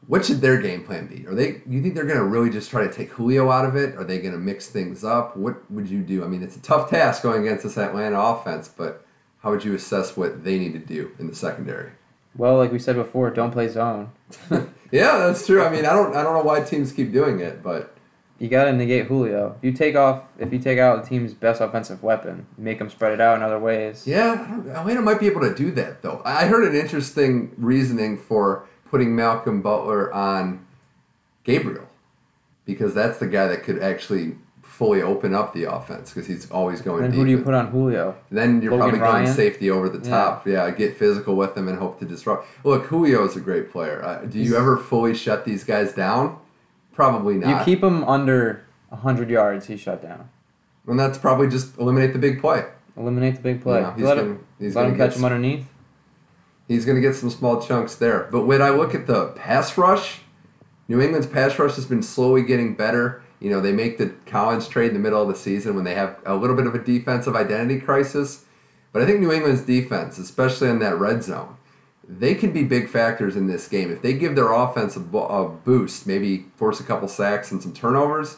What 0.07 0.25
should 0.25 0.41
their 0.41 0.61
game 0.61 0.83
plan 0.83 1.07
be? 1.07 1.27
Are 1.27 1.35
they? 1.35 1.61
You 1.67 1.81
think 1.81 1.95
they're 1.95 2.05
going 2.05 2.17
to 2.17 2.25
really 2.25 2.49
just 2.49 2.69
try 2.69 2.87
to 2.87 2.93
take 2.93 3.09
Julio 3.09 3.49
out 3.51 3.65
of 3.65 3.75
it? 3.75 3.95
Are 3.95 4.03
they 4.03 4.19
going 4.19 4.33
to 4.33 4.39
mix 4.39 4.67
things 4.67 5.03
up? 5.03 5.35
What 5.37 5.69
would 5.71 5.87
you 5.87 6.01
do? 6.01 6.23
I 6.23 6.27
mean, 6.27 6.43
it's 6.43 6.55
a 6.55 6.61
tough 6.61 6.89
task 6.89 7.23
going 7.23 7.41
against 7.43 7.63
this 7.63 7.77
Atlanta 7.77 8.19
offense, 8.19 8.67
but 8.67 9.05
how 9.39 9.51
would 9.51 9.63
you 9.63 9.75
assess 9.75 10.17
what 10.17 10.43
they 10.43 10.57
need 10.57 10.73
to 10.73 10.79
do 10.79 11.11
in 11.19 11.27
the 11.27 11.35
secondary? 11.35 11.91
Well, 12.35 12.57
like 12.57 12.71
we 12.71 12.79
said 12.79 12.95
before, 12.95 13.29
don't 13.29 13.51
play 13.51 13.67
zone. 13.67 14.11
yeah, 14.91 15.17
that's 15.19 15.45
true. 15.45 15.63
I 15.63 15.69
mean, 15.69 15.85
I 15.85 15.93
don't, 15.93 16.15
I 16.15 16.23
don't 16.23 16.33
know 16.33 16.43
why 16.43 16.61
teams 16.61 16.91
keep 16.91 17.13
doing 17.13 17.39
it, 17.39 17.63
but 17.63 17.94
You 18.37 18.49
got 18.49 18.65
to 18.65 18.73
negate 18.73 19.05
Julio. 19.05 19.55
If 19.57 19.63
you 19.63 19.71
take 19.71 19.95
off, 19.95 20.23
if 20.37 20.51
you 20.51 20.59
take 20.59 20.77
out 20.77 21.01
the 21.03 21.09
team's 21.09 21.33
best 21.33 21.61
offensive 21.61 22.03
weapon, 22.03 22.45
make 22.57 22.79
them 22.79 22.89
spread 22.89 23.13
it 23.13 23.21
out 23.21 23.37
in 23.37 23.43
other 23.43 23.59
ways. 23.59 24.05
Yeah, 24.05 24.45
I 24.45 24.51
don't- 24.51 24.67
Atlanta 24.69 25.01
might 25.01 25.19
be 25.21 25.27
able 25.27 25.41
to 25.41 25.55
do 25.55 25.71
that 25.71 26.01
though. 26.01 26.21
I 26.25 26.45
heard 26.47 26.65
an 26.65 26.75
interesting 26.75 27.51
reasoning 27.57 28.17
for 28.17 28.65
putting 28.89 29.15
Malcolm 29.15 29.61
Butler 29.61 30.13
on 30.13 30.65
Gabriel 31.45 31.87
because 32.65 32.93
that's 32.93 33.19
the 33.19 33.27
guy 33.27 33.47
that 33.47 33.63
could 33.63 33.81
actually 33.81 34.35
fully 34.61 35.01
open 35.01 35.33
up 35.33 35.53
the 35.53 35.63
offense 35.63 36.11
because 36.11 36.27
he's 36.27 36.51
always 36.51 36.81
going 36.81 37.03
Then 37.03 37.11
deep. 37.11 37.19
who 37.19 37.25
do 37.25 37.31
you 37.31 37.37
put 37.41 37.53
on 37.53 37.67
Julio? 37.67 38.15
then 38.31 38.61
you're 38.61 38.73
Logan 38.73 38.97
probably 38.99 38.99
going 38.99 39.23
Ryan? 39.23 39.33
safety 39.35 39.71
over 39.71 39.87
the 39.87 39.99
top. 39.99 40.45
Yeah. 40.45 40.69
get 40.71 40.97
physical 40.97 41.37
with 41.37 41.55
him 41.57 41.69
and 41.69 41.77
hope 41.79 41.99
to 41.99 42.05
disrupt. 42.05 42.47
Look, 42.65 42.87
Julio 42.87 43.23
is 43.25 43.37
a 43.37 43.39
great 43.39 43.71
player. 43.71 44.03
Uh, 44.03 44.25
do 44.25 44.39
you 44.39 44.57
ever 44.57 44.75
fully 44.75 45.13
shut 45.15 45.45
these 45.45 45.63
guys 45.63 45.93
down? 45.93 46.37
Probably 46.95 47.35
not. 47.35 47.49
You 47.49 47.65
keep 47.65 47.83
him 47.83 48.03
under 48.05 48.65
hundred 48.91 49.29
yards, 49.29 49.67
he's 49.67 49.81
shut 49.81 50.01
down. 50.01 50.29
and 50.87 50.97
that's 50.97 51.17
probably 51.17 51.49
just 51.49 51.77
eliminate 51.77 52.13
the 52.13 52.19
big 52.19 52.39
play. 52.39 52.63
Eliminate 52.95 53.35
the 53.35 53.41
big 53.41 53.61
play. 53.61 53.81
Yeah, 53.81 53.93
he's 53.93 54.05
let 54.05 54.15
gonna, 54.15 54.27
him, 54.29 54.73
let 54.73 54.85
him 54.87 54.97
catch 54.97 55.15
him 55.17 55.25
underneath. 55.25 55.67
He's 56.69 56.85
going 56.85 56.95
to 56.95 57.01
get 57.01 57.13
some 57.15 57.29
small 57.29 57.61
chunks 57.61 57.95
there. 57.95 58.29
But 58.31 58.45
when 58.47 58.61
I 58.61 58.69
look 58.69 58.95
at 58.95 59.05
the 59.05 59.27
pass 59.35 59.77
rush, 59.77 60.21
New 60.87 61.01
England's 61.01 61.27
pass 61.27 61.59
rush 61.59 61.75
has 61.75 61.85
been 61.85 62.01
slowly 62.01 62.41
getting 62.41 62.73
better. 62.75 63.21
You 63.39 63.49
know, 63.49 63.59
they 63.59 63.73
make 63.73 63.97
the 63.97 64.13
Collins 64.25 64.67
trade 64.67 64.87
in 64.87 64.93
the 64.93 64.99
middle 64.99 65.21
of 65.21 65.27
the 65.27 65.35
season 65.35 65.75
when 65.75 65.83
they 65.83 65.93
have 65.93 66.17
a 66.25 66.35
little 66.35 66.55
bit 66.55 66.65
of 66.65 66.73
a 66.73 66.79
defensive 66.79 67.35
identity 67.35 67.79
crisis. 67.79 68.45
But 68.93 69.01
I 69.01 69.05
think 69.05 69.19
New 69.19 69.31
England's 69.31 69.61
defense, 69.61 70.17
especially 70.17 70.69
in 70.69 70.79
that 70.79 70.97
red 70.97 71.21
zone, 71.21 71.57
they 72.07 72.35
can 72.35 72.51
be 72.51 72.63
big 72.63 72.89
factors 72.89 73.35
in 73.35 73.47
this 73.47 73.67
game. 73.67 73.91
If 73.91 74.01
they 74.01 74.13
give 74.13 74.35
their 74.35 74.51
offense 74.51 74.95
a, 74.95 75.17
a 75.17 75.49
boost, 75.49 76.05
maybe 76.05 76.45
force 76.55 76.79
a 76.79 76.83
couple 76.83 77.07
sacks 77.07 77.51
and 77.51 77.61
some 77.61 77.73
turnovers, 77.73 78.37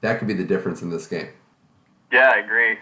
that 0.00 0.18
could 0.18 0.28
be 0.28 0.34
the 0.34 0.44
difference 0.44 0.82
in 0.82 0.90
this 0.90 1.06
game. 1.06 1.28
Yeah, 2.12 2.32
I 2.34 2.38
agree. 2.38 2.78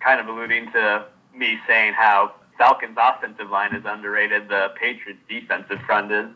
Kind 0.00 0.20
of 0.20 0.26
alluding 0.26 0.72
to 0.72 1.06
me 1.34 1.58
saying 1.66 1.94
how 1.94 2.34
Falcons' 2.58 2.96
offensive 3.00 3.50
line 3.50 3.74
is 3.74 3.84
underrated. 3.86 4.48
The 4.48 4.68
Patriots' 4.80 5.20
defensive 5.28 5.78
front 5.86 6.12
is 6.12 6.28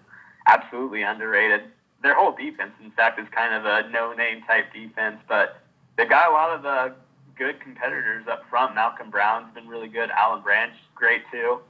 absolutely 0.47 1.03
underrated. 1.03 1.63
Their 2.03 2.15
whole 2.15 2.33
defense, 2.33 2.73
in 2.83 2.91
fact, 2.93 3.21
is 3.21 3.27
kind 3.35 3.55
of 3.55 3.65
a 3.65 3.89
no-name 3.91 4.43
type 4.47 4.73
defense, 4.73 5.19
but 5.29 5.61
they've 5.97 6.09
got 6.09 6.31
a 6.31 6.33
lot 6.33 6.51
of 6.51 6.65
uh, 6.65 6.95
good 7.37 7.61
competitors 7.61 8.27
up 8.31 8.49
front. 8.49 8.75
Malcolm 8.75 9.11
Brown's 9.11 9.53
been 9.55 9.69
really 9.69 9.89
good. 9.89 10.11
Alan 10.11 10.43
Branch, 10.43 10.73
great 10.95 11.23
too. 11.31 11.61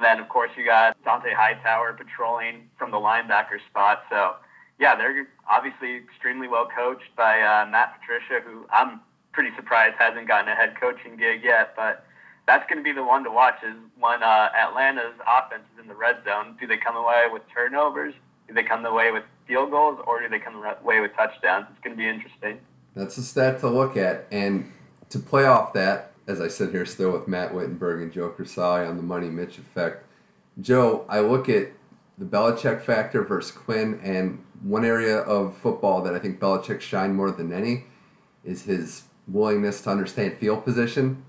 Then, 0.00 0.20
of 0.20 0.28
course, 0.28 0.50
you 0.56 0.64
got 0.64 0.96
Dont'a 1.04 1.34
Hightower 1.34 1.92
patrolling 1.94 2.68
from 2.78 2.90
the 2.90 2.98
linebacker 2.98 3.58
spot. 3.70 4.04
So, 4.10 4.34
yeah, 4.78 4.94
they're 4.94 5.26
obviously 5.50 5.96
extremely 5.96 6.48
well 6.48 6.68
coached 6.74 7.14
by 7.16 7.40
uh, 7.40 7.66
Matt 7.66 7.98
Patricia, 7.98 8.44
who 8.44 8.66
I'm 8.72 9.00
pretty 9.32 9.50
surprised 9.56 9.96
hasn't 9.98 10.28
gotten 10.28 10.50
a 10.50 10.54
head 10.54 10.74
coaching 10.80 11.16
gig 11.16 11.42
yet. 11.42 11.74
But 11.76 12.04
that's 12.46 12.68
going 12.68 12.78
to 12.78 12.84
be 12.84 12.92
the 12.92 13.04
one 13.04 13.24
to 13.24 13.30
watch. 13.30 13.56
Is 13.66 13.74
when 13.98 14.22
uh, 14.22 14.50
Atlanta's 14.54 15.14
offense 15.26 15.64
is 15.74 15.82
in 15.82 15.88
the 15.88 15.94
red 15.94 16.16
zone, 16.24 16.56
do 16.60 16.66
they 16.66 16.76
come 16.76 16.96
away 16.96 17.24
with 17.32 17.42
turnovers? 17.52 18.14
Do 18.48 18.54
they 18.54 18.62
come 18.62 18.84
away 18.84 19.10
with 19.10 19.24
field 19.48 19.70
goals, 19.70 19.98
or 20.06 20.20
do 20.20 20.28
they 20.28 20.38
come 20.38 20.56
away 20.56 21.00
with 21.00 21.14
touchdowns? 21.16 21.66
It's 21.70 21.80
going 21.82 21.96
to 21.96 21.98
be 22.00 22.08
interesting. 22.08 22.60
That's 22.94 23.18
a 23.18 23.22
stat 23.22 23.60
to 23.60 23.68
look 23.68 23.96
at, 23.96 24.26
and 24.30 24.72
to 25.10 25.18
play 25.18 25.44
off 25.44 25.72
that, 25.72 26.12
as 26.26 26.40
I 26.40 26.48
sit 26.48 26.70
here 26.70 26.86
still 26.86 27.12
with 27.12 27.28
Matt 27.28 27.54
Wittenberg 27.54 28.02
and 28.02 28.12
Joe 28.12 28.30
Crisali 28.30 28.88
on 28.88 28.96
the 28.96 29.02
Money 29.02 29.28
Mitch 29.28 29.58
effect. 29.58 30.04
Joe, 30.60 31.04
I 31.08 31.20
look 31.20 31.48
at 31.48 31.68
the 32.18 32.24
Belichick 32.24 32.80
factor 32.80 33.22
versus 33.22 33.52
Quinn, 33.52 34.00
and 34.02 34.42
one 34.62 34.84
area 34.84 35.18
of 35.18 35.56
football 35.56 36.02
that 36.02 36.14
I 36.14 36.18
think 36.18 36.40
Belichick 36.40 36.80
shined 36.80 37.14
more 37.14 37.30
than 37.30 37.52
any 37.52 37.84
is 38.44 38.62
his 38.64 39.04
willingness 39.28 39.82
to 39.82 39.90
understand 39.90 40.38
field 40.38 40.64
position. 40.64 41.22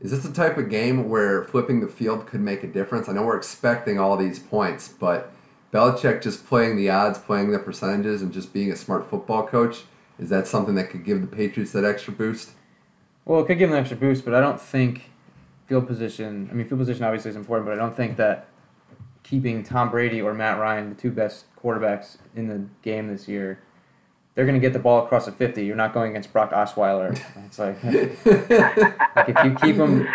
Is 0.00 0.10
this 0.10 0.24
the 0.24 0.32
type 0.32 0.58
of 0.58 0.68
game 0.68 1.08
where 1.08 1.44
flipping 1.44 1.80
the 1.80 1.88
field 1.88 2.26
could 2.26 2.40
make 2.40 2.64
a 2.64 2.66
difference? 2.66 3.08
I 3.08 3.12
know 3.12 3.24
we're 3.24 3.36
expecting 3.36 3.98
all 3.98 4.16
these 4.16 4.38
points, 4.38 4.88
but 4.88 5.32
Belichick 5.72 6.22
just 6.22 6.46
playing 6.46 6.76
the 6.76 6.90
odds, 6.90 7.18
playing 7.18 7.52
the 7.52 7.58
percentages, 7.58 8.20
and 8.20 8.32
just 8.32 8.52
being 8.52 8.70
a 8.70 8.76
smart 8.76 9.08
football 9.08 9.46
coach, 9.46 9.84
is 10.18 10.28
that 10.28 10.46
something 10.46 10.74
that 10.74 10.90
could 10.90 11.04
give 11.04 11.20
the 11.20 11.26
Patriots 11.26 11.72
that 11.72 11.84
extra 11.84 12.12
boost? 12.12 12.50
Well, 13.24 13.40
it 13.40 13.46
could 13.46 13.58
give 13.58 13.70
them 13.70 13.76
an 13.76 13.80
extra 13.80 13.96
boost, 13.96 14.24
but 14.24 14.34
I 14.34 14.40
don't 14.40 14.60
think 14.60 15.10
field 15.66 15.86
position. 15.86 16.48
I 16.50 16.54
mean, 16.54 16.68
field 16.68 16.80
position 16.80 17.04
obviously 17.04 17.30
is 17.30 17.36
important, 17.36 17.66
but 17.66 17.72
I 17.72 17.76
don't 17.76 17.96
think 17.96 18.16
that 18.16 18.48
keeping 19.22 19.62
Tom 19.62 19.90
Brady 19.90 20.20
or 20.20 20.34
Matt 20.34 20.58
Ryan, 20.58 20.90
the 20.90 20.94
two 20.94 21.10
best 21.10 21.46
quarterbacks 21.62 22.18
in 22.36 22.48
the 22.48 22.66
game 22.82 23.08
this 23.08 23.26
year, 23.26 23.60
they're 24.34 24.44
going 24.44 24.60
to 24.60 24.60
get 24.60 24.72
the 24.72 24.78
ball 24.78 25.04
across 25.04 25.26
the 25.26 25.32
50. 25.32 25.64
You're 25.64 25.76
not 25.76 25.94
going 25.94 26.10
against 26.10 26.32
Brock 26.32 26.50
Osweiler. 26.50 27.18
It's 27.46 27.58
like, 27.58 27.82
like 29.16 29.28
if 29.28 29.44
you 29.44 29.54
keep 29.54 29.76
him, 29.76 30.08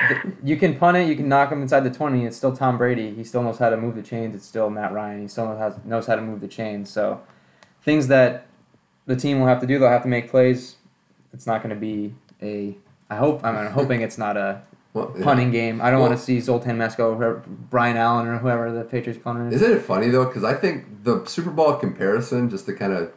you 0.44 0.58
can 0.58 0.78
punt 0.78 0.98
it, 0.98 1.08
you 1.08 1.16
can 1.16 1.30
knock 1.30 1.52
him 1.52 1.62
inside 1.62 1.82
the 1.82 1.90
20. 1.90 2.26
It's 2.26 2.36
still 2.36 2.56
Tom 2.56 2.78
Brady. 2.78 3.14
He 3.14 3.24
still 3.24 3.42
knows 3.42 3.58
how 3.58 3.70
to 3.70 3.78
move 3.78 3.96
the 3.96 4.02
chains. 4.02 4.36
It's 4.36 4.46
still 4.46 4.70
Matt 4.70 4.92
Ryan. 4.92 5.22
He 5.22 5.28
still 5.28 5.46
knows 5.46 5.58
how, 5.58 5.82
knows 5.86 6.06
how 6.06 6.16
to 6.16 6.22
move 6.22 6.42
the 6.42 6.50
chains. 6.50 6.90
So 6.90 7.22
things 7.82 8.08
that 8.08 8.48
the 9.06 9.16
team 9.16 9.40
will 9.40 9.48
have 9.48 9.62
to 9.62 9.68
do, 9.68 9.80
they'll 9.80 9.90
have 9.90 10.04
to 10.04 10.10
make 10.10 10.30
plays. 10.30 10.76
It's 11.34 11.48
not 11.48 11.64
going 11.64 11.74
to 11.74 11.80
be 11.80 12.14
a. 12.42 12.76
I 13.10 13.16
hope. 13.16 13.44
I'm 13.44 13.72
hoping 13.72 14.02
it's 14.02 14.18
not 14.18 14.38
a 14.38 14.62
Well, 14.94 15.14
yeah. 15.18 15.24
punting 15.24 15.52
game. 15.52 15.82
I 15.82 15.92
don't 15.92 16.00
Well- 16.00 16.10
want 16.10 16.20
to 16.20 16.26
see 16.26 16.40
Zoltan 16.40 16.78
Mesko 16.78 17.20
or 17.20 17.44
Brian 17.70 17.96
Allen 17.98 18.28
or 18.28 18.38
whoever 18.40 18.72
the 18.72 18.84
Patriots 18.84 19.22
punter 19.24 19.48
is. 19.48 19.62
Isn't 19.62 19.78
it 19.78 19.82
funny 19.82 20.10
though? 20.10 20.26
Because 20.26 20.44
I 20.44 20.54
think 20.56 21.04
the 21.04 21.24
Super 21.26 21.52
Bowl 21.52 21.74
comparison, 21.76 22.50
just 22.50 22.66
to 22.66 22.74
kind 22.74 22.94
of 22.94 23.12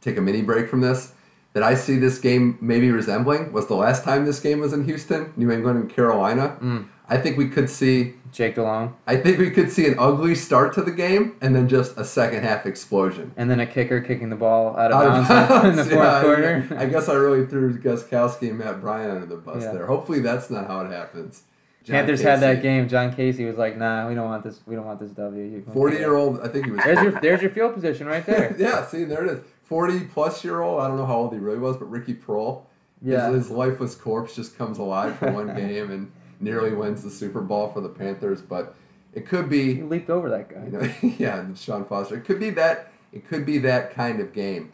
take 0.00 0.16
a 0.16 0.20
mini 0.20 0.42
break 0.42 0.68
from 0.68 0.80
this, 0.80 1.12
that 1.54 1.62
I 1.64 1.74
see 1.74 1.96
this 1.98 2.18
game 2.20 2.56
maybe 2.60 2.90
resembling 2.92 3.52
was 3.52 3.66
the 3.66 3.74
last 3.74 4.04
time 4.04 4.26
this 4.26 4.38
game 4.38 4.60
was 4.60 4.72
in 4.72 4.84
Houston, 4.84 5.32
New 5.36 5.50
England, 5.50 5.78
and 5.80 5.90
Carolina. 5.90 6.56
Mm. 6.62 6.86
I 7.08 7.16
think 7.18 7.36
we 7.38 7.48
could 7.48 7.70
see. 7.70 8.14
Jake 8.30 8.56
Delhomme. 8.56 8.94
I 9.06 9.16
think 9.16 9.38
we 9.38 9.50
could 9.50 9.72
see 9.72 9.86
an 9.86 9.94
ugly 9.98 10.34
start 10.34 10.74
to 10.74 10.82
the 10.82 10.90
game 10.90 11.36
and 11.40 11.56
then 11.56 11.66
just 11.66 11.96
a 11.96 12.04
second 12.04 12.42
half 12.42 12.66
explosion. 12.66 13.32
and 13.38 13.50
then 13.50 13.58
a 13.58 13.66
kicker 13.66 14.02
kicking 14.02 14.28
the 14.28 14.36
ball 14.36 14.76
out 14.76 14.92
of 14.92 15.00
Out 15.00 15.06
of 15.20 15.28
bounds 15.28 15.64
in 15.64 15.76
the 15.76 15.82
bounds, 15.84 15.90
fourth 15.90 16.04
yeah, 16.04 16.18
I- 16.18 16.22
quarter. 16.22 16.76
I, 16.78 16.84
guess 16.86 17.08
I 17.08 17.14
really 17.14 17.46
threw 17.46 17.78
Gostkowski 17.78 18.50
and 18.50 18.58
Matt 18.58 18.82
Bryant 18.82 19.10
under 19.12 19.26
the 19.26 19.36
bus 19.38 19.62
Yeah. 19.62 19.72
there. 19.72 19.86
Hopefully 19.86 20.20
that's 20.20 20.50
not 20.50 20.66
how 20.66 20.82
it 20.82 20.90
happens. 20.92 21.44
John 21.84 21.94
Panthers 21.94 22.20
had 22.20 22.40
that 22.40 22.60
game. 22.60 22.86
John 22.86 23.14
Kasay 23.14 23.46
was 23.46 23.56
like, 23.56 23.78
"Nah, 23.78 24.06
we 24.08 24.14
don't 24.14 24.26
want 24.28 24.44
this. 24.44 24.60
We 24.66 24.74
don't 24.76 24.84
want 24.84 24.98
this 25.00 25.10
W." 25.12 25.42
You 25.42 25.62
can- 25.62 25.72
Forty-year-old, 25.72 26.40
I 26.42 26.48
think 26.48 26.66
he 26.66 26.70
was. 26.72 26.82
There's 26.84 27.02
your 27.02 27.12
there's 27.12 27.40
your 27.40 27.50
field 27.50 27.72
position 27.72 28.06
right 28.06 28.26
there. 28.26 28.54
yeah, 28.58 28.84
see, 28.84 29.04
there 29.04 29.24
it 29.24 29.30
is. 29.30 29.38
40 29.62 30.00
plus 30.00 30.44
year 30.44 30.60
old. 30.60 30.82
I 30.82 30.86
don't 30.88 30.98
know 30.98 31.06
how 31.06 31.16
old 31.16 31.32
he 31.32 31.38
really 31.38 31.58
was, 31.58 31.78
but 31.78 31.86
Ricky 31.90 32.12
Proehl. 32.12 32.64
Yeah. 33.00 33.28
His, 33.30 33.46
his 33.46 33.50
lifeless 33.50 33.94
corpse 33.94 34.34
just 34.36 34.58
comes 34.58 34.76
alive 34.76 35.16
for 35.16 35.30
one 35.32 35.46
game 35.56 35.90
and 35.90 36.12
nearly 36.40 36.72
wins 36.74 37.02
the 37.02 37.10
Super 37.10 37.40
Bowl 37.40 37.70
for 37.70 37.80
the 37.80 37.88
Panthers. 37.88 38.42
But 38.42 38.74
it 39.12 39.26
could 39.26 39.48
He 39.72 39.74
be, 39.74 39.82
leaped 39.82 40.10
over 40.10 40.28
that 40.30 40.48
guy. 40.48 40.64
you 40.64 40.70
know, 40.70 40.92
yeah, 41.18 41.54
Sean 41.54 41.84
Foster. 41.84 42.16
It 42.16 42.24
could 42.24 42.40
be 42.40 42.50
that. 42.50 42.92
It 43.12 43.26
could 43.26 43.46
be 43.46 43.58
that 43.58 43.94
kind 43.94 44.20
of 44.20 44.32
game. 44.32 44.72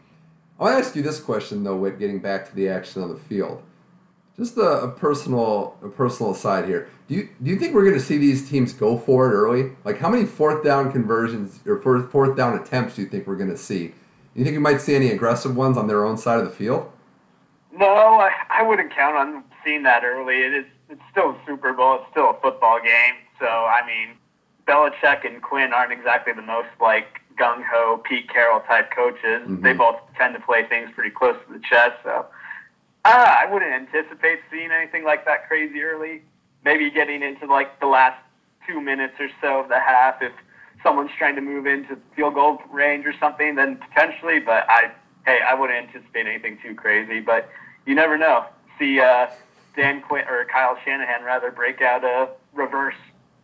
I 0.58 0.64
want 0.64 0.74
to 0.78 0.84
ask 0.84 0.96
you 0.96 1.02
this 1.02 1.20
question 1.20 1.64
though, 1.64 1.76
Whit. 1.76 1.98
Getting 1.98 2.20
back 2.20 2.48
to 2.48 2.54
the 2.54 2.68
action 2.68 3.02
on 3.02 3.08
the 3.10 3.16
field, 3.18 3.62
just 4.36 4.56
a, 4.56 4.82
a 4.82 4.88
personal, 4.90 5.76
a 5.82 5.88
personal 5.88 6.32
aside 6.32 6.66
here. 6.66 6.88
Do 7.08 7.14
you 7.14 7.28
do 7.42 7.50
you 7.50 7.56
think 7.58 7.74
we're 7.74 7.84
going 7.84 7.94
to 7.94 8.00
see 8.00 8.18
these 8.18 8.48
teams 8.48 8.72
go 8.72 8.96
for 8.98 9.30
it 9.30 9.34
early? 9.34 9.72
Like, 9.84 9.98
how 9.98 10.08
many 10.10 10.24
fourth 10.24 10.64
down 10.64 10.92
conversions 10.92 11.60
or 11.66 11.80
fourth 11.80 12.10
fourth 12.10 12.36
down 12.36 12.58
attempts 12.58 12.96
do 12.96 13.02
you 13.02 13.08
think 13.08 13.26
we're 13.26 13.36
going 13.36 13.50
to 13.50 13.56
see? 13.58 13.88
Do 13.88 13.94
you 14.40 14.44
think 14.44 14.54
we 14.56 14.60
might 14.62 14.80
see 14.80 14.94
any 14.96 15.10
aggressive 15.10 15.56
ones 15.56 15.76
on 15.76 15.86
their 15.86 16.04
own 16.04 16.16
side 16.16 16.40
of 16.40 16.44
the 16.44 16.50
field? 16.50 16.90
No, 17.72 17.86
I, 17.86 18.30
I 18.50 18.62
wouldn't 18.62 18.94
count 18.94 19.16
on 19.16 19.44
seeing 19.64 19.82
that 19.84 20.04
early. 20.04 20.36
It 20.36 20.54
is 20.54 20.64
it's 20.94 21.02
still 21.10 21.30
a 21.30 21.38
Super 21.46 21.72
Bowl. 21.72 21.96
It's 21.96 22.10
still 22.10 22.30
a 22.30 22.40
football 22.40 22.78
game. 22.80 23.14
So 23.40 23.46
I 23.46 23.84
mean, 23.86 24.16
Belichick 24.66 25.26
and 25.26 25.42
Quinn 25.42 25.72
aren't 25.72 25.92
exactly 25.92 26.32
the 26.32 26.42
most 26.42 26.68
like 26.80 27.20
gung 27.38 27.64
ho 27.64 28.00
Pete 28.04 28.28
Carroll 28.28 28.60
type 28.60 28.90
coaches. 28.94 29.42
Mhm. 29.46 29.62
They 29.62 29.72
both 29.72 29.96
tend 30.16 30.34
to 30.34 30.40
play 30.40 30.64
things 30.64 30.90
pretty 30.94 31.10
close 31.10 31.36
to 31.46 31.52
the 31.52 31.58
chest. 31.58 31.96
So 32.04 32.26
uh, 33.04 33.34
I 33.42 33.46
wouldn't 33.50 33.72
anticipate 33.72 34.40
seeing 34.50 34.70
anything 34.70 35.04
like 35.04 35.24
that 35.26 35.48
crazy 35.48 35.82
early. 35.82 36.22
Maybe 36.64 36.90
getting 36.90 37.22
into 37.22 37.46
like 37.46 37.80
the 37.80 37.86
last 37.86 38.18
two 38.66 38.80
minutes 38.80 39.14
or 39.20 39.28
so 39.42 39.60
of 39.60 39.68
the 39.68 39.78
half 39.78 40.22
if 40.22 40.32
someone's 40.82 41.10
trying 41.18 41.34
to 41.34 41.40
move 41.42 41.66
into 41.66 41.98
field 42.14 42.34
goal 42.34 42.62
range 42.70 43.04
or 43.04 43.14
something, 43.18 43.56
then 43.56 43.76
potentially. 43.76 44.38
But 44.38 44.64
I, 44.70 44.90
hey, 45.26 45.40
I 45.46 45.54
wouldn't 45.54 45.88
anticipate 45.88 46.26
anything 46.26 46.58
too 46.62 46.74
crazy. 46.74 47.20
But 47.20 47.48
you 47.84 47.94
never 47.94 48.16
know. 48.16 48.46
See 48.78 49.00
uh, 49.00 49.26
Dan 49.76 50.02
Quinn 50.02 50.24
or 50.28 50.44
Kyle 50.44 50.76
Shanahan 50.84 51.24
rather 51.24 51.50
break 51.50 51.80
out 51.82 52.04
a 52.04 52.28
reverse 52.52 52.94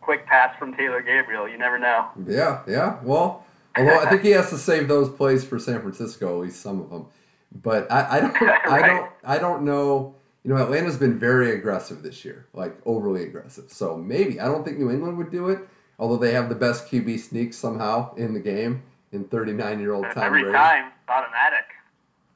quick 0.01 0.25
pass 0.25 0.57
from 0.57 0.73
Taylor 0.75 1.01
Gabriel. 1.01 1.47
You 1.47 1.57
never 1.57 1.77
know. 1.77 2.07
Yeah, 2.27 2.61
yeah. 2.67 2.99
Well, 3.03 3.45
although 3.77 3.99
I 3.99 4.09
think 4.09 4.23
he 4.23 4.31
has 4.31 4.49
to 4.49 4.57
save 4.57 4.87
those 4.87 5.09
plays 5.09 5.43
for 5.43 5.59
San 5.59 5.81
Francisco, 5.81 6.37
at 6.37 6.45
least 6.45 6.61
some 6.61 6.81
of 6.81 6.89
them. 6.89 7.05
But 7.63 7.91
I, 7.91 8.17
I 8.17 8.19
don't, 8.21 8.41
I 8.41 8.87
don't, 8.87 9.11
I 9.23 9.37
don't 9.37 9.63
know. 9.63 10.15
You 10.43 10.53
know, 10.53 10.57
Atlanta's 10.57 10.97
been 10.97 11.19
very 11.19 11.51
aggressive 11.51 12.01
this 12.01 12.25
year, 12.25 12.47
like 12.53 12.75
overly 12.85 13.23
aggressive. 13.23 13.71
So 13.71 13.95
maybe 13.95 14.39
I 14.39 14.45
don't 14.45 14.65
think 14.65 14.79
New 14.79 14.89
England 14.89 15.17
would 15.17 15.31
do 15.31 15.49
it, 15.49 15.59
although 15.99 16.17
they 16.17 16.33
have 16.33 16.49
the 16.49 16.55
best 16.55 16.87
QB 16.87 17.19
sneak 17.19 17.53
somehow 17.53 18.15
in 18.15 18.33
the 18.33 18.39
game 18.39 18.81
in 19.11 19.25
39-year-old 19.25 20.05
Tom 20.13 20.23
Every 20.23 20.41
Brady. 20.41 20.57
time, 20.57 20.91
automatic. 21.07 21.65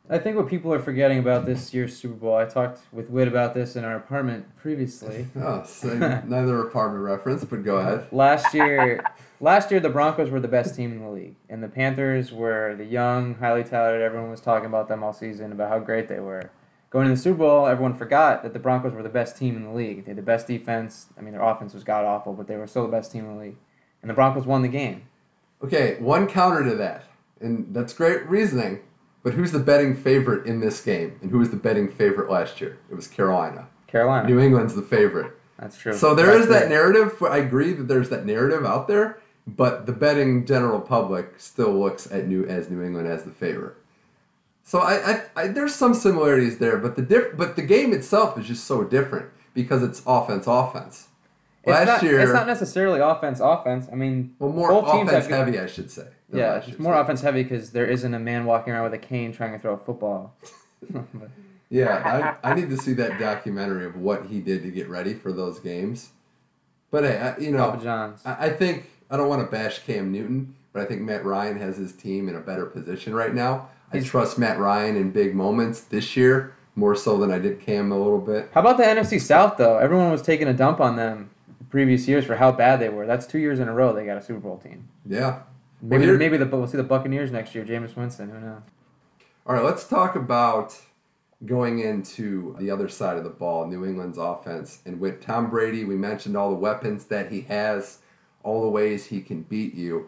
I 0.08 0.20
think 0.20 0.38
what 0.38 0.48
people 0.48 0.72
are 0.72 0.80
forgetting 0.80 1.18
about 1.18 1.48
this 1.48 1.74
year's 1.74 1.98
Super 1.98 2.14
Bowl. 2.14 2.36
I 2.36 2.46
talked 2.46 2.80
with 2.92 3.10
Witt 3.10 3.28
about 3.28 3.56
this 3.56 3.76
in 3.76 3.84
our 3.84 3.96
apartment 3.96 4.56
previously. 4.56 5.28
Oh, 5.36 5.64
so 5.66 5.98
neither 6.28 6.62
apartment 6.62 7.04
reference, 7.04 7.44
but 7.44 7.64
go 7.64 7.78
ahead. 7.78 8.08
Last 8.12 8.54
year, 8.54 9.04
last 9.40 9.72
year 9.72 9.80
the 9.80 9.90
Broncos 9.90 10.30
were 10.30 10.40
the 10.40 10.48
best 10.48 10.76
team 10.76 10.92
in 10.92 11.02
the 11.02 11.10
league, 11.10 11.36
and 11.50 11.64
the 11.64 11.68
Panthers 11.68 12.32
were 12.32 12.76
the 12.76 12.86
young, 12.86 13.36
highly 13.36 13.64
touted. 13.64 14.02
Everyone 14.02 14.30
was 14.30 14.42
talking 14.42 14.68
about 14.68 14.88
them 14.88 15.04
all 15.04 15.14
season 15.14 15.52
about 15.52 15.70
how 15.70 15.80
great 15.80 16.08
they 16.08 16.20
were. 16.20 16.52
Going 16.92 17.06
to 17.06 17.12
the 17.16 17.20
Super 17.20 17.40
Bowl, 17.40 17.68
everyone 17.68 17.96
forgot 17.96 18.44
that 18.44 18.54
the 18.54 18.60
Broncos 18.60 18.94
were 18.94 19.04
the 19.04 19.10
best 19.10 19.38
team 19.38 19.56
in 19.56 19.64
the 19.64 19.72
league. 19.72 20.06
They 20.06 20.12
had 20.12 20.18
the 20.18 20.22
best 20.22 20.48
defense. 20.48 21.08
I 21.18 21.22
mean, 21.22 21.34
their 21.34 21.44
offense 21.44 21.74
was 21.74 21.84
god 21.84 22.06
awful, 22.06 22.34
but 22.34 22.48
they 22.48 22.56
were 22.56 22.68
still 22.68 22.84
the 22.84 22.92
best 22.92 23.12
team 23.12 23.26
in 23.26 23.36
the 23.36 23.42
league, 23.42 23.58
and 24.02 24.10
the 24.10 24.14
Broncos 24.16 24.46
won 24.46 24.62
the 24.62 24.68
game. 24.68 25.08
Okay, 25.64 25.98
one 26.00 26.28
counter 26.28 26.64
to 26.64 26.76
that, 26.76 27.06
and 27.40 27.74
that's 27.74 27.94
great 27.94 28.28
reasoning. 28.30 28.82
But 29.26 29.34
who's 29.34 29.52
the 29.52 29.58
betting 29.58 29.96
favorite 29.96 30.46
in 30.46 30.60
this 30.60 30.80
game, 30.82 31.18
and 31.20 31.32
who 31.32 31.40
was 31.40 31.50
the 31.50 31.56
betting 31.56 31.90
favorite 31.90 32.30
last 32.30 32.62
year? 32.62 32.78
It 32.92 32.94
was 32.94 33.08
Carolina. 33.08 33.68
Carolina. 33.88 34.30
New 34.30 34.40
England's 34.40 34.76
the 34.76 34.84
favorite. 34.84 35.34
That's 35.58 35.80
true. 35.80 35.94
So 35.94 36.14
there 36.14 36.28
That's 36.28 36.44
is 36.44 36.50
that 36.50 36.70
narrative. 36.70 37.24
I 37.24 37.38
agree 37.38 37.74
that 37.74 37.88
there's 37.88 38.10
that 38.10 38.28
narrative 38.28 38.64
out 38.68 38.88
there, 38.88 39.20
but 39.48 39.88
the 39.88 39.94
betting 39.94 40.46
general 40.46 40.80
public 40.80 41.40
still 41.40 41.74
looks 41.74 42.06
at 42.12 42.28
New 42.28 42.46
as 42.46 42.70
New 42.70 42.84
England 42.84 43.08
as 43.08 43.24
the 43.24 43.32
favorite. 43.32 43.76
So 44.64 44.78
I, 44.78 44.94
I, 44.94 45.22
I 45.36 45.48
there's 45.48 45.74
some 45.74 45.96
similarities 45.96 46.60
there, 46.60 46.78
but 46.78 46.96
the 46.96 47.02
diff, 47.02 47.36
but 47.36 47.56
the 47.56 47.64
game 47.64 47.94
itself 47.94 48.38
is 48.38 48.46
just 48.46 48.66
so 48.66 48.84
different 48.84 49.32
because 49.56 49.82
it's 49.82 50.04
offense 50.06 50.46
offense. 50.46 51.08
It's 51.66 51.72
Last 51.72 51.88
not, 51.88 52.04
year, 52.04 52.20
it's 52.20 52.32
not 52.32 52.46
necessarily 52.46 53.00
offense. 53.00 53.40
Offense. 53.40 53.88
I 53.92 53.96
mean, 53.96 54.36
well, 54.38 54.52
more 54.52 54.70
both 54.70 54.92
teams 54.92 55.10
offense 55.10 55.26
heavy, 55.26 55.58
I 55.58 55.66
should 55.66 55.90
say. 55.90 56.08
yeah, 56.32 56.58
it's 56.58 56.78
more 56.78 56.94
offense 56.94 57.22
heavy 57.22 57.42
because 57.42 57.72
there 57.72 57.88
isn't 57.88 58.14
a 58.14 58.20
man 58.20 58.46
walking 58.46 58.72
around 58.72 58.84
with 58.84 58.94
a 58.94 59.00
cane 59.00 59.34
trying 59.34 59.52
to 59.54 59.60
throw 59.60 59.74
a 59.74 59.78
football. 59.78 60.36
Yeah, 61.70 62.36
I, 62.44 62.52
I 62.52 62.54
need 62.54 62.70
to 62.70 62.78
see 62.78 62.94
that 62.94 63.20
documentary 63.20 63.86
of 63.86 63.96
what 63.98 64.28
he 64.28 64.40
did 64.40 64.62
to 64.64 64.70
get 64.72 64.88
ready 64.88 65.16
for 65.16 65.34
those 65.34 65.60
games. 65.60 66.12
But 66.92 67.04
hey, 67.04 67.18
I, 67.18 67.38
you 67.40 67.52
know, 67.52 67.72
Papa 67.72 67.84
John's. 67.84 68.22
I, 68.24 68.46
I 68.46 68.50
think 68.52 68.90
I 69.10 69.18
don't 69.18 69.28
want 69.28 69.42
to 69.44 69.52
bash 69.52 69.80
Cam 69.80 70.12
Newton, 70.12 70.56
but 70.74 70.84
I 70.84 70.86
think 70.86 71.02
Matt 71.02 71.26
Ryan 71.26 71.58
has 71.58 71.76
his 71.78 71.92
team 71.94 72.30
in 72.30 72.36
a 72.36 72.40
better 72.40 72.68
position 72.68 73.16
right 73.16 73.34
now. 73.34 73.70
I 73.92 73.98
He's- 73.98 74.08
trust 74.10 74.38
Matt 74.38 74.60
Ryan 74.60 74.96
in 74.96 75.10
big 75.12 75.34
moments 75.36 75.82
this 75.82 76.16
year 76.16 76.54
more 76.76 76.96
so 76.96 77.18
than 77.18 77.32
I 77.32 77.40
did 77.40 77.60
Cam 77.62 77.92
a 77.92 77.98
little 77.98 78.20
bit. 78.22 78.50
How 78.54 78.62
about 78.62 78.78
the 78.78 78.84
NFC 78.84 79.20
South 79.20 79.58
though? 79.58 79.78
Everyone 79.80 80.12
was 80.12 80.22
taking 80.22 80.48
a 80.48 80.54
dump 80.54 80.80
on 80.80 80.96
them 80.98 81.32
previous 81.76 82.08
years 82.08 82.24
for 82.24 82.38
how 82.38 82.54
bad 82.54 82.80
they 82.80 82.88
were. 82.88 83.06
That's 83.06 83.28
two 83.28 83.38
years 83.38 83.60
in 83.60 83.68
a 83.68 83.74
row 83.74 83.92
they 83.92 84.06
got 84.06 84.16
a 84.16 84.22
Super 84.22 84.40
Bowl 84.40 84.58
team. 84.58 84.88
Yeah. 85.06 85.42
Maybe 85.82 86.06
here- 86.06 86.18
maybe 86.18 86.38
the 86.38 86.46
we'll 86.46 86.68
see 86.68 86.78
the 86.78 86.84
Buccaneers 86.84 87.34
next 87.34 87.54
year. 87.54 87.66
Jameis 87.66 87.98
Winston. 87.98 88.30
Who 88.30 88.40
knows? 88.40 88.62
All 89.46 89.56
right, 89.56 89.64
let's 89.66 89.86
talk 89.86 90.16
about 90.16 90.80
going 91.46 91.80
into 91.80 92.56
the 92.60 92.72
other 92.72 92.88
side 92.88 93.18
of 93.18 93.26
the 93.26 93.30
ball, 93.30 93.68
New 93.68 93.86
England's 93.86 94.18
offense. 94.18 94.80
And 94.86 95.02
with 95.02 95.22
Tom 95.22 95.50
Brady, 95.50 95.84
we 95.84 95.96
mentioned 95.98 96.38
all 96.38 96.50
the 96.50 96.56
weapons 96.56 97.08
that 97.08 97.30
he 97.30 97.42
has, 97.42 97.98
all 98.42 98.62
the 98.62 98.70
ways 98.70 99.08
he 99.08 99.20
can 99.20 99.42
beat 99.42 99.74
you. 99.76 100.08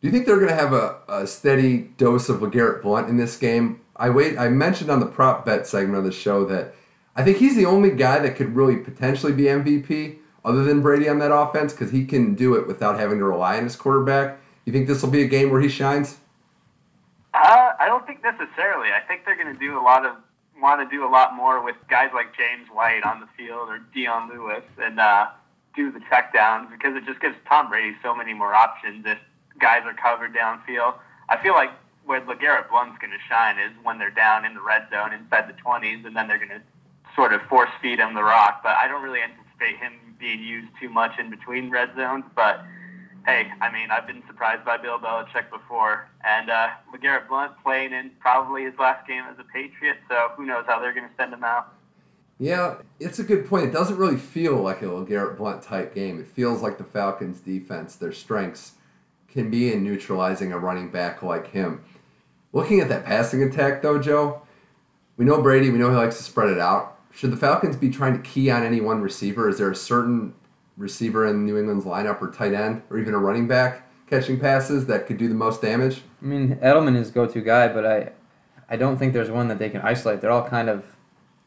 Do 0.00 0.08
you 0.08 0.10
think 0.10 0.24
they're 0.24 0.36
going 0.36 0.48
to 0.48 0.54
have 0.54 0.72
a, 0.72 0.96
a 1.08 1.26
steady 1.26 1.90
dose 1.98 2.30
of 2.30 2.40
LeGarrette 2.40 2.80
Blount 2.80 3.10
in 3.10 3.18
this 3.18 3.36
game? 3.36 3.82
I 3.96 4.08
wait. 4.08 4.38
I 4.38 4.48
mentioned 4.48 4.88
on 4.88 5.00
the 5.00 5.06
prop 5.06 5.44
bet 5.44 5.66
segment 5.66 5.98
of 5.98 6.04
the 6.04 6.10
show 6.12 6.46
that 6.46 6.74
I 7.14 7.22
think 7.22 7.36
he's 7.36 7.54
the 7.54 7.66
only 7.66 7.90
guy 7.90 8.18
that 8.20 8.34
could 8.34 8.56
really 8.56 8.78
potentially 8.78 9.34
be 9.34 9.42
MVP 9.44 10.20
other 10.46 10.64
than 10.64 10.80
Brady 10.80 11.08
on 11.08 11.18
that 11.18 11.34
offense 11.34 11.72
because 11.72 11.90
he 11.90 12.06
can 12.06 12.34
do 12.34 12.54
it 12.54 12.66
without 12.66 12.98
having 12.98 13.18
to 13.18 13.24
rely 13.24 13.58
on 13.58 13.64
his 13.64 13.74
quarterback. 13.74 14.38
You 14.64 14.72
think 14.72 14.86
this 14.86 15.02
will 15.02 15.10
be 15.10 15.22
a 15.22 15.26
game 15.26 15.50
where 15.50 15.60
he 15.60 15.68
shines? 15.68 16.18
Uh, 17.34 17.72
I 17.78 17.86
don't 17.86 18.06
think 18.06 18.22
necessarily. 18.22 18.88
I 18.92 19.00
think 19.06 19.24
they're 19.26 19.36
going 19.36 19.52
to 19.52 19.58
do 19.58 19.78
a 19.78 19.82
lot 19.82 20.06
of 20.06 20.16
want 20.62 20.88
to 20.88 20.96
do 20.96 21.04
a 21.06 21.10
lot 21.10 21.34
more 21.34 21.62
with 21.62 21.76
guys 21.90 22.10
like 22.14 22.34
James 22.34 22.68
White 22.72 23.02
on 23.04 23.20
the 23.20 23.28
field 23.36 23.68
or 23.68 23.78
Dion 23.92 24.30
Lewis 24.30 24.62
and 24.78 24.98
uh, 24.98 25.26
do 25.74 25.92
the 25.92 26.00
checkdowns 26.00 26.70
because 26.70 26.96
it 26.96 27.04
just 27.04 27.20
gives 27.20 27.36
Tom 27.46 27.68
Brady 27.68 27.94
so 28.02 28.14
many 28.14 28.32
more 28.32 28.54
options 28.54 29.04
if 29.04 29.18
guys 29.60 29.82
are 29.84 29.92
covered 29.92 30.34
downfield. 30.34 30.94
I 31.28 31.42
feel 31.42 31.52
like 31.52 31.70
where 32.06 32.20
LeGarrette 32.22 32.70
Blount's 32.70 32.98
going 32.98 33.10
to 33.10 33.18
shine 33.28 33.58
is 33.58 33.72
when 33.82 33.98
they're 33.98 34.10
down 34.10 34.44
in 34.44 34.54
the 34.54 34.62
red 34.62 34.86
zone 34.90 35.12
inside 35.12 35.48
the 35.48 35.60
20s, 35.60 36.06
and 36.06 36.16
then 36.16 36.28
they're 36.28 36.38
going 36.38 36.50
to 36.50 36.62
sort 37.14 37.32
of 37.32 37.42
force 37.42 37.70
feed 37.82 37.98
him 37.98 38.14
the 38.14 38.22
rock. 38.22 38.60
But 38.62 38.76
I 38.76 38.88
don't 38.88 39.02
really 39.02 39.20
anticipate 39.20 39.76
him 39.76 39.92
being 40.18 40.42
used 40.42 40.68
too 40.80 40.88
much 40.88 41.18
in 41.18 41.30
between 41.30 41.70
red 41.70 41.90
zones. 41.96 42.24
But 42.34 42.64
hey, 43.26 43.48
I 43.60 43.72
mean, 43.72 43.90
I've 43.90 44.06
been 44.06 44.22
surprised 44.26 44.64
by 44.64 44.76
Bill 44.76 44.98
Belichick 44.98 45.50
before, 45.50 46.08
and 46.24 46.48
uh, 46.48 46.68
LeGarrette 46.94 47.28
Blount 47.28 47.52
playing 47.62 47.92
in 47.92 48.12
probably 48.20 48.64
his 48.64 48.74
last 48.78 49.06
game 49.06 49.24
as 49.30 49.36
a 49.38 49.44
Patriot, 49.44 49.98
so 50.08 50.28
who 50.36 50.46
knows 50.46 50.64
how 50.66 50.80
they're 50.80 50.94
going 50.94 51.08
to 51.08 51.14
send 51.16 51.32
him 51.32 51.44
out. 51.44 51.74
Yeah, 52.38 52.76
it's 53.00 53.18
a 53.18 53.24
good 53.24 53.48
point. 53.48 53.66
It 53.66 53.72
doesn't 53.72 53.96
really 53.96 54.18
feel 54.18 54.56
like 54.56 54.82
a 54.82 54.86
LeGarrette 54.86 55.38
Blount 55.38 55.62
type 55.62 55.94
game. 55.94 56.20
It 56.20 56.26
feels 56.26 56.62
like 56.62 56.78
the 56.78 56.84
Falcons' 56.84 57.40
defense, 57.40 57.96
their 57.96 58.12
strengths 58.12 58.72
can 59.28 59.50
be 59.50 59.72
in 59.72 59.82
neutralizing 59.82 60.52
a 60.52 60.58
running 60.58 60.90
back 60.90 61.22
like 61.22 61.50
him. 61.50 61.82
Looking 62.52 62.80
at 62.80 62.88
that 62.88 63.04
passing 63.04 63.42
attack, 63.42 63.82
though, 63.82 63.98
Joe, 63.98 64.42
we 65.16 65.24
know 65.24 65.42
Brady, 65.42 65.70
we 65.70 65.78
know 65.78 65.90
he 65.90 65.96
likes 65.96 66.18
to 66.18 66.22
spread 66.22 66.50
it 66.50 66.58
out. 66.58 66.95
Should 67.16 67.32
the 67.32 67.36
Falcons 67.38 67.76
be 67.76 67.88
trying 67.88 68.12
to 68.12 68.18
key 68.18 68.50
on 68.50 68.62
any 68.62 68.82
one 68.82 69.00
receiver? 69.00 69.48
Is 69.48 69.56
there 69.56 69.70
a 69.70 69.74
certain 69.74 70.34
receiver 70.76 71.26
in 71.26 71.46
New 71.46 71.56
England's 71.56 71.86
lineup 71.86 72.20
or 72.20 72.30
tight 72.30 72.52
end 72.52 72.82
or 72.90 72.98
even 72.98 73.14
a 73.14 73.18
running 73.18 73.48
back 73.48 73.88
catching 74.06 74.38
passes 74.38 74.84
that 74.86 75.06
could 75.06 75.16
do 75.16 75.26
the 75.26 75.34
most 75.34 75.62
damage? 75.62 76.02
I 76.20 76.26
mean, 76.26 76.56
Edelman 76.56 76.94
is 76.94 77.10
go-to 77.10 77.40
guy, 77.40 77.68
but 77.68 77.86
I, 77.86 78.12
I 78.68 78.76
don't 78.76 78.98
think 78.98 79.14
there's 79.14 79.30
one 79.30 79.48
that 79.48 79.58
they 79.58 79.70
can 79.70 79.80
isolate. 79.80 80.20
They're 80.20 80.30
all 80.30 80.46
kind 80.46 80.68
of 80.68 80.84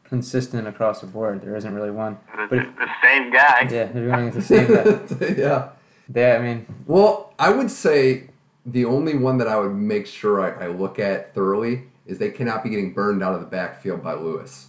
consistent 0.02 0.66
across 0.66 1.02
the 1.02 1.06
board. 1.06 1.40
There 1.40 1.54
isn't 1.54 1.72
really 1.72 1.92
one. 1.92 2.18
The, 2.34 2.46
But 2.50 2.58
if- 2.58 2.76
the 2.76 2.88
same 3.00 3.30
guy. 3.32 3.68
Yeah, 3.70 3.84
they're 3.84 4.10
doing 4.10 4.30
the 4.32 4.42
same 4.42 4.66
guy. 4.66 5.34
yeah. 5.40 5.68
They, 6.08 6.34
I 6.34 6.40
mean, 6.40 6.66
Well, 6.88 7.32
I 7.38 7.50
would 7.50 7.70
say 7.70 8.30
the 8.66 8.86
only 8.86 9.14
one 9.14 9.38
that 9.38 9.46
I 9.46 9.56
would 9.56 9.72
make 9.76 10.08
sure 10.08 10.40
I, 10.40 10.64
I 10.64 10.66
look 10.66 10.98
at 10.98 11.32
thoroughly 11.32 11.84
is 12.06 12.18
they 12.18 12.30
cannot 12.30 12.64
be 12.64 12.70
getting 12.70 12.92
burned 12.92 13.22
out 13.22 13.34
of 13.34 13.40
the 13.40 13.46
backfield 13.46 14.02
by 14.02 14.14
Lewis. 14.14 14.66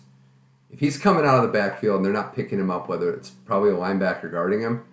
If 0.71 0.79
he's 0.79 0.97
coming 0.97 1.25
out 1.25 1.37
of 1.37 1.43
the 1.43 1.49
backfield 1.49 1.97
and 1.97 2.05
they're 2.05 2.13
not 2.13 2.33
picking 2.33 2.59
him 2.59 2.71
up, 2.71 2.87
whether 2.87 3.13
it's 3.13 3.29
probably 3.29 3.71
a 3.71 3.75
linebacker 3.75 4.31
guarding 4.31 4.61
him, 4.61 4.85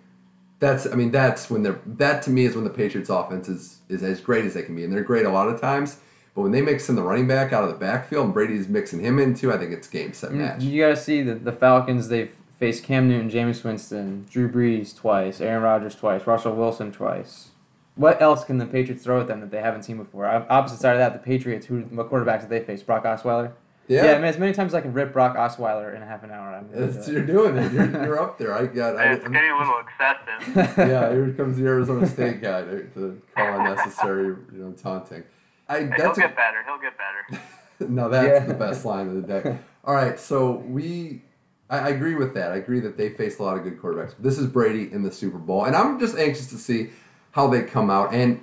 that's 0.59 0.85
I 0.85 0.95
mean 0.95 1.11
that's 1.11 1.49
when 1.49 1.63
they're 1.63 1.79
that 1.85 2.21
to 2.23 2.29
me 2.29 2.45
is 2.45 2.55
when 2.55 2.65
the 2.65 2.69
Patriots 2.69 3.09
offense 3.09 3.47
is 3.47 3.79
is 3.87 4.03
as 4.03 4.19
great 4.19 4.45
as 4.45 4.53
they 4.53 4.61
can 4.61 4.75
be, 4.75 4.83
and 4.83 4.91
they're 4.91 5.03
great 5.03 5.25
a 5.25 5.31
lot 5.31 5.47
of 5.47 5.59
times. 5.59 5.99
But 6.35 6.41
when 6.41 6.51
they 6.51 6.61
mix 6.61 6.89
in 6.89 6.95
the 6.95 7.01
running 7.01 7.27
back 7.27 7.53
out 7.53 7.63
of 7.63 7.69
the 7.69 7.75
backfield 7.75 8.25
and 8.25 8.33
Brady's 8.33 8.67
mixing 8.67 8.99
him 8.99 9.19
in 9.19 9.33
too, 9.33 9.51
I 9.51 9.57
think 9.57 9.71
it's 9.71 9.87
game 9.87 10.13
set 10.13 10.31
match. 10.31 10.61
you 10.61 10.81
got 10.81 10.89
to 10.89 10.95
see 10.95 11.21
the, 11.21 11.35
the 11.35 11.51
Falcons. 11.51 12.07
They've 12.07 12.33
faced 12.59 12.83
Cam 12.83 13.07
Newton, 13.09 13.29
Jameis 13.29 13.63
Winston, 13.63 14.27
Drew 14.29 14.51
Brees 14.51 14.95
twice, 14.95 15.41
Aaron 15.41 15.63
Rodgers 15.63 15.95
twice, 15.95 16.27
Russell 16.27 16.55
Wilson 16.55 16.91
twice. 16.91 17.49
What 17.95 18.21
else 18.21 18.43
can 18.45 18.57
the 18.57 18.65
Patriots 18.65 19.03
throw 19.03 19.19
at 19.19 19.27
them 19.27 19.41
that 19.41 19.51
they 19.51 19.61
haven't 19.61 19.83
seen 19.83 19.97
before? 19.97 20.25
Opposite 20.25 20.79
side 20.79 20.93
of 20.93 20.99
that, 20.99 21.13
the 21.13 21.19
Patriots. 21.19 21.65
Who 21.65 21.81
what 21.81 22.09
quarterbacks 22.09 22.41
did 22.41 22.49
they 22.49 22.61
face? 22.61 22.83
Brock 22.83 23.03
Osweiler. 23.03 23.53
Yeah, 23.89 24.05
Yeah, 24.05 24.11
I 24.11 24.15
mean, 24.15 24.25
as 24.25 24.37
many 24.37 24.53
times 24.53 24.71
as 24.71 24.75
I 24.75 24.81
can 24.81 24.93
rip 24.93 25.11
Brock 25.11 25.35
Osweiler 25.35 25.95
in 25.95 26.01
half 26.03 26.23
an 26.23 26.29
hour. 26.31 26.53
I'm 26.55 26.69
gonna 26.71 26.91
do 26.93 26.99
it. 26.99 27.07
you're 27.11 27.25
doing 27.25 27.57
it. 27.57 27.73
You're, 27.73 27.89
you're 28.05 28.21
up 28.21 28.37
there. 28.37 28.53
I 28.53 28.67
got. 28.67 28.95
I, 28.97 29.13
It's 29.13 29.23
I'm- 29.23 29.33
getting 29.33 29.49
a 29.49 29.57
little 29.57 29.79
excessive. 29.79 30.77
yeah, 30.89 31.11
here 31.11 31.33
comes 31.35 31.57
the 31.57 31.65
Arizona 31.65 32.07
State 32.07 32.39
guy 32.41 32.61
to, 32.61 32.83
to 32.93 33.21
call 33.35 33.59
unnecessary, 33.59 34.27
you 34.53 34.59
know, 34.63 34.71
taunting. 34.73 35.23
I 35.67 35.79
He'll 35.79 36.11
a, 36.11 36.15
get 36.15 36.35
better. 36.35 36.63
He'll 36.65 36.79
get 36.79 36.93
better. 36.97 37.43
no, 37.91 38.09
that's 38.09 38.27
Yeah. 38.41 38.45
the 38.45 38.53
best 38.53 38.85
line 38.85 39.07
of 39.07 39.15
the 39.15 39.21
day. 39.21 39.57
All 39.85 39.93
right, 39.95 40.19
so 40.19 40.51
we, 40.67 41.23
I, 41.69 41.79
I 41.79 41.89
agree 41.89 42.13
with 42.15 42.33
that. 42.35 42.51
I 42.51 42.57
agree 42.57 42.79
that 42.81 42.95
they 42.97 43.09
faced 43.09 43.39
a 43.39 43.43
lot 43.43 43.57
of 43.57 43.63
good 43.63 43.79
quarterbacks. 43.81 44.13
This 44.19 44.37
is 44.37 44.45
Brady 44.47 44.91
in 44.91 45.01
the 45.03 45.11
Super 45.11 45.37
Bowl, 45.39 45.65
and 45.65 45.75
I'm 45.75 45.99
just 45.99 46.15
anxious 46.17 46.47
to 46.51 46.57
see 46.57 46.89
how 47.31 47.47
they 47.47 47.63
come 47.63 47.89
out. 47.89 48.13
And 48.13 48.39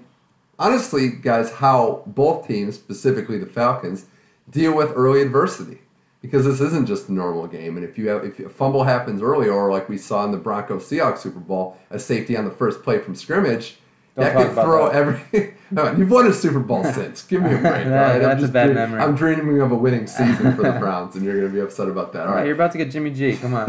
honestly, 0.59 1.09
guys, 1.09 1.53
how 1.53 2.03
both 2.07 2.47
teams, 2.49 2.75
specifically 2.75 3.39
the 3.39 3.47
Falcons, 3.47 4.07
deal 4.51 4.75
with 4.77 4.93
early 4.95 5.23
adversity. 5.23 5.81
Because 6.23 6.45
this 6.45 6.61
isn't 6.61 6.87
just 6.87 7.09
a 7.09 7.13
normal 7.13 7.47
game, 7.47 7.77
and 7.77 7.85
if 7.85 7.97
you 7.97 8.09
have 8.09 8.25
if 8.25 8.41
a 8.41 8.49
fumble 8.49 8.83
happens 8.83 9.23
early, 9.23 9.49
or 9.49 9.71
like 9.71 9.89
we 9.89 9.97
saw 9.97 10.25
in 10.25 10.33
the 10.33 10.39
Broncos 10.39 10.89
Seahawks 10.91 11.19
Super 11.19 11.39
Bowl, 11.39 11.77
a 11.91 12.01
safety 12.01 12.37
on 12.37 12.45
the 12.45 12.51
first 12.51 12.83
play 12.83 12.99
from 12.99 13.15
scrimmage, 13.15 13.77
Don't 14.17 14.25
that 14.25 14.35
could 14.35 14.55
throw 14.55 14.87
that. 14.89 14.95
every. 14.97 15.55
No, 15.71 15.91
you've 15.93 16.11
won 16.11 16.27
a 16.29 16.33
Super 16.33 16.61
Bowl 16.61 16.83
since. 16.95 17.23
Give 17.23 17.43
me 17.43 17.53
a 17.55 17.59
break. 17.59 17.65
All 17.87 17.91
right? 17.93 18.17
I'm 18.17 18.23
that's 18.23 18.45
a 18.45 18.49
bad 18.49 18.67
dream- 18.67 18.77
memory. 18.77 19.01
I'm 19.01 19.15
dreaming 19.17 19.61
of 19.61 19.71
a 19.73 19.75
winning 19.75 20.07
season 20.07 20.55
for 20.57 20.63
the 20.63 20.79
Browns, 20.79 21.15
and 21.17 21.25
you're 21.25 21.35
going 21.39 21.49
to 21.49 21.53
be 21.53 21.61
upset 21.61 21.89
about 21.89 22.13
that. 22.15 22.27
All 22.29 22.45
You're 22.45 22.55
about 22.55 22.71
to 22.73 22.79
get 22.79 22.91
Jimmy 22.91 23.11
G. 23.11 23.37
Come 23.37 23.55
on. 23.55 23.67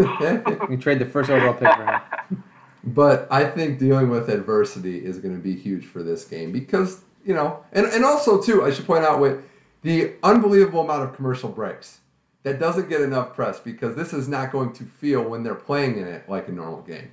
we 0.69 0.77
trade 0.77 0.99
the 0.99 1.05
first 1.05 1.29
overall 1.31 1.53
pick 1.53 1.73
for 1.75 1.83
him. 1.85 2.43
But 2.83 3.27
I 3.29 3.45
think 3.45 3.77
dealing 3.79 4.09
with 4.09 4.29
adversity 4.29 5.03
is 5.03 5.17
going 5.19 5.35
to 5.35 5.41
be 5.41 5.55
huge 5.55 5.85
for 5.85 6.01
this 6.03 6.23
game 6.23 6.51
because, 6.51 7.01
you 7.25 7.33
know, 7.33 7.63
and, 7.73 7.85
and 7.87 8.05
also, 8.05 8.41
too, 8.41 8.63
I 8.63 8.71
should 8.71 8.85
point 8.85 9.03
out 9.03 9.19
with 9.19 9.43
the 9.81 10.13
unbelievable 10.23 10.81
amount 10.81 11.03
of 11.03 11.15
commercial 11.15 11.49
breaks. 11.49 11.99
That 12.43 12.59
doesn't 12.59 12.89
get 12.89 13.01
enough 13.01 13.35
press 13.35 13.59
because 13.59 13.95
this 13.95 14.13
is 14.13 14.27
not 14.27 14.51
going 14.51 14.71
to 14.73 14.83
feel 14.85 15.21
when 15.23 15.43
they're 15.43 15.55
playing 15.55 15.97
in 15.97 16.07
it 16.07 16.29
like 16.29 16.47
a 16.47 16.51
normal 16.51 16.81
game. 16.81 17.11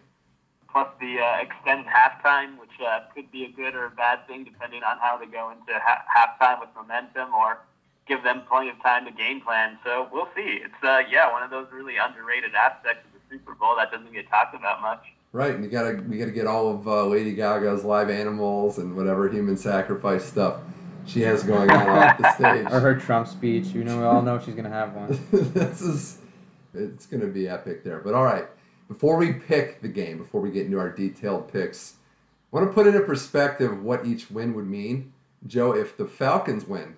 Plus 0.71 0.89
the 1.01 1.19
uh, 1.19 1.41
extended 1.41 1.87
halftime, 1.87 2.59
which 2.59 2.71
uh, 2.85 3.01
could 3.15 3.31
be 3.33 3.45
a 3.45 3.49
good 3.49 3.75
or 3.75 3.87
a 3.87 3.91
bad 3.91 4.27
thing 4.27 4.45
depending 4.45 4.83
on 4.83 4.99
how 4.99 5.17
they 5.17 5.27
go 5.27 5.51
into 5.51 5.73
ha- 5.73 6.05
halftime 6.15 6.61
with 6.61 6.69
momentum 6.77 7.33
or 7.35 7.59
give 8.07 8.23
them 8.23 8.43
plenty 8.49 8.71
of 8.71 8.81
time 8.83 9.05
to 9.07 9.13
game 9.13 9.41
plan. 9.41 9.79
So 9.85 10.09
we'll 10.13 10.29
see. 10.37 10.61
It's 10.63 10.83
uh, 10.83 11.03
yeah, 11.11 11.31
one 11.33 11.43
of 11.43 11.51
those 11.51 11.67
really 11.73 11.97
underrated 11.97 12.55
aspects 12.55 13.07
of 13.07 13.13
the 13.13 13.37
Super 13.37 13.55
Bowl 13.55 13.77
that 13.77 13.91
doesn't 13.91 14.13
get 14.13 14.29
talked 14.29 14.55
about 14.55 14.83
much. 14.83 15.05
Right, 15.33 15.55
and 15.55 15.65
you 15.65 15.71
gotta 15.71 16.03
we 16.09 16.19
gotta 16.19 16.31
get 16.31 16.47
all 16.47 16.71
of 16.71 16.87
uh, 16.87 17.07
Lady 17.07 17.35
Gaga's 17.35 17.85
live 17.85 18.09
animals 18.09 18.79
and 18.79 18.97
whatever 18.97 19.29
human 19.29 19.57
sacrifice 19.57 20.25
stuff 20.25 20.61
she 21.07 21.21
has 21.23 21.43
going 21.43 21.71
on 21.71 21.89
off 21.89 22.19
the 22.19 22.33
stage. 22.35 22.67
Or 22.71 22.81
her 22.81 22.99
Trump 22.99 23.29
speech. 23.29 23.69
You 23.69 23.85
know, 23.85 23.99
we 23.99 24.05
all 24.05 24.23
know 24.23 24.39
she's 24.39 24.55
gonna 24.55 24.71
have 24.71 24.95
one. 24.95 25.09
this 25.33 25.81
is 25.81 26.19
it's 26.73 27.07
gonna 27.07 27.27
be 27.27 27.49
epic 27.49 27.85
there. 27.85 28.01
But 28.01 28.15
all 28.15 28.25
right, 28.25 28.47
before 28.89 29.17
we 29.17 29.33
pick 29.33 29.81
the 29.81 29.89
game, 29.89 30.19
before 30.19 30.41
we 30.41 30.51
get 30.51 30.67
into 30.67 30.79
our 30.79 30.91
detailed 30.91 31.53
picks, 31.53 31.95
I 32.53 32.57
want 32.57 32.69
to 32.69 32.75
put 32.75 32.87
into 32.87 33.01
perspective 33.01 33.83
what 33.83 34.07
each 34.07 34.31
win 34.31 34.55
would 34.55 34.67
mean. 34.67 35.13
Joe, 35.47 35.73
if 35.73 35.97
the 35.97 36.07
Falcons 36.07 36.67
win, 36.67 36.97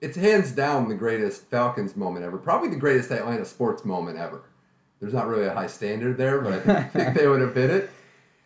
it's 0.00 0.16
hands 0.16 0.52
down 0.52 0.88
the 0.88 0.94
greatest 0.94 1.42
Falcons 1.50 1.96
moment 1.96 2.24
ever. 2.24 2.38
Probably 2.38 2.68
the 2.68 2.76
greatest 2.76 3.10
Atlanta 3.10 3.44
sports 3.44 3.84
moment 3.84 4.18
ever. 4.18 4.42
There's 5.00 5.12
not 5.12 5.26
really 5.26 5.46
a 5.46 5.54
high 5.54 5.66
standard 5.66 6.16
there, 6.16 6.40
but 6.40 6.54
I 6.54 6.60
think, 6.60 6.92
think 6.92 7.18
they 7.18 7.28
would 7.28 7.40
have 7.40 7.54
hit 7.54 7.70
it. 7.70 7.90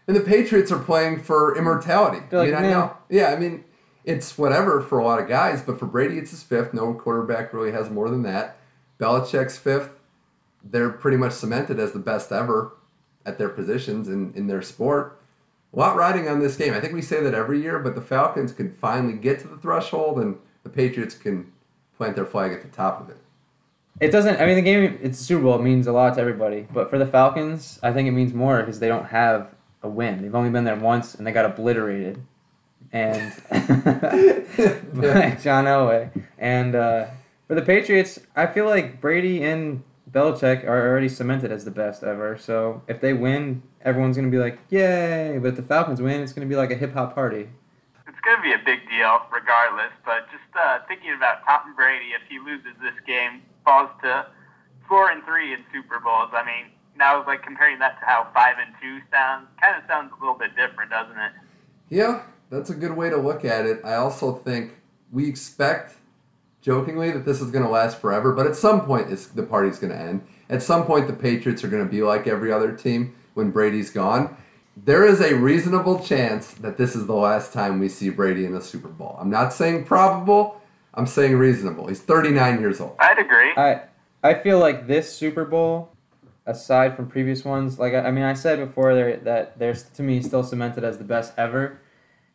And 0.06 0.16
the 0.16 0.20
Patriots 0.20 0.72
are 0.72 0.78
playing 0.78 1.22
for 1.22 1.56
immortality. 1.56 2.18
They're 2.28 2.40
I 2.40 2.44
mean, 2.44 2.54
like, 2.54 2.64
I 2.64 2.70
know. 2.70 2.96
Yeah, 3.08 3.28
I 3.28 3.36
mean, 3.36 3.64
it's 4.04 4.38
whatever 4.38 4.80
for 4.80 4.98
a 4.98 5.04
lot 5.04 5.20
of 5.20 5.28
guys, 5.28 5.62
but 5.62 5.78
for 5.78 5.86
Brady, 5.86 6.18
it's 6.18 6.30
his 6.30 6.42
fifth. 6.42 6.72
No 6.72 6.94
quarterback 6.94 7.52
really 7.52 7.72
has 7.72 7.90
more 7.90 8.08
than 8.08 8.22
that. 8.22 8.56
Belichick's 8.98 9.58
fifth. 9.58 9.98
They're 10.62 10.90
pretty 10.90 11.16
much 11.16 11.32
cemented 11.32 11.78
as 11.78 11.92
the 11.92 11.98
best 11.98 12.32
ever 12.32 12.72
at 13.24 13.38
their 13.38 13.48
positions 13.48 14.08
in, 14.08 14.32
in 14.34 14.46
their 14.46 14.62
sport. 14.62 15.20
A 15.72 15.78
lot 15.78 15.96
riding 15.96 16.28
on 16.28 16.40
this 16.40 16.56
game. 16.56 16.74
I 16.74 16.80
think 16.80 16.92
we 16.92 17.02
say 17.02 17.22
that 17.22 17.34
every 17.34 17.62
year, 17.62 17.78
but 17.78 17.94
the 17.94 18.00
Falcons 18.00 18.52
could 18.52 18.74
finally 18.74 19.14
get 19.14 19.38
to 19.40 19.48
the 19.48 19.56
threshold, 19.56 20.18
and 20.18 20.36
the 20.64 20.70
Patriots 20.70 21.14
can 21.14 21.52
plant 21.96 22.16
their 22.16 22.26
flag 22.26 22.52
at 22.52 22.62
the 22.62 22.68
top 22.68 23.00
of 23.00 23.08
it. 23.08 23.18
It 24.00 24.10
doesn't. 24.10 24.40
I 24.40 24.46
mean, 24.46 24.56
the 24.56 24.62
game. 24.62 24.98
It's 25.02 25.18
Super 25.18 25.42
Bowl. 25.42 25.56
It 25.56 25.62
means 25.62 25.86
a 25.86 25.92
lot 25.92 26.14
to 26.14 26.20
everybody. 26.20 26.66
But 26.72 26.90
for 26.90 26.98
the 26.98 27.06
Falcons, 27.06 27.78
I 27.82 27.92
think 27.92 28.08
it 28.08 28.12
means 28.12 28.32
more 28.32 28.60
because 28.60 28.80
they 28.80 28.88
don't 28.88 29.06
have 29.06 29.54
a 29.82 29.88
win. 29.88 30.22
They've 30.22 30.34
only 30.34 30.50
been 30.50 30.64
there 30.64 30.76
once, 30.76 31.14
and 31.14 31.26
they 31.26 31.32
got 31.32 31.44
obliterated. 31.44 32.24
And 32.92 33.32
by 33.50 35.36
John 35.42 35.64
Elway. 35.64 36.10
And 36.38 36.74
uh, 36.74 37.06
for 37.46 37.54
the 37.54 37.62
Patriots, 37.62 38.18
I 38.34 38.46
feel 38.46 38.66
like 38.66 39.00
Brady 39.00 39.44
and 39.44 39.82
Belichick 40.10 40.64
are 40.64 40.88
already 40.88 41.08
cemented 41.08 41.52
as 41.52 41.64
the 41.64 41.70
best 41.70 42.02
ever. 42.02 42.36
So 42.36 42.82
if 42.88 43.00
they 43.00 43.12
win, 43.12 43.62
everyone's 43.84 44.16
gonna 44.16 44.28
be 44.28 44.38
like, 44.38 44.58
"Yay!" 44.70 45.38
But 45.40 45.48
if 45.48 45.56
the 45.56 45.62
Falcons 45.62 46.02
win, 46.02 46.20
it's 46.20 46.32
gonna 46.32 46.46
be 46.46 46.56
like 46.56 46.72
a 46.72 46.76
hip 46.76 46.94
hop 46.94 47.14
party. 47.14 47.48
It's 48.20 48.26
going 48.26 48.36
to 48.36 48.42
be 48.42 48.52
a 48.52 48.60
big 48.66 48.86
deal 48.90 49.22
regardless, 49.32 49.96
but 50.04 50.28
just 50.28 50.44
uh, 50.52 50.80
thinking 50.88 51.14
about 51.16 51.40
Tom 51.48 51.74
Brady, 51.74 52.12
if 52.12 52.20
he 52.28 52.38
loses 52.38 52.76
this 52.82 52.92
game, 53.06 53.40
falls 53.64 53.88
to 54.02 54.26
four 54.86 55.10
and 55.10 55.24
three 55.24 55.54
in 55.54 55.64
Super 55.72 55.98
Bowls. 56.00 56.28
I 56.34 56.44
mean, 56.44 56.68
now 56.98 57.24
like 57.26 57.42
comparing 57.42 57.78
that 57.78 57.98
to 58.00 58.04
how 58.04 58.28
five 58.34 58.56
and 58.60 58.74
two 58.76 59.00
sounds, 59.10 59.48
kind 59.58 59.74
of 59.74 59.88
sounds 59.88 60.12
a 60.12 60.20
little 60.20 60.36
bit 60.36 60.54
different, 60.54 60.90
doesn't 60.90 61.16
it? 61.16 61.32
Yeah, 61.88 62.22
that's 62.50 62.70
a 62.70 62.74
good 62.74 62.96
way 62.96 63.08
to 63.10 63.16
look 63.16 63.44
at 63.44 63.64
it. 63.64 63.80
I 63.84 63.94
also 63.94 64.34
think 64.34 64.74
we 65.10 65.28
expect, 65.28 65.94
jokingly, 66.60 67.10
that 67.12 67.24
this 67.24 67.40
is 67.40 67.50
going 67.50 67.64
to 67.64 67.70
last 67.70 67.98
forever, 68.00 68.32
but 68.32 68.46
at 68.46 68.56
some 68.56 68.84
point, 68.84 69.10
it's, 69.10 69.26
the 69.26 69.42
party's 69.42 69.78
going 69.78 69.92
to 69.92 69.98
end. 69.98 70.26
At 70.48 70.62
some 70.62 70.84
point, 70.84 71.06
the 71.06 71.12
Patriots 71.12 71.64
are 71.64 71.68
going 71.68 71.84
to 71.84 71.90
be 71.90 72.02
like 72.02 72.26
every 72.26 72.52
other 72.52 72.72
team 72.72 73.14
when 73.34 73.50
Brady's 73.50 73.90
gone. 73.90 74.36
There 74.76 75.06
is 75.06 75.20
a 75.20 75.34
reasonable 75.34 76.00
chance 76.00 76.52
that 76.54 76.76
this 76.76 76.96
is 76.96 77.06
the 77.06 77.14
last 77.14 77.52
time 77.52 77.78
we 77.78 77.88
see 77.88 78.10
Brady 78.10 78.44
in 78.44 78.52
the 78.52 78.60
Super 78.60 78.88
Bowl. 78.88 79.16
I'm 79.20 79.30
not 79.30 79.52
saying 79.52 79.84
probable, 79.84 80.60
I'm 80.94 81.06
saying 81.06 81.36
reasonable. 81.36 81.86
He's 81.86 82.00
39 82.00 82.60
years 82.60 82.80
old. 82.80 82.96
I'd 82.98 83.18
agree. 83.18 83.52
I 83.56 83.82
I 84.22 84.34
feel 84.34 84.58
like 84.58 84.86
this 84.86 85.12
Super 85.12 85.44
Bowl, 85.44 85.92
aside 86.46 86.94
from 86.94 87.08
previous 87.08 87.44
ones, 87.44 87.78
like 87.78 87.94
I, 87.94 88.00
I 88.06 88.10
mean, 88.10 88.24
I 88.24 88.34
said 88.34 88.58
before 88.58 88.94
there 88.94 89.16
that 89.18 89.58
there's 89.58 89.84
to 89.84 90.02
me 90.02 90.22
still 90.22 90.42
cemented 90.42 90.84
as 90.84 90.98
the 90.98 91.04
best 91.04 91.32
ever, 91.36 91.78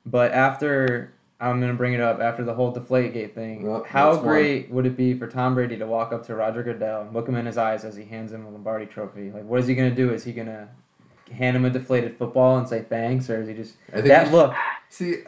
but 0.05 0.31
after 0.31 1.13
I'm 1.39 1.59
gonna 1.59 1.73
bring 1.73 1.93
it 1.93 1.99
up 2.01 2.19
after 2.21 2.43
the 2.43 2.53
whole 2.53 2.73
Deflategate 2.73 3.33
thing, 3.33 3.63
Well, 3.63 3.83
how 3.87 4.11
that's 4.13 4.23
one. 4.23 4.27
great 4.27 4.71
would 4.71 4.85
it 4.85 4.95
be 4.95 5.13
for 5.13 5.27
Tom 5.27 5.53
Brady 5.55 5.77
to 5.77 5.85
walk 5.85 6.13
up 6.13 6.25
to 6.27 6.35
Roger 6.35 6.63
Goodell, 6.63 7.09
look 7.11 7.27
him 7.27 7.35
in 7.35 7.45
his 7.45 7.57
eyes 7.57 7.83
as 7.83 7.95
he 7.95 8.05
hands 8.05 8.31
him 8.31 8.45
a 8.45 8.49
Lombardi 8.49 8.85
Trophy? 8.85 9.31
Like, 9.31 9.43
what 9.45 9.59
is 9.59 9.67
he 9.67 9.75
gonna 9.75 9.91
do? 9.91 10.13
Is 10.13 10.23
he 10.23 10.31
gonna 10.31 10.69
hand 11.31 11.57
him 11.57 11.65
a 11.65 11.69
deflated 11.69 12.17
football 12.17 12.57
and 12.57 12.67
say 12.67 12.83
thanks, 12.83 13.29
or 13.29 13.41
is 13.41 13.47
he 13.47 13.53
just 13.53 13.75
that 13.91 14.31
look? 14.31 14.53
See, 14.89 15.23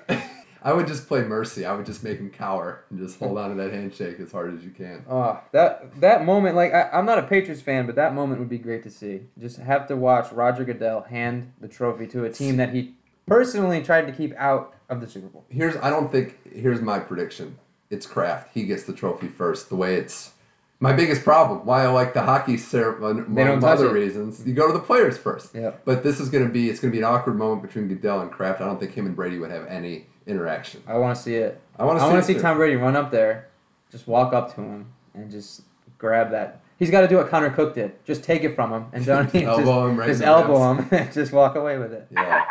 I 0.63 0.73
would 0.73 0.87
just 0.87 1.07
play 1.07 1.23
mercy. 1.23 1.65
I 1.65 1.75
would 1.75 1.85
just 1.85 2.03
make 2.03 2.19
him 2.19 2.29
cower 2.29 2.83
and 2.89 2.99
just 2.99 3.19
hold 3.19 3.37
on 3.37 3.49
to 3.49 3.55
that 3.63 3.73
handshake 3.73 4.19
as 4.19 4.31
hard 4.31 4.53
as 4.53 4.63
you 4.63 4.71
can. 4.71 5.03
Oh, 5.09 5.39
that 5.51 5.99
that 6.01 6.25
moment, 6.25 6.55
like 6.55 6.73
I, 6.73 6.89
I'm 6.93 7.05
not 7.05 7.19
a 7.19 7.23
Patriots 7.23 7.61
fan, 7.61 7.85
but 7.85 7.95
that 7.95 8.13
moment 8.13 8.39
would 8.39 8.49
be 8.49 8.57
great 8.57 8.83
to 8.83 8.89
see. 8.89 9.21
Just 9.39 9.57
have 9.57 9.87
to 9.87 9.95
watch 9.95 10.31
Roger 10.31 10.63
Goodell 10.63 11.01
hand 11.01 11.53
the 11.59 11.67
trophy 11.67 12.07
to 12.07 12.23
a 12.25 12.29
team 12.29 12.57
that 12.57 12.73
he 12.73 12.95
personally 13.27 13.83
tried 13.83 14.07
to 14.07 14.11
keep 14.11 14.33
out 14.37 14.73
of 14.89 15.01
the 15.01 15.07
Super 15.07 15.27
Bowl. 15.27 15.45
Here's 15.49 15.75
I 15.77 15.89
don't 15.89 16.11
think 16.11 16.37
here's 16.51 16.81
my 16.81 16.97
prediction. 16.99 17.59
It's 17.89 18.05
Kraft. 18.05 18.49
He 18.53 18.63
gets 18.63 18.83
the 18.83 18.93
trophy 18.93 19.27
first. 19.27 19.69
The 19.69 19.75
way 19.75 19.95
it's 19.95 20.31
my 20.79 20.93
biggest 20.93 21.23
problem. 21.23 21.65
Why 21.65 21.83
I 21.83 21.87
like 21.87 22.13
the 22.13 22.21
hockey 22.21 22.57
ceremony. 22.57 23.21
They 23.27 23.43
don't 23.43 23.57
Among 23.57 23.69
other 23.69 23.89
reasons. 23.89 24.45
You 24.45 24.53
go 24.53 24.67
to 24.67 24.73
the 24.73 24.83
players 24.83 25.17
first. 25.17 25.53
Yep. 25.55 25.81
But 25.85 26.03
this 26.03 26.19
is 26.19 26.29
gonna 26.29 26.49
be 26.49 26.69
it's 26.69 26.79
gonna 26.79 26.91
be 26.91 26.99
an 26.99 27.03
awkward 27.03 27.37
moment 27.37 27.61
between 27.61 27.87
Goodell 27.87 28.21
and 28.21 28.31
Kraft. 28.31 28.61
I 28.61 28.65
don't 28.65 28.79
think 28.79 28.93
him 28.93 29.05
and 29.05 29.15
Brady 29.15 29.37
would 29.37 29.51
have 29.51 29.65
any 29.67 30.07
interaction. 30.25 30.83
I 30.87 30.97
want 30.97 31.15
to 31.15 31.21
see 31.21 31.35
it. 31.35 31.61
I 31.77 31.85
want 31.85 31.99
to 31.99 32.03
I 32.03 32.07
see. 32.07 32.13
want 32.13 32.25
to 32.25 32.33
see. 32.33 32.39
Tom 32.39 32.57
Brady 32.57 32.75
run 32.75 32.95
up 32.95 33.11
there, 33.11 33.49
just 33.91 34.07
walk 34.07 34.33
up 34.33 34.53
to 34.55 34.61
him 34.61 34.93
and 35.13 35.31
just 35.31 35.61
grab 35.97 36.31
that. 36.31 36.61
He's 36.77 36.91
got 36.91 37.01
to 37.01 37.07
do 37.07 37.17
what 37.17 37.29
Connor 37.29 37.49
Cook 37.49 37.73
did. 37.73 37.93
Just 38.05 38.23
take 38.23 38.43
it 38.43 38.53
from 38.55 38.71
him 38.71 38.85
and 38.93 39.05
don't 39.05 39.25
just, 39.33 39.45
Elbow 39.45 39.87
him 39.87 39.97
right 39.97 40.07
just 40.07 40.21
elbow 40.21 40.73
him 40.73 40.87
and 40.91 41.11
just 41.11 41.31
walk 41.31 41.55
away 41.55 41.77
with 41.77 41.93
it. 41.93 42.07
Yeah. 42.11 42.45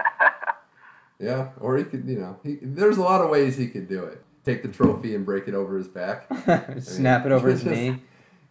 Yeah, 1.18 1.48
or 1.60 1.78
he 1.78 1.84
could, 1.84 2.06
you 2.06 2.18
know, 2.18 2.38
he, 2.42 2.58
there's 2.60 2.98
a 2.98 3.02
lot 3.02 3.22
of 3.22 3.30
ways 3.30 3.56
he 3.56 3.68
could 3.68 3.88
do 3.88 4.04
it. 4.04 4.22
Take 4.44 4.62
the 4.62 4.68
trophy 4.68 5.14
and 5.14 5.24
break 5.24 5.48
it 5.48 5.54
over 5.54 5.76
his 5.76 5.88
back. 5.88 6.26
Snap 6.80 7.26
it 7.26 7.32
over 7.32 7.48
his 7.48 7.62
just- 7.62 7.74
knee. 7.74 8.02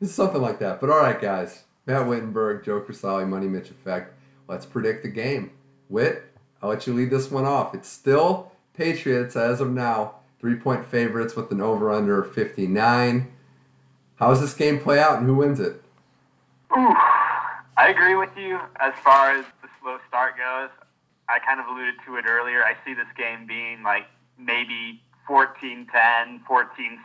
It's 0.01 0.11
something 0.11 0.41
like 0.41 0.59
that. 0.59 0.81
But 0.81 0.89
all 0.89 0.97
right, 0.99 1.19
guys. 1.19 1.63
Matt 1.85 2.07
Wittenberg, 2.07 2.65
Joe 2.65 2.81
Crisali, 2.81 3.27
Money 3.27 3.47
Mitch 3.47 3.69
Effect. 3.69 4.13
Let's 4.47 4.65
predict 4.65 5.03
the 5.03 5.09
game. 5.09 5.51
Wit, 5.87 6.23
I'll 6.61 6.69
let 6.69 6.85
you 6.85 6.93
lead 6.93 7.11
this 7.11 7.31
one 7.31 7.45
off. 7.45 7.73
It's 7.73 7.87
still 7.87 8.51
Patriots 8.73 9.35
as 9.35 9.61
of 9.61 9.71
now. 9.71 10.15
Three 10.39 10.55
point 10.55 10.85
favorites 10.85 11.35
with 11.35 11.49
an 11.51 11.61
over 11.61 11.91
under 11.91 12.23
59. 12.23 13.31
How 14.17 14.29
does 14.29 14.41
this 14.41 14.53
game 14.53 14.79
play 14.79 14.99
out 14.99 15.19
and 15.19 15.27
who 15.27 15.35
wins 15.35 15.59
it? 15.59 15.81
Ooh, 16.77 16.93
I 17.77 17.87
agree 17.89 18.15
with 18.15 18.29
you 18.37 18.59
as 18.79 18.93
far 19.03 19.31
as 19.31 19.45
the 19.61 19.69
slow 19.81 19.97
start 20.07 20.35
goes. 20.37 20.69
I 21.27 21.39
kind 21.39 21.59
of 21.59 21.67
alluded 21.67 21.95
to 22.05 22.17
it 22.17 22.25
earlier. 22.27 22.63
I 22.63 22.75
see 22.85 22.93
this 22.93 23.09
game 23.17 23.47
being 23.47 23.81
like 23.83 24.05
maybe 24.37 25.01
14-10, 25.29 25.89
14-7 26.45 26.45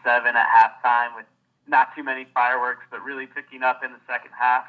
at 0.05 0.47
halftime 0.49 1.17
with 1.17 1.27
not 1.67 1.95
too 1.97 2.03
many 2.03 2.27
fireworks, 2.35 2.85
but 2.91 3.03
really 3.03 3.27
picking 3.27 3.63
up 3.63 3.83
in 3.85 3.93
the 3.93 4.01
second 4.07 4.33
half. 4.39 4.65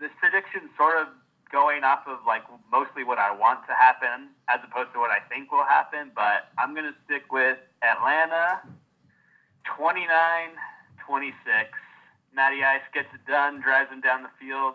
This 0.00 0.10
prediction 0.18 0.68
sort 0.76 0.98
of 0.98 1.08
going 1.52 1.84
off 1.84 2.02
of 2.08 2.18
like 2.26 2.42
mostly 2.72 3.04
what 3.04 3.18
I 3.18 3.30
want 3.30 3.66
to 3.68 3.74
happen 3.74 4.34
as 4.48 4.58
opposed 4.66 4.92
to 4.94 4.98
what 4.98 5.10
I 5.10 5.20
think 5.28 5.52
will 5.52 5.64
happen, 5.64 6.10
but 6.14 6.50
I'm 6.58 6.74
going 6.74 6.90
to 6.90 6.96
stick 7.06 7.30
with 7.30 7.58
Atlanta 7.82 8.60
29-26. 9.78 10.50
Matty 12.34 12.64
Ice 12.64 12.82
gets 12.92 13.08
it 13.14 13.24
done, 13.30 13.60
drives 13.60 13.90
him 13.90 14.00
down 14.00 14.22
the 14.22 14.34
field. 14.40 14.74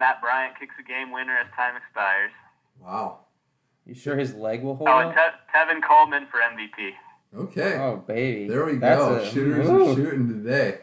Matt 0.00 0.20
Bryant 0.20 0.58
kicks 0.58 0.74
a 0.80 0.82
game 0.82 1.12
winner 1.12 1.38
as 1.38 1.46
time 1.54 1.76
expires. 1.76 2.32
Wow. 2.80 3.20
You 3.86 3.94
sure 3.94 4.16
his 4.16 4.34
leg 4.34 4.62
will 4.62 4.76
hold 4.76 4.88
Oh, 4.88 4.92
up? 4.98 5.14
Te- 5.14 5.56
Tevin 5.56 5.80
Coleman 5.82 6.26
for 6.30 6.38
MVP. 6.40 6.92
Okay. 7.36 7.76
Oh 7.78 7.96
baby. 8.06 8.48
There 8.48 8.64
we 8.66 8.76
That's 8.76 9.00
go. 9.00 9.14
a- 9.16 9.26
Shooters 9.30 9.68
Ooh. 9.68 9.90
are 9.90 9.94
shooting 9.94 10.28
today. 10.28 10.78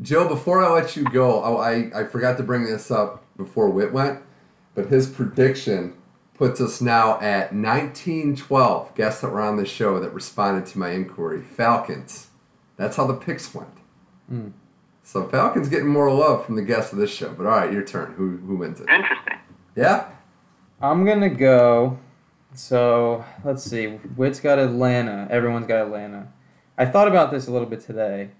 Joe, 0.00 0.28
before 0.28 0.62
I 0.64 0.70
let 0.72 0.94
you 0.96 1.04
go, 1.04 1.42
oh, 1.42 1.56
I, 1.56 1.90
I 1.94 2.04
forgot 2.04 2.36
to 2.36 2.42
bring 2.44 2.64
this 2.64 2.90
up 2.90 3.24
before 3.36 3.68
Wit 3.68 3.92
went, 3.92 4.20
but 4.74 4.86
his 4.86 5.08
prediction 5.08 5.94
puts 6.34 6.60
us 6.60 6.80
now 6.80 7.14
at 7.20 7.52
1912 7.52 8.94
guests 8.94 9.20
that 9.22 9.30
were 9.32 9.40
on 9.40 9.56
the 9.56 9.66
show 9.66 9.98
that 9.98 10.14
responded 10.14 10.66
to 10.66 10.78
my 10.78 10.90
inquiry. 10.90 11.42
Falcons. 11.42 12.28
That's 12.76 12.96
how 12.96 13.06
the 13.08 13.14
picks 13.14 13.52
went. 13.52 13.70
Hmm. 14.28 14.48
So 15.02 15.26
Falcons 15.26 15.68
getting 15.68 15.88
more 15.88 16.12
love 16.12 16.46
from 16.46 16.54
the 16.54 16.62
guests 16.62 16.92
of 16.92 16.98
this 16.98 17.10
show. 17.10 17.30
But 17.30 17.46
all 17.46 17.52
right, 17.58 17.72
your 17.72 17.82
turn. 17.82 18.12
Who 18.14 18.36
who 18.36 18.56
wins 18.56 18.80
it? 18.80 18.88
Interesting. 18.88 19.38
Yeah. 19.74 20.10
I'm 20.80 21.04
gonna 21.04 21.28
go. 21.28 21.98
So 22.54 23.24
let's 23.44 23.64
see. 23.64 23.98
Witt's 24.16 24.40
got 24.40 24.58
Atlanta. 24.58 25.26
Everyone's 25.30 25.66
got 25.66 25.86
Atlanta. 25.86 26.28
I 26.76 26.86
thought 26.86 27.08
about 27.08 27.30
this 27.30 27.48
a 27.48 27.50
little 27.50 27.66
bit 27.66 27.80
today. 27.80 28.30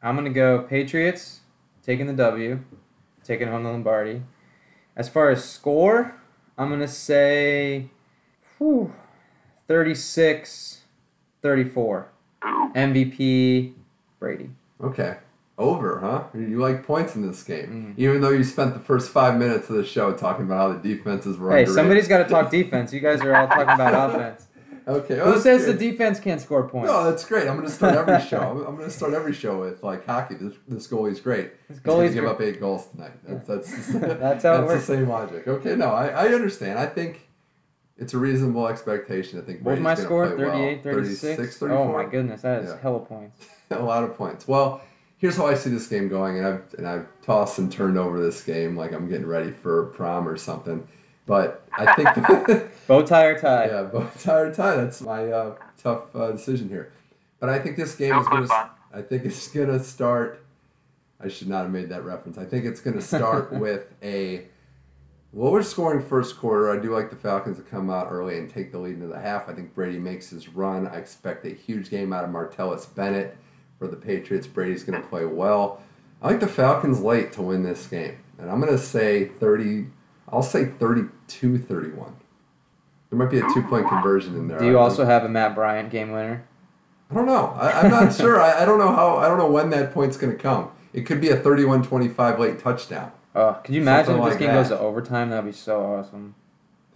I'm 0.00 0.14
gonna 0.14 0.30
go 0.30 0.62
Patriots, 0.62 1.40
taking 1.82 2.06
the 2.06 2.12
W, 2.12 2.62
taking 3.24 3.48
home 3.48 3.64
the 3.64 3.70
Lombardi. 3.70 4.22
As 4.96 5.08
far 5.08 5.30
as 5.30 5.44
score, 5.44 6.14
I'm 6.56 6.70
gonna 6.70 6.86
say, 6.86 7.90
whew, 8.58 8.92
36, 9.66 10.82
34. 11.42 12.08
MVP 12.74 13.74
Brady. 14.20 14.50
Okay. 14.80 15.16
Over, 15.58 15.98
huh? 15.98 16.22
You 16.38 16.58
like 16.60 16.86
points 16.86 17.16
in 17.16 17.26
this 17.26 17.42
game, 17.42 17.94
Mm. 17.96 18.00
even 18.00 18.20
though 18.20 18.30
you 18.30 18.44
spent 18.44 18.74
the 18.74 18.80
first 18.80 19.10
five 19.10 19.36
minutes 19.36 19.68
of 19.68 19.74
the 19.76 19.84
show 19.84 20.12
talking 20.12 20.44
about 20.44 20.56
how 20.72 20.78
the 20.80 20.94
defenses 20.94 21.36
were. 21.36 21.50
Hey, 21.50 21.58
underrated. 21.62 21.74
somebody's 21.74 22.08
got 22.08 22.18
to 22.18 22.28
talk 22.28 22.50
defense. 22.60 22.92
You 22.92 23.00
guys 23.00 23.20
are 23.22 23.34
all 23.34 23.48
talking 23.48 23.62
about 23.74 24.10
offense. 24.14 24.44
Okay. 24.88 25.18
Who 25.18 25.32
that's 25.32 25.42
says 25.42 25.66
good. 25.66 25.78
the 25.78 25.90
defense 25.90 26.18
can't 26.18 26.40
score 26.40 26.66
points? 26.66 26.88
No, 26.88 27.04
that's 27.04 27.22
great. 27.26 27.46
I'm 27.46 27.56
going 27.56 27.68
to 27.68 27.70
start 27.74 27.94
every 28.08 28.26
show. 28.26 28.40
I'm, 28.50 28.56
I'm 28.68 28.74
going 28.76 28.88
to 28.88 28.90
start 28.90 29.12
every 29.12 29.34
show 29.34 29.60
with 29.60 29.82
like 29.82 30.06
hockey. 30.06 30.36
This, 30.36 30.54
this 30.66 30.86
goalie's 30.88 31.20
great. 31.20 31.50
This 31.68 31.76
He's 31.76 31.80
going 31.80 32.06
goalie's 32.08 32.14
to 32.14 32.20
give 32.22 32.30
up 32.30 32.40
eight 32.40 32.58
goals 32.58 32.86
tonight. 32.86 33.10
That's 33.26 33.46
that's 33.46 33.86
That's 33.92 34.44
how 34.44 34.54
it 34.54 34.58
that's 34.60 34.66
works. 34.72 34.86
the 34.86 34.96
same 34.96 35.06
logic. 35.06 35.46
Okay, 35.46 35.76
no, 35.76 35.90
I, 35.90 36.06
I 36.06 36.28
understand. 36.28 36.78
I 36.78 36.86
think 36.86 37.28
it's 37.98 38.14
a 38.14 38.18
reasonable 38.18 38.66
expectation. 38.66 39.38
I 39.38 39.42
think 39.42 39.60
What 39.62 39.78
my 39.78 39.94
score? 39.94 40.26
play 40.34 40.42
well. 40.46 40.52
38, 40.54 40.82
36? 40.82 41.36
36, 41.36 41.62
Oh 41.64 41.92
my 41.92 42.06
goodness, 42.06 42.40
that 42.40 42.62
is 42.62 42.70
Yeah. 42.70 42.78
hella 42.80 43.00
points. 43.00 43.44
a 43.70 43.78
lot 43.82 44.04
of 44.04 44.16
points. 44.16 44.48
Well, 44.48 44.80
here's 45.18 45.36
how 45.36 45.46
I 45.46 45.54
see 45.54 45.70
this 45.70 45.86
game 45.86 46.08
going, 46.08 46.38
and 46.38 46.46
I've 46.46 46.74
and 46.78 46.88
I've 46.88 47.06
tossed 47.22 47.58
and 47.58 47.70
turned 47.70 47.98
over 47.98 48.20
this 48.20 48.42
game 48.42 48.76
like 48.76 48.92
I'm 48.92 49.08
getting 49.08 49.26
ready 49.26 49.50
for 49.50 49.86
prom 49.86 50.26
or 50.26 50.36
something. 50.36 50.88
But 51.26 51.68
I 51.76 51.94
think 51.94 52.72
Bow 52.86 53.02
tie 53.02 53.24
or 53.26 53.38
tie? 53.38 53.66
yeah, 53.66 53.82
both 53.82 54.22
tie 54.22 54.38
or 54.40 54.54
tie. 54.54 54.76
That's 54.76 55.02
my 55.02 55.30
uh, 55.30 55.56
tough 55.76 56.14
uh, 56.16 56.32
decision 56.32 56.68
here. 56.68 56.92
But 57.38 57.50
I 57.50 57.58
think 57.58 57.76
this 57.76 57.94
game 57.94 58.10
No 58.10 58.20
is 58.20 58.28
going 58.28 58.48
to. 58.48 58.70
I 58.94 59.02
think 59.02 59.24
it's 59.26 59.48
going 59.48 59.68
to 59.68 59.80
start. 59.80 60.44
I 61.20 61.28
should 61.28 61.48
not 61.48 61.62
have 61.62 61.70
made 61.70 61.90
that 61.90 62.04
reference. 62.04 62.38
I 62.38 62.44
think 62.44 62.64
it's 62.64 62.80
going 62.80 62.96
to 62.96 63.02
start 63.02 63.52
with 63.60 63.92
a 64.02 64.44
lower 65.34 65.62
scoring 65.62 66.00
first 66.00 66.38
quarter. 66.38 66.70
I 66.70 66.80
do 66.80 66.94
like 66.94 67.10
the 67.10 67.16
Falcons 67.16 67.58
to 67.58 67.62
come 67.62 67.90
out 67.90 68.08
early 68.10 68.38
and 68.38 68.48
take 68.48 68.72
the 68.72 68.78
lead 68.78 68.94
into 68.94 69.08
the 69.08 69.18
half. 69.18 69.48
I 69.48 69.52
think 69.52 69.74
Brady 69.74 69.98
makes 69.98 70.30
his 70.30 70.48
run. 70.48 70.86
I 70.86 70.96
expect 70.96 71.44
a 71.44 71.50
huge 71.50 71.90
game 71.90 72.12
out 72.12 72.24
of 72.24 72.30
Martellus 72.30 72.94
Bennett 72.94 73.36
for 73.78 73.88
the 73.88 73.96
Patriots. 73.96 74.46
Brady's 74.46 74.84
going 74.84 75.00
to 75.00 75.08
play 75.08 75.24
well. 75.24 75.82
I 76.20 76.28
like 76.28 76.40
the 76.40 76.48
Falcons 76.48 77.00
late 77.00 77.32
to 77.32 77.42
win 77.42 77.62
this 77.62 77.86
game. 77.86 78.18
And 78.38 78.50
I'm 78.50 78.60
going 78.60 78.72
to 78.72 78.78
say 78.78 79.26
30, 79.26 79.86
I'll 80.28 80.42
say 80.42 80.66
32 80.66 81.58
31. 81.58 82.16
There 83.10 83.18
might 83.18 83.30
be 83.30 83.38
a 83.38 83.48
two 83.54 83.62
point 83.62 83.88
conversion 83.88 84.34
in 84.34 84.48
there. 84.48 84.58
Do 84.58 84.66
you 84.66 84.78
also 84.78 85.04
have 85.04 85.24
a 85.24 85.28
Matt 85.28 85.54
Bryant 85.54 85.90
game 85.90 86.12
winner? 86.12 86.44
I 87.10 87.14
don't 87.14 87.26
know. 87.26 87.46
I, 87.58 87.80
I'm 87.80 87.90
not 87.90 88.14
sure. 88.16 88.40
I, 88.40 88.62
I 88.62 88.64
don't 88.66 88.78
know 88.78 88.92
how. 88.94 89.16
I 89.16 89.28
don't 89.28 89.38
know 89.38 89.50
when 89.50 89.70
that 89.70 89.94
point's 89.94 90.18
going 90.18 90.36
to 90.36 90.38
come. 90.38 90.70
It 90.92 91.02
could 91.02 91.20
be 91.20 91.30
a 91.30 91.40
31-25 91.40 92.38
late 92.38 92.58
touchdown. 92.58 93.12
Oh, 93.34 93.58
could 93.64 93.74
you 93.74 93.80
imagine 93.80 94.16
if 94.16 94.24
this 94.24 94.30
like 94.30 94.38
game 94.38 94.48
that. 94.48 94.54
goes 94.54 94.68
to 94.68 94.78
overtime? 94.78 95.30
That'd 95.30 95.46
be 95.46 95.52
so 95.52 95.80
awesome. 95.80 96.34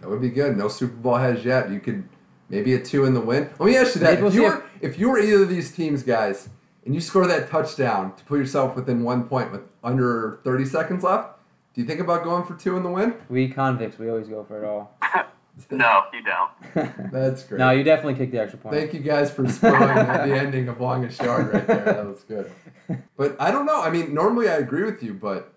That 0.01 0.09
would 0.09 0.21
be 0.21 0.29
good. 0.29 0.57
No 0.57 0.67
Super 0.67 0.95
Bowl 0.95 1.15
has 1.15 1.45
yet. 1.45 1.71
You 1.71 1.79
could 1.79 2.03
maybe 2.49 2.73
a 2.73 2.79
two 2.79 3.05
in 3.05 3.13
the 3.13 3.21
win. 3.21 3.49
Let 3.57 3.65
me 3.65 3.77
ask 3.77 3.95
you 3.95 4.01
that: 4.01 4.21
if 4.21 4.33
you 4.33 4.43
were 4.43 4.63
if 4.81 4.99
you 4.99 5.09
were 5.09 5.19
either 5.19 5.43
of 5.43 5.49
these 5.49 5.71
teams, 5.71 6.03
guys, 6.03 6.49
and 6.85 6.93
you 6.93 7.01
score 7.01 7.27
that 7.27 7.49
touchdown 7.49 8.15
to 8.15 8.23
put 8.25 8.39
yourself 8.39 8.75
within 8.75 9.03
one 9.03 9.27
point 9.27 9.51
with 9.51 9.61
under 9.83 10.39
30 10.43 10.65
seconds 10.65 11.03
left, 11.03 11.39
do 11.73 11.81
you 11.81 11.87
think 11.87 11.99
about 11.99 12.23
going 12.23 12.43
for 12.45 12.55
two 12.55 12.77
in 12.77 12.83
the 12.83 12.89
win? 12.89 13.15
We 13.29 13.47
convicts, 13.49 13.97
we 13.97 14.09
always 14.09 14.27
go 14.27 14.43
for 14.43 14.63
it 14.63 14.67
all. 14.67 14.97
No, 15.69 16.05
you 16.11 16.21
don't. 16.23 17.11
That's 17.11 17.43
great. 17.43 17.59
no, 17.59 17.69
you 17.69 17.83
definitely 17.83 18.15
kick 18.15 18.31
the 18.31 18.41
extra 18.41 18.57
point. 18.57 18.75
Thank 18.75 18.93
you 18.93 19.01
guys 19.01 19.31
for 19.31 19.47
spoiling 19.47 19.95
the 20.07 20.35
ending 20.35 20.67
of 20.67 20.81
Longest 20.81 21.21
Yard 21.21 21.53
right 21.53 21.67
there. 21.67 21.85
That 21.85 22.05
was 22.07 22.23
good. 22.23 22.51
But 23.15 23.37
I 23.39 23.51
don't 23.51 23.65
know. 23.65 23.81
I 23.81 23.89
mean, 23.89 24.13
normally 24.13 24.49
I 24.49 24.55
agree 24.55 24.83
with 24.83 25.01
you, 25.01 25.13
but 25.13 25.53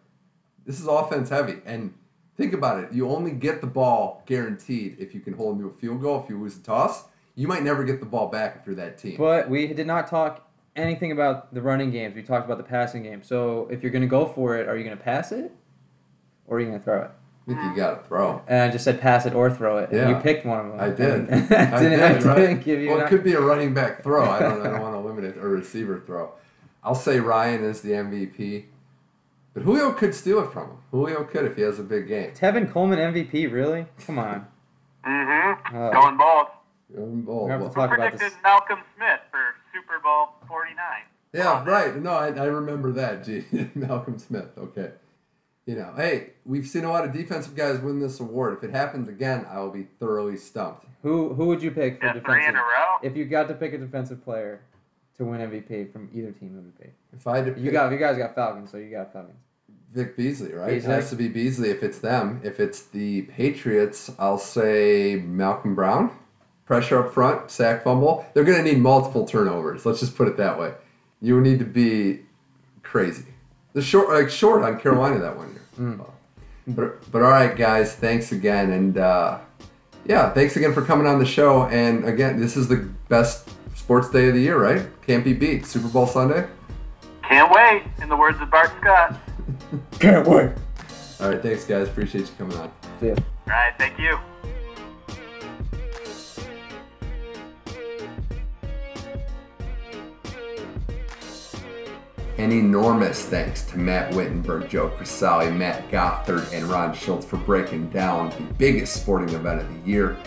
this 0.65 0.78
is 0.78 0.86
offense 0.86 1.28
heavy. 1.31 1.57
And 1.65 1.93
think 2.36 2.53
about 2.53 2.85
it. 2.85 2.93
You 2.93 3.09
only 3.09 3.32
get 3.32 3.61
the 3.61 3.66
ball 3.66 4.23
guaranteed 4.27 4.97
if 5.01 5.15
you 5.15 5.20
can 5.20 5.32
hold 5.32 5.57
into 5.57 5.69
a 5.69 5.73
field 5.73 6.03
goal. 6.03 6.23
If 6.23 6.31
you 6.31 6.39
lose 6.39 6.57
a 6.57 6.62
toss, 6.62 7.05
you 7.35 7.48
might 7.48 7.65
never 7.65 7.82
get 7.82 7.98
the 7.98 8.07
ball 8.07 8.28
back 8.28 8.59
if 8.61 8.66
you're 8.66 8.77
that 8.77 8.98
team. 8.98 9.16
But 9.16 9.51
we 9.51 9.66
did 9.69 9.86
not 9.86 10.07
talk 10.09 10.45
anything 10.77 11.12
about 11.12 11.53
the 11.55 11.62
running 11.62 11.90
games. 11.90 12.15
We 12.15 12.23
talked 12.23 12.44
about 12.44 12.59
the 12.59 12.65
passing 12.65 13.03
game. 13.03 13.23
So 13.23 13.69
if 13.70 13.82
you're 13.82 13.93
going 13.93 14.03
to 14.03 14.09
go 14.09 14.27
for 14.27 14.57
it, 14.57 14.69
are 14.69 14.77
you 14.77 14.85
going 14.85 14.97
to 14.97 15.03
pass 15.03 15.32
it? 15.32 15.51
Or 16.47 16.57
are 16.57 16.61
you 16.61 16.66
going 16.66 16.78
to 16.78 16.85
throw 16.85 17.03
it? 17.03 17.11
I 17.48 17.53
think 17.53 17.62
you 17.62 17.77
got 17.77 18.03
to 18.03 18.09
throw. 18.09 18.43
And 18.48 18.62
I 18.62 18.69
just 18.73 18.85
said 18.85 19.01
pass 19.01 19.24
it 19.24 19.32
or 19.32 19.51
throw 19.51 19.78
it. 19.78 19.90
and 19.90 19.98
Yeah. 19.98 20.09
You 20.11 20.16
picked 20.16 20.44
one 20.44 20.66
of 20.66 20.73
them. 20.73 20.81
I 20.81 20.89
did. 20.90 21.31
I 21.53 21.77
I 21.77 21.81
didn't, 21.81 22.01
I 22.01 22.12
did, 22.15 22.23
right? 22.24 22.36
didn't 22.36 22.65
give 22.65 22.81
you 22.81 22.90
Well, 22.90 23.01
it 23.01 23.09
could 23.09 23.23
be 23.23 23.35
a 23.35 23.40
running 23.40 23.73
back 23.73 24.03
throw. 24.03 24.28
I 24.28 24.40
don't. 24.40 24.61
I 24.66 24.70
don't 24.70 24.81
want 24.81 24.94
to 24.94 25.01
limit 25.01 25.24
it 25.24 25.36
or 25.36 25.47
a 25.47 25.51
receiver 25.51 26.03
throw. 26.05 26.32
I'll 26.82 26.94
say 26.94 27.19
Ryan 27.20 27.65
is 27.65 27.81
the 27.81 27.90
MVP, 27.90 28.65
but 29.55 29.62
Julio 29.62 29.93
could 29.93 30.15
steal 30.15 30.40
it 30.40 30.53
from 30.53 30.70
him. 30.70 30.77
Julio 30.93 31.24
could 31.24 31.44
if 31.44 31.57
he 31.57 31.62
has 31.62 31.78
a 31.78 31.82
big 31.82 32.07
game. 32.09 32.31
Tevin 32.32 32.70
Coleman 32.70 32.98
MVP, 32.98 33.51
really? 33.51 33.86
Come 34.07 34.19
on. 34.19 34.47
Mm-hmm. 35.05 35.77
Uh, 35.77 35.90
Going 35.90 36.16
bald. 36.16 36.47
Um, 36.97 37.27
oh, 37.28 37.44
We 37.47 37.51
have 37.51 37.61
to 37.61 37.66
talk 37.66 37.74
Who 37.74 37.81
about 37.97 37.98
predicted 37.98 38.20
this. 38.20 38.35
Malcolm 38.44 38.78
Smith 38.97 39.20
for 39.31 39.56
Super 39.97 40.02
Bowl 40.02 40.28
49? 40.48 40.77
Yeah, 41.32 41.64
right. 41.64 41.97
No, 41.97 42.12
I, 42.12 42.28
I 42.28 42.44
remember 42.44 42.93
that. 42.93 43.24
Gee, 43.24 43.44
Malcolm 43.74 44.18
Smith. 44.18 44.51
Okay. 44.56 44.90
You 45.66 45.74
know, 45.74 45.93
hey, 45.97 46.31
we've 46.44 46.66
seen 46.66 46.85
a 46.85 46.90
lot 46.90 47.05
of 47.05 47.12
defensive 47.12 47.56
guys 47.56 47.81
win 47.81 47.98
this 47.98 48.20
award. 48.20 48.56
If 48.56 48.62
it 48.64 48.70
happens 48.70 49.09
again, 49.09 49.44
I 49.51 49.59
will 49.59 49.70
be 49.70 49.82
thoroughly 49.98 50.36
stumped. 50.36 50.86
Who 51.02 51.35
who 51.35 51.47
would 51.47 51.60
you 51.62 51.70
pick 51.73 51.98
for 52.01 52.06
Yeah, 52.06 52.12
three 52.12 52.18
in 52.18 52.24
defensive? 52.24 52.55
a 52.55 52.59
row. 52.59 52.97
If 53.02 53.16
you 53.16 53.24
got 53.24 53.48
to 53.48 53.55
pick 53.55 53.73
a 53.73 53.78
defensive 53.78 54.23
player 54.24 54.60
to 55.18 55.24
win 55.24 55.40
MVP 55.40 55.93
from 55.93 56.09
either 56.14 56.31
team, 56.31 56.51
who 56.51 56.56
would 56.56 56.66
it 56.68 56.81
be? 56.81 56.90
If 57.16 57.27
I 57.27 57.36
had 57.39 57.47
to 57.47 57.52
pick 57.52 57.64
You 57.64 57.73
got 57.73 57.90
you 57.90 57.98
guys 57.98 58.16
got 58.16 58.35
Falcons, 58.35 58.70
so 58.70 58.77
you 58.77 58.90
got 58.90 59.12
Falcons. 59.12 59.36
Vic 59.93 60.16
Beasley, 60.16 60.52
right? 60.52 60.74
Beasley. 60.74 60.93
It 60.93 60.94
has 60.94 61.10
to 61.10 61.16
be 61.16 61.28
Beasley 61.28 61.70
if 61.70 61.82
it's 61.82 61.98
them. 61.98 62.40
If 62.44 62.60
it's 62.60 62.82
the 62.82 63.23
Patriots, 63.23 64.10
I'll 64.18 64.39
say 64.39 65.16
Malcolm 65.16 65.74
Brown. 65.74 66.10
Pressure 66.66 66.98
up 67.05 67.14
front, 67.14 67.51
sack 67.51 67.84
fumble. 67.84 68.26
They're 68.34 68.44
going 68.44 68.59
to 68.59 68.64
need 68.64 68.80
multiple 68.80 69.24
turnovers. 69.24 69.86
Let's 69.86 70.01
just 70.01 70.16
put 70.16 70.26
it 70.26 70.36
that 70.36 70.59
way. 70.59 70.74
You 71.22 71.40
need 71.40 71.60
to 71.60 71.64
be 71.64 72.20
crazy. 72.82 73.24
The 73.72 73.82
short, 73.82 74.09
like 74.10 74.30
short 74.30 74.62
on 74.62 74.80
Carolina 74.80 75.18
that 75.20 75.36
one 75.36 75.52
year. 75.52 75.62
Mm. 75.78 76.10
But, 76.68 77.12
but 77.12 77.22
all 77.22 77.30
right, 77.30 77.56
guys, 77.56 77.94
thanks 77.94 78.32
again, 78.32 78.72
and 78.72 78.98
uh, 78.98 79.38
yeah, 80.05 80.32
thanks 80.32 80.56
again 80.56 80.74
for 80.74 80.82
coming 80.82 81.06
on 81.06 81.20
the 81.20 81.26
show. 81.26 81.66
And 81.66 82.05
again, 82.05 82.40
this 82.40 82.56
is 82.56 82.66
the 82.66 82.88
best 83.09 83.48
sports 83.76 84.10
day 84.10 84.28
of 84.28 84.34
the 84.34 84.40
year, 84.40 84.59
right? 84.59 84.88
Can't 85.06 85.22
be 85.22 85.32
beat. 85.32 85.64
Super 85.66 85.88
Bowl 85.88 86.06
Sunday. 86.06 86.48
Can't 87.22 87.52
wait, 87.52 87.84
in 88.02 88.09
the 88.09 88.16
words 88.16 88.40
of 88.40 88.51
Bart 88.51 88.72
Scott. 88.80 89.16
Can't 90.01 90.26
wait. 90.26 90.51
All 91.20 91.30
right, 91.30 91.40
thanks, 91.40 91.64
guys. 91.64 91.88
Appreciate 91.88 92.22
you 92.22 92.34
coming 92.38 92.56
on. 92.56 92.72
See 92.98 93.09
ya. 93.09 93.14
All 93.14 93.52
right, 93.52 93.74
thank 93.78 93.98
you. 93.98 94.18
An 102.39 102.53
enormous 102.53 103.25
thanks 103.25 103.63
to 103.63 103.79
Matt 103.79 104.13
Wittenberg, 104.13 104.69
Joe 104.69 104.91
Crisali, 104.91 105.51
Matt 105.57 105.91
Gothard, 105.91 106.53
and 106.53 106.67
Ron 106.67 106.93
Schultz 106.93 107.25
for 107.25 107.39
breaking 107.39 107.89
down 107.89 108.29
the 108.29 108.43
biggest 108.59 108.95
sporting 108.95 109.35
event 109.35 109.63
of 109.63 109.69
the 109.73 109.91
year. 109.91 110.19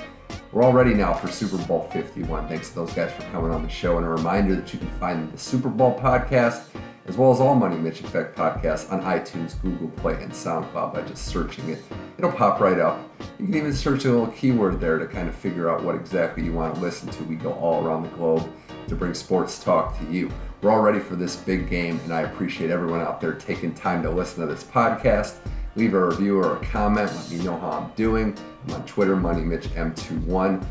We're 0.51 0.63
all 0.63 0.73
ready 0.73 0.95
now 0.95 1.13
for 1.13 1.27
Super 1.27 1.59
Bowl 1.67 1.87
51. 1.93 2.47
Thanks 2.47 2.69
to 2.69 2.75
those 2.75 2.93
guys 2.93 3.13
for 3.13 3.21
coming 3.31 3.51
on 3.51 3.61
the 3.61 3.69
show. 3.69 3.97
And 3.97 4.05
a 4.07 4.09
reminder 4.09 4.55
that 4.55 4.73
you 4.73 4.79
can 4.79 4.89
find 4.99 5.31
the 5.31 5.37
Super 5.37 5.69
Bowl 5.69 5.99
podcast 5.99 6.63
as 7.05 7.15
well 7.15 7.31
as 7.31 7.39
all 7.39 7.53
Money 7.53 7.77
Mitch 7.77 8.01
Effect 8.01 8.35
podcasts 8.35 8.91
on 8.91 9.01
iTunes, 9.03 9.61
Google 9.61 9.89
Play, 9.89 10.15
and 10.15 10.31
SoundCloud 10.31 10.95
by 10.95 11.01
just 11.03 11.25
searching 11.25 11.69
it. 11.69 11.83
It'll 12.17 12.31
pop 12.31 12.59
right 12.59 12.79
up. 12.79 13.07
You 13.37 13.45
can 13.45 13.55
even 13.55 13.73
search 13.73 14.05
a 14.05 14.09
little 14.09 14.27
keyword 14.27 14.79
there 14.79 14.97
to 14.97 15.05
kind 15.05 15.29
of 15.29 15.35
figure 15.35 15.69
out 15.69 15.83
what 15.83 15.93
exactly 15.93 16.43
you 16.43 16.53
want 16.53 16.73
to 16.73 16.81
listen 16.81 17.09
to. 17.09 17.23
We 17.23 17.35
go 17.35 17.53
all 17.53 17.85
around 17.85 18.01
the 18.01 18.09
globe 18.09 18.51
to 18.89 18.95
bring 18.95 19.13
sports 19.13 19.63
talk 19.63 19.97
to 19.99 20.05
you. 20.11 20.31
We're 20.61 20.71
all 20.71 20.81
ready 20.81 20.99
for 20.99 21.15
this 21.15 21.35
big 21.35 21.69
game, 21.69 21.99
and 22.03 22.13
I 22.13 22.21
appreciate 22.21 22.69
everyone 22.69 23.01
out 23.01 23.21
there 23.21 23.33
taking 23.33 23.73
time 23.73 24.03
to 24.03 24.09
listen 24.09 24.41
to 24.41 24.53
this 24.53 24.63
podcast. 24.63 25.35
Leave 25.75 25.93
a 25.93 26.05
review 26.07 26.37
or 26.37 26.57
a 26.57 26.65
comment. 26.65 27.11
Let 27.13 27.31
me 27.31 27.37
know 27.37 27.57
how 27.57 27.71
I'm 27.71 27.91
doing. 27.95 28.37
I'm 28.67 28.73
on 28.73 28.85
Twitter, 28.85 29.15
MoneyMitchM21. 29.15 30.65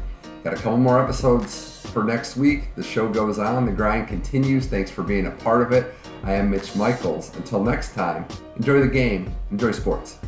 Got 0.44 0.52
a 0.52 0.56
couple 0.56 0.76
more 0.76 1.02
episodes 1.02 1.86
for 1.92 2.04
next 2.04 2.36
week. 2.36 2.74
The 2.74 2.82
show 2.82 3.08
goes 3.08 3.38
on, 3.38 3.64
the 3.64 3.72
grind 3.72 4.08
continues. 4.08 4.66
Thanks 4.66 4.90
for 4.90 5.02
being 5.02 5.26
a 5.26 5.30
part 5.30 5.62
of 5.62 5.72
it. 5.72 5.94
I 6.22 6.34
am 6.34 6.50
Mitch 6.50 6.76
Michaels. 6.76 7.34
Until 7.36 7.62
next 7.62 7.94
time, 7.94 8.26
enjoy 8.56 8.80
the 8.80 8.88
game, 8.88 9.32
enjoy 9.50 9.72
sports. 9.72 10.18